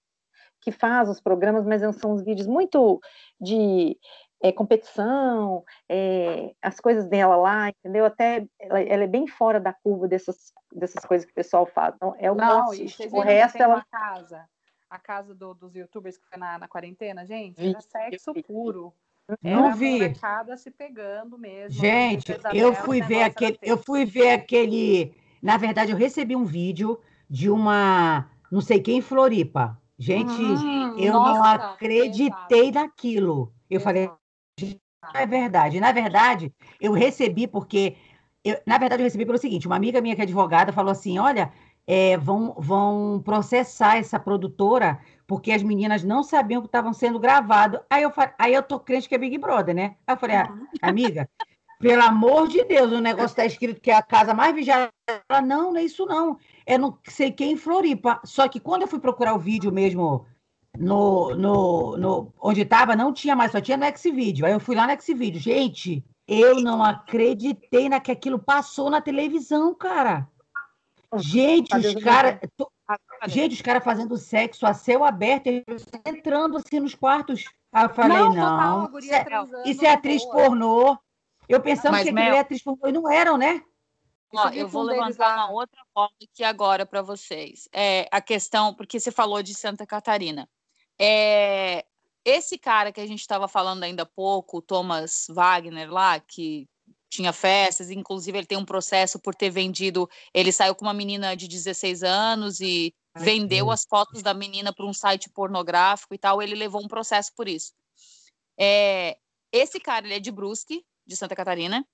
que 0.61 0.73
faz 0.73 1.09
os 1.09 1.21
programas, 1.21 1.65
mas 1.65 1.83
são 1.99 2.15
uns 2.15 2.25
vídeos 2.25 2.49
muito 2.49 3.01
de 3.41 3.97
é, 4.43 4.53
competição, 4.53 5.65
é, 5.89 6.55
as 6.61 6.79
coisas 6.79 7.07
dela 7.07 7.37
lá, 7.37 7.69
entendeu? 7.71 8.05
Até 8.05 8.47
ela, 8.61 8.81
ela, 8.81 9.05
é 9.05 9.07
bem 9.07 9.27
fora 9.27 9.59
da 9.59 9.73
curva 9.73 10.07
dessas, 10.07 10.53
dessas 10.73 11.05
coisas 11.05 11.25
que 11.25 11.33
o 11.33 11.35
pessoal 11.35 11.67
faz. 11.67 11.95
Então, 11.95 12.15
é 12.19 12.31
o 12.31 12.35
Não, 12.35 12.69
O 13.13 13.21
resto 13.21 13.63
ela. 13.63 13.85
casa, 13.91 14.45
a 14.91 14.99
casa 14.99 15.35
do, 15.35 15.55
dos 15.55 15.75
youtubers 15.75 16.19
que 16.19 16.27
foi 16.27 16.39
na, 16.39 16.59
na 16.59 16.69
quarentena, 16.69 17.25
gente, 17.25 17.67
era 17.67 17.81
sexo 17.81 18.35
puro. 18.47 18.93
Não 19.43 19.67
era 19.67 19.75
vi. 19.75 20.15
A 20.23 20.57
se 20.57 20.71
pegando 20.71 21.39
mesmo. 21.39 21.81
Gente, 21.81 22.39
eu 22.53 22.75
fui 22.75 23.01
ver 23.01 23.23
aquele, 23.23 23.59
eu 23.63 23.79
fui 23.79 24.05
ver 24.05 24.33
aquele. 24.33 25.15
Na 25.43 25.57
verdade, 25.57 25.93
eu 25.93 25.97
recebi 25.97 26.37
um 26.37 26.45
vídeo 26.45 27.01
de 27.29 27.51
uma, 27.51 28.31
não 28.51 28.61
sei 28.61 28.81
quem, 28.81 29.01
Floripa. 29.01 29.81
Gente, 29.99 30.43
hum, 30.43 30.99
eu 30.99 31.13
nossa, 31.15 31.59
não 31.59 31.73
acreditei 31.73 32.71
naquilo. 32.71 33.53
Eu 33.71 33.81
falei, 33.81 34.11
é 35.15 35.27
verdade. 35.27 35.81
Na 35.81 35.93
verdade, 35.93 36.53
eu 36.81 36.93
recebi 36.93 37.47
porque. 37.47 37.97
Eu, 38.45 38.59
na 38.67 38.79
verdade, 38.79 39.03
eu 39.03 39.05
recebi 39.05 39.27
pelo 39.27 39.39
seguinte: 39.39 39.67
uma 39.67 39.77
amiga 39.77 40.01
minha 40.01 40.15
que 40.15 40.21
é 40.21 40.25
advogada 40.25 40.73
falou 40.73 40.93
assim: 40.93 41.19
olha, 41.19 41.53
é, 41.87 42.17
vão, 42.17 42.55
vão 42.59 43.21
processar 43.25 43.97
essa 43.97 44.19
produtora 44.19 44.99
porque 45.27 45.53
as 45.53 45.63
meninas 45.63 46.05
não 46.05 46.23
sabiam 46.23 46.61
que 46.61 46.69
estavam 46.69 46.93
sendo 46.93 47.19
gravados. 47.19 47.81
Aí 47.89 48.03
eu, 48.03 48.13
aí 48.39 48.55
eu 48.55 48.63
tô 48.63 48.79
crente 48.79 49.09
que 49.09 49.15
é 49.15 49.19
Big 49.19 49.39
Brother, 49.39 49.75
né? 49.75 49.97
Aí 50.07 50.15
eu 50.15 50.19
falei, 50.19 50.37
ah, 50.37 50.49
amiga, 50.83 51.29
pelo 51.81 52.03
amor 52.03 52.49
de 52.49 52.65
Deus, 52.65 52.93
o 52.93 53.01
negócio 53.01 53.27
está 53.27 53.45
escrito 53.45 53.81
que 53.81 53.91
é 53.91 53.95
a 53.95 54.03
casa 54.03 54.35
mais 54.35 54.55
vigiada. 54.55 54.91
Ela, 55.29 55.41
não, 55.43 55.73
não 55.73 55.81
é 55.81 55.85
isso 55.85 56.07
não. 56.07 56.39
É 56.67 56.79
não 56.79 56.99
sei 57.09 57.31
quem 57.31 57.53
em 57.53 57.57
Floripa. 57.57 58.21
Só 58.25 58.49
que 58.49 58.61
quando 58.61 58.83
eu 58.83 58.89
fui 58.89 59.01
procurar 59.01 59.35
o 59.35 59.39
vídeo 59.39 59.73
mesmo 59.73 60.27
no, 60.79 61.35
no, 61.35 61.97
no 61.97 62.35
onde 62.41 62.63
estava, 62.63 62.97
não 62.97 63.13
tinha 63.13 63.37
mais, 63.37 63.53
só 63.53 63.61
tinha 63.61 63.77
no 63.77 63.85
Xvideo. 63.97 64.47
Aí 64.47 64.53
eu 64.53 64.61
fui 64.61 64.75
lá 64.75 64.87
no 64.87 65.01
Xvideo. 65.01 65.41
Gente, 65.41 66.05
eu 66.27 66.61
não 66.61 66.83
acreditei 66.83 67.89
na 67.89 68.01
que 68.01 68.11
aquilo 68.11 68.39
passou 68.39 68.91
na 68.91 69.01
televisão, 69.01 69.75
cara. 69.75 70.29
Gente, 71.17 71.75
os 71.77 72.03
caras. 72.03 72.39
Gente, 73.27 73.55
os 73.55 73.63
caras 73.63 73.85
fazendo 73.85 74.17
sexo 74.17 74.67
a 74.67 74.75
céu 74.75 75.05
aberto, 75.05 75.49
entrando 76.05 76.57
assim 76.57 76.81
nos 76.81 76.95
quartos. 76.95 77.45
Aí 77.73 77.85
eu 77.85 77.91
falei, 77.91 78.19
não, 78.19 78.35
não 78.35 78.99
isso, 78.99 79.15
é, 79.15 79.27
isso 79.67 79.85
é 79.85 79.93
atriz 79.93 80.25
pornô. 80.27 80.99
Eu 81.49 81.61
pensando 81.61 81.93
Mas, 81.93 82.05
que 82.05 82.13
Mel... 82.13 82.25
aquilo 82.25 82.37
é 82.37 82.41
atriz 82.41 82.63
pornô 82.63 82.89
e 82.89 82.93
não 82.93 83.11
eram, 83.11 83.37
né? 83.37 83.63
Ó, 84.37 84.49
eu 84.49 84.67
vou 84.69 84.83
levantar 84.83 85.37
uma 85.37 85.51
outra 85.53 85.81
foto 85.95 86.15
aqui 86.23 86.43
agora 86.43 86.85
para 86.85 87.01
vocês. 87.03 87.69
É 87.73 88.09
a 88.11 88.21
questão, 88.21 88.75
porque 88.75 88.99
você 88.99 89.13
falou 89.13 89.43
de 89.43 89.55
Santa 89.55 89.87
Catarina. 89.87 90.49
É, 91.01 91.85
esse 92.25 92.57
cara 92.59 92.93
que 92.93 93.01
a 93.01 93.07
gente 93.07 93.21
estava 93.21 93.47
falando 93.47 93.83
ainda 93.83 94.05
há 94.05 94.07
pouco, 94.07 94.59
o 94.59 94.63
Thomas 94.63 95.27
Wagner 95.29 95.91
lá, 95.91 96.19
que 96.21 96.69
tinha 97.09 97.33
festas, 97.33 97.91
inclusive 97.91 98.39
ele 98.39 98.47
tem 98.47 98.59
um 98.59 98.65
processo 98.65 99.21
por 99.21 99.35
ter 99.35 99.51
vendido, 99.51 100.09
ele 100.33 100.51
saiu 100.51 100.75
com 100.75 100.85
uma 100.85 100.95
menina 100.95 101.37
de 101.37 101.47
16 101.47 102.03
anos 102.03 102.61
e 102.61 102.93
Ai, 103.15 103.23
vendeu 103.23 103.67
Deus. 103.67 103.81
as 103.81 103.87
fotos 103.89 104.23
da 104.23 104.35
menina 104.35 104.73
para 104.73 104.87
um 104.87 104.93
site 104.93 105.31
pornográfico 105.31 106.15
e 106.15 106.19
tal, 106.19 106.43
ele 106.43 106.55
levou 106.55 106.83
um 106.83 106.89
processo 106.89 107.33
por 107.37 107.47
isso. 107.47 107.73
É, 108.59 109.17
esse 109.53 109.79
cara, 109.79 110.07
ele 110.07 110.15
é 110.15 110.21
de 110.21 110.33
Brusque, 110.33 110.85
de 111.07 111.17
Santa 111.17 111.37
Catarina. 111.37 111.87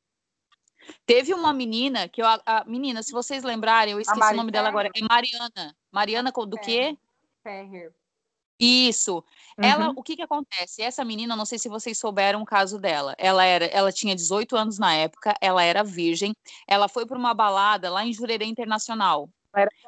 Teve 1.04 1.34
uma 1.34 1.52
menina 1.52 2.08
que 2.08 2.22
eu, 2.22 2.26
a, 2.26 2.64
menina, 2.66 3.02
se 3.02 3.12
vocês 3.12 3.44
lembrarem, 3.44 3.92
eu 3.92 4.00
esqueci 4.00 4.32
o 4.32 4.36
nome 4.36 4.50
dela 4.50 4.68
agora, 4.68 4.88
é 4.94 5.02
Mariana. 5.02 5.76
Mariana 5.92 6.32
do 6.32 6.58
quê? 6.58 6.96
Ferrer. 7.42 7.92
Isso. 8.60 9.24
Uhum. 9.58 9.64
Ela, 9.64 9.92
o 9.96 10.02
que 10.02 10.16
que 10.16 10.22
acontece? 10.22 10.82
Essa 10.82 11.04
menina, 11.04 11.34
não 11.34 11.46
sei 11.46 11.58
se 11.58 11.68
vocês 11.68 11.98
souberam 11.98 12.42
o 12.42 12.46
caso 12.46 12.78
dela. 12.78 13.14
Ela 13.16 13.44
era, 13.44 13.64
ela 13.66 13.90
tinha 13.90 14.14
18 14.14 14.54
anos 14.54 14.78
na 14.78 14.94
época, 14.94 15.34
ela 15.40 15.62
era 15.62 15.82
virgem. 15.82 16.34
Ela 16.68 16.88
foi 16.88 17.06
para 17.06 17.18
uma 17.18 17.32
balada 17.32 17.90
lá 17.90 18.04
em 18.04 18.12
Jurerê 18.12 18.44
Internacional. 18.44 19.28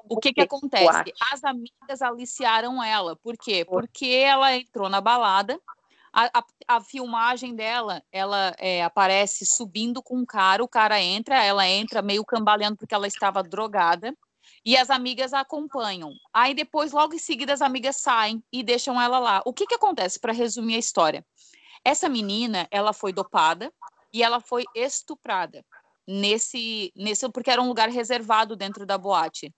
O 0.08 0.18
que 0.18 0.32
que 0.32 0.40
acontece? 0.40 1.12
As 1.32 1.44
amigas 1.44 2.02
aliciaram 2.02 2.82
ela. 2.82 3.14
Por 3.16 3.36
quê? 3.36 3.64
Porque 3.64 4.06
ela 4.06 4.56
entrou 4.56 4.88
na 4.88 5.00
balada. 5.00 5.60
A, 6.12 6.40
a, 6.40 6.44
a 6.76 6.80
filmagem 6.80 7.54
dela, 7.54 8.02
ela 8.12 8.54
é, 8.58 8.82
aparece 8.82 9.46
subindo 9.46 10.02
com 10.02 10.18
um 10.18 10.26
cara, 10.26 10.62
o 10.62 10.68
cara 10.68 11.00
entra, 11.00 11.42
ela 11.42 11.66
entra 11.66 12.02
meio 12.02 12.22
cambaleando 12.22 12.76
porque 12.76 12.94
ela 12.94 13.06
estava 13.06 13.42
drogada 13.42 14.14
e 14.64 14.76
as 14.76 14.90
amigas 14.90 15.32
a 15.32 15.40
acompanham. 15.40 16.12
Aí 16.32 16.54
depois, 16.54 16.92
logo 16.92 17.14
em 17.14 17.18
seguida, 17.18 17.52
as 17.52 17.62
amigas 17.62 17.96
saem 17.96 18.42
e 18.52 18.62
deixam 18.62 19.00
ela 19.00 19.18
lá. 19.18 19.42
O 19.44 19.52
que 19.52 19.66
que 19.66 19.74
acontece, 19.74 20.20
para 20.20 20.32
resumir 20.32 20.76
a 20.76 20.78
história? 20.78 21.26
Essa 21.84 22.08
menina, 22.08 22.68
ela 22.70 22.92
foi 22.92 23.12
dopada 23.12 23.72
e 24.12 24.22
ela 24.22 24.40
foi 24.40 24.64
estuprada 24.74 25.64
nesse, 26.06 26.92
nesse 26.96 27.28
porque 27.30 27.50
era 27.50 27.60
um 27.60 27.68
lugar 27.68 27.88
reservado 27.88 28.54
dentro 28.54 28.86
da 28.86 28.96
boate. 28.96 29.52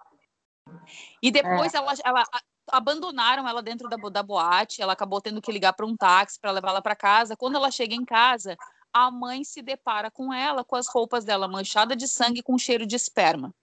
E 1.23 1.31
depois 1.31 1.75
é. 1.75 1.77
ela, 1.77 1.93
ela 2.05 2.25
abandonaram 2.71 3.47
ela 3.47 3.63
dentro 3.63 3.89
da, 3.89 3.97
da 3.97 4.23
boate, 4.23 4.81
ela 4.81 4.95
acabou 4.95 5.21
tendo 5.21 5.43
que 5.43 5.53
ligar 5.53 5.75
para 5.75 5.87
um 5.87 5.97
táxi 5.97 6.41
para 6.41 6.51
levá-la 6.51 6.81
para 6.81 6.97
casa. 6.97 7.37
Quando 7.37 7.57
ela 7.57 7.71
chega 7.71 7.95
em 7.95 8.05
casa, 8.05 8.57
a 8.93 9.11
mãe 9.11 9.45
se 9.45 9.61
depara 9.61 10.11
com 10.11 10.33
ela 10.33 10.65
com 10.65 10.77
as 10.77 10.89
roupas 10.89 11.25
dela 11.25 11.47
manchadas 11.47 11.97
de 11.97 12.09
sangue 12.09 12.43
com 12.43 12.57
cheiro 12.57 12.87
de 12.87 12.97
esperma. 12.97 13.55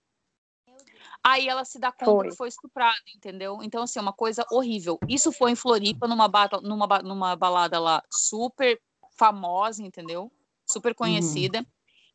Aí 1.23 1.47
ela 1.47 1.63
se 1.63 1.79
dá 1.79 1.91
conta 1.91 2.05
foi. 2.05 2.29
que 2.29 2.35
foi 2.35 2.47
estuprada, 2.47 2.97
entendeu? 3.15 3.59
Então, 3.61 3.83
assim, 3.83 3.99
é 3.99 4.01
uma 4.01 4.13
coisa 4.13 4.45
horrível. 4.51 4.99
Isso 5.07 5.31
foi 5.31 5.51
em 5.51 5.55
Floripa, 5.55 6.07
numa, 6.07 6.29
numa, 6.63 6.99
numa 6.99 7.35
balada 7.35 7.79
lá 7.79 8.03
super 8.09 8.79
famosa, 9.17 9.83
entendeu? 9.83 10.31
Super 10.65 10.95
conhecida. 10.95 11.59
Uhum. 11.59 11.65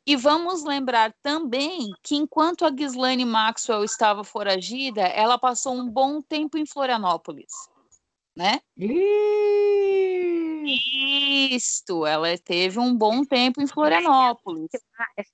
E 0.09 0.17
vamos 0.17 0.65
lembrar 0.65 1.13
também 1.23 1.91
que 2.03 2.15
enquanto 2.15 2.65
a 2.65 2.71
Ghislaine 2.71 3.25
Maxwell 3.25 3.85
estava 3.85 4.23
foragida, 4.23 5.03
ela 5.03 5.37
passou 5.37 5.75
um 5.75 5.89
bom 5.89 6.23
tempo 6.23 6.57
em 6.57 6.65
Florianópolis, 6.65 7.53
né? 8.37 8.61
Isto, 11.51 12.05
ela 12.05 12.37
teve 12.39 12.79
um 12.79 12.95
bom 12.95 13.25
tempo 13.25 13.61
em 13.63 13.67
Florianópolis. 13.67 14.69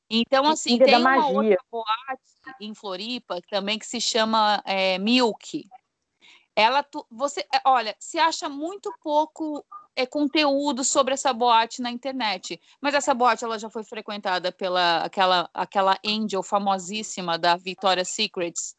Então, 0.08 0.44
assim, 0.46 0.78
tem 0.78 0.94
uma 0.96 1.26
outra 1.26 1.64
boate 1.70 2.22
em 2.60 2.74
Floripa 2.74 3.40
também 3.50 3.78
que 3.78 3.86
se 3.86 4.00
chama 4.00 4.62
é, 4.64 4.98
Milk. 4.98 5.68
Ela, 6.54 6.82
tu- 6.82 7.06
você, 7.10 7.40
é, 7.52 7.60
olha, 7.64 7.96
se 7.98 8.18
acha 8.18 8.48
muito 8.48 8.92
pouco 9.02 9.64
é, 9.96 10.04
conteúdo 10.06 10.84
sobre 10.84 11.14
essa 11.14 11.32
boate 11.32 11.80
na 11.80 11.90
internet, 11.90 12.60
mas 12.80 12.94
essa 12.94 13.14
boate 13.14 13.42
ela 13.42 13.58
já 13.58 13.70
foi 13.70 13.82
frequentada 13.84 14.52
pela 14.52 14.98
aquela 15.04 15.48
aquela 15.54 15.98
Angel 16.06 16.42
famosíssima 16.42 17.38
da 17.38 17.56
Victoria's 17.56 18.10
Secrets, 18.10 18.74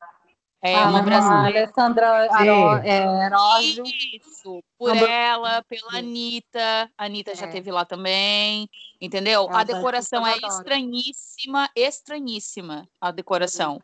é, 0.64 0.76
Ah, 0.76 0.88
uma 0.89 0.99
a 0.99 1.01
brasileira. 1.01 1.64
Alessandra 1.64 2.05
é, 2.86 3.26
Arósio. 3.26 3.84
Isso, 3.86 4.64
por 4.78 4.95
ela, 4.95 5.61
pela 5.64 5.97
Anitta. 5.97 6.89
A 6.97 7.05
Anitta 7.05 7.36
já 7.36 7.45
É. 7.45 7.49
teve 7.49 7.70
lá 7.70 7.84
também, 7.84 8.70
entendeu? 9.01 9.41
Ela 9.41 9.51
a 9.51 9.57
já 9.59 9.64
decoração 9.66 10.26
é 10.26 10.38
estranhíssima, 10.38 11.70
estranhíssima 11.76 12.88
a 13.01 13.11
decoração, 13.11 13.82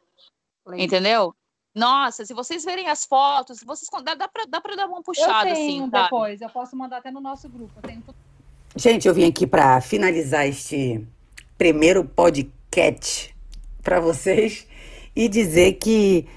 entendeu? 0.74 1.36
Nossa, 1.76 2.26
se 2.26 2.34
vocês 2.34 2.64
verem 2.64 2.88
as 2.88 3.06
fotos, 3.06 3.62
vocês 3.64 3.88
dá, 4.04 4.16
dá 4.16 4.28
pra, 4.28 4.46
dá 4.48 4.60
pra 4.62 4.76
dar 4.76 4.88
uma 4.88 5.00
Eu 5.00 5.04
puxada 5.04 5.44
tenho 5.54 5.54
assim, 5.54 5.90
sabe? 5.92 6.04
depois, 6.04 6.42
eu 6.42 6.50
posso 6.50 6.76
mandar 6.76 6.98
até 6.98 7.12
no 7.12 7.20
nosso 7.22 7.48
grupo. 7.50 7.72
Eu 7.76 7.82
tenho. 7.82 8.04
Gente, 8.76 9.08
eu 9.08 9.14
vim 9.14 9.28
aqui 9.28 9.46
para 9.46 9.82
finalizar 9.82 10.48
este 10.48 11.06
primeiro 11.58 12.06
podcast 12.06 13.36
para 13.84 14.00
vocês 14.00 14.66
e 15.16 15.28
dizer 15.28 15.74
que 15.74 16.28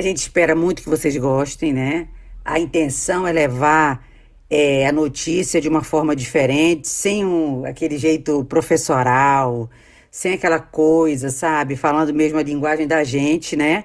a 0.00 0.02
gente 0.02 0.16
espera 0.16 0.56
muito 0.56 0.82
que 0.82 0.88
vocês 0.88 1.16
gostem, 1.16 1.72
né? 1.72 2.08
A 2.42 2.58
intenção 2.58 3.26
é 3.26 3.32
levar 3.32 4.04
é, 4.48 4.86
a 4.86 4.92
notícia 4.92 5.60
de 5.60 5.68
uma 5.68 5.84
forma 5.84 6.16
diferente, 6.16 6.88
sem 6.88 7.24
um, 7.24 7.66
aquele 7.66 7.98
jeito 7.98 8.42
professoral, 8.46 9.70
sem 10.10 10.32
aquela 10.32 10.58
coisa, 10.58 11.28
sabe? 11.28 11.76
Falando 11.76 12.14
mesmo 12.14 12.38
a 12.38 12.42
linguagem 12.42 12.86
da 12.86 13.04
gente, 13.04 13.56
né? 13.56 13.84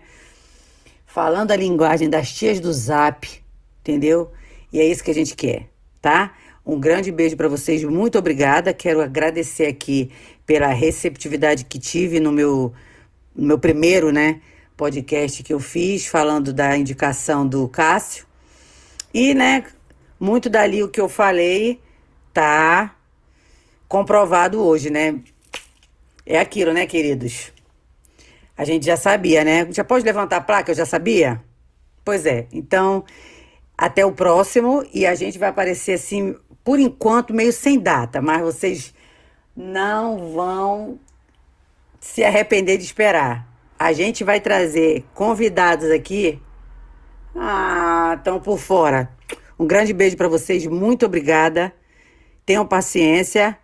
Falando 1.06 1.52
a 1.52 1.56
linguagem 1.56 2.10
das 2.10 2.34
tias 2.34 2.62
do 2.62 2.72
Zap, 2.72 3.28
entendeu? 3.82 4.32
E 4.72 4.80
é 4.80 4.86
isso 4.86 5.04
que 5.04 5.12
a 5.12 5.14
gente 5.14 5.36
quer, 5.36 5.68
tá? 6.02 6.34
Um 6.66 6.80
grande 6.80 7.12
beijo 7.12 7.36
para 7.36 7.50
vocês, 7.50 7.84
muito 7.84 8.18
obrigada. 8.18 8.74
Quero 8.74 9.02
agradecer 9.02 9.68
aqui 9.68 10.10
pela 10.46 10.68
receptividade 10.68 11.66
que 11.66 11.78
tive 11.78 12.22
no 12.22 12.32
meu, 12.32 12.74
no 13.36 13.48
meu 13.48 13.60
primeiro, 13.60 14.12
né, 14.12 14.40
podcast 14.76 15.42
que 15.44 15.54
eu 15.54 15.60
fiz, 15.60 16.08
falando 16.08 16.52
da 16.52 16.78
indicação 16.78 17.48
do 17.48 17.68
Cássio. 17.68 18.26
E, 19.14 19.34
né, 19.34 19.66
muito 20.20 20.50
dali 20.50 20.84
o 20.84 20.90
que 20.90 21.00
eu 21.00 21.08
falei 21.08 21.82
tá 22.34 22.96
comprovado 23.88 24.62
hoje, 24.62 24.90
né? 24.90 25.20
É 26.26 26.40
aquilo, 26.40 26.74
né, 26.74 26.86
queridos? 26.86 27.54
A 28.58 28.66
gente 28.66 28.86
já 28.86 28.98
sabia, 28.98 29.44
né? 29.44 29.72
Já 29.72 29.84
pode 29.84 30.04
levantar 30.04 30.38
a 30.38 30.42
placa, 30.42 30.72
eu 30.72 30.76
já 30.76 30.86
sabia? 30.86 31.42
Pois 32.04 32.26
é. 32.26 32.48
Então, 32.52 33.06
até 33.78 34.06
o 34.06 34.12
próximo 34.12 34.86
e 34.94 35.06
a 35.06 35.16
gente 35.16 35.38
vai 35.38 35.50
aparecer 35.50 35.94
assim, 35.94 36.36
por 36.64 36.80
enquanto, 36.80 37.34
meio 37.34 37.54
sem 37.54 37.80
data, 37.80 38.22
mas 38.22 38.42
vocês 38.42 38.94
não 39.56 40.34
vão 40.34 41.00
se 42.00 42.24
arrepender 42.24 42.78
de 42.78 42.84
esperar. 42.84 43.55
A 43.86 43.94
gente 43.94 44.24
vai 44.24 44.42
trazer 44.42 45.06
convidados 45.14 45.92
aqui. 45.92 46.42
Ah, 47.36 48.16
estão 48.18 48.40
por 48.40 48.58
fora. 48.58 49.12
Um 49.60 49.68
grande 49.68 49.94
beijo 49.94 50.18
para 50.18 50.28
vocês, 50.28 50.66
muito 50.66 51.06
obrigada. 51.06 51.72
Tenham 52.44 52.66
paciência 52.66 53.56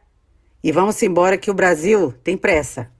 e 0.63 0.71
vamos 0.71 1.01
embora 1.01 1.39
que 1.39 1.49
o 1.49 1.55
Brasil 1.55 2.13
tem 2.23 2.37
pressa. 2.37 2.91